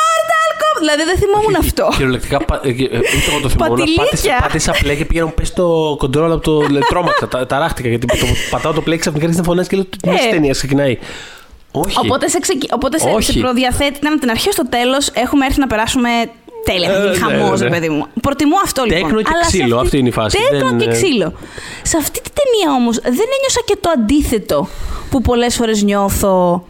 Δηλαδή, 0.95 1.03
δεν 1.11 1.17
θυμόμουν 1.21 1.55
αυτό. 1.55 1.87
Κυριολεκτικά, 1.91 2.37
πα- 2.45 2.61
ε, 2.63 2.69
ε, 2.69 2.73
ούτε 2.73 3.27
εγώ 3.31 3.39
το 3.41 3.49
θυμόμουν. 3.49 3.77
Πατηλίκια. 3.77 4.03
Πάτησα, 4.03 4.35
πάτησα 4.41 4.73
play 4.73 4.97
και 4.97 5.05
πήγα 5.05 5.19
να 5.21 5.25
μου 5.27 5.33
πέσει 5.33 5.53
το 5.53 5.95
κοντρόλ 5.97 6.31
από 6.31 6.41
το. 6.43 6.65
δηλαδή, 6.65 6.85
τρόμαξα, 6.85 7.27
τα, 7.27 7.45
ταράχτηκα 7.45 7.89
γιατί 7.89 8.05
το, 8.07 8.25
πατάω 8.49 8.73
το 8.73 8.83
play 8.87 8.97
ξαφνικά 8.97 9.25
και 9.27 9.41
φωνάζει 9.43 9.69
και 9.69 9.75
λέω 9.75 9.85
τι 9.85 9.97
Ε. 10.27 10.29
ταινία 10.31 10.51
ξεκινάει. 10.51 10.97
Όχι. 11.71 11.97
Οπότε 12.03 12.27
σε, 12.27 12.39
ξεκι... 12.39 12.67
Οπότε 12.73 12.99
σε, 12.99 13.09
Όχι. 13.09 13.31
σε 13.31 13.39
προδιαθέτει 13.39 13.97
ήταν 13.97 14.11
από 14.11 14.21
την 14.21 14.29
αρχή 14.29 14.51
στο 14.51 14.69
τέλος. 14.69 15.09
Έχουμε 15.13 15.45
έρθει 15.45 15.59
να 15.59 15.67
περάσουμε 15.67 16.09
τέλεια. 16.65 16.89
Ε, 16.89 16.95
Ε, 16.95 17.09
ναι, 17.09 17.15
Χαμό, 17.15 17.55
ναι. 17.55 17.69
παιδί 17.69 17.89
μου. 17.89 18.05
Προτιμώ 18.21 18.55
αυτό 18.63 18.83
λοιπόν. 18.83 19.01
Τέκνο 19.01 19.21
και 19.21 19.29
Αλλά 19.33 19.43
σε 19.43 19.49
ξύλο, 19.57 19.77
αυτή 19.79 19.97
είναι 19.97 20.07
η 20.07 20.11
φάση. 20.11 20.37
Τέκνο 20.51 20.69
Δεν, 20.69 20.77
και 20.77 20.89
ε, 20.89 20.91
ξύλο. 20.91 21.33
Σε 21.81 21.97
αυτή 21.97 22.21
τη 22.21 22.29
ταινία 22.39 22.75
όμως 22.77 22.95
δεν 22.95 23.11
ένιωσα 23.37 23.61
και 23.65 23.77
το 23.81 23.89
αντίθετο 23.95 24.67
που 25.09 25.21
πολλές 25.21 25.55
φορές 25.55 25.83
νιώθω. 25.83 26.65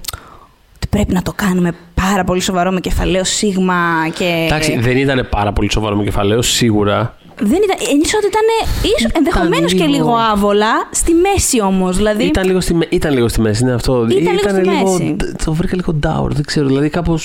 Ότι 0.93 0.99
πρέπει 1.03 1.13
να 1.13 1.21
το 1.21 1.33
κάνουμε 1.35 1.71
πάρα 1.93 2.23
πολύ 2.23 2.39
σοβαρό 2.41 2.71
με 2.71 2.79
κεφαλαίο 2.79 3.23
σίγμα 3.23 3.75
και. 4.17 4.45
Εντάξει, 4.45 4.79
δεν 4.79 4.97
ήταν 4.97 5.27
πάρα 5.29 5.53
πολύ 5.53 5.71
σοβαρό 5.71 5.95
με 5.95 6.03
κεφαλαίο, 6.03 6.41
σίγουρα. 6.41 7.15
Δεν 7.39 7.59
ήταν. 7.63 7.77
Ένιωσα 7.91 8.17
ότι 8.17 8.27
ήταν 8.27 9.11
ενδεχομένως 9.13 9.73
και 9.73 9.83
λίγο- 9.83 9.91
λίγο 9.93 10.13
άβολα. 10.31 10.87
Στη 10.91 11.13
μέση 11.13 11.61
όμως. 11.61 11.97
Δηλαδή. 11.97 12.23
Ήταν 12.23 12.45
λίγο, 12.45 12.61
στη, 12.61 12.73
με- 12.73 12.87
ήταν 12.89 13.13
λίγο 13.13 13.27
στη 13.27 13.41
μέση, 13.41 13.63
είναι 13.63 13.73
αυτό. 13.73 14.07
Ήταν 14.09 14.35
λίγο 14.35 14.49
στη 14.49 14.69
μέση. 14.69 15.15
Το 15.45 15.53
βρήκα 15.53 15.75
λίγο 15.75 15.99
down, 16.03 16.29
δεν 16.29 16.43
ξέρω. 16.45 16.67
Δηλαδή 16.67 16.89
κάπω. 16.89 17.19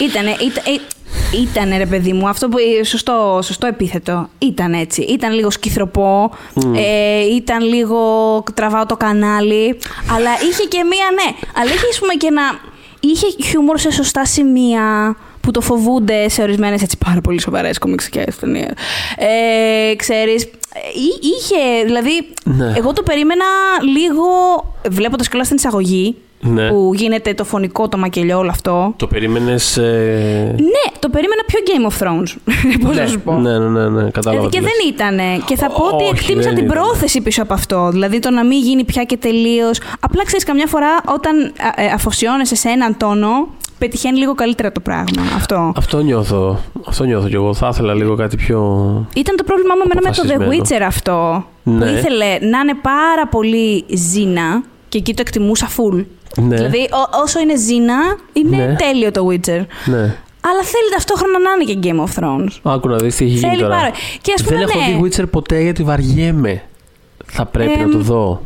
Ήτανε, 0.00 0.30
ήταν, 0.30 0.64
ήτανε 1.42 1.76
ρε 1.76 1.86
παιδί 1.86 2.12
μου, 2.12 2.28
αυτό 2.28 2.48
που, 2.48 2.56
σωστό, 2.84 3.40
σωστό 3.42 3.66
επίθετο. 3.66 4.28
Ήταν 4.38 4.72
έτσι. 4.72 5.02
Ήταν 5.02 5.32
λίγο 5.32 5.50
σκυθροπό, 5.50 6.30
ε, 6.76 7.34
ήταν 7.34 7.60
λίγο 7.64 7.98
τραβάω 8.54 8.86
το 8.86 8.96
κανάλι, 8.96 9.78
αλλά 10.14 10.30
είχε 10.50 10.62
και 10.68 10.84
μία, 10.84 11.06
ναι, 11.14 11.36
αλλά 11.60 11.70
είχε 11.70 11.86
ας 11.90 11.98
πούμε 11.98 12.12
και 12.14 12.26
ένα, 12.26 12.42
είχε 13.00 13.26
χιούμορ 13.44 13.78
σε 13.78 13.90
σωστά 13.90 14.24
σημεία 14.24 15.16
που 15.40 15.50
το 15.50 15.60
φοβούνται 15.60 16.28
σε 16.28 16.42
ορισμένες 16.42 16.82
έτσι 16.82 16.98
πάρα 17.04 17.20
πολύ 17.20 17.40
σοβαρές 17.40 17.78
κομιξικές 17.78 18.36
ταινίες. 18.36 18.70
Ε, 19.16 19.94
ξέρεις, 19.94 20.42
ε, 20.44 20.48
εί- 20.94 21.24
είχε, 21.24 21.84
δηλαδή, 21.84 22.28
Ναι. 22.44 22.72
εγώ 22.76 22.92
το 22.92 23.02
περίμενα 23.02 23.44
λίγο, 23.94 24.24
βλέποντας 24.90 25.28
κιόλας 25.28 25.46
την 25.48 25.56
εισαγωγή, 25.56 26.16
Ναι. 26.40 26.68
που 26.68 26.90
γίνεται 26.94 27.34
το 27.34 27.44
φωνικό, 27.44 27.88
το 27.88 27.98
μακελιό, 27.98 28.38
όλο 28.38 28.50
αυτό. 28.50 28.92
Το 28.96 29.06
περίμενες. 29.06 29.76
Ε... 29.76 30.54
Ναι, 30.58 30.98
το 30.98 31.08
περίμενα 31.08 31.42
πιο 31.46 31.58
Game 31.66 31.90
of 31.92 32.06
Thrones. 32.06 32.36
Πώς 32.86 32.96
ναι, 32.96 33.02
να 33.02 33.08
σου 33.08 33.20
πω. 33.20 33.32
ναι, 33.32 33.58
ναι, 33.58 33.68
ναι, 33.68 33.88
ναι, 33.88 34.10
κατάλαβα. 34.10 34.48
Δηλαδή 34.48 34.48
και 34.48 34.58
τι 34.58 34.62
λες. 34.64 34.72
δεν 34.72 34.88
ήτανε. 34.88 35.42
Και 35.46 35.56
θα 35.56 35.66
πω 35.66 35.84
ότι 35.84 36.02
Όχι, 36.04 36.12
εκτίμησα 36.12 36.48
δεν 36.48 36.58
την 36.58 36.64
ήταν. 36.66 36.78
πρόθεση 36.78 37.20
πίσω 37.20 37.42
από 37.42 37.54
αυτό. 37.54 37.88
Δηλαδή 37.90 38.18
το 38.18 38.30
να 38.30 38.44
μην 38.44 38.58
γίνει 38.60 38.84
πια 38.84 39.04
και 39.04 39.16
τελείως. 39.16 39.80
Απλά 40.00 40.24
ξέρεις, 40.24 40.44
καμιά 40.44 40.66
φορά 40.66 40.88
όταν 41.14 41.52
α, 41.76 41.82
ε, 41.82 41.86
αφοσιώνεσαι 41.86 42.54
σε 42.54 42.68
έναν 42.68 42.96
τόνο, 42.96 43.48
πετυχαίνει 43.78 44.18
λίγο 44.18 44.34
καλύτερα 44.34 44.72
το 44.72 44.80
πράγμα. 44.80 45.22
Αυτό. 45.36 45.72
Αυτό 45.76 46.00
νιώθω. 46.00 46.58
Αυτό 46.88 47.04
νιώθω 47.04 47.28
κι 47.28 47.34
εγώ. 47.34 47.54
Θα 47.54 47.68
ήθελα 47.72 47.94
λίγο 47.94 48.14
κάτι 48.14 48.36
πιο. 48.36 48.58
Ήταν 49.14 49.36
το 49.36 49.44
πρόβλημά 49.44 49.74
μου 49.74 49.82
εμένα 49.84 50.00
με 50.08 50.14
το 50.16 50.22
The 50.26 50.40
Αποφασισμένο. 50.40 50.64
Witcher 50.64 50.86
αυτό. 50.88 51.44
Που 51.64 51.70
Ναι. 51.70 51.90
ήθελε 51.90 52.24
να 52.24 52.58
είναι 52.58 52.74
πάρα 52.82 53.26
πολύ 53.30 53.84
ζήνα 53.94 54.62
και 54.88 54.98
εκεί 54.98 55.14
το 55.14 55.20
εκτιμούσα 55.26 55.68
full. 55.76 56.04
Ναι. 56.36 56.56
Δηλαδή, 56.56 56.88
ό- 56.92 57.20
όσο 57.22 57.40
είναι 57.40 57.56
ζήνα, 57.56 57.94
είναι 58.32 58.56
Ναι. 58.56 58.74
τέλειο 58.76 59.10
το 59.12 59.26
Witcher. 59.30 59.64
Ναι. 59.84 60.16
Αλλά 60.40 60.62
θέλει 60.62 60.88
ταυτόχρονα 60.94 61.38
να 61.38 61.50
είναι 61.50 61.72
και 61.72 61.78
Game 61.82 62.04
of 62.08 62.22
Thrones. 62.22 62.72
Άκου 62.74 62.88
να 62.88 62.96
δεις 62.96 63.16
τι 63.16 63.24
έχει 63.24 63.34
γίνει 63.34 63.48
Θέλει 63.50 63.62
τώρα. 63.62 63.76
πάρα- 63.76 63.90
και 64.22 64.32
ας 64.36 64.42
πούμε, 64.42 64.56
Δεν 64.58 64.68
έχω 64.68 64.78
ναι. 64.78 65.08
δει 65.08 65.10
Witcher 65.22 65.30
ποτέ 65.30 65.60
γιατί 65.60 65.82
βαριέμαι. 65.82 66.62
Θα 67.26 67.46
πρέπει 67.46 67.76
να 67.76 67.82
Εμ, 67.82 67.90
το 67.90 67.98
δω. 67.98 68.42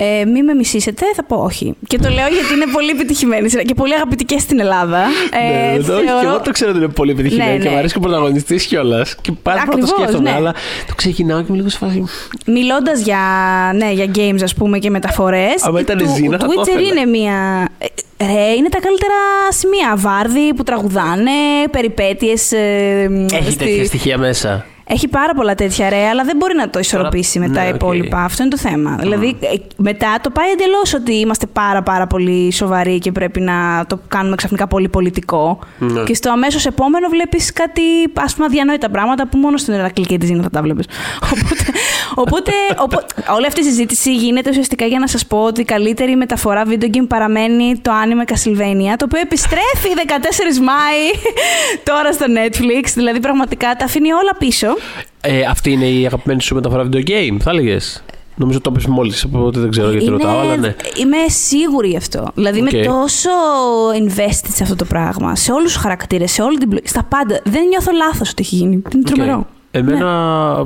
Ε, 0.00 0.24
μη 0.24 0.42
με 0.42 0.54
μισήσετε, 0.54 1.04
θα 1.14 1.24
πω 1.24 1.36
όχι. 1.36 1.74
Και 1.86 1.98
το 1.98 2.08
λέω 2.08 2.26
γιατί 2.28 2.54
είναι 2.54 2.66
πολύ 2.72 2.90
επιτυχημένη 2.90 3.48
σειρά 3.48 3.62
και 3.62 3.74
πολύ 3.74 3.94
αγαπητή 3.94 4.24
και 4.24 4.38
στην 4.38 4.60
Ελλάδα. 4.60 4.98
Ε, 5.30 5.76
ναι, 5.76 5.82
το, 5.82 5.94
όχι, 5.96 6.04
θεωρώ- 6.06 6.20
και 6.20 6.26
εγώ 6.26 6.40
το 6.40 6.50
ξέρω 6.50 6.70
ότι 6.70 6.78
είναι 6.78 6.88
πολύ 6.88 7.10
επιτυχημένη 7.10 7.50
Ναι, 7.50 7.56
και 7.58 7.64
ναι. 7.64 7.70
μου 7.70 7.76
αρέσει 7.78 7.92
και 7.92 7.98
ο 7.98 8.02
πρωταγωνιστής 8.02 8.66
κιόλας. 8.66 9.14
Και 9.20 9.32
πάρα 9.42 9.62
πολύ 9.66 9.80
το 9.80 9.86
Ακριβώς, 9.86 10.00
σκέφτομαι, 10.02 10.30
ναι. 10.30 10.36
αλλά 10.36 10.52
το 10.86 10.94
ξεκινάω 10.94 11.38
και 11.38 11.44
είμαι 11.48 11.56
λίγο 11.56 11.68
σε 11.68 11.78
φάση. 11.78 12.04
Μιλώντας 12.46 13.00
για, 13.00 13.18
ναι, 13.76 13.90
για 13.92 14.06
games, 14.14 14.42
ας 14.42 14.54
πούμε, 14.54 14.78
και 14.78 14.90
μεταφορές. 14.90 15.54
Άμα 15.64 15.80
ήταν 15.80 15.98
Ζήνα, 16.14 16.38
θα 16.38 16.46
το 16.46 16.52
Witcher 16.52 16.68
ήθελα. 16.68 16.88
είναι 16.88 17.04
μία. 17.10 17.68
ε, 17.78 17.86
Ρε, 18.24 18.52
είναι 18.56 18.68
τα 18.68 18.80
καλύτερα 18.80 19.14
σημεία. 19.50 19.94
Βάρδοι 19.96 20.54
που 20.54 20.62
τραγουδάνε, 20.62 21.30
περιπέτειες 21.70 22.52
ε, 22.52 23.26
Έχει 23.32 23.50
στη- 23.50 23.56
τέτοια 23.64 23.84
στοιχεία 23.84 24.18
μέσα. 24.18 24.66
Έχει 24.90 25.08
πάρα 25.08 25.34
πολλά 25.34 25.54
τέτοια 25.54 25.88
ρε, 25.88 26.06
αλλά 26.08 26.24
δεν 26.24 26.36
μπορεί 26.36 26.54
να 26.54 26.70
το 26.70 26.78
ισορροπήσει 26.78 27.38
Τώρα- 27.38 27.48
με 27.50 27.54
τα 27.54 27.62
ναι, 27.62 27.68
οκ. 27.68 27.74
υπόλοιπα. 27.74 28.24
Αυτό 28.24 28.42
είναι 28.42 28.50
το 28.50 28.58
θέμα. 28.58 28.96
Δηλαδή, 29.00 29.36
ε, 29.40 29.46
μετά 29.76 30.18
το 30.22 30.30
πάει 30.30 30.50
εντελώς 30.50 30.94
ότι 30.94 31.14
είμαστε 31.14 31.46
πάρα 31.46 31.82
πάρα 31.82 32.06
πολύ 32.06 32.52
σοβαροί 32.52 32.98
και 32.98 33.12
πρέπει 33.12 33.40
να 33.40 33.84
το 33.86 34.00
κάνουμε 34.08 34.36
ξαφνικά 34.36 34.66
πολύ 34.66 34.88
πολιτικό. 34.88 35.58
Ναι. 35.78 36.02
Και 36.02 36.14
στο 36.14 36.30
αμέσως 36.30 36.66
επόμενο 36.66 37.08
βλέπεις 37.08 37.52
κάτι 37.52 37.82
ας 38.20 38.34
πούμε 38.34 38.46
αδιανόητα 38.46 38.90
πράγματα 38.90 39.26
που 39.28 39.38
μόνο 39.38 39.56
στον 39.56 39.74
Ηρακλή 39.74 40.06
και 40.06 40.18
τη 40.18 40.26
Ζήνα 40.26 40.42
θα 40.42 40.50
τα 40.50 40.62
βλέπεις. 40.62 40.86
Οπότε, 41.32 41.64
οπότε, 42.14 42.52
οπό- 42.78 43.04
όλη 43.36 43.46
αυτή 43.46 43.60
η 43.60 43.62
συζήτηση 43.64 44.14
γίνεται 44.14 44.50
ουσιαστικά 44.50 44.84
για 44.86 44.98
να 44.98 45.06
σας 45.08 45.26
πω 45.26 45.38
ότι 45.44 45.60
η 45.60 45.64
καλύτερη 45.64 46.16
μεταφορά 46.16 46.62
video 46.68 46.84
game 46.84 47.06
παραμένει 47.08 47.78
το 47.82 47.90
anime 48.04 48.30
Castlevania, 48.32 48.94
το 48.96 49.04
οποίο 49.04 49.20
επιστρέφει 49.20 49.88
14 50.06 50.58
Μάη 50.62 51.32
τώρα 51.84 52.12
στο 52.12 52.26
Netflix. 52.28 52.88
Δηλαδή, 52.94 53.20
πραγματικά 53.20 53.74
τα 53.78 53.84
αφήνει 53.84 54.12
όλα 54.12 54.34
πίσω. 54.38 54.66
Ε, 55.20 55.40
αυτή 55.42 55.72
είναι 55.72 55.86
η 55.88 56.06
αγαπημένη 56.06 56.42
σου 56.42 56.54
μεταφορά 56.54 56.88
video 56.92 57.08
game, 57.08 57.36
θα 57.40 57.50
έλεγες; 57.50 58.02
Νομίζω 58.40 58.60
το 58.60 58.70
είπες 58.72 58.86
μόλις, 58.86 59.24
οπότε 59.24 59.60
δεν 59.60 59.70
ξέρω 59.70 59.90
γιατί 59.90 60.04
Είναι- 60.04 60.16
ρωτάω, 60.16 60.38
αλλά 60.38 60.56
ναι. 60.56 60.74
Είμαι 60.96 61.16
σίγουρη 61.28 61.88
γι' 61.88 61.96
αυτό. 61.96 62.30
Δηλαδή 62.34 62.60
Οκ. 62.60 62.72
είμαι 62.72 62.82
τόσο 62.84 63.30
invested 64.04 64.48
σε 64.54 64.62
αυτό 64.62 64.76
το 64.76 64.84
πράγμα. 64.84 65.36
Σε 65.36 65.52
όλους 65.52 65.72
τους 65.72 65.82
χαρακτήρες, 65.82 66.32
σε 66.32 66.42
όλη 66.42 66.58
την. 66.58 66.68
πλο- 66.68 66.80
στα 66.84 67.02
πάντα. 67.08 67.40
Δεν 67.44 67.66
νιώθω 67.68 67.92
λάθος 67.92 68.30
ότι 68.30 68.42
έχει 68.42 68.54
γίνει. 68.54 68.82
Είναι 68.94 69.02
τρομερό. 69.04 69.38
Οκ. 69.38 69.46
Εμένα 69.70 70.10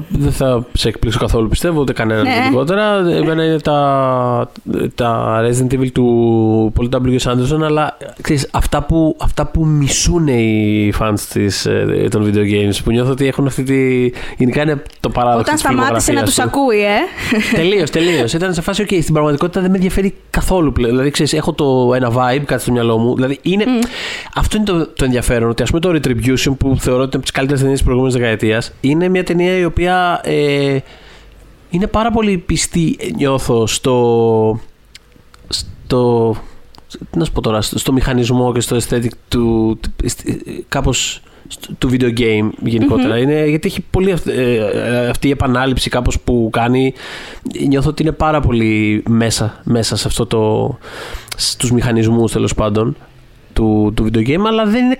δεν 0.08 0.32
θα 0.32 0.66
σε 0.72 0.88
εκπλήξω 0.88 1.18
καθόλου 1.18 1.48
πιστεύω, 1.48 1.80
ούτε 1.80 1.92
κανέναν 1.92 2.22
Ναι. 2.22 2.34
γενικότερα. 2.42 3.08
Εμένα 3.08 3.44
είναι 3.44 3.58
τα, 3.60 4.50
τα 4.94 5.40
Resident 5.42 5.74
Evil 5.74 5.90
του 5.92 6.72
Paul 6.78 6.88
W. 6.96 7.18
Anderson, 7.18 7.62
αλλά 7.64 7.96
ξέρεις, 8.22 8.48
αυτά, 8.50 8.82
που, 8.82 9.16
αυτά 9.20 9.46
που 9.46 9.64
μισούν 9.66 10.26
οι 10.26 10.92
fans 11.00 11.18
της, 11.32 11.66
ε, 11.66 12.06
των 12.10 12.24
video 12.26 12.38
games, 12.38 12.74
που 12.84 12.90
νιώθω 12.90 13.10
ότι 13.10 13.26
έχουν 13.26 13.46
αυτή 13.46 13.62
τη... 13.62 14.10
Γενικά 14.36 14.62
είναι 14.62 14.82
το 15.00 15.08
παράδοξο 15.08 15.40
Όταν 15.40 15.54
της 15.54 15.62
σταμάτησε 15.62 16.12
να 16.12 16.22
του 16.22 16.30
φιλμογραφίας 16.30 16.34
τους. 16.34 16.44
ακούει, 16.44 16.78
ε. 16.80 17.56
Τελείως, 17.56 17.90
τελείως. 17.90 18.32
Ήταν 18.32 18.54
σε 18.54 18.60
φάση, 18.60 18.84
OK, 18.88 18.98
στην 19.00 19.12
πραγματικότητα 19.12 19.60
δεν 19.60 19.70
με 19.70 19.76
ενδιαφέρει 19.76 20.14
καθόλου 20.30 20.72
πλέον. 20.72 20.90
Δηλαδή, 20.90 21.10
ξέρεις, 21.10 21.32
έχω 21.32 21.52
το 21.52 21.92
ένα 21.94 22.10
vibe 22.12 22.42
κάτι 22.44 22.62
στο 22.62 22.72
μυαλό 22.72 22.98
μου. 22.98 23.14
Δηλαδή, 23.14 23.38
είναι... 23.42 23.64
αυτό 24.34 24.56
είναι 24.56 24.66
το, 24.66 24.86
το 24.86 25.04
ενδιαφέρον. 25.04 25.50
Ότι 25.50 25.62
ας 25.62 25.68
πούμε 25.70 25.80
το 25.80 25.88
Retribution 25.90 26.52
που 26.58 26.76
θεωρώ 26.78 27.00
ότι 27.02 27.06
είναι 27.06 27.10
από 27.12 27.22
τις 27.22 27.30
καλύτερες 27.30 27.60
ταινίες 27.60 27.78
της 27.78 27.82
προηγούμενης 27.82 28.16
δεκαετίας 28.16 28.72
είναι 28.92 29.08
μια 29.08 29.24
ταινία 29.24 29.56
η 29.58 29.64
οποία 29.64 30.20
ε, 30.24 30.78
είναι 31.70 31.86
πάρα 31.86 32.10
πολύ 32.10 32.38
πιστή, 32.38 32.96
ε, 33.00 33.06
νιώθω, 33.16 33.66
στο. 33.66 34.60
στο 35.48 36.34
τι 37.10 37.18
να 37.18 37.24
σου 37.24 37.32
πω 37.32 37.40
τώρα, 37.40 37.60
στο, 37.62 37.78
στο 37.78 37.92
μηχανισμό 37.92 38.52
και 38.52 38.60
στο 38.60 38.76
aesthetic 38.76 39.08
του. 39.28 39.78
του- 39.82 40.06
ε, 40.24 40.32
κάπως 40.68 41.22
στο- 41.48 41.74
του 41.78 41.88
video 41.92 42.18
game 42.18 42.48
γενικοτερα 42.62 43.18
Είναι, 43.18 43.46
γιατί 43.46 43.68
έχει 43.68 43.84
πολύ 43.90 44.12
αυ- 44.12 44.26
ε, 44.28 44.54
ε, 44.54 45.08
αυτή 45.08 45.28
η 45.28 45.30
επανάληψη 45.30 45.90
κάπως 45.90 46.20
που 46.20 46.48
κάνει. 46.52 46.92
Νιώθω 47.68 47.88
ότι 47.88 48.02
είναι 48.02 48.12
πάρα 48.12 48.40
πολύ 48.40 49.02
μέσα, 49.08 49.60
μέσα 49.64 49.96
σε 49.96 50.08
αυτό 50.08 50.26
το. 50.26 50.78
στους 51.36 51.72
μηχανισμούς 51.72 52.32
τέλος 52.32 52.54
πάντων 52.54 52.96
του, 53.52 53.92
του 53.96 54.04
video 54.04 54.28
game, 54.28 54.44
αλλά 54.46 54.64
δεν 54.66 54.84
είναι. 54.84 54.98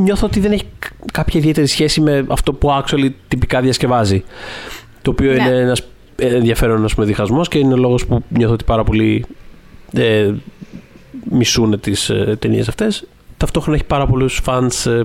Νιώθω 0.00 0.26
ότι 0.26 0.40
δεν 0.40 0.52
έχει 0.52 0.64
κάποια 1.12 1.40
ιδιαίτερη 1.40 1.66
σχέση 1.66 2.00
με 2.00 2.24
αυτό 2.28 2.52
που 2.52 2.68
actually 2.70 3.08
τυπικά 3.28 3.60
διασκευάζει. 3.60 4.24
Το 5.02 5.10
οποίο 5.10 5.32
Ναι. 5.32 5.42
είναι 5.42 5.56
ένας 5.56 5.82
ενδιαφέρον 6.16 6.84
ας 6.84 6.94
πούμε, 6.94 7.06
διχασμός 7.06 7.48
και 7.48 7.58
είναι 7.58 7.74
ο 7.74 7.76
λόγος 7.76 8.06
που 8.06 8.22
νιώθω 8.28 8.52
ότι 8.54 8.64
πάρα 8.64 8.84
πολύ 8.84 9.24
ε, 9.92 10.30
μισούν 11.30 11.80
τις 11.80 12.08
ε, 12.10 12.36
ταινίες 12.38 12.68
αυτές. 12.68 13.04
Ταυτόχρονα 13.36 13.76
έχει 13.76 13.86
πάρα 13.86 14.06
πολλούς 14.06 14.40
fans 14.46 14.90
ε, 14.90 15.02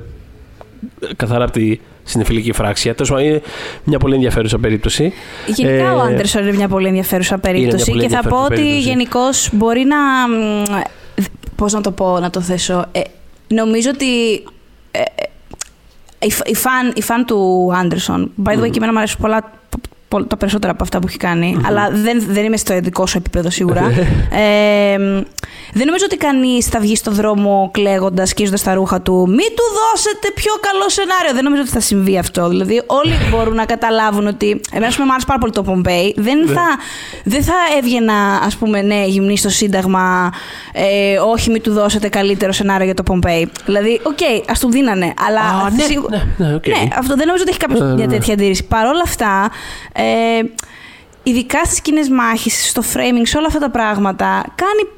καθαρά 1.16 1.44
από 1.44 1.54
τη 1.54 1.80
συνεφιλική 2.04 2.52
φράξια. 2.52 2.94
Τέλος 2.96 3.10
πάντων, 3.10 3.26
είναι 3.26 3.42
μια 3.84 3.98
πολύ 3.98 4.14
ενδιαφέρουσα 4.14 4.58
περίπτωση. 4.60 5.14
Γενικά 5.48 5.90
Ε, 5.90 5.92
ο 5.92 6.02
Άντερσον 6.02 6.42
είναι 6.42 6.56
μια 6.56 6.68
πολύ 6.68 6.88
ενδιαφέρουσα 6.88 7.34
μια 7.34 7.52
περίπτωση 7.52 7.92
πολύ 7.92 8.02
και 8.02 8.08
θα 8.10 8.22
πω 8.22 8.26
ενδιαφέρουσα 8.26 8.46
ότι 8.46 8.56
περίπτωση. 8.56 8.90
γενικώς 8.90 9.50
μπορεί 9.52 9.84
να. 9.86 9.98
Πώς 11.58 11.74
να 11.74 11.82
το 11.82 11.92
πω, 11.92 12.20
να 12.20 12.30
το 12.30 12.42
θέσω. 12.42 12.86
Ε, 12.92 13.02
νομίζω 13.48 13.90
ότι. 13.94 14.34
ε, 14.92 15.00
ε, 15.00 15.06
η, 16.26 16.32
φ- 16.32 16.50
η, 16.50 16.56
φαν, 16.56 16.92
η 16.96 17.02
φαν 17.02 17.26
του 17.26 17.72
Άντερσον. 17.76 18.32
By 18.44 18.50
the 18.50 18.60
way, 18.62 18.70
και 18.70 18.78
εμένα 18.78 18.92
μου 18.92 18.98
αρέσουν 18.98 19.22
πολλά, 19.22 19.42
πο- 19.42 19.57
τα 20.28 20.38
περισσότερα 20.38 20.72
από 20.72 20.84
αυτά 20.84 21.00
που 21.00 21.08
έχει 21.08 21.18
κάνει, 21.18 21.58
αλλά 21.66 21.90
δεν, 21.92 22.24
δεν 22.28 22.44
είμαι 22.46 22.58
στο 22.58 22.80
δικό 22.80 23.06
σου 23.06 23.18
επίπεδο 23.18 23.50
σίγουρα. 23.50 23.82
ε, 24.32 24.98
δεν 25.74 25.86
νομίζω 25.86 26.06
ότι 26.06 26.18
κανείς 26.18 26.66
θα 26.66 26.80
βγει 26.80 26.96
στον 26.96 27.14
δρόμο 27.14 27.70
κλαίγοντας, 27.74 28.30
σκίζοντας 28.30 28.64
τα 28.64 28.74
ρούχα 28.74 29.02
του. 29.02 29.14
Μην 29.28 29.48
του 29.56 29.64
δώσετε 29.80 30.32
πιο 30.36 30.52
καλό 30.60 30.90
σενάριο. 30.90 31.34
Δεν 31.34 31.44
νομίζω 31.44 31.62
ότι 31.62 31.72
θα 31.72 31.80
συμβεί 31.80 32.18
αυτό. 32.18 32.48
Δηλαδή, 32.50 32.82
όλοι 32.86 33.14
μπορούν 33.32 33.56
να 33.56 33.66
καταλάβουν 33.66 34.28
ότι. 34.28 34.62
Εμένα, 34.72 34.88
ας 34.88 34.94
πούμε, 34.94 35.06
μου 35.06 35.12
άρεσε 35.12 35.28
πάρα 35.28 35.40
πολύ 35.40 35.52
το 35.52 35.64
Πομπέι. 35.64 36.14
Δεν 36.18 36.48
θα, 36.48 36.64
δεν 37.24 37.44
θα 37.44 37.54
έβγαινα, 37.78 38.14
ας 38.46 38.56
πούμε, 38.56 38.82
ναι, 38.82 39.04
γυμνή 39.08 39.38
στο 39.38 39.50
Σύνταγμα. 39.50 40.32
Ε, 40.74 41.18
όχι, 41.20 41.50
μην 41.52 41.62
του 41.62 41.72
δώσετε 41.72 42.10
καλύτερο 42.10 42.52
σενάριο 42.52 42.86
για 42.86 42.94
το 42.94 43.04
Πομπέι. 43.04 43.52
Δηλαδή, 43.66 44.00
οκ, 44.04 44.50
ας 44.50 44.60
του 44.60 44.70
δίνανε. 44.72 45.14
Αλλά. 45.28 45.42
Α, 45.42 45.70
ναι, 45.70 45.84
σίγου- 45.84 46.10
ναι, 46.10 46.24
ναι, 46.48 46.54
οκ. 46.56 46.68
ναι, 46.68 46.88
αυτό 46.98 47.16
δεν 47.16 47.26
νομίζω 47.26 47.42
ότι 47.44 47.50
έχει 47.50 47.60
κάποιος 47.60 47.80
Ναι, 47.80 47.86
ναι, 47.88 47.94
μια 47.94 48.06
ναι. 48.06 48.12
τέτοια 48.14 48.34
αντίρρηση. 48.34 48.64
Παρ' 48.64 48.86
όλα 48.86 49.02
αυτά, 49.04 49.50
ε, 49.98 50.42
ειδικά 51.24 51.66
στις 51.66 51.82
σκηνές 51.82 52.02
μάχης, 52.12 52.50
στο 52.50 52.82
framing, 52.94 53.24
σε 53.24 53.38
όλα 53.38 53.48
αυτά 53.48 53.60
τα 53.60 53.70
πράγματα, 53.70 54.46
κάνει. 54.56 54.96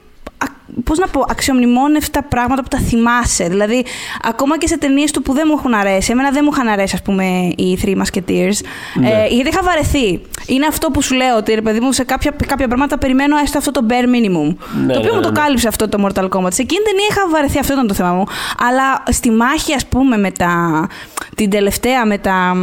Πώς 0.84 0.98
να 0.98 1.08
πω, 1.08 1.26
αξιομνημόνευτα 1.30 2.24
πράγματα 2.24 2.62
που 2.62 2.68
τα 2.68 2.78
θυμάσαι. 2.78 3.48
Δηλαδή, 3.48 3.86
ακόμα 4.22 4.58
και 4.58 4.68
σε 4.68 4.78
ταινίες 4.78 5.12
του 5.12 5.22
που 5.22 5.34
δεν 5.34 5.44
μου 5.48 5.56
έχουν 5.58 5.74
αρέσει. 5.74 6.12
Εμένα 6.12 6.32
δεν 6.32 6.42
μου 6.44 6.50
είχαν 6.54 6.68
αρέσει, 6.68 6.96
ας 6.96 7.02
πούμε, 7.02 7.24
οι 7.56 7.80
Three 7.84 7.96
Musketeers. 7.96 8.58
Ναι. 8.94 9.10
Ε, 9.10 9.28
γιατί 9.30 9.50
είχα 9.50 9.64
βαρεθεί. 9.64 10.22
Είναι 10.46 10.66
αυτό 10.66 10.92
που 10.92 11.02
σου 11.02 11.16
λέω, 11.16 11.38
ότι 11.38 11.54
ρε 11.54 11.62
παιδί 11.62 11.80
μου, 11.80 11.92
σε 11.92 12.04
κάποια, 12.04 12.34
κάποια 12.46 12.68
πράγματα 12.68 12.98
περιμένω 12.98 13.38
έστω 13.38 13.58
αυτό 13.58 13.72
το 13.72 13.86
bare 13.90 13.94
minimum. 13.94 14.56
Ναι, 14.86 14.94
το 14.94 15.00
οποίο 15.00 15.12
ναι, 15.12 15.16
μου 15.16 15.22
το 15.22 15.32
ναι, 15.32 15.40
ναι. 15.40 15.42
κάλυψε 15.42 15.68
αυτό 15.68 15.90
το 15.90 16.06
Mortal 16.06 16.30
Kombat. 16.30 16.54
Σε 16.54 16.62
εκείνη 16.62 16.84
την 16.84 16.92
ταινία 16.92 17.08
είχα 17.10 17.30
βαρεθεί, 17.30 17.60
αυτό 17.60 17.74
ήταν 17.74 17.88
το 17.88 17.94
θέμα 17.94 18.14
μου. 18.14 18.24
Αλλά 18.68 19.04
στη 19.10 19.32
μάχη, 19.32 19.74
ας 19.74 19.86
πούμε, 19.86 20.18
με 20.18 20.32
τα. 20.32 20.88
την 21.36 21.50
τελευταία, 21.50 22.06
με 22.06 22.18
τα. 22.18 22.56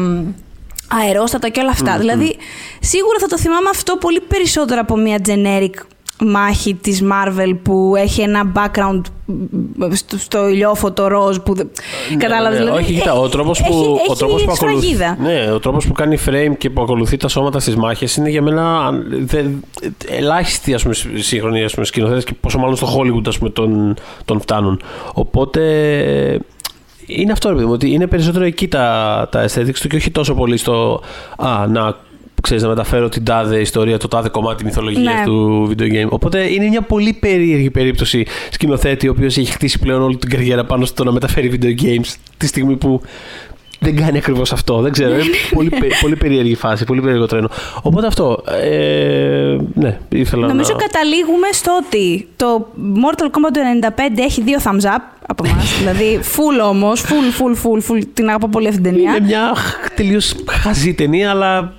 Μ, 0.90 0.96
αερόστατα 1.00 1.48
και 1.48 1.60
όλα 1.60 1.70
αυτά. 1.70 1.98
Δηλαδή, 1.98 2.36
σίγουρα 2.80 3.18
θα 3.20 3.26
το 3.26 3.38
θυμάμαι 3.38 3.68
αυτό 3.70 3.96
πολύ 3.96 4.20
περισσότερο 4.20 4.80
από 4.80 4.96
μια 4.96 5.18
generic 5.26 5.74
μάχη 6.24 6.74
της 6.74 7.02
Marvel 7.02 7.56
που 7.62 7.94
έχει 7.96 8.20
ένα 8.20 8.52
background 8.56 9.00
μ, 9.26 9.92
στο, 9.92 10.18
στο 10.18 10.48
ηλιόφωτο 10.48 11.06
ροζ 11.08 11.36
που 11.36 11.54
δεν... 11.54 11.70
Κατάλαβες, 12.18 12.58
Ναι, 12.58 12.64
δηλαδή, 12.64 12.82
όχι, 12.82 12.92
κοίτα, 12.92 13.12
ο 13.14 13.28
τρόπος 13.28 13.60
έχει- 13.60 13.68
που, 13.70 13.96
έχει 14.00 14.10
ο 14.10 14.14
τρόπος 14.14 14.44
που 14.44 14.50
ακολουθεί, 14.52 14.86
σφραγίδα. 14.86 15.16
ναι, 15.20 15.50
ο 15.52 15.58
τρόπος 15.58 15.86
που 15.86 15.92
κάνει 15.92 16.18
frame 16.26 16.52
και 16.58 16.70
που 16.70 16.82
ακολουθεί 16.82 17.16
τα 17.16 17.28
σώματα 17.28 17.60
στις 17.60 17.76
μάχες 17.76 18.16
είναι 18.16 18.28
για 18.30 18.42
μένα 18.42 18.90
δε, 19.24 19.42
ελάχιστοι 20.08 20.74
ας 20.74 20.82
πούμε, 20.82 20.94
σύγχρονοι 21.14 21.62
ας 21.64 21.72
πούμε, 21.74 21.86
σκηνοθέτες 21.86 22.24
και 22.24 22.34
πόσο 22.40 22.58
μάλλον 22.58 22.76
στο 22.76 22.86
Hollywood 22.96 23.26
ας 23.28 23.38
πούμε, 23.38 23.50
τον, 23.50 23.94
τον 24.24 24.40
φτάνουν. 24.40 24.80
Οπότε 25.12 25.60
είναι 27.06 27.32
αυτό 27.32 27.48
ρε 27.48 27.54
παιδί 27.54 27.66
μου, 27.66 27.72
ότι 27.72 27.90
είναι 27.90 28.06
περισσότερο 28.06 28.44
εκεί 28.44 28.68
τα, 28.68 29.28
τα 29.32 29.46
aesthetics 29.48 29.78
του 29.80 29.88
και 29.88 29.96
όχι 29.96 30.10
τόσο 30.10 30.34
πολύ 30.34 30.56
στο 30.56 31.00
α, 31.36 31.66
να 31.66 31.96
ξέρεις, 32.42 32.62
να 32.62 32.68
μεταφέρω 32.68 33.08
την 33.08 33.24
τάδε 33.24 33.60
ιστορία, 33.60 33.98
το 33.98 34.08
τάδε 34.08 34.28
κομμάτι 34.28 34.64
μυθολογίας 34.64 35.14
Ναι. 35.14 35.24
του 35.24 35.68
video 35.70 35.82
game. 35.82 36.08
Οπότε 36.08 36.52
είναι 36.52 36.68
μια 36.68 36.82
πολύ 36.82 37.12
περίεργη 37.12 37.70
περίπτωση 37.70 38.26
σκηνοθέτη 38.50 39.08
ο 39.08 39.10
οποίος 39.10 39.36
έχει 39.36 39.52
χτίσει 39.52 39.78
πλέον 39.78 40.02
όλη 40.02 40.16
την 40.16 40.30
καριέρα 40.30 40.64
πάνω 40.64 40.84
στο 40.84 41.04
να 41.04 41.12
μεταφέρει 41.12 41.58
video 41.60 41.82
games 41.82 42.14
τη 42.36 42.46
στιγμή 42.46 42.76
που 42.76 43.00
δεν 43.90 43.96
κάνει 43.96 44.18
ακριβώς 44.18 44.52
αυτό. 44.52 44.80
Δεν 44.80 44.92
ξέρω. 44.92 45.14
Είναι 45.14 45.24
πολύ, 45.54 45.68
πε- 45.68 46.00
πολύ 46.00 46.16
περίεργη 46.16 46.54
φάση, 46.54 46.84
πολύ 46.84 47.00
περίεργο 47.00 47.26
τρένο. 47.26 47.48
Οπότε 47.82 48.06
αυτό. 48.06 48.42
Ε, 48.62 49.56
ναι, 49.74 49.98
ήθελα 50.08 50.46
Νομίζω 50.46 50.72
να. 50.72 50.78
καταλήγουμε 50.78 51.46
στο 51.52 51.78
ότι 51.86 52.28
το 52.36 52.68
Mortal 52.76 53.24
Kombat 53.24 53.50
του 53.52 53.60
95 54.16 54.18
έχει 54.18 54.42
δύο 54.42 54.58
thumbs 54.64 54.84
up 54.84 55.00
από 55.26 55.44
εμάς. 55.46 55.74
δηλαδή, 55.78 56.20
full 56.22 56.68
όμως, 56.68 57.04
full, 57.04 57.40
full, 57.42 57.54
full, 57.66 57.90
full. 57.96 58.02
Την 58.14 58.28
αγαπώ 58.28 58.48
πολύ 58.48 58.68
αυτή 58.68 58.80
την 58.80 58.90
ταινία. 58.92 59.10
Είναι 59.16 59.26
μια 59.26 59.52
τελείως 59.94 60.34
χαζή 60.50 60.94
ταινία, 60.94 61.30
αλλά 61.30 61.72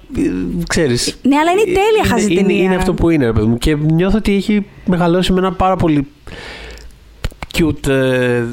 ξέρεις. 0.67 1.17
Ναι, 1.21 1.35
αλλά 1.37 1.51
είναι 1.51 1.63
τέλεια 1.63 2.05
χαζή 2.05 2.31
είναι, 2.31 2.41
ταινία. 2.41 2.63
Είναι 2.63 2.75
αυτό 2.75 2.93
που 2.93 3.09
είναι, 3.09 3.25
ρε 3.25 3.33
παιδί 3.33 3.45
μου. 3.45 3.57
Και 3.57 3.75
νιώθω 3.75 4.17
ότι 4.17 4.35
έχει 4.35 4.65
μεγαλώσει 4.85 5.31
με 5.33 5.39
ένα 5.39 5.51
πάρα 5.51 5.75
πολύ 5.75 6.07
cute 7.57 7.87
ε, 7.87 8.43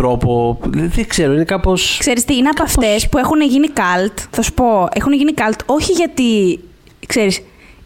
τρόπο. 0.00 0.58
Δεν 0.66 1.06
ξέρω, 1.06 1.32
είναι 1.32 1.44
κάπω. 1.44 1.74
Ξέρεις 1.98 2.24
τι, 2.24 2.36
είναι 2.36 2.48
από 2.48 2.62
αυτές 2.62 3.08
που 3.08 3.18
έχουν 3.18 3.40
γίνει 3.40 3.68
cult, 3.74 4.14
θα 4.30 4.42
σου 4.42 4.52
πω, 4.52 4.88
έχουν 4.92 5.12
γίνει 5.12 5.34
cult 5.36 5.58
όχι 5.66 5.92
γιατί, 5.92 6.60
ξέρεις, 7.06 7.42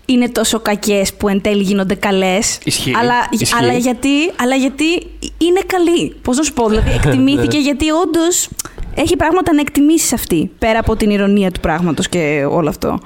είναι 0.07 0.29
τόσο 0.29 0.61
κακές 0.61 1.15
που 1.15 1.29
εν 1.29 1.41
τέλει 1.41 1.62
γίνονται 1.62 1.95
καλές, 1.95 2.59
Ισχύει, 2.65 2.93
αλλά, 2.97 3.15
ισχύει. 3.31 3.55
αλλά, 3.55 3.73
γιατί, 3.73 4.33
αλλά 4.37 4.55
γιατί 4.55 4.85
είναι 5.39 5.61
καλή. 5.67 6.15
Πώς 6.23 6.37
να 6.37 6.43
σου 6.43 6.53
πω, 6.53 6.69
δηλαδή 6.69 6.91
εκτιμήθηκε 7.03 7.59
γιατί 7.59 7.91
όντως 7.91 8.49
έχει 8.95 9.17
πράγματα 9.17 9.55
να 9.55 9.61
εκτιμήσεις 9.61 10.12
αυτή, 10.12 10.51
πέρα 10.59 10.79
από 10.79 10.97
την 10.97 11.11
ηρωνία 11.11 11.51
του 11.51 11.61
πράγματος 11.61 12.09
και 12.09 12.47
όλο 12.51 12.69
αυτό. 12.69 12.99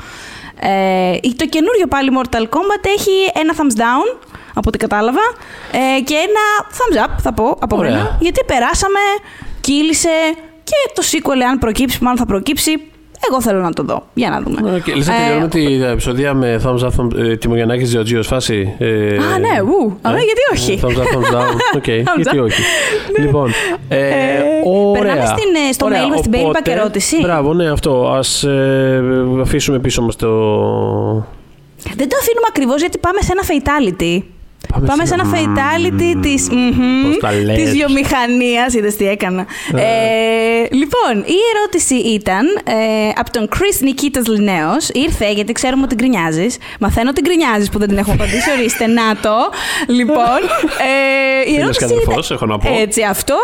Ε, 0.60 1.18
το 1.36 1.46
καινούριο 1.46 1.86
πάλι 1.88 2.10
Mortal 2.18 2.42
Kombat 2.42 2.84
έχει 2.96 3.10
ένα 3.34 3.54
thumbs 3.56 3.80
down, 3.80 4.26
από 4.58 4.68
ό,τι 4.68 4.78
κατάλαβα, 4.78 5.24
ε, 5.72 6.00
και 6.00 6.14
ένα 6.14 6.44
thumbs 6.76 7.06
up, 7.06 7.14
θα 7.18 7.32
πω, 7.32 7.56
από 7.60 7.76
Ωραία. 7.76 7.90
μένα, 7.90 8.16
γιατί 8.20 8.40
περάσαμε, 8.46 8.98
κύλησε 9.60 10.08
και 10.64 10.74
το 10.94 11.02
sequel, 11.10 11.40
αν 11.50 11.58
προκύψει, 11.58 11.98
μάλλον 12.02 12.18
θα 12.18 12.26
προκύψει, 12.26 12.72
εγώ 13.30 13.40
θέλω 13.42 13.60
να 13.60 13.72
το 13.72 13.82
δω. 13.82 14.06
Για 14.14 14.30
να 14.30 14.40
δούμε. 14.40 14.82
Okay, 14.84 14.94
λες 14.96 15.06
να 15.06 15.14
Ε, 15.14 15.18
τελειώνουμε 15.18 15.48
την 15.48 15.82
επεισοδία 15.82 16.34
με 16.34 16.60
thumbs 16.64 16.78
up, 16.78 16.88
thumbs, 16.98 17.18
ε, 17.18 17.36
Τιμογιαννάκης 17.36 17.88
Τζιοτζίος 17.88 18.26
φάση; 18.26 18.74
Ε, 18.78 18.86
Α, 19.16 19.38
ναι, 19.38 19.60
ου, 19.62 19.98
αλλά 20.02 20.18
γιατί 20.18 20.40
όχι; 20.52 20.80
Thumbs 20.82 21.00
up, 21.02 21.16
thumbs 21.16 21.34
down. 21.34 21.54
OK, 21.76 21.84
Thumbs 21.86 22.16
γιατί 22.16 22.38
up. 22.40 22.44
όχι; 22.44 22.62
λοιπόν, 23.18 23.50
ε, 23.88 23.98
Ε, 24.08 24.42
ωραία. 24.64 25.02
περνάμε 25.02 25.26
στην, 25.26 25.54
ε, 25.68 25.72
στο 25.72 25.84
Ωραία, 25.86 26.04
mail 26.04 26.08
μας, 26.08 26.18
στην 26.18 26.34
οπότε, 26.34 26.58
mailbag 26.64 26.68
ερώτηση. 26.76 27.20
Μπράβο, 27.20 27.54
ναι, 27.54 27.70
αυτό. 27.70 28.08
Ας 28.08 28.42
ε, 28.44 29.02
αφήσουμε 29.40 29.78
πίσω 29.78 30.02
μας 30.02 30.16
το... 30.16 30.28
Δεν 31.96 32.08
το 32.08 32.16
αφήνουμε 32.20 32.46
ακριβώς 32.48 32.80
γιατί 32.80 32.98
πάμε 32.98 33.18
σε 33.20 33.32
ένα 33.32 33.42
fatality. 33.48 34.22
Πάμε 34.72 34.86
Πάμε 34.86 35.06
σε 35.06 35.14
σε 35.14 35.20
ένα 35.20 35.36
ένα- 35.38 35.54
fatality 35.54 36.16
της, 36.22 36.48
Πώς 37.02 37.18
τα 37.20 37.32
λες. 37.32 37.56
της 37.56 37.70
βιομηχανίας. 37.70 38.74
Είδες 38.74 38.96
τι 38.96 39.08
έκανα. 39.08 39.46
Ε, 39.74 40.74
λοιπόν, 40.74 41.24
η 41.26 41.36
ερώτηση 41.54 41.94
ήταν 41.94 42.46
ε, 42.64 43.08
από 43.16 43.30
τον 43.30 43.48
Chris 43.52 43.78
Νικήτας 43.80 44.26
Λινέος. 44.26 44.88
Ήρθε 44.88 45.30
γιατί 45.32 45.52
ξέρουμε 45.52 45.82
ότι 45.82 45.94
γκρινιάζεις. 45.94 46.56
Μαθαίνω 46.80 47.10
ότι 47.10 47.20
γκρινιάζεις 47.20 47.68
που 47.70 47.78
δεν 47.78 47.88
την 47.88 47.98
έχω 47.98 48.12
απαντήσει. 48.12 48.50
Ορίστε, 48.58 48.86
να 48.86 49.16
το. 49.22 49.36
Λοιπόν, 49.86 50.40
ε, 51.44 51.50
η 51.50 51.52
Φίλος 51.54 51.58
ερώτηση 51.60 51.78
και 51.78 51.84
αδερφός, 51.84 52.26
ήταν- 52.26 52.36
έχω 52.36 52.46
να 52.46 52.58
πω. 52.58 52.78
Έτσι, 52.80 53.02
αυτό. 53.02 53.36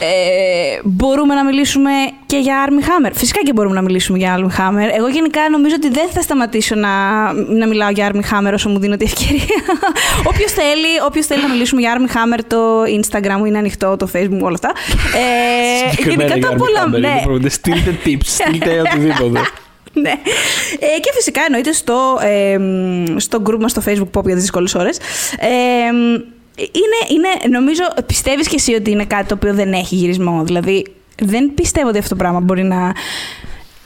Ε, 0.00 0.80
μπορούμε 0.84 1.34
να 1.34 1.44
μιλήσουμε 1.44 1.90
και 2.32 2.38
για 2.38 2.68
Army 2.68 2.82
Hammer. 2.88 3.10
Φυσικά 3.14 3.40
και 3.42 3.52
μπορούμε 3.52 3.74
να 3.74 3.82
μιλήσουμε 3.82 4.18
για 4.18 4.38
Army 4.38 4.60
Hammer. 4.60 4.88
Εγώ 4.96 5.08
γενικά 5.08 5.40
νομίζω 5.50 5.74
ότι 5.78 5.88
δεν 5.88 6.08
θα 6.10 6.20
σταματήσω 6.22 6.74
να, 6.74 6.88
να 7.32 7.66
μιλάω 7.66 7.90
για 7.90 8.10
Army 8.12 8.20
Hammer 8.30 8.52
όσο 8.54 8.68
μου 8.68 8.78
δίνεται 8.78 9.04
η 9.04 9.06
ευκαιρία. 9.12 9.56
Όποιος 10.30 10.52
θέλει, 10.52 10.90
όποιος 11.06 11.26
θέλει 11.26 11.42
να 11.42 11.48
μιλήσουμε 11.48 11.80
για 11.80 11.96
Army 11.96 12.10
Hammer, 12.16 12.40
το 12.46 12.82
Instagram 12.82 13.36
μου 13.38 13.44
είναι 13.44 13.58
ανοιχτό, 13.58 13.96
το 13.96 14.08
Facebook 14.14 14.28
μου, 14.30 14.40
όλα 14.42 14.54
αυτά. 14.54 14.72
Ε, 15.18 15.90
Συγκεκριμένα 15.90 16.34
γενικά 16.34 16.48
για 16.48 16.48
το 16.48 16.64
Armie 16.64 16.68
Hammer, 16.68 16.80
απολαμβάνω. 16.80 17.08
είναι 17.08 17.20
πρόβλημα. 17.24 17.48
Στείλτε 17.48 17.98
tips, 18.04 18.24
στείλτε 18.24 18.80
οτιδήποτε. 18.86 19.40
ναι. 19.92 20.10
Ε, 20.78 21.00
και 21.00 21.10
φυσικά 21.14 21.40
εννοείται 21.46 21.72
στο, 21.72 22.18
ε, 22.22 22.58
μ, 22.58 23.04
στο 23.16 23.42
group 23.46 23.58
μας 23.60 23.70
στο 23.70 23.82
facebook 23.86 24.18
pop 24.20 24.24
για 24.24 24.34
τις 24.34 24.42
δύσκολες 24.42 24.74
ώρες. 24.74 24.98
Ε, 25.38 25.92
μ, 25.92 26.14
είναι, 26.56 26.98
είναι, 27.08 27.56
νομίζω, 27.58 27.82
πιστεύεις 28.06 28.48
και 28.48 28.54
εσύ 28.58 28.74
ότι 28.74 28.90
είναι 28.90 29.04
κάτι 29.04 29.26
το 29.26 29.34
οποίο 29.34 29.54
δεν 29.54 29.72
έχει 29.72 29.94
γυρισμό. 29.94 30.42
Δηλαδή, 30.44 30.86
δεν 31.22 31.54
πιστεύω 31.54 31.88
ότι 31.88 31.98
αυτό 31.98 32.08
το 32.10 32.16
πράγμα 32.16 32.40
μπορεί 32.40 32.62
να... 32.62 32.92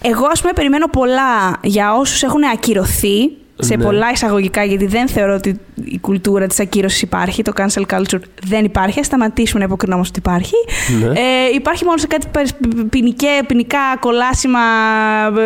Εγώ, 0.03 0.27
ας 0.33 0.41
πούμε, 0.41 0.53
περιμένω 0.53 0.87
πολλά 0.89 1.57
για 1.63 1.95
όσους 1.95 2.23
έχουν 2.23 2.45
ακυρωθεί 2.53 3.31
σε 3.59 3.77
Ναι. 3.77 3.85
πολλά 3.85 4.11
εισαγωγικά, 4.11 4.65
γιατί 4.65 4.87
δεν 4.87 5.09
θεωρώ 5.09 5.35
ότι 5.35 5.61
η 5.85 5.99
κουλτούρα 5.99 6.47
της 6.47 6.61
ακύρωσης 6.61 7.03
υπάρχει, 7.03 7.43
το 7.43 7.53
cancel 7.57 7.83
culture 7.95 8.21
δεν 8.43 8.65
υπάρχει, 8.65 9.01
ας 9.01 9.07
σταματήσουμε 9.07 9.59
να 9.61 9.65
υποκρινόμαστε 9.67 10.19
ότι 10.19 10.29
υπάρχει. 10.29 10.55
Ναι. 11.01 11.21
Ε, 11.21 11.55
υπάρχει 11.55 11.85
μόνο 11.85 11.97
σε 11.99 12.07
κάτι 12.07 12.27
περι- 12.31 12.87
ποινικέ, 12.91 13.29
ποινικά 13.47 13.79
κολάσιμα 14.01 14.59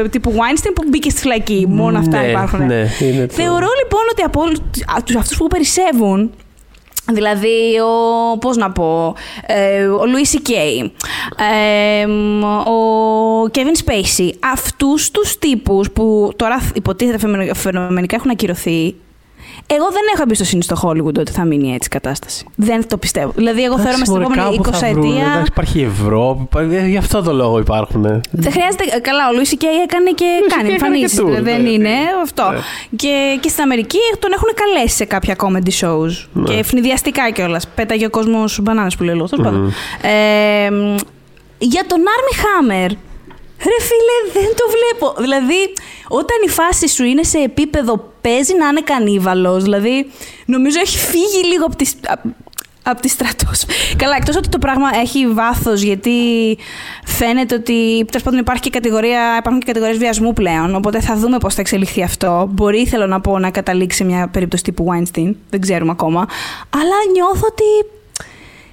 ε, 0.04 0.08
τύπου 0.08 0.32
Weinstein 0.36 0.70
που 0.74 0.82
μπήκε 0.88 1.10
στη 1.10 1.20
φυλακή. 1.20 1.66
Μόνο 1.68 1.98
αυτά 1.98 2.20
Ναι, 2.20 2.26
υπάρχουν. 2.28 2.66
ναι, 2.66 2.84
είναι 3.00 3.26
το- 3.26 3.34
Θεωρώ 3.34 3.68
λοιπόν 3.82 4.02
ότι 4.12 4.22
από 4.22 4.40
όλους 4.40 4.58
α, 4.96 5.02
τους- 5.04 5.16
αυτούς 5.16 5.36
που 5.36 5.46
περισσεύουν, 5.46 6.30
δηλαδή 7.14 7.78
ο, 7.80 8.38
πώς 8.38 8.56
να 8.56 8.70
πω, 8.70 9.14
ε, 9.46 9.84
ο 9.86 10.00
Louis 10.02 10.36
C.K., 10.36 10.50
ε, 12.02 12.06
μ, 12.06 12.42
ο 12.44 13.42
Kevin 13.54 13.88
Spacey, 13.88 14.30
αυτούς 14.52 15.10
τους 15.10 15.38
τύπους 15.38 15.90
που 15.90 16.32
τώρα 16.36 16.60
υποτίθεται 16.74 17.18
φαινομενικά- 17.18 17.54
φαινομενικά 17.54 18.16
έχουν 18.16 18.30
ακυρωθεί, 18.30 18.94
εγώ 19.66 19.84
δεν 19.90 20.02
έχω 20.14 20.22
εμπιστοσύνη 20.22 20.62
στο 20.62 20.76
Hollywood 20.82 21.18
ότι 21.18 21.32
θα 21.32 21.44
μείνει 21.44 21.68
έτσι 21.74 21.88
η 21.92 21.94
κατάσταση. 21.98 22.44
Δεν 22.54 22.88
το 22.88 22.96
πιστεύω. 22.96 23.32
Δηλαδή, 23.36 23.62
εγώ 23.64 23.76
θεωρώ 23.78 23.90
Εντάξει, 23.90 24.10
μέσα 24.10 24.22
στην 24.22 24.36
μωρέ, 24.38 24.40
επόμενη 24.48 24.56
κάπου 24.64 24.76
20 24.76 24.80
θα 24.80 24.88
βρούνε. 24.92 25.08
ετία. 25.14 25.26
Εντάξει, 25.26 25.50
υπάρχει 25.52 25.78
η 25.80 25.82
Ευρώπη, 25.84 26.42
υπάρχει- 26.42 26.74
ε, 26.74 26.86
γι' 26.86 26.96
αυτό 26.96 27.22
το 27.22 27.32
λόγο 27.32 27.58
υπάρχουν. 27.58 28.02
Δεν 28.30 28.52
χρειάζεται. 28.52 28.84
ε, 28.96 28.98
Καλά, 28.98 29.28
ο 29.28 29.32
Λουίση 29.34 29.56
Κέι 29.56 29.70
έκανε 29.88 30.10
και 30.10 30.24
Louis 30.44 30.54
κάνει 30.56 30.68
C.K. 30.68 30.74
έκανε 30.74 30.78
και 30.78 30.84
εμφανίσεις. 30.84 31.20
tour, 31.20 31.42
Δεν 31.42 31.62
ναι. 31.62 31.68
είναι 31.70 31.90
αυτό. 32.22 32.50
Ναι. 32.50 32.58
Και, 32.96 33.38
και 33.40 33.48
στην 33.48 33.62
Αμερική 33.62 33.98
τον 34.18 34.32
έχουν 34.32 34.48
καλέσει 34.54 34.94
σε 34.96 35.04
κάποια 35.04 35.36
comedy 35.42 35.72
shows. 35.80 36.26
Ναι. 36.32 36.44
Και 36.44 36.58
ευνηδιαστικά 36.58 37.30
κιόλας. 37.30 37.68
Πέταγε 37.74 38.06
ο 38.06 38.10
κόσμος 38.10 38.58
μπανάνες 38.62 38.96
που 38.96 39.02
λέει 39.02 39.14
λόγος. 39.14 39.30
τέλος 39.30 39.44
πάντων. 39.46 39.72
Ε, 40.02 40.70
μ, 40.70 40.96
για 41.58 41.84
τον 41.86 41.98
Army 41.98 42.34
Hammer. 42.42 42.90
Ρε 43.64 43.84
φίλε, 43.88 44.40
δεν 44.40 44.54
το 44.56 44.64
βλέπω. 44.76 45.14
Δηλαδή, 45.20 45.72
όταν 46.08 46.36
η 46.46 46.48
φάση 46.48 46.88
σου 46.88 47.04
είναι 47.04 47.22
σε 47.22 47.38
επίπεδο 47.38 48.12
παίζει 48.20 48.54
να 48.56 48.68
είναι 48.68 48.80
κανίβαλος, 48.80 49.62
δηλαδή, 49.62 50.10
νομίζω 50.46 50.78
έχει 50.80 50.98
φύγει 50.98 51.44
λίγο 51.52 51.64
από 51.64 51.76
τη, 51.76 51.90
από 52.82 53.00
τη 53.00 53.08
στρατός. 53.08 53.64
Καλά, 53.96 54.16
εκτός 54.16 54.36
ότι 54.36 54.48
το 54.48 54.58
πράγμα 54.58 54.88
έχει 55.02 55.26
βάθος, 55.26 55.82
γιατί 55.82 56.12
φαίνεται 57.04 57.54
ότι 57.54 58.04
τέλος 58.10 58.22
πάντων 58.22 58.38
υπάρχει 58.38 58.62
και 58.62 58.70
κατηγορία, 58.70 59.36
υπάρχουν 59.38 59.60
και 59.60 59.66
κατηγορίες 59.66 59.98
βιασμού 59.98 60.32
πλέον, 60.32 60.74
οπότε 60.74 61.00
θα 61.00 61.16
δούμε 61.16 61.38
πώς 61.38 61.54
θα 61.54 61.60
εξελιχθεί 61.60 62.02
αυτό. 62.02 62.48
Μπορεί, 62.50 62.86
θέλω 62.86 63.06
να 63.06 63.20
πω, 63.20 63.38
να 63.38 63.50
καταλήξει 63.50 64.04
μια 64.04 64.28
περίπτωση 64.28 64.62
τύπου 64.62 64.86
Weinstein, 64.90 65.34
δεν 65.50 65.60
ξέρουμε 65.60 65.90
ακόμα. 65.90 66.26
Αλλά 66.74 66.94
νιώθω 67.12 67.46
ότι 67.50 67.64
Δε- 67.82 67.99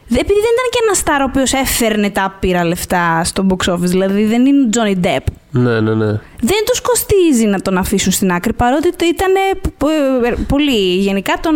Επειδή 0.10 0.40
δεν 0.40 0.54
ήταν 0.54 0.68
και 0.72 0.80
ένα 0.86 0.94
στάρ 0.94 1.22
ο 1.22 1.24
οποίος 1.24 1.54
έφερνε 1.54 2.10
τα 2.10 2.24
άπειρα 2.24 2.64
λεφτά 2.64 3.22
στο 3.24 3.46
box 3.50 3.74
office, 3.74 3.78
δηλαδή 3.80 4.26
δεν 4.26 4.46
είναι 4.46 4.62
ο 4.64 4.70
Johnny 4.74 5.06
Depp. 5.06 5.24
Ναι, 5.52 5.80
ναι, 5.80 5.94
ναι. 5.94 6.06
Δεν 6.42 6.62
τους 6.66 6.82
κοστίζει 6.82 7.46
να 7.46 7.62
τον 7.62 7.78
αφήσουν 7.78 8.12
στην 8.12 8.32
άκρη, 8.32 8.54
παρότι 8.54 8.90
το 8.96 9.06
ήταν 9.06 9.32
πολύ. 10.48 10.96
Γενικά 10.98 11.34
τον 11.42 11.56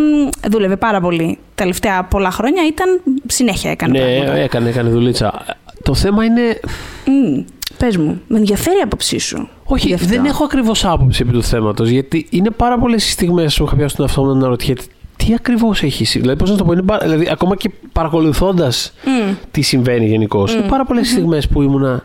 δούλευε 0.50 0.76
πάρα 0.76 1.02
πολύ. 1.02 1.38
Τα 1.56 1.64
τελευταία 1.64 2.04
πολλά 2.04 2.32
χρόνια 2.32 2.66
ήταν 2.68 3.02
συνέχεια 3.28 3.72
έκανε 3.72 4.00
Ναι, 4.00 4.16
πράγματα. 4.16 4.38
έκανε, 4.38 4.70
έκανε 4.70 4.90
δουλίτσα. 4.90 5.46
Το 5.84 5.94
θέμα 5.94 6.24
είναι. 6.26 6.60
Μμ, 7.06 7.44
πες 7.78 7.98
μου, 7.98 8.22
με 8.28 8.38
ενδιαφέρει 8.38 8.78
η 8.78 8.82
άποψή 8.82 9.18
σου. 9.20 9.50
Όχι, 9.64 9.88
γι' 9.88 9.94
αυτό. 9.94 10.08
δεν 10.08 10.26
έχω 10.26 10.44
ακριβώς 10.44 10.86
άποψη 10.86 11.22
επί 11.24 11.32
του 11.32 11.44
θέματος. 11.44 11.90
Γιατί 11.90 12.28
είναι 12.30 12.50
πάρα 12.50 12.78
πολλές 12.80 13.12
στιγμές 13.12 13.56
που 13.58 13.64
είχα 13.66 13.76
πιάσει 13.76 13.96
τον 13.96 14.06
εαυτό 14.06 14.22
μου 14.24 14.28
να 14.28 14.34
αναρωτιέται 14.38 14.82
τι 15.26 15.34
ακριβώς 15.34 15.84
έχει 15.84 16.06
συμβεί. 16.06 16.20
Δηλαδή, 16.28 16.40
πώς 16.40 16.50
να 16.52 16.58
το 16.58 16.64
πω, 16.64 16.72
είναι, 16.72 16.82
πα- 16.82 16.98
δηλαδή, 17.02 17.28
ακόμα 17.32 17.56
και 17.56 17.72
παρακολουθώντας 17.92 18.94
Μμ. 19.06 19.34
τι 19.52 19.62
συμβαίνει 19.62 20.08
γενικώς, 20.08 20.54
είναι 20.54 20.62
πάρα 20.68 20.86
πολλές 20.86 21.10
στιγμές 21.10 21.48
που 21.48 21.62
ήμουνα. 21.62 22.04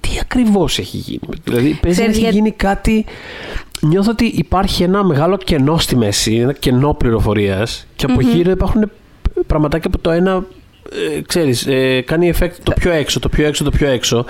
Τι 0.00 0.08
ακριβώς 0.20 0.78
έχει 0.78 0.96
γίνει. 0.96 1.20
Δηλαδή, 1.44 1.78
παίζει 1.82 1.82
να 1.82 1.90
Ξέρεις, 1.90 2.10
έχει 2.10 2.20
για- 2.20 2.30
γίνει 2.30 2.50
κάτι. 2.50 3.04
Νιώθω 3.80 4.10
ότι 4.10 4.24
υπάρχει 4.24 4.82
ένα 4.82 5.04
μεγάλο 5.04 5.36
κενό 5.36 5.78
στη 5.78 5.96
μέση, 5.96 6.34
ένα 6.34 6.52
κενό 6.52 6.94
πληροφορίας 6.94 7.86
και 7.96 8.06
από 8.10 8.20
γύρω 8.20 8.50
υπάρχουν 8.50 8.90
πραγματάκια 9.46 9.90
που 9.90 9.98
το 10.00 10.10
ένα. 10.10 10.44
Ε, 11.16 11.20
ξέρεις, 11.20 11.66
ε, 11.66 12.00
κάνει 12.06 12.32
effect 12.38 12.50
το 12.62 12.72
πιο 12.80 12.90
έξω, 12.92 13.20
το 13.20 13.28
πιο 13.28 13.46
έξω, 13.46 13.64
το 13.64 13.70
πιο 13.70 13.88
έξω. 13.88 14.24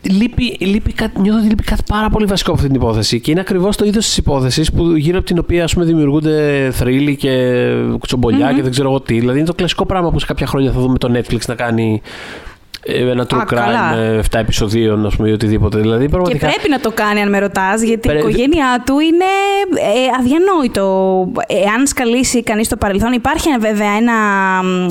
Και 0.00 0.12
λείπει, 0.12 0.56
λείπει 0.60 0.92
κάτι, 0.92 1.20
νιώθω 1.20 1.38
ότι 1.38 1.48
λείπει 1.48 1.62
κάτι 1.62 1.82
πάρα 1.86 2.10
πολύ 2.10 2.26
βασικό 2.26 2.50
από 2.50 2.60
αυτή 2.60 2.72
την 2.72 2.82
υπόθεση. 2.82 3.20
Και 3.20 3.30
είναι 3.30 3.40
ακριβώς 3.40 3.76
το 3.76 3.84
είδος 3.84 4.04
της 4.04 4.16
υπόθεσης 4.16 4.72
που 4.72 4.94
γύρω 4.96 5.18
από 5.18 5.26
την 5.26 5.38
οποία 5.38 5.64
ας 5.64 5.72
πούμε, 5.72 5.84
δημιουργούνται 5.84 6.68
θρύλοι 6.72 7.16
και 7.16 7.64
τσομπολια 8.06 8.52
και 8.52 8.62
δεν 8.62 8.70
ξέρω 8.70 8.88
εγώ 8.88 9.00
τι. 9.00 9.18
Δηλαδή 9.18 9.38
είναι 9.38 9.46
το 9.46 9.54
κλασικό 9.54 9.86
πράγμα 9.86 10.10
που 10.10 10.18
σε 10.18 10.26
κάποια 10.26 10.46
χρόνια 10.46 10.72
θα 10.72 10.80
δούμε 10.80 10.98
το 10.98 11.12
Netflix 11.14 11.40
να 11.46 11.54
κάνει 11.54 12.02
ε, 12.02 12.47
ένα 12.82 13.26
true 13.30 13.36
Α, 13.38 13.42
crime 13.42 13.54
καλά. 13.54 13.90
με 13.94 14.22
7 14.30 14.38
επεισοδίων, 14.40 15.06
ας 15.06 15.16
πούμε, 15.16 15.28
ή 15.28 15.32
οτιδήποτε. 15.32 15.78
Δηλαδή, 15.78 16.02
Και 16.04 16.08
πραγματικά. 16.10 16.46
πρέπει 16.46 16.68
να 16.68 16.80
το 16.80 16.90
κάνει, 16.94 17.20
αν 17.20 17.28
με 17.28 17.38
ρωτάς, 17.38 17.82
γιατί 17.82 18.08
Πρέ- 18.08 18.14
η 18.16 18.18
οικογένειά 18.18 18.82
του 18.86 18.98
είναι 18.98 19.24
ε, 19.80 20.18
αδιανόητο. 20.18 21.26
Εάν 21.46 21.86
σκαλίσει 21.86 22.42
κανείς 22.42 22.68
το 22.68 22.76
παρελθόν, 22.76 23.12
υπάρχει 23.12 23.48
ένα- 23.48 23.58
βέβαια 23.58 23.90
ένα 23.96 24.12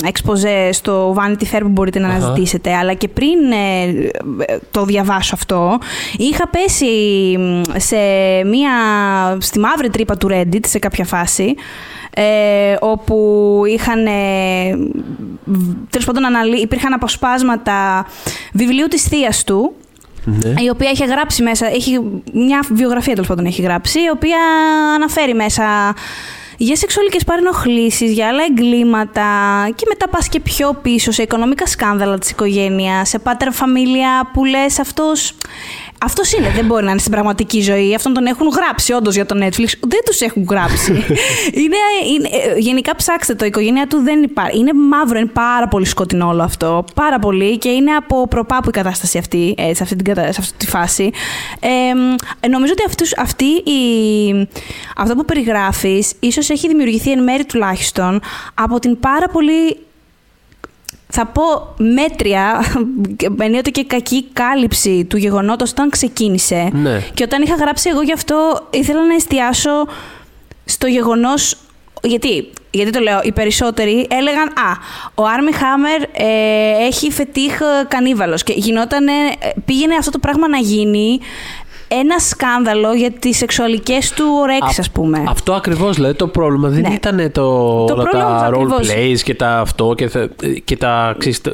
εξποζέ 0.06 0.68
στο 0.72 1.14
Vanity 1.18 1.54
Fair 1.56 1.60
που 1.60 1.68
μπορείτε 1.68 1.98
να 1.98 2.08
Αχα. 2.08 2.16
αναζητήσετε, 2.16 2.74
αλλά 2.74 2.94
και 2.94 3.08
πριν 3.08 3.38
ε, 3.52 3.88
ε, 4.46 4.56
το 4.70 4.84
διαβάσω 4.84 5.34
αυτό, 5.34 5.78
είχα 6.16 6.48
πέσει 6.48 6.86
μ, 7.38 7.60
σε 7.76 7.96
μία, 8.44 8.70
στη 9.40 9.58
μαύρη 9.58 9.90
τρύπα 9.90 10.16
του 10.16 10.28
Reddit 10.30 10.66
σε 10.66 10.78
κάποια 10.78 11.04
φάση, 11.04 11.54
ε, 12.20 12.76
όπου 12.80 13.62
είχαν, 13.66 14.06
ε, 14.06 14.10
β- 15.44 15.90
τέλος 15.90 16.06
πάντων, 16.06 16.24
αναλύ- 16.24 16.60
υπήρχαν 16.62 16.92
αποσπάσματα 16.92 18.06
βιβλίου 18.52 18.86
της 18.86 19.02
θείας 19.02 19.44
του, 19.44 19.72
Ναι. 20.24 20.54
η 20.62 20.68
οποία 20.68 20.90
έχει 20.90 21.04
γράψει 21.04 21.42
μέσα, 21.42 21.66
έχει 21.66 22.00
μια 22.32 22.64
βιογραφία 22.70 23.12
τέλος 23.12 23.28
πάντων 23.28 23.46
έχει 23.46 23.62
γράψει, 23.62 23.98
η 24.00 24.08
οποία 24.12 24.38
αναφέρει 24.94 25.34
μέσα 25.34 25.94
για 26.60 26.76
σεξουαλικές 26.76 27.24
παρενοχλήσεις, 27.24 28.12
για 28.12 28.28
άλλα 28.28 28.42
εγκλήματα 28.48 29.24
και 29.74 29.84
μετά 29.88 30.08
πας 30.08 30.28
και 30.28 30.40
πιο 30.40 30.78
πίσω 30.82 31.10
σε 31.10 31.22
οικονομικά 31.22 31.66
σκάνδαλα 31.66 32.18
της 32.18 32.30
οικογένειας, 32.30 33.08
σε 33.08 33.18
πάτερ 33.18 33.52
φαμίλια 33.52 34.30
που 34.32 34.44
λες 34.44 34.78
αυτός... 34.78 35.32
Αυτός 36.04 36.32
είναι, 36.32 36.50
δεν 36.50 36.64
μπορεί 36.64 36.84
να 36.84 36.90
είναι 36.90 36.98
στην 36.98 37.12
πραγματική 37.12 37.60
ζωή. 37.60 37.94
Αυτόν 37.94 38.12
τον 38.12 38.26
έχουν 38.26 38.48
γράψει 38.48 38.92
όντως 38.92 39.14
για 39.14 39.26
το 39.26 39.34
Netflix. 39.38 39.66
Δεν 39.80 40.00
τους 40.04 40.20
έχουν 40.20 40.46
γράψει. 40.50 40.92
είναι, 41.62 41.76
είναι, 42.14 42.28
ε, 42.28 42.58
γενικά 42.58 42.96
ψάξτε 42.96 43.34
το. 43.34 43.44
Η 43.44 43.48
οικογένειά 43.48 43.86
του 43.86 43.98
δεν 44.02 44.22
υπάρχει. 44.22 44.58
Είναι 44.58 44.72
μαύρο, 44.72 45.18
είναι 45.18 45.28
πάρα 45.32 45.68
πολύ 45.68 45.86
σκοτεινό 45.86 46.28
όλο 46.28 46.42
αυτό. 46.42 46.84
Πάρα 46.94 47.18
πολύ 47.18 47.58
και 47.58 47.68
είναι 47.68 47.90
από 47.90 48.28
προπάπου 48.28 48.68
η 48.68 48.72
κατάσταση 48.72 49.18
αυτή, 49.18 49.54
ε, 49.58 49.74
σε, 49.74 49.82
αυτή 49.82 49.96
την, 49.96 50.04
κατα- 50.04 50.32
σε 50.32 50.40
αυτή 50.40 50.56
τη 50.56 50.66
φάση. 50.66 51.10
Ε, 51.60 51.68
ε, 52.40 52.48
νομίζω 52.48 52.72
ότι 52.72 52.82
αυτούς, 52.86 53.16
αυτή 53.16 53.44
η, 53.44 54.48
αυτό 54.96 55.14
που 55.14 55.24
περιγράφεις 55.24 56.12
ίσως 56.20 56.47
έχει 56.52 56.68
δημιουργηθεί 56.68 57.10
εν 57.10 57.22
μέρη 57.22 57.44
τουλάχιστον 57.44 58.20
από 58.54 58.78
την 58.78 59.00
πάρα 59.00 59.28
πολύ 59.28 59.76
θα 61.08 61.26
πω 61.26 61.74
μέτρια, 61.76 62.64
ενίοτε 63.44 63.70
και 63.70 63.84
κακή 63.84 64.24
κάλυψη 64.32 65.04
του 65.04 65.16
γεγονότος 65.16 65.70
όταν 65.70 65.90
ξεκίνησε. 65.90 66.70
Ναι. 66.72 67.02
Και 67.14 67.22
όταν 67.22 67.42
είχα 67.42 67.54
γράψει 67.54 67.88
εγώ 67.88 68.02
γι' 68.02 68.12
αυτό 68.12 68.66
ήθελα 68.70 69.06
να 69.06 69.14
εστιάσω 69.14 69.86
στο 70.64 70.86
γεγονός... 70.86 71.56
Γιατί, 72.02 72.50
γιατί 72.70 72.90
το 72.90 73.00
λέω, 73.00 73.20
οι 73.22 73.32
περισσότεροι 73.32 74.06
έλεγαν 74.10 74.48
«Α, 74.48 74.76
ο 75.14 75.24
Άρμι 75.24 75.52
Χάμερ 75.52 76.02
ε, 76.02 76.86
έχει 76.86 77.10
φετίχ 77.10 77.60
ε, 77.60 77.84
κανίβαλος» 77.88 78.42
και 78.42 78.52
γινότανε, 78.56 79.12
ε, 79.12 79.50
πήγαινε 79.64 79.94
αυτό 79.94 80.10
το 80.10 80.18
πράγμα 80.18 80.48
να 80.48 80.58
γίνει 80.58 81.18
ένα 81.88 82.18
σκάνδαλο 82.18 82.92
για 82.92 83.10
τις 83.10 83.36
σεξουαλικές 83.36 84.10
του 84.12 84.24
ωρέξεις, 84.40 84.78
ας 84.78 84.90
πούμε. 84.90 85.24
Αυτό 85.28 85.52
ακριβώς 85.52 85.94
δηλαδή 85.96 86.14
το 86.14 86.26
πρόβλημα 86.28 86.68
δεν 86.68 86.80
Ναι. 86.80 86.94
ήταν 86.94 87.16
το, 87.16 87.30
Το 87.84 87.94
όλα 87.94 88.02
πρόβλημα 88.02 88.38
τα 88.38 88.48
role 88.48 88.52
ακριβώς. 88.52 88.90
plays 88.92 89.20
και 89.24 89.34
τα 89.34 89.58
αυτό 89.58 89.94
και, 89.96 90.08
τα- 90.08 90.28
και 90.64 90.76
τα, 90.76 91.14
ξέρεις, 91.18 91.40
τα- 91.40 91.52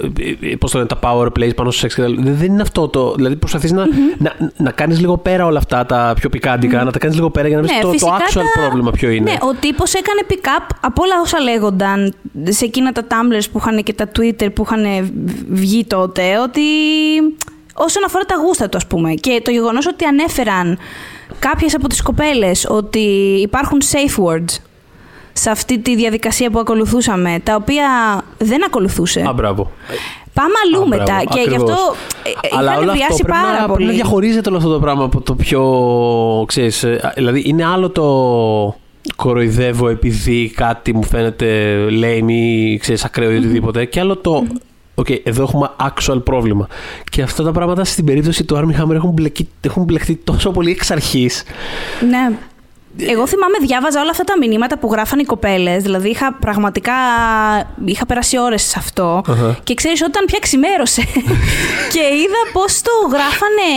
πώς 0.58 0.70
το 0.70 0.78
λένε, 0.78 0.88
τα 0.90 0.98
power 1.02 1.26
plays 1.26 1.54
πάνω 1.56 1.70
στο 1.70 1.80
σεξ 1.80 1.94
και 1.94 2.00
τα 2.00 2.08
λοιπά. 2.08 2.22
Δεν 2.24 2.52
είναι 2.52 2.62
αυτό 2.62 2.88
το. 2.88 3.14
Δηλαδή 3.14 3.36
προσπαθείς 3.36 3.72
να, 3.72 3.84
να, 4.18 4.32
να 4.56 4.70
κάνεις 4.70 5.00
λίγο 5.00 5.16
πέρα 5.18 5.46
όλα 5.46 5.58
αυτά 5.58 5.86
τα 5.86 6.12
πιο 6.20 6.28
πικάντικα, 6.28 6.84
να 6.84 6.92
τα 6.92 6.98
κάνεις 6.98 7.16
λίγο 7.16 7.30
πέρα 7.30 7.48
για 7.48 7.56
να 7.56 7.62
δεις 7.62 7.72
το, 7.72 7.80
το 7.80 7.86
Ναι, 7.88 7.92
φυσικά 7.92 8.16
actual 8.28 8.44
τα- 8.54 8.60
πρόβλημα 8.60 8.90
ποιο 8.90 9.10
είναι. 9.10 9.30
Ναι, 9.30 9.36
ο 9.40 9.54
τύπος 9.60 9.94
έκανε 9.94 10.20
pick-up 10.28 10.76
από 10.80 11.02
όλα 11.02 11.14
όσα 11.22 11.40
λέγονταν 11.40 12.14
σε 12.48 12.64
εκείνα 12.64 12.92
τα 12.92 13.02
Tumblrs 13.08 13.44
που 13.52 13.58
είχαν 13.58 13.82
και 13.82 13.92
τα 13.92 14.08
Twitter 14.18 14.48
που 14.54 14.62
είχαν 14.66 15.12
βγει 15.50 15.84
τότε, 15.84 16.38
ότι 16.38 16.60
όσον 17.74 18.04
αφορά 18.04 18.24
τα 18.24 18.34
γούστα 18.36 18.68
του, 18.68 18.76
ας 18.76 18.86
πούμε. 18.86 19.14
Και 19.14 19.40
το 19.44 19.50
γεγονός 19.50 19.86
ότι 19.86 20.04
ανέφεραν 20.04 20.78
κάποιες 21.38 21.74
από 21.74 21.88
τις 21.88 22.02
κοπέλες 22.02 22.66
ότι 22.70 22.98
υπάρχουν 23.42 23.80
safe 23.82 24.24
words 24.24 24.58
σε 25.32 25.50
αυτή 25.50 25.78
τη 25.78 25.96
διαδικασία 25.96 26.50
που 26.50 26.58
ακολουθούσαμε, 26.58 27.40
τα 27.44 27.54
οποία 27.54 27.86
δεν 28.38 28.64
ακολουθούσε. 28.64 29.24
Α, 29.28 29.32
μπράβο. 29.32 29.70
Πάμε 30.32 30.52
αλλού 30.64 30.82
Α, 30.82 30.86
μπράβο, 30.86 31.02
μετά. 31.02 31.22
Και 31.30 31.38
γι' 31.40 31.48
ακριβώς. 31.48 31.70
αυτό 31.70 31.94
ε, 32.22 32.28
ε, 32.28 32.56
Αλλά 32.56 32.70
είχαν 32.70 32.82
όλο 32.82 32.90
αυτό 32.90 33.04
βιάσει 33.06 33.22
πρέπει 33.22 33.38
πάρα 33.38 33.50
να, 33.50 33.56
πρέπει 33.56 33.72
πολύ. 33.72 33.86
να 33.86 33.92
διαχωρίζεται 33.92 34.48
όλο 34.48 34.58
αυτό 34.58 34.72
το 34.72 34.80
πράγμα 34.80 35.04
από 35.04 35.20
το 35.20 35.34
πιο. 35.34 35.62
Ξέρεις, 36.46 36.82
ε, 36.82 37.12
δηλαδή 37.14 37.42
είναι 37.46 37.64
άλλο 37.64 37.90
το 37.90 38.04
κοροϊδεύω 39.16 39.88
επειδή 39.88 40.52
κάτι 40.56 40.94
μου 40.94 41.04
φαίνεται 41.04 41.76
lame 41.90 42.30
ή 42.30 42.76
ξέρεις, 42.76 43.04
ακραίο 43.04 43.30
ή 43.32 43.36
οτιδήποτε 43.36 43.84
και 43.84 44.00
άλλο 44.00 44.16
το. 44.16 44.44
Οκ, 44.94 45.06
εδώ 45.22 45.42
έχουμε 45.42 45.70
actual 45.80 46.24
πρόβλημα. 46.24 46.68
Και 47.10 47.22
αυτά 47.22 47.42
τα 47.42 47.52
πράγματα 47.52 47.84
στην 47.84 48.04
περίπτωση 48.04 48.44
του 48.44 48.56
Armie 48.56 48.82
Hammer 48.82 48.94
έχουν, 48.94 49.10
μπλεκεί, 49.10 49.48
έχουν 49.60 49.84
μπλεχτεί 49.84 50.16
τόσο 50.16 50.50
πολύ 50.50 50.70
εξ 50.70 50.90
αρχής. 50.90 51.42
Ναι. 52.10 52.36
Εγώ 52.96 53.26
θυμάμαι, 53.26 53.56
διάβαζα 53.60 54.00
όλα 54.00 54.10
αυτά 54.10 54.24
τα 54.24 54.38
μηνύματα 54.38 54.78
που 54.78 54.88
γράφαν 54.92 55.18
οι 55.18 55.24
κοπέλες. 55.24 55.82
Δηλαδή, 55.82 56.08
είχα 56.08 56.32
πραγματικά. 56.32 56.92
είχα 57.84 58.06
περάσει 58.06 58.38
ώρες 58.38 58.62
σε 58.62 58.74
αυτό. 58.78 59.22
Αχα. 59.28 59.58
Και 59.64 59.74
ξέρεις, 59.74 60.02
όταν 60.02 60.24
πια 60.24 60.38
ξημέρωσε 60.40 61.02
και 61.94 62.00
είδα 62.00 62.42
πώς 62.52 62.82
το 62.82 62.90
γράφανε 63.10 63.70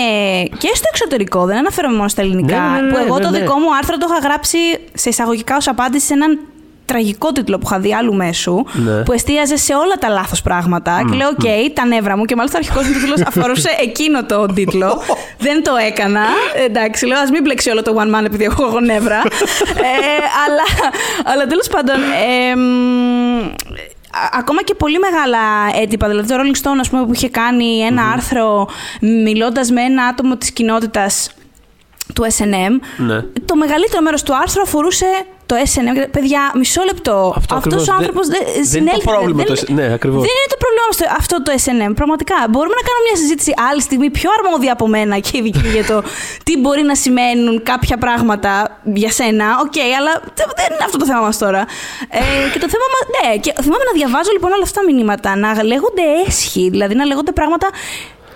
και 0.57 0.69
στο 0.73 0.87
εξωτερικό, 0.91 1.45
δεν 1.45 1.57
αναφέρομαι 1.57 1.95
μόνο 1.95 2.07
στα 2.07 2.21
ελληνικά. 2.21 2.59
Ναι, 2.59 2.81
ναι, 2.81 2.81
ναι, 2.81 2.91
που 2.91 2.97
εγώ 3.05 3.17
ναι, 3.17 3.23
το 3.23 3.29
ναι. 3.29 3.39
δικό 3.39 3.57
μου 3.57 3.75
άρθρο 3.75 3.97
το 3.97 4.07
είχα 4.09 4.27
γράψει 4.27 4.57
σε 4.93 5.09
εισαγωγικά 5.09 5.55
ως 5.55 5.67
απάντηση 5.67 6.05
σε 6.05 6.13
έναν 6.13 6.39
τραγικό 6.87 7.31
τίτλο 7.31 7.57
που 7.57 7.67
είχα 7.69 7.79
δει 7.79 7.93
άλλου 7.95 8.13
μέσου, 8.15 8.63
Ναι. 8.73 9.03
που 9.03 9.11
εστίαζε 9.13 9.57
σε 9.57 9.73
όλα 9.73 9.95
τα 9.99 10.09
λάθος 10.09 10.41
πράγματα. 10.41 11.01
Και 11.09 11.15
λέω: 11.15 11.27
Οκ, 11.27 11.73
τα 11.73 11.85
νεύρα 11.85 12.17
μου. 12.17 12.25
Και 12.25 12.35
μάλιστα 12.35 12.57
ο 12.57 12.61
αρχικός 12.63 12.85
μου 12.87 12.93
τίτλος 12.93 13.21
αφορούσε 13.27 13.69
εκείνο 13.81 14.25
το 14.25 14.45
τίτλο. 14.45 15.01
Δεν 15.37 15.63
το 15.63 15.71
έκανα. 15.87 16.21
Εντάξει, 16.65 17.05
λέω: 17.05 17.17
Α 17.19 17.23
μην 17.31 17.41
μπλέξει 17.41 17.69
όλο 17.69 17.81
το 17.81 17.93
one 17.97 18.19
man 18.19 18.25
επειδή 18.25 18.43
έχω 18.43 18.65
εγώ 18.65 18.79
νεύρα. 18.79 19.15
ε, 19.17 20.17
αλλά 20.45 20.91
αλλά 21.23 21.45
τέλος 21.47 21.67
πάντων. 21.67 21.95
εμ, 22.51 22.61
α- 24.11 24.29
ακόμα 24.39 24.63
και 24.63 24.73
πολύ 24.73 24.99
μεγάλα 24.99 25.39
έτυπα, 25.81 26.07
δηλαδή 26.07 26.27
το 26.27 26.35
Rolling 26.39 26.65
Stone 26.67 26.77
ας 26.79 26.89
πούμε, 26.89 27.05
που 27.05 27.13
είχε 27.13 27.29
κάνει 27.29 27.79
ένα 27.79 28.01
άρθρο 28.13 28.67
μιλώντας 29.01 29.71
με 29.71 29.81
ένα 29.81 30.03
άτομο 30.03 30.35
της 30.37 30.51
κοινότητας 30.51 31.29
του 32.13 32.23
S&M, 32.37 32.73
Ναι. 32.97 33.21
το 33.45 33.55
μεγαλύτερο 33.55 34.01
μέρος 34.01 34.23
του 34.23 34.35
άρθρου 34.35 34.61
αφορούσε 34.61 35.05
το 35.45 35.55
S&M. 35.71 35.93
Και, 35.93 36.07
Παιδιά, 36.15 36.41
μισό 36.55 36.81
λεπτό. 36.83 37.33
Αυτό 37.37 37.55
Αυτός 37.55 37.73
ακριβώς. 37.73 37.87
ο 37.89 37.93
άνθρωπος 37.99 38.25
Δεν- 38.27 38.45
δεν, 38.45 38.53
δεν 38.53 38.55
είναι 38.55 38.63
το 38.63 38.69
συνέλθει- 38.77 39.09
πρόβλημα 39.11 39.43
δεν- 39.43 39.49
το 39.51 39.61
S- 39.61 39.73
ναι, 39.77 39.85
ακριβώς. 39.97 40.21
Δεν 40.25 40.33
είναι 40.37 40.49
το 40.53 40.59
πρόβλημα 40.63 40.85
στο- 40.97 41.09
αυτό 41.21 41.35
το 41.45 41.51
S&M. 41.63 41.91
Πραγματικά. 41.99 42.37
Μπορούμε 42.51 42.75
να 42.79 42.83
κάνουμε 42.87 43.03
μια 43.09 43.17
συζήτηση 43.23 43.51
άλλη 43.69 43.81
στιγμή 43.87 44.07
πιο 44.19 44.29
αρμόδια 44.37 44.71
από 44.77 44.85
μένα 44.95 45.15
και 45.25 45.31
ειδική 45.39 45.67
για 45.77 45.85
το 45.91 45.97
τι 46.45 46.53
μπορεί 46.61 46.83
να 46.91 46.95
σημαίνουν 47.03 47.55
κάποια 47.71 47.97
πράγματα 48.03 48.51
για 48.99 49.11
σένα. 49.19 49.45
Οκ, 49.65 49.77
αλλά 49.99 50.13
τε- 50.37 50.51
δεν 50.61 50.69
είναι 50.73 50.85
αυτό 50.89 50.97
το 51.01 51.05
θέμα 51.11 51.21
μας 51.27 51.37
τώρα. 51.45 51.61
Ε, 52.19 52.21
και 52.53 52.59
το 52.63 52.67
θέμα 52.73 52.87
μας, 52.93 53.03
ναι, 53.15 53.27
και 53.43 53.51
θυμάμαι 53.65 53.85
να 53.89 53.93
διαβάζω 53.99 54.31
λοιπόν 54.35 54.49
όλα 54.57 54.65
αυτά 54.67 54.77
τα 54.81 54.85
μηνύματα, 54.91 55.29
να 55.43 55.49
λέγονται 55.71 56.03
αίσχη, 56.27 56.63
δηλαδή 56.73 56.93
να 57.01 57.05
λέγονται 57.11 57.31
πράγματα. 57.39 57.67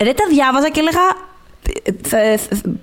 Ρε, 0.06 0.14
τα 0.20 0.26
διάβαζα 0.34 0.70
και 0.74 0.80
έλεγα. 0.80 1.06
Ε, 1.84 1.92
ε, 2.16 2.34
ε, 2.34 2.38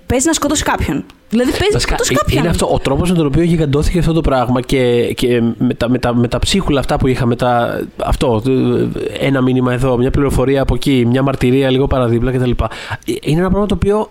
Παίζει 0.07 0.27
να 0.27 0.33
σκοτώσει 0.33 0.63
κάποιον. 0.63 1.05
Δηλαδή 1.29 1.51
παίζει 1.51 1.65
να 1.67 1.73
Βασικά, 1.73 1.95
σκοτώσει 1.95 2.13
ε- 2.13 2.17
κάποιον. 2.17 2.41
είναι 2.41 2.49
αυτό, 2.51 2.67
ο 2.73 2.79
τρόπος 2.79 3.11
με 3.11 3.17
τον 3.17 3.27
οποίο 3.27 3.43
γιγαντώθηκε 3.43 3.99
αυτό 3.99 4.13
το 4.13 4.21
πράγμα 4.21 4.61
και, 4.61 5.13
και 5.17 5.43
με, 5.59 5.75
τα, 5.75 5.89
με, 5.91 5.99
τα, 5.99 6.15
με 6.15 6.29
τα 6.29 6.39
ψίχουλα 6.39 6.81
αυτά 6.81 6.97
που 6.99 7.07
είχαμε, 7.07 7.37
τα, 7.37 7.81
αυτό, 8.05 8.43
ε, 8.49 9.27
ένα 9.27 9.41
μήνυμα 9.41 9.73
εδώ, 9.73 9.97
μια 9.97 10.11
πληροφορία 10.11 10.63
από 10.63 10.75
εκεί, 10.75 11.05
μια 11.07 11.23
μαρτυρία 11.23 11.71
λίγο 11.71 11.87
παραδίπλα 11.87 12.33
κτλ. 12.33 12.51
Ε, 12.51 12.65
Είναι 13.21 13.41
ένα 13.41 13.49
πράγμα 13.49 13.67
το 13.67 13.75
οποίο 13.75 14.11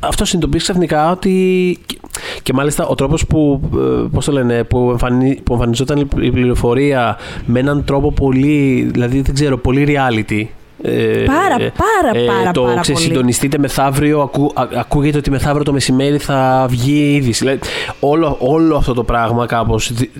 αυτό 0.00 0.24
συνειδητοποιείς 0.24 0.62
ξαφνικά 0.62 1.10
ότι. 1.10 1.78
Και, 1.86 1.98
και 2.42 2.52
μάλιστα 2.52 2.86
ο 2.86 2.94
τρόπος 2.94 3.26
που, 3.26 3.60
ε, 3.74 4.06
πώς 4.12 4.24
το 4.24 4.32
λένε, 4.32 4.64
που, 4.64 4.88
εμφανι, 4.90 5.40
που 5.44 5.52
εμφανιζόταν 5.52 5.98
η- 5.98 6.08
η 6.20 6.30
πληροφορία 6.30 7.16
με 7.46 7.58
έναν 7.60 7.84
τρόπο 7.84 8.12
πολύ, 8.12 8.88
δηλαδή 8.92 9.20
δεν 9.20 9.34
ξέρω, 9.34 9.58
πολύ 9.58 9.86
reality. 9.88 10.44
Ε, 10.82 11.24
Πάρα, 11.26 11.54
ε, 11.64 11.72
πάρα, 12.02 12.26
πάρα, 12.26 12.50
το 12.50 12.62
πάρα 12.62 12.80
ξέρεις, 12.80 13.00
πολύ. 13.00 13.12
συντονιστείτε 13.12 13.58
μεθαύριο, 13.58 14.20
ακού, 14.20 14.50
α- 14.54 14.68
ακούγεται 14.78 15.18
ότι 15.18 15.30
μεθαύριο 15.30 15.64
το 15.64 15.72
μεσημέρι 15.72 16.18
θα 16.18 16.66
βγει 16.70 16.92
η 16.92 17.14
είδηση. 17.14 17.38
Δηλαδή, 17.44 17.60
όλο, 18.00 18.36
όλο 18.40 18.76
αυτό 18.76 18.94
το 18.94 19.04
πράγμα 19.04 19.46
κάπως 19.46 19.92
δι- 19.92 20.10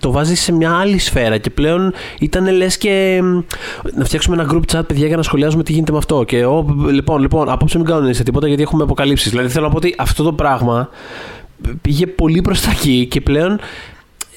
το 0.00 0.10
βάζεις 0.10 0.40
σε 0.40 0.52
μια 0.52 0.72
άλλη 0.78 0.98
σφαίρα 0.98 1.38
και 1.38 1.50
πλέον 1.50 1.92
ήταν 2.20 2.56
λες 2.56 2.78
και 2.78 3.20
μ, 3.22 3.38
να 3.96 4.04
φτιάξουμε 4.04 4.42
ένα 4.42 4.52
group 4.52 4.76
chat, 4.76 4.82
παιδιά, 4.86 5.06
για 5.06 5.16
να 5.16 5.22
σχολιάζουμε 5.22 5.62
τι 5.62 5.72
γίνεται 5.72 5.92
με 5.92 5.98
αυτό. 5.98 6.24
Και 6.24 6.44
ο, 6.44 6.66
λοιπόν, 6.90 7.20
λοιπόν, 7.20 7.48
απόψε 7.48 7.76
μην 7.78 7.86
κάνουν 7.86 8.12
τίποτα 8.12 8.46
γιατί 8.48 8.62
έχουμε 8.62 8.82
αποκαλύψεις. 8.82 9.30
Δηλαδή 9.30 9.48
θέλω 9.48 9.64
να 9.64 9.70
πω 9.70 9.76
ότι 9.76 9.94
αυτό 9.98 10.22
το 10.22 10.32
πράγμα 10.32 10.88
πήγε 11.82 12.06
πολύ 12.06 12.40
προς 12.40 12.60
τα 12.60 12.70
εκεί 12.70 13.06
και 13.10 13.20
πλέον 13.20 13.60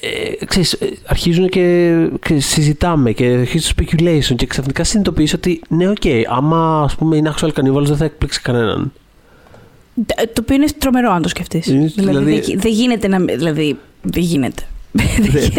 ε, 0.00 0.44
ξέρεις, 0.44 0.72
ε, 0.72 0.86
αρχίζουν 1.06 1.48
και, 1.48 1.94
και 2.26 2.40
συζητάμε 2.40 3.12
και 3.12 3.24
αρχίζει 3.24 3.74
το 3.74 3.82
speculation 3.82 4.34
και 4.36 4.46
ξαφνικά 4.46 4.84
συνειδητοποιείς 4.84 5.32
ότι 5.32 5.60
ναι, 5.68 5.88
οκ, 5.88 6.02
άμα 6.30 6.82
ας 6.84 6.94
πούμε 6.94 7.16
είναι 7.16 7.32
actual 7.36 7.48
cannibals 7.48 7.82
δεν 7.84 7.96
θα 7.96 8.04
εκπλήξει 8.04 8.40
κανέναν. 8.40 8.92
Ε, 10.16 10.22
Το 10.26 10.40
οποίο 10.42 10.54
είναι 10.54 10.66
τρομερό 10.78 11.10
αν 11.12 11.22
το 11.22 11.28
σκεφτείς. 11.28 11.66
Είναι- 11.66 11.86
Δηλαδή, 11.94 12.18
δηλαδή- 12.18 12.30
δεν, 12.34 12.40
γι- 12.44 12.56
δεν 12.56 12.72
γίνεται 12.72 13.08
να. 13.08 13.18
Δηλαδή, 13.18 13.78
δεν 14.02 14.22
γίνεται. 14.22 14.62
ναι. 14.98 15.04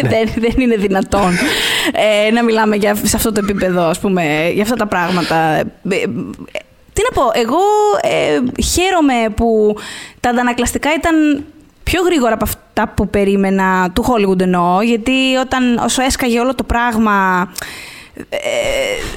δεν, 0.08 0.28
δεν 0.38 0.52
είναι 0.58 0.76
δυνατόν. 0.76 1.32
ε, 2.28 2.30
να 2.30 2.44
μιλάμε 2.44 2.76
για, 2.76 2.94
σε 2.94 3.16
αυτό 3.16 3.32
το 3.32 3.40
επίπεδο, 3.44 3.82
ας 3.82 3.98
πούμε, 4.00 4.50
για 4.54 4.62
αυτά 4.62 4.74
τα 4.76 4.86
πράγματα. 4.86 5.36
Ε, 5.36 5.60
ε, 5.88 6.04
τι 6.92 7.02
να 7.02 7.14
πω, 7.22 7.22
εγώ 7.34 7.58
ε, 8.02 8.62
χαίρομαι 8.62 9.30
που 9.36 9.76
τα 10.20 10.30
αντανακλαστικά 10.30 10.88
ήταν 10.98 11.44
πιο 11.90 12.02
γρήγορα 12.02 12.34
από 12.34 12.44
αυτά 12.44 12.92
που 12.94 13.08
περίμενα 13.08 13.90
του 13.90 14.04
Hollywood 14.08 14.40
εννοώ, 14.40 14.82
γιατί 14.82 15.36
όταν 15.44 15.78
όσο 15.78 16.02
έσκαγε 16.02 16.40
όλο 16.40 16.54
το 16.54 16.64
πράγμα 16.64 17.48
ε, 18.28 18.36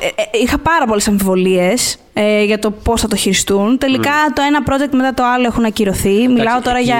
ε, 0.05 0.07
ε, 0.15 0.43
είχα 0.43 0.57
πάρα 0.57 0.85
πολλές 0.85 1.07
αμφιβολίες 1.07 1.97
ε, 2.13 2.43
για 2.43 2.59
το 2.59 2.71
πώς 2.71 3.01
θα 3.01 3.07
το 3.07 3.15
χειριστούν. 3.15 3.77
Τελικά 3.77 4.11
το 4.33 4.41
ένα 4.47 4.63
project 4.67 4.91
μετά 4.91 5.13
το 5.13 5.23
άλλο 5.35 5.45
έχουν 5.45 5.65
ακυρωθεί. 5.65 6.27
Μιλάω 6.27 6.61
τώρα 6.61 6.79
για 6.79 6.95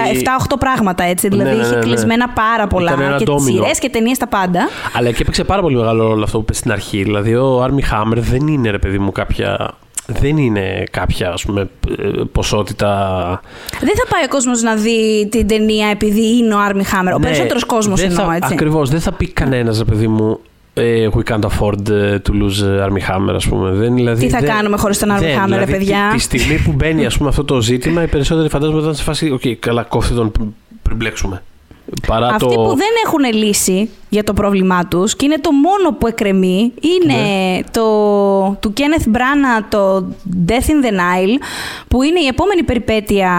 7-8 0.48 0.54
πράγματα 0.58 1.04
έτσι. 1.04 1.28
Δηλαδή 1.28 1.50
Ναι, 1.50 1.56
ναι, 1.56 1.62
είχε 1.62 1.70
ναι, 1.70 1.76
ναι. 1.76 1.82
κλεισμένα 1.82 2.28
πάρα 2.28 2.66
πολλά 2.66 2.92
Ήταν 2.92 3.04
ένα 3.04 3.16
και 3.16 3.24
ντόμινο. 3.24 3.62
σειρές 3.62 3.78
και 3.78 3.88
ταινίες 3.90 4.18
τα 4.18 4.26
πάντα. 4.26 4.68
Αλλά 4.92 5.08
εκεί 5.08 5.22
έπαιξε 5.22 5.44
πάρα 5.44 5.62
πολύ 5.62 5.76
μεγάλο 5.76 6.06
ρόλο 6.06 6.22
αυτό 6.24 6.36
που 6.38 6.42
είπε 6.48 6.54
στην 6.54 6.72
αρχή. 6.72 7.02
Δηλαδή, 7.02 7.34
ο 7.34 7.64
Armie 7.64 7.94
Hammer 7.94 8.16
δεν 8.16 8.46
είναι, 8.46 8.70
ρε 8.70 8.78
παιδί 8.78 8.98
μου, 8.98 9.12
κάποια. 9.12 9.74
Δεν 10.06 10.36
είναι 10.36 10.84
κάποια, 10.90 11.30
ας 11.32 11.44
πούμε, 11.44 11.60
ε, 11.98 12.04
ποσότητα. 12.32 12.88
Δεν 13.80 13.94
θα 13.96 14.06
πάει 14.10 14.24
ο 14.24 14.28
κόσμος 14.28 14.62
να 14.62 14.74
δει 14.74 15.28
την 15.30 15.46
ταινία 15.46 15.88
επειδή 15.88 16.36
είναι 16.36 16.54
ο 16.54 16.58
Armie 16.68 16.76
Hammer. 16.80 17.14
Ο 17.14 17.18
Ναι, 17.18 17.24
περισσότερος 17.26 17.64
κόσμος 17.64 18.00
δεν 18.00 18.10
εννοώ, 18.10 18.26
θα, 18.26 18.34
έτσι. 18.34 18.52
Ακριβώς, 18.52 18.90
δεν 18.90 19.00
θα 19.00 19.12
πει 19.12 19.28
κανένας, 19.28 19.78
ρε 19.78 19.84
παιδί 19.84 20.06
μου, 20.08 20.38
ε, 20.74 21.08
we 21.14 21.32
can't 21.32 21.40
afford 21.40 21.90
ε, 21.90 22.16
to 22.28 22.30
lose 22.30 22.62
ε, 22.66 22.86
Armie 22.86 23.10
Hammer, 23.10 23.34
ας 23.34 23.46
πούμε. 23.48 23.70
Δεν, 23.70 23.94
δηλαδή, 23.94 24.26
Τι 24.26 24.30
θα 24.32 24.38
δεν- 24.38 24.48
κάνουμε 24.48 24.76
χωρίς 24.76 24.98
τον 24.98 25.08
Armie 25.16 25.20
δεν, 25.20 25.38
Hammer, 25.38 25.48
ρε 25.48 25.54
δηλαδή, 25.54 25.72
παιδιά; 25.72 26.08
Τη, 26.10 26.16
τη 26.16 26.22
στιγμή 26.22 26.58
που 26.64 26.72
μπαίνει, 26.72 27.06
ας 27.06 27.16
πούμε, 27.16 27.28
αυτό 27.28 27.44
το 27.44 27.60
ζήτημα, 27.60 28.02
οι 28.02 28.06
περισσότεροι 28.06 28.48
φαντάζομαι 28.48 28.80
ήταν 28.80 28.94
σε 28.94 29.02
φάση, 29.02 29.30
οκ, 29.30 29.42
καλά, 29.58 29.82
κόφτε 29.82 30.14
τον 30.14 30.30
πριν- 30.30 30.54
πριν 30.82 30.96
μπλέξουμε. 30.96 31.42
Παρά 32.06 32.26
Αυτοί 32.26 32.54
το... 32.54 32.60
που 32.62 32.68
δεν 32.76 32.88
έχουν 33.06 33.42
λύση 33.42 33.90
για 34.08 34.24
το 34.24 34.32
πρόβλημά 34.32 34.86
τους 34.86 35.16
και 35.16 35.24
είναι 35.24 35.38
το 35.38 35.52
μόνο 35.52 35.92
που 35.98 36.06
εκκρεμεί 36.06 36.72
είναι 36.80 37.14
Ναι. 37.14 37.58
το 37.70 37.82
του 38.60 38.72
Kenneth 38.76 39.16
Branagh 39.16 39.64
το 39.68 39.96
Death 40.46 40.52
in 40.70 40.84
the 40.86 40.90
Nile 40.92 41.38
που 41.88 42.02
είναι 42.02 42.20
η 42.20 42.26
επόμενη 42.26 42.62
περιπέτεια 42.62 43.30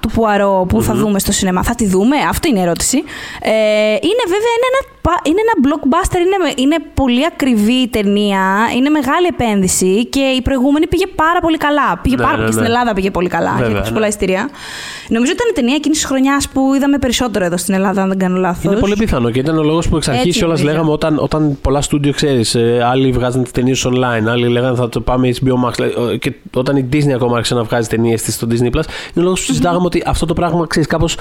του 0.00 0.08
Πουαρό 0.10 0.66
που 0.68 0.82
θα 0.82 0.94
δούμε 0.94 1.18
στο 1.18 1.32
σινεμά. 1.32 1.62
Θα 1.62 1.74
τη 1.74 1.86
δούμε, 1.86 2.16
αυτή 2.28 2.48
είναι 2.48 2.58
η 2.58 2.62
ερώτηση. 2.62 2.96
Ε, 3.40 3.50
είναι 3.90 4.24
βέβαια 4.26 4.52
είναι 4.56 4.68
ένα, 4.72 4.80
πα- 4.86 4.93
είναι 5.22 5.40
ένα 5.46 5.54
blockbuster, 5.64 6.16
είναι, 6.26 6.52
είναι 6.56 6.76
πολύ 6.94 7.24
ακριβή 7.26 7.72
η 7.72 7.88
ταινία, 7.88 8.42
είναι 8.76 8.88
μεγάλη 8.88 9.26
επένδυση 9.26 10.06
και 10.06 10.20
η 10.20 10.42
προηγούμενη 10.42 10.86
πήγε 10.86 11.06
πάρα 11.06 11.40
πολύ 11.40 11.56
καλά. 11.56 11.98
Πήγε 12.02 12.16
Ναι, 12.16 12.22
πάρα 12.22 12.36
ναι, 12.36 12.42
πολύ 12.42 12.54
ναι. 12.54 12.60
στην 12.60 12.64
Ελλάδα 12.74 12.92
πήγε 12.94 13.10
πολύ 13.10 13.28
καλά. 13.28 13.50
Βέβαια, 13.52 13.66
Είχε 13.66 13.74
ακούσει 13.76 13.90
ναι. 13.90 13.94
πολλά 13.96 14.08
εισιτήρια. 14.08 14.48
Νομίζω 15.08 15.32
ήταν 15.32 15.46
η 15.50 15.52
ταινία 15.52 15.74
εκείνη 15.74 15.94
τη 15.94 16.06
χρονιάς 16.06 16.48
που 16.48 16.74
είδαμε 16.76 16.98
περισσότερο 16.98 17.44
εδώ 17.44 17.56
στην 17.56 17.74
Ελλάδα, 17.74 18.02
αν 18.02 18.08
δεν 18.08 18.18
κάνω 18.18 18.36
λάθος. 18.38 18.64
Είναι 18.64 18.76
πολύ 18.80 18.96
πιθανό 18.96 19.30
και 19.30 19.38
ήταν 19.38 19.58
ο 19.58 19.62
λόγος 19.62 19.88
που 19.88 19.96
εξ 19.96 20.08
αρχής 20.08 20.24
Έτσι 20.26 20.38
κιόλα 20.38 20.54
νομίζω. 20.54 20.72
λέγαμε 20.72 20.90
όταν, 20.90 21.18
όταν 21.18 21.58
πολλά 21.60 21.80
στούντιο 21.80 22.12
ξέρεις. 22.12 22.56
άλλοι 22.90 23.12
βγάζαν 23.12 23.42
τις 23.42 23.52
ταινίες 23.52 23.86
online, 23.86 24.26
άλλοι 24.28 24.48
λέγανε 24.48 24.76
θα 24.76 24.88
το 24.88 25.00
πάμε 25.00 25.28
HBO 25.42 25.68
Max. 25.68 25.84
ε, 26.12 26.16
Και 26.16 26.32
όταν 26.54 26.76
η 26.76 26.88
Disney 26.92 27.10
ακόμα 27.14 27.34
άρχισε 27.36 27.54
να 27.54 27.62
βγάζει 27.62 27.88
ταινίες 27.88 28.22
της 28.22 28.34
στο 28.34 28.46
Disney 28.50 28.66
Plus, 28.76 28.84
είναι 29.14 29.16
ο 29.16 29.22
λόγος 29.22 29.40
που 29.40 29.46
συζητάγαμε 29.46 29.84
ότι 29.84 30.02
αυτό 30.06 30.26
το 30.26 30.34
πράγμα 30.34 30.66
ξέρεις 30.66 30.88
κάπως. 30.88 31.16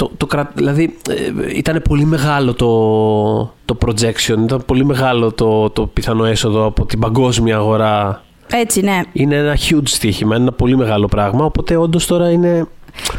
Το, 0.00 0.10
το, 0.16 0.26
κρα- 0.26 0.52
δηλαδή 0.54 0.96
ε, 1.10 1.56
ήταν 1.56 1.82
πολύ 1.88 2.04
μεγάλο 2.04 2.54
το, 2.54 3.54
το 3.64 3.78
projection, 3.86 4.38
ήταν 4.42 4.62
πολύ 4.66 4.84
μεγάλο 4.84 5.32
το, 5.32 5.70
το 5.70 5.86
πιθανό 5.86 6.24
έσοδο 6.24 6.64
από 6.64 6.86
την 6.86 6.98
παγκόσμια 6.98 7.56
αγορά. 7.56 8.24
Έτσι, 8.52 8.80
ναι. 8.80 9.00
Είναι 9.12 9.36
ένα 9.36 9.56
huge 9.68 9.82
στοίχημα, 9.84 10.34
είναι 10.34 10.44
ένα 10.44 10.52
πολύ 10.52 10.76
μεγάλο 10.76 11.06
πράγμα, 11.06 11.44
οπότε 11.44 11.76
όντως 11.76 12.06
τώρα 12.06 12.30
είναι... 12.30 12.66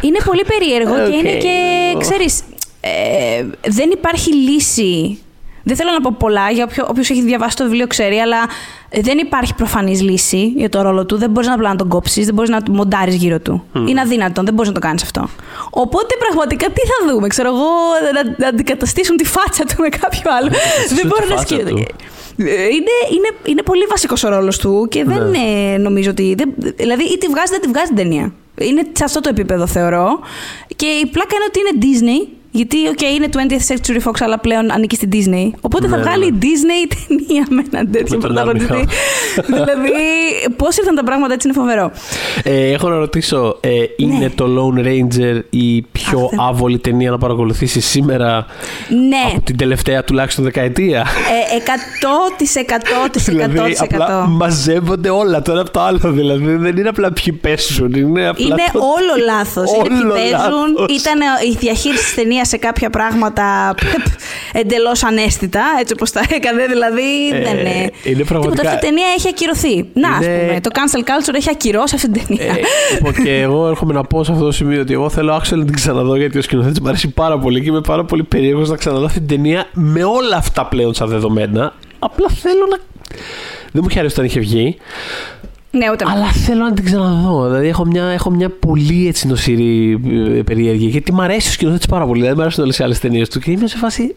Είναι 0.01 0.17
πολύ 0.25 0.43
περίεργο 0.47 0.95
και 0.95 1.01
Οκ. 1.01 1.13
είναι 1.13 1.37
και, 1.37 1.95
ξέρεις, 1.99 2.43
ε, 2.81 3.45
δεν 3.69 3.89
υπάρχει 3.91 4.33
λύση. 4.35 5.17
Δεν 5.63 5.75
θέλω 5.75 5.91
να 5.91 6.01
πω 6.01 6.15
πολλά, 6.19 6.49
για 6.51 6.63
όποιο, 6.63 6.85
όποιος 6.89 7.09
έχει 7.09 7.21
διαβάσει 7.21 7.55
το 7.55 7.63
βιβλίο 7.63 7.87
ξέρει, 7.87 8.15
αλλά 8.17 8.37
δεν 9.01 9.17
υπάρχει 9.17 9.55
προφανής 9.55 10.01
λύση 10.01 10.53
για 10.55 10.69
το 10.69 10.81
ρόλο 10.81 11.05
του. 11.05 11.17
Δεν 11.17 11.29
μπορείς 11.29 11.47
να 11.47 11.53
απλά 11.53 11.69
να 11.69 11.75
τον 11.75 11.87
κόψεις, 11.87 12.25
δεν 12.25 12.33
μπορείς 12.33 12.49
να 12.49 12.61
του 12.63 12.71
μοντάρεις 12.71 13.15
γύρω 13.15 13.39
του. 13.39 13.63
Είναι 13.87 14.01
αδύνατον, 14.01 14.45
δεν 14.45 14.53
μπορείς 14.53 14.69
να 14.69 14.75
το 14.79 14.87
κάνεις 14.87 15.03
αυτό. 15.03 15.29
Οπότε 15.69 16.15
πραγματικά 16.19 16.65
τι 16.67 16.81
θα 16.81 17.11
δούμε, 17.13 17.27
ξέρω 17.27 17.47
εγώ, 17.47 17.67
να, 18.13 18.35
να 18.37 18.47
αντικαταστήσουν 18.47 19.17
τη 19.17 19.25
φάτσα 19.25 19.63
του 19.63 19.75
με 19.77 19.89
κάποιο 19.89 20.31
άλλο. 20.39 20.49
δεν 20.87 20.97
τη 20.97 21.07
μπορώ 21.07 21.25
να 21.29 21.35
φάτσα 21.35 21.55
σκεφτώ. 21.55 21.75
του. 21.75 21.85
Είναι, 22.37 22.95
είναι, 23.15 23.29
είναι 23.45 23.61
πολύ 23.61 23.85
βασικός 23.89 24.23
ο 24.23 24.29
ρόλος 24.29 24.57
του 24.57 24.87
και 24.89 25.03
δεν 25.03 25.29
Ναι. 25.29 25.37
ε, 25.73 25.77
νομίζω 25.77 26.09
ότι. 26.09 26.35
Δεν, 26.37 26.53
δηλαδή, 26.75 27.03
ή 27.03 27.17
τη 27.17 27.27
βγάζει, 27.27 27.51
δεν 27.51 27.61
τη 27.61 27.67
βγάζει 27.67 27.87
την 27.87 27.95
ταινία. 27.95 28.33
Είναι 28.57 28.81
σε 28.91 29.03
αυτό 29.03 29.19
το 29.19 29.29
επίπεδο, 29.29 29.67
θεωρώ. 29.67 30.19
Και 30.75 30.85
η 30.85 31.05
πλάκα 31.05 31.35
είναι 31.35 31.45
ότι 31.47 31.59
είναι 31.59 31.73
Disney. 31.85 32.27
Γιατί, 32.53 32.87
οκ, 32.87 33.01
είναι 33.01 33.27
20th 33.31 33.73
Century 33.73 34.01
Fox, 34.09 34.13
αλλά 34.19 34.39
πλέον 34.39 34.71
ανήκει 34.71 34.95
στην 34.95 35.09
Disney. 35.13 35.51
Οπότε 35.61 35.87
θα 35.87 35.95
Ναι, 35.97 36.01
βγάλει 36.03 36.25
η 36.25 36.33
Disney 36.41 36.93
ταινία 37.07 37.45
με 37.49 37.63
έναν 37.71 37.91
τέτοιο 37.91 38.05
Με 38.09 38.09
τον 38.09 38.19
πρωταγωνιστή. 38.19 38.73
Armie 38.85 39.43
δηλαδή, 39.53 39.91
πώς 40.55 40.77
ήρθαν 40.77 40.95
τα 40.95 41.03
πράγματα 41.03 41.33
έτσι 41.33 41.47
είναι 41.47 41.57
φοβερό. 41.57 41.91
Ε, 42.43 42.71
έχω 42.71 42.89
να 42.89 42.95
ρωτήσω, 42.95 43.57
ε, 43.59 43.69
είναι 43.97 44.17
Ναι. 44.17 44.29
το 44.29 44.45
Lone 44.57 44.79
Ranger 44.85 45.39
η 45.49 45.81
πιο 45.81 46.19
Αχ, 46.23 46.29
δεν- 46.29 46.39
άβολη 46.39 46.79
ταινία 46.79 47.11
να 47.11 47.17
παρακολουθήσει 47.17 47.79
σήμερα 47.81 48.45
Ναι, 48.89 49.31
από 49.35 49.41
την 49.41 49.57
τελευταία 49.57 50.03
τουλάχιστον 50.03 50.43
δεκαετία; 50.43 50.99
ε, 50.99 51.55
100% 51.55 52.75
100%. 53.41 53.47
δηλαδή, 53.49 53.75
απλά 53.79 54.27
μαζεύονται 54.27 55.09
όλα 55.09 55.41
το 55.41 55.51
ένα 55.51 55.61
από 55.61 55.71
το 55.71 55.79
άλλο. 55.81 55.99
Δηλαδή, 56.03 56.55
δεν 56.55 56.77
είναι 56.77 56.89
απλά 56.89 57.11
ποιοι 57.11 57.33
πέσουν. 57.33 57.93
Είναι, 57.93 58.27
απλά 58.27 58.45
Είναι 58.45 58.63
το... 58.73 58.79
όλο 58.79 59.25
λάθος. 59.25 59.71
Είναι 59.73 59.87
ποιοι 59.87 59.97
Όλο 60.03 60.13
παίζουν. 60.13 60.37
λάθος. 60.77 60.97
Ήταν 60.99 61.19
η 61.51 61.55
διαχείριση 61.59 62.03
της 62.03 62.13
ταινίας 62.13 62.40
σε 62.45 62.57
κάποια 62.57 62.89
πράγματα 62.89 63.75
εντελώς 64.61 65.03
ανέστητα, 65.03 65.61
έτσι 65.79 65.93
όπως 65.93 66.11
τα 66.11 66.21
έκανε. 66.29 66.65
Δηλαδή 66.65 67.29
Ε, 67.31 67.41
δεν 67.43 67.57
είναι. 67.57 67.89
είναι 68.03 68.23
πραγματικά- 68.23 68.61
Τίποτα 68.61 68.69
αυτή 68.69 68.85
η 68.85 68.89
ταινία 68.89 69.05
έχει 69.17 69.27
ακυρωθεί. 69.27 69.89
Να, 69.93 70.09
ας 70.09 70.25
Είναι- 70.25 70.37
πούμε. 70.47 70.59
Το 70.61 70.69
cancel 70.73 70.99
culture 70.99 71.33
έχει 71.35 71.49
ακυρώσει 71.49 71.95
αυτή 71.95 72.09
την 72.09 72.27
ταινία. 72.27 72.53
Ε, 72.53 72.59
λοιπόν, 72.93 73.13
και 73.23 73.41
εγώ 73.41 73.67
έρχομαι 73.67 73.93
να 73.93 74.03
πω 74.03 74.23
σε 74.23 74.31
αυτό 74.31 74.43
το 74.43 74.51
σημείο 74.51 74.81
ότι 74.81 74.93
εγώ 74.93 75.09
θέλω 75.09 75.33
άξιο 75.33 75.57
να 75.57 75.65
την 75.65 75.73
ξαναδώ 75.75 76.15
γιατί 76.15 76.37
ο 76.37 76.41
σκηνοθέτης 76.41 76.79
μου 76.79 76.87
αρέσει 76.87 77.07
πάρα 77.09 77.39
πολύ 77.39 77.61
και 77.61 77.69
είμαι 77.69 77.81
πάρα 77.81 78.05
πολύ 78.05 78.23
περίεργος 78.23 78.69
να 78.69 78.75
ξαναδώ 78.75 79.05
αυτή 79.05 79.19
την 79.19 79.27
ταινία 79.27 79.65
με 79.73 80.03
όλα 80.03 80.35
αυτά 80.35 80.65
πλέον 80.65 80.93
σαν 80.93 81.07
δεδομένα. 81.09 81.73
Απλά 81.99 82.27
θέλω 82.29 82.65
να. 82.69 82.77
Δεν 83.73 83.81
μου 83.83 83.87
είχε 83.89 83.99
αρέσει 83.99 84.13
όταν 84.13 84.25
είχε 84.25 84.39
βγει. 84.39 84.77
Ναι, 85.71 85.91
ούτε 85.91 86.05
Αλλά 86.07 86.25
θέλω 86.31 86.63
να 86.63 86.73
την 86.73 86.85
ξαναδώ. 86.85 87.45
Δηλαδή 87.47 87.67
έχω 87.67 87.85
μια, 87.85 88.03
έχω 88.03 88.29
μια 88.29 88.49
πολύ 88.49 89.07
έτσι 89.07 89.27
νοσηρή 89.27 89.99
ε, 90.37 90.41
περιέργεια. 90.41 90.89
Γιατί 90.89 91.13
μου 91.13 91.21
αρέσει 91.21 91.47
ο 91.49 91.51
σκηνοθέτης 91.51 91.85
πάρα 91.85 92.05
πολύ. 92.05 92.19
Δηλαδή 92.19 92.35
μου 92.37 92.41
αρέσουν 92.41 92.63
όλες 92.63 92.79
οι 92.79 92.83
άλλες 92.83 92.99
ταινίες 92.99 93.29
του. 93.29 93.39
Και 93.39 93.51
είμαι 93.51 93.67
σε 93.67 93.77
φάση. 93.77 94.15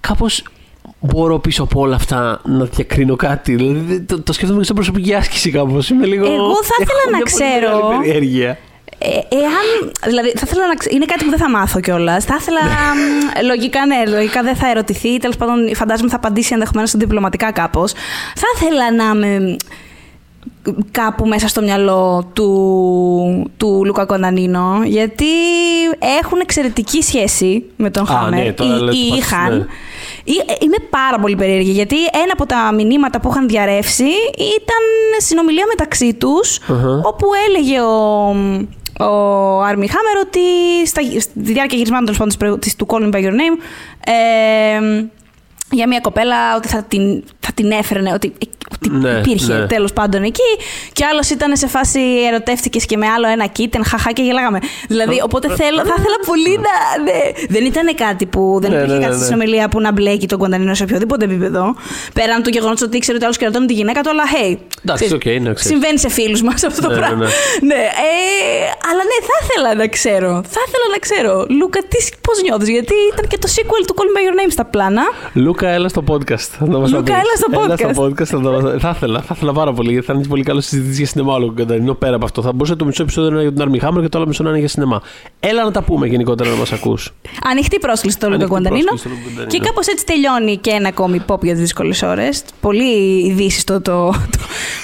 Κάπως 0.00 0.42
μπορώ 1.00 1.38
πίσω 1.38 1.62
από 1.62 1.80
όλα 1.80 1.94
αυτά 1.94 2.40
να 2.44 2.64
διακρίνω 2.64 3.16
κάτι. 3.16 3.54
Δηλαδή 3.54 4.00
το, 4.00 4.22
το 4.22 4.32
σκέφτομαι 4.32 4.60
και 4.60 4.66
σαν 4.66 4.74
προσωπική 4.74 5.14
άσκηση 5.14 5.50
κάπως. 5.50 5.88
Είμαι 5.90 6.06
λίγο. 6.06 6.24
Εγώ 6.26 6.54
θα 6.62 6.74
ήθελα 6.80 6.98
έχω 7.04 7.10
να 7.10 7.16
μια 7.16 7.24
πολύ 7.30 7.58
ξέρω- 7.60 7.88
μεγάλη 7.88 7.98
περιέργεια. 8.06 8.58
Ε, 9.06 9.36
εάν. 9.36 9.92
Δηλαδή, 10.06 10.28
θα 10.36 10.42
ήθελα 10.46 10.66
να 10.66 10.74
ξε- 10.74 10.92
Είναι 10.94 11.04
κάτι 11.04 11.24
που 11.24 11.30
δεν 11.30 11.38
θα 11.38 11.50
μάθω 11.50 11.80
κιόλας. 11.80 12.24
Θα 12.24 12.36
ήθελα. 12.40 12.60
μ, 12.60 13.46
λογικά, 13.46 13.86
ναι, 13.86 14.02
λογικά 14.16 14.42
δεν 14.42 14.56
θα 14.56 14.70
ερωτηθεί. 14.70 15.18
Τέλος 15.18 15.36
πάντων, 15.36 15.74
φαντάζομαι 15.74 16.08
θα 16.10 16.16
απαντήσει 16.16 16.52
ενδεχομένως 16.52 16.96
διπλωματικά 16.96 17.52
κάπως. 17.52 17.92
Θα 18.34 18.46
ήθελα 18.56 18.92
να 18.92 19.04
είμαι 19.28 19.56
κάπου 20.90 21.26
μέσα 21.26 21.48
στο 21.48 21.62
μυαλό 21.62 22.30
του, 22.32 23.50
του 23.56 23.82
Λούκα 23.84 24.04
Κοντανίνο, 24.04 24.80
γιατί 24.84 25.24
έχουν 26.20 26.38
εξαιρετική 26.40 27.02
σχέση 27.02 27.64
με 27.76 27.90
τον 27.90 28.02
Α, 28.02 28.06
Χάμερ. 28.06 28.44
ναι, 28.44 28.52
τώρα 28.52 28.76
ή, 28.76 28.80
λες 28.80 28.94
ή 28.96 29.08
το 29.08 29.14
είχαν. 29.16 29.56
ναι. 29.58 29.64
Ή- 30.24 30.42
ε, 30.46 30.54
Είναι 30.60 30.76
πάρα 30.90 31.18
πολύ 31.20 31.36
περίεργη, 31.36 31.70
γιατί 31.70 31.96
ένα 31.96 32.32
από 32.32 32.46
τα 32.46 32.72
μηνύματα 32.74 33.20
που 33.20 33.28
είχαν 33.30 33.48
διαρρεύσει 33.48 34.04
ήταν 34.38 34.82
συνομιλία 35.18 35.64
μεταξύ 35.68 36.14
τους, 36.14 36.58
Αχα. 36.58 37.00
όπου 37.04 37.26
έλεγε 37.48 37.80
ο, 37.80 38.34
ο 39.00 39.60
Άρμι 39.62 39.86
Χάμερ 39.88 40.16
ότι 40.26 40.40
στα, 40.86 41.00
στη 41.20 41.30
διάρκεια 41.34 41.76
γυρισμάτων 41.78 42.04
τέλος 42.04 42.18
πάντων 42.18 42.28
της 42.28 42.36
προηγου- 42.36 42.58
της- 42.58 42.76
του 42.76 42.86
Call 42.88 43.02
Me 43.02 43.10
By 43.12 43.24
Your 43.24 43.32
Name 43.32 43.58
ε, 44.04 45.04
για 45.74 45.86
μια 45.88 46.00
κοπέλα 46.00 46.56
ότι 46.56 46.68
θα 46.68 46.82
την, 46.88 47.24
θα 47.40 47.52
την 47.54 47.70
έφερνε, 47.70 48.12
ότι, 48.12 48.32
ότι 48.72 48.90
Ναι, 48.90 49.08
υπήρχε 49.10 49.54
ναι. 49.54 49.66
τέλος 49.66 49.92
πάντων 49.92 50.22
εκεί 50.22 50.42
και 50.92 51.04
άλλος 51.04 51.30
ήταν 51.30 51.56
σε 51.56 51.66
φάση 51.66 52.00
ερωτεύτηκες 52.28 52.86
και 52.86 52.96
με 52.96 53.06
άλλο 53.06 53.26
ένα 53.26 53.46
kitten, 53.46 53.84
χαχά 53.84 54.12
και 54.12 54.22
γελάγαμε. 54.22 54.58
Δηλαδή, 54.88 55.20
οπότε 55.24 55.48
θέλω, 55.48 55.78
θα 55.78 55.94
ήθελα 55.98 56.18
πολύ 56.26 56.56
να... 56.56 57.02
Ναι. 57.04 57.46
Δεν 57.48 57.64
ήταν 57.64 57.94
κάτι 57.94 58.26
που 58.26 58.58
δεν 58.60 58.70
Ναι, 58.70 58.76
υπήρχε 58.76 58.94
ναι, 58.94 59.00
κάτι 59.00 59.10
ναι, 59.16 59.22
στη 59.22 59.30
ναι. 59.30 59.34
συνομιλία 59.34 59.68
που 59.68 59.80
να 59.80 59.92
μπλέκει 59.92 60.26
τον 60.28 60.38
Γκουαντανίνο 60.38 60.74
σε 60.74 60.82
οποιοδήποτε 60.82 61.24
επίπεδο. 61.24 61.74
Πέραν 62.14 62.42
του 62.42 62.48
γεγονότος 62.48 62.82
ότι 62.82 62.96
ήξερε 62.96 63.16
ότι 63.16 63.24
άλλος 63.24 63.36
κερατώνει 63.36 63.66
τη 63.66 63.72
γυναίκα 63.74 64.00
του, 64.00 64.10
αλλά 64.10 64.22
hey. 64.34 64.56
Εντάξει, 64.84 65.04
ξέρεις, 65.04 65.12
οκ, 65.12 65.24
ναι, 65.24 65.52
ξέρεις. 65.52 65.62
Συμβαίνει 65.72 65.98
σε 65.98 66.08
φίλους 66.08 66.42
μας 66.42 66.64
αυτό 66.64 66.80
το 66.82 66.88
Ναι, 66.88 66.94
ναι, 66.94 67.00
πράγμα. 67.00 67.24
ναι. 67.24 67.30
Ναι, 67.74 67.82
ε, 67.84 68.66
αλλά 68.88 69.02
ναι, 69.10 69.18
θα 69.28 69.36
ήθελα 69.42 69.74
να 69.74 69.86
ξέρω. 69.86 70.30
Θα 70.54 70.60
ήθελα 70.66 70.86
να 70.94 70.98
ξέρω. 71.06 71.46
Λούκα, 71.58 71.80
πώς 72.26 72.36
νιώθεις, 72.42 72.68
Γιατί 72.68 72.94
ήταν 73.12 73.24
και 73.30 73.38
το 73.38 73.48
sequel 73.56 73.82
του 73.86 73.94
Call 73.98 74.08
Me 74.12 74.14
By 74.16 74.22
Your 74.26 74.36
Name 74.40 74.52
στα 74.56 74.64
πλάνα. 74.64 75.02
Λούκα, 75.32 75.63
Λούκα, 75.64 75.74
έλα 75.76 75.88
στο 75.88 76.04
podcast. 76.08 76.38
Θα 76.58 76.66
το 76.66 76.80
μας 76.80 76.90
τα 76.90 76.96
Λούκα, 76.96 77.12
πεις. 77.12 77.22
έλα 77.22 77.36
στο 77.36 77.60
Έλα 77.64 77.76
στο 77.76 78.02
podcast. 78.02 78.06
podcast 78.06 78.24
θα, 78.24 78.40
το... 78.40 78.78
θα 78.80 78.92
ήθελα, 78.96 79.20
θα 79.20 79.34
ήθελα 79.36 79.52
πάρα 79.52 79.72
πολύ 79.72 79.90
γιατί 79.92 80.06
θα 80.06 80.12
είναι 80.12 80.26
πολύ 80.26 80.42
καλό 80.42 80.60
συζήτηση 80.60 80.96
για 80.96 81.06
σινεμά 81.06 81.34
όλο 81.34 81.46
τον 81.46 81.54
Κωνσταντινό. 81.56 81.94
Πέρα 81.94 82.16
από 82.16 82.24
αυτό. 82.24 82.42
Θα 82.42 82.52
μπορούσε 82.52 82.74
το 82.76 82.84
μισό 82.84 83.02
επεισόδιο 83.02 83.30
να 83.30 83.40
είναι 83.40 83.48
για 83.50 83.58
τον 83.64 83.72
Armie 83.72 83.88
Hammer 83.88 84.00
και 84.00 84.08
το 84.08 84.18
άλλο 84.18 84.26
μισό 84.26 84.42
να 84.42 84.48
είναι 84.50 84.58
για 84.58 84.68
σινεμά. 84.68 85.02
Έλα 85.40 85.64
να 85.64 85.70
τα 85.70 85.82
πούμε 85.82 86.06
γενικότερα 86.06 86.50
να 86.50 86.56
μας 86.56 86.72
ακούς. 86.72 87.14
Ανοιχτή 87.50 87.78
πρόσκληση 87.78 88.16
στο 88.16 88.26
Λούκα 88.28 88.44
Ανοιχτή 88.44 88.54
Κουαντανίνο. 88.60 88.86
πρόσκληση 88.86 89.14
στο 89.14 89.22
Λούκα 89.24 89.34
Κουαντανίνο. 89.34 89.64
Και 89.64 89.68
κάπως 89.68 89.86
έτσι 89.86 90.04
τελειώνει 90.06 90.56
και 90.56 90.70
ένα 90.70 90.88
ακόμη 90.88 91.22
pop 91.26 91.40
για 91.42 91.54
τι 91.54 91.60
δύσκολες 91.60 92.02
ώρες. 92.02 92.42
Πολύ 92.60 92.92
ειδήσεις 93.26 93.64
το, 93.64 93.80
το, 93.80 94.06
το- 94.10 94.38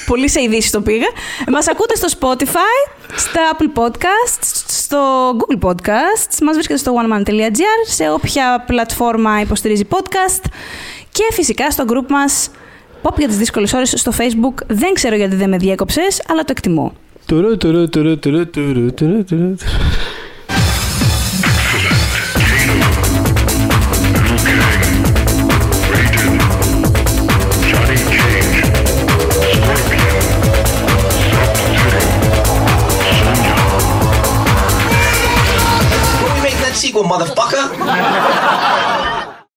Πολύ 0.07 0.29
σε 0.29 0.41
ειδήσεις 0.43 0.71
το 0.71 0.81
πήγα. 0.81 1.07
Μας 1.51 1.69
ακούτε 1.69 1.95
στο 1.97 2.09
Spotify, 2.21 2.93
στα 3.17 3.41
Apple 3.53 3.79
Podcasts, 3.83 4.47
στο 4.67 4.99
Google 5.39 5.69
Podcasts. 5.69 6.35
Μας 6.43 6.53
βρίσκεται 6.55 6.79
στο 6.79 6.93
oneman.gr, 7.01 7.81
σε 7.87 8.11
όποια 8.11 8.65
πλατφόρμα 8.67 9.41
υποστηρίζει 9.41 9.85
podcast. 9.91 10.45
Και 11.13 11.23
φυσικά 11.33 11.71
στο 11.71 11.85
group 11.89 12.09
μας 12.09 12.51
Pop 13.03 13.15
για 13.19 13.27
τις 13.27 13.37
δύσκολες 13.37 13.73
ώρες 13.73 13.93
στο 13.97 14.13
Facebook. 14.19 14.63
Δεν 14.67 14.93
ξέρω 14.95 15.17
γιατί 15.17 15.37
δεν 15.37 15.49
με 15.49 15.57
διέκοψες, 15.57 16.23
αλλά 16.29 16.41
το 16.45 16.49
εκτιμώ. 16.57 16.93
Τουρου, 17.27 17.57
τουρου, 17.57 17.89
τουρου, 17.89 18.19
τουρου, 18.19 18.51
τουρου, 18.51 18.95
τουρου, 18.95 19.25
τουρου. 19.25 19.55
Johnny 27.71 27.99
Cage, 28.15 28.61
Scorpion, 29.53 30.25
Sub-Zero, 31.29 32.03
Sonya. 33.19 33.57
When 36.23 36.31
we 36.35 36.41
make 36.47 36.59
that 36.65 36.75
sequel, 36.83 37.05
motherfucker; 37.13 37.65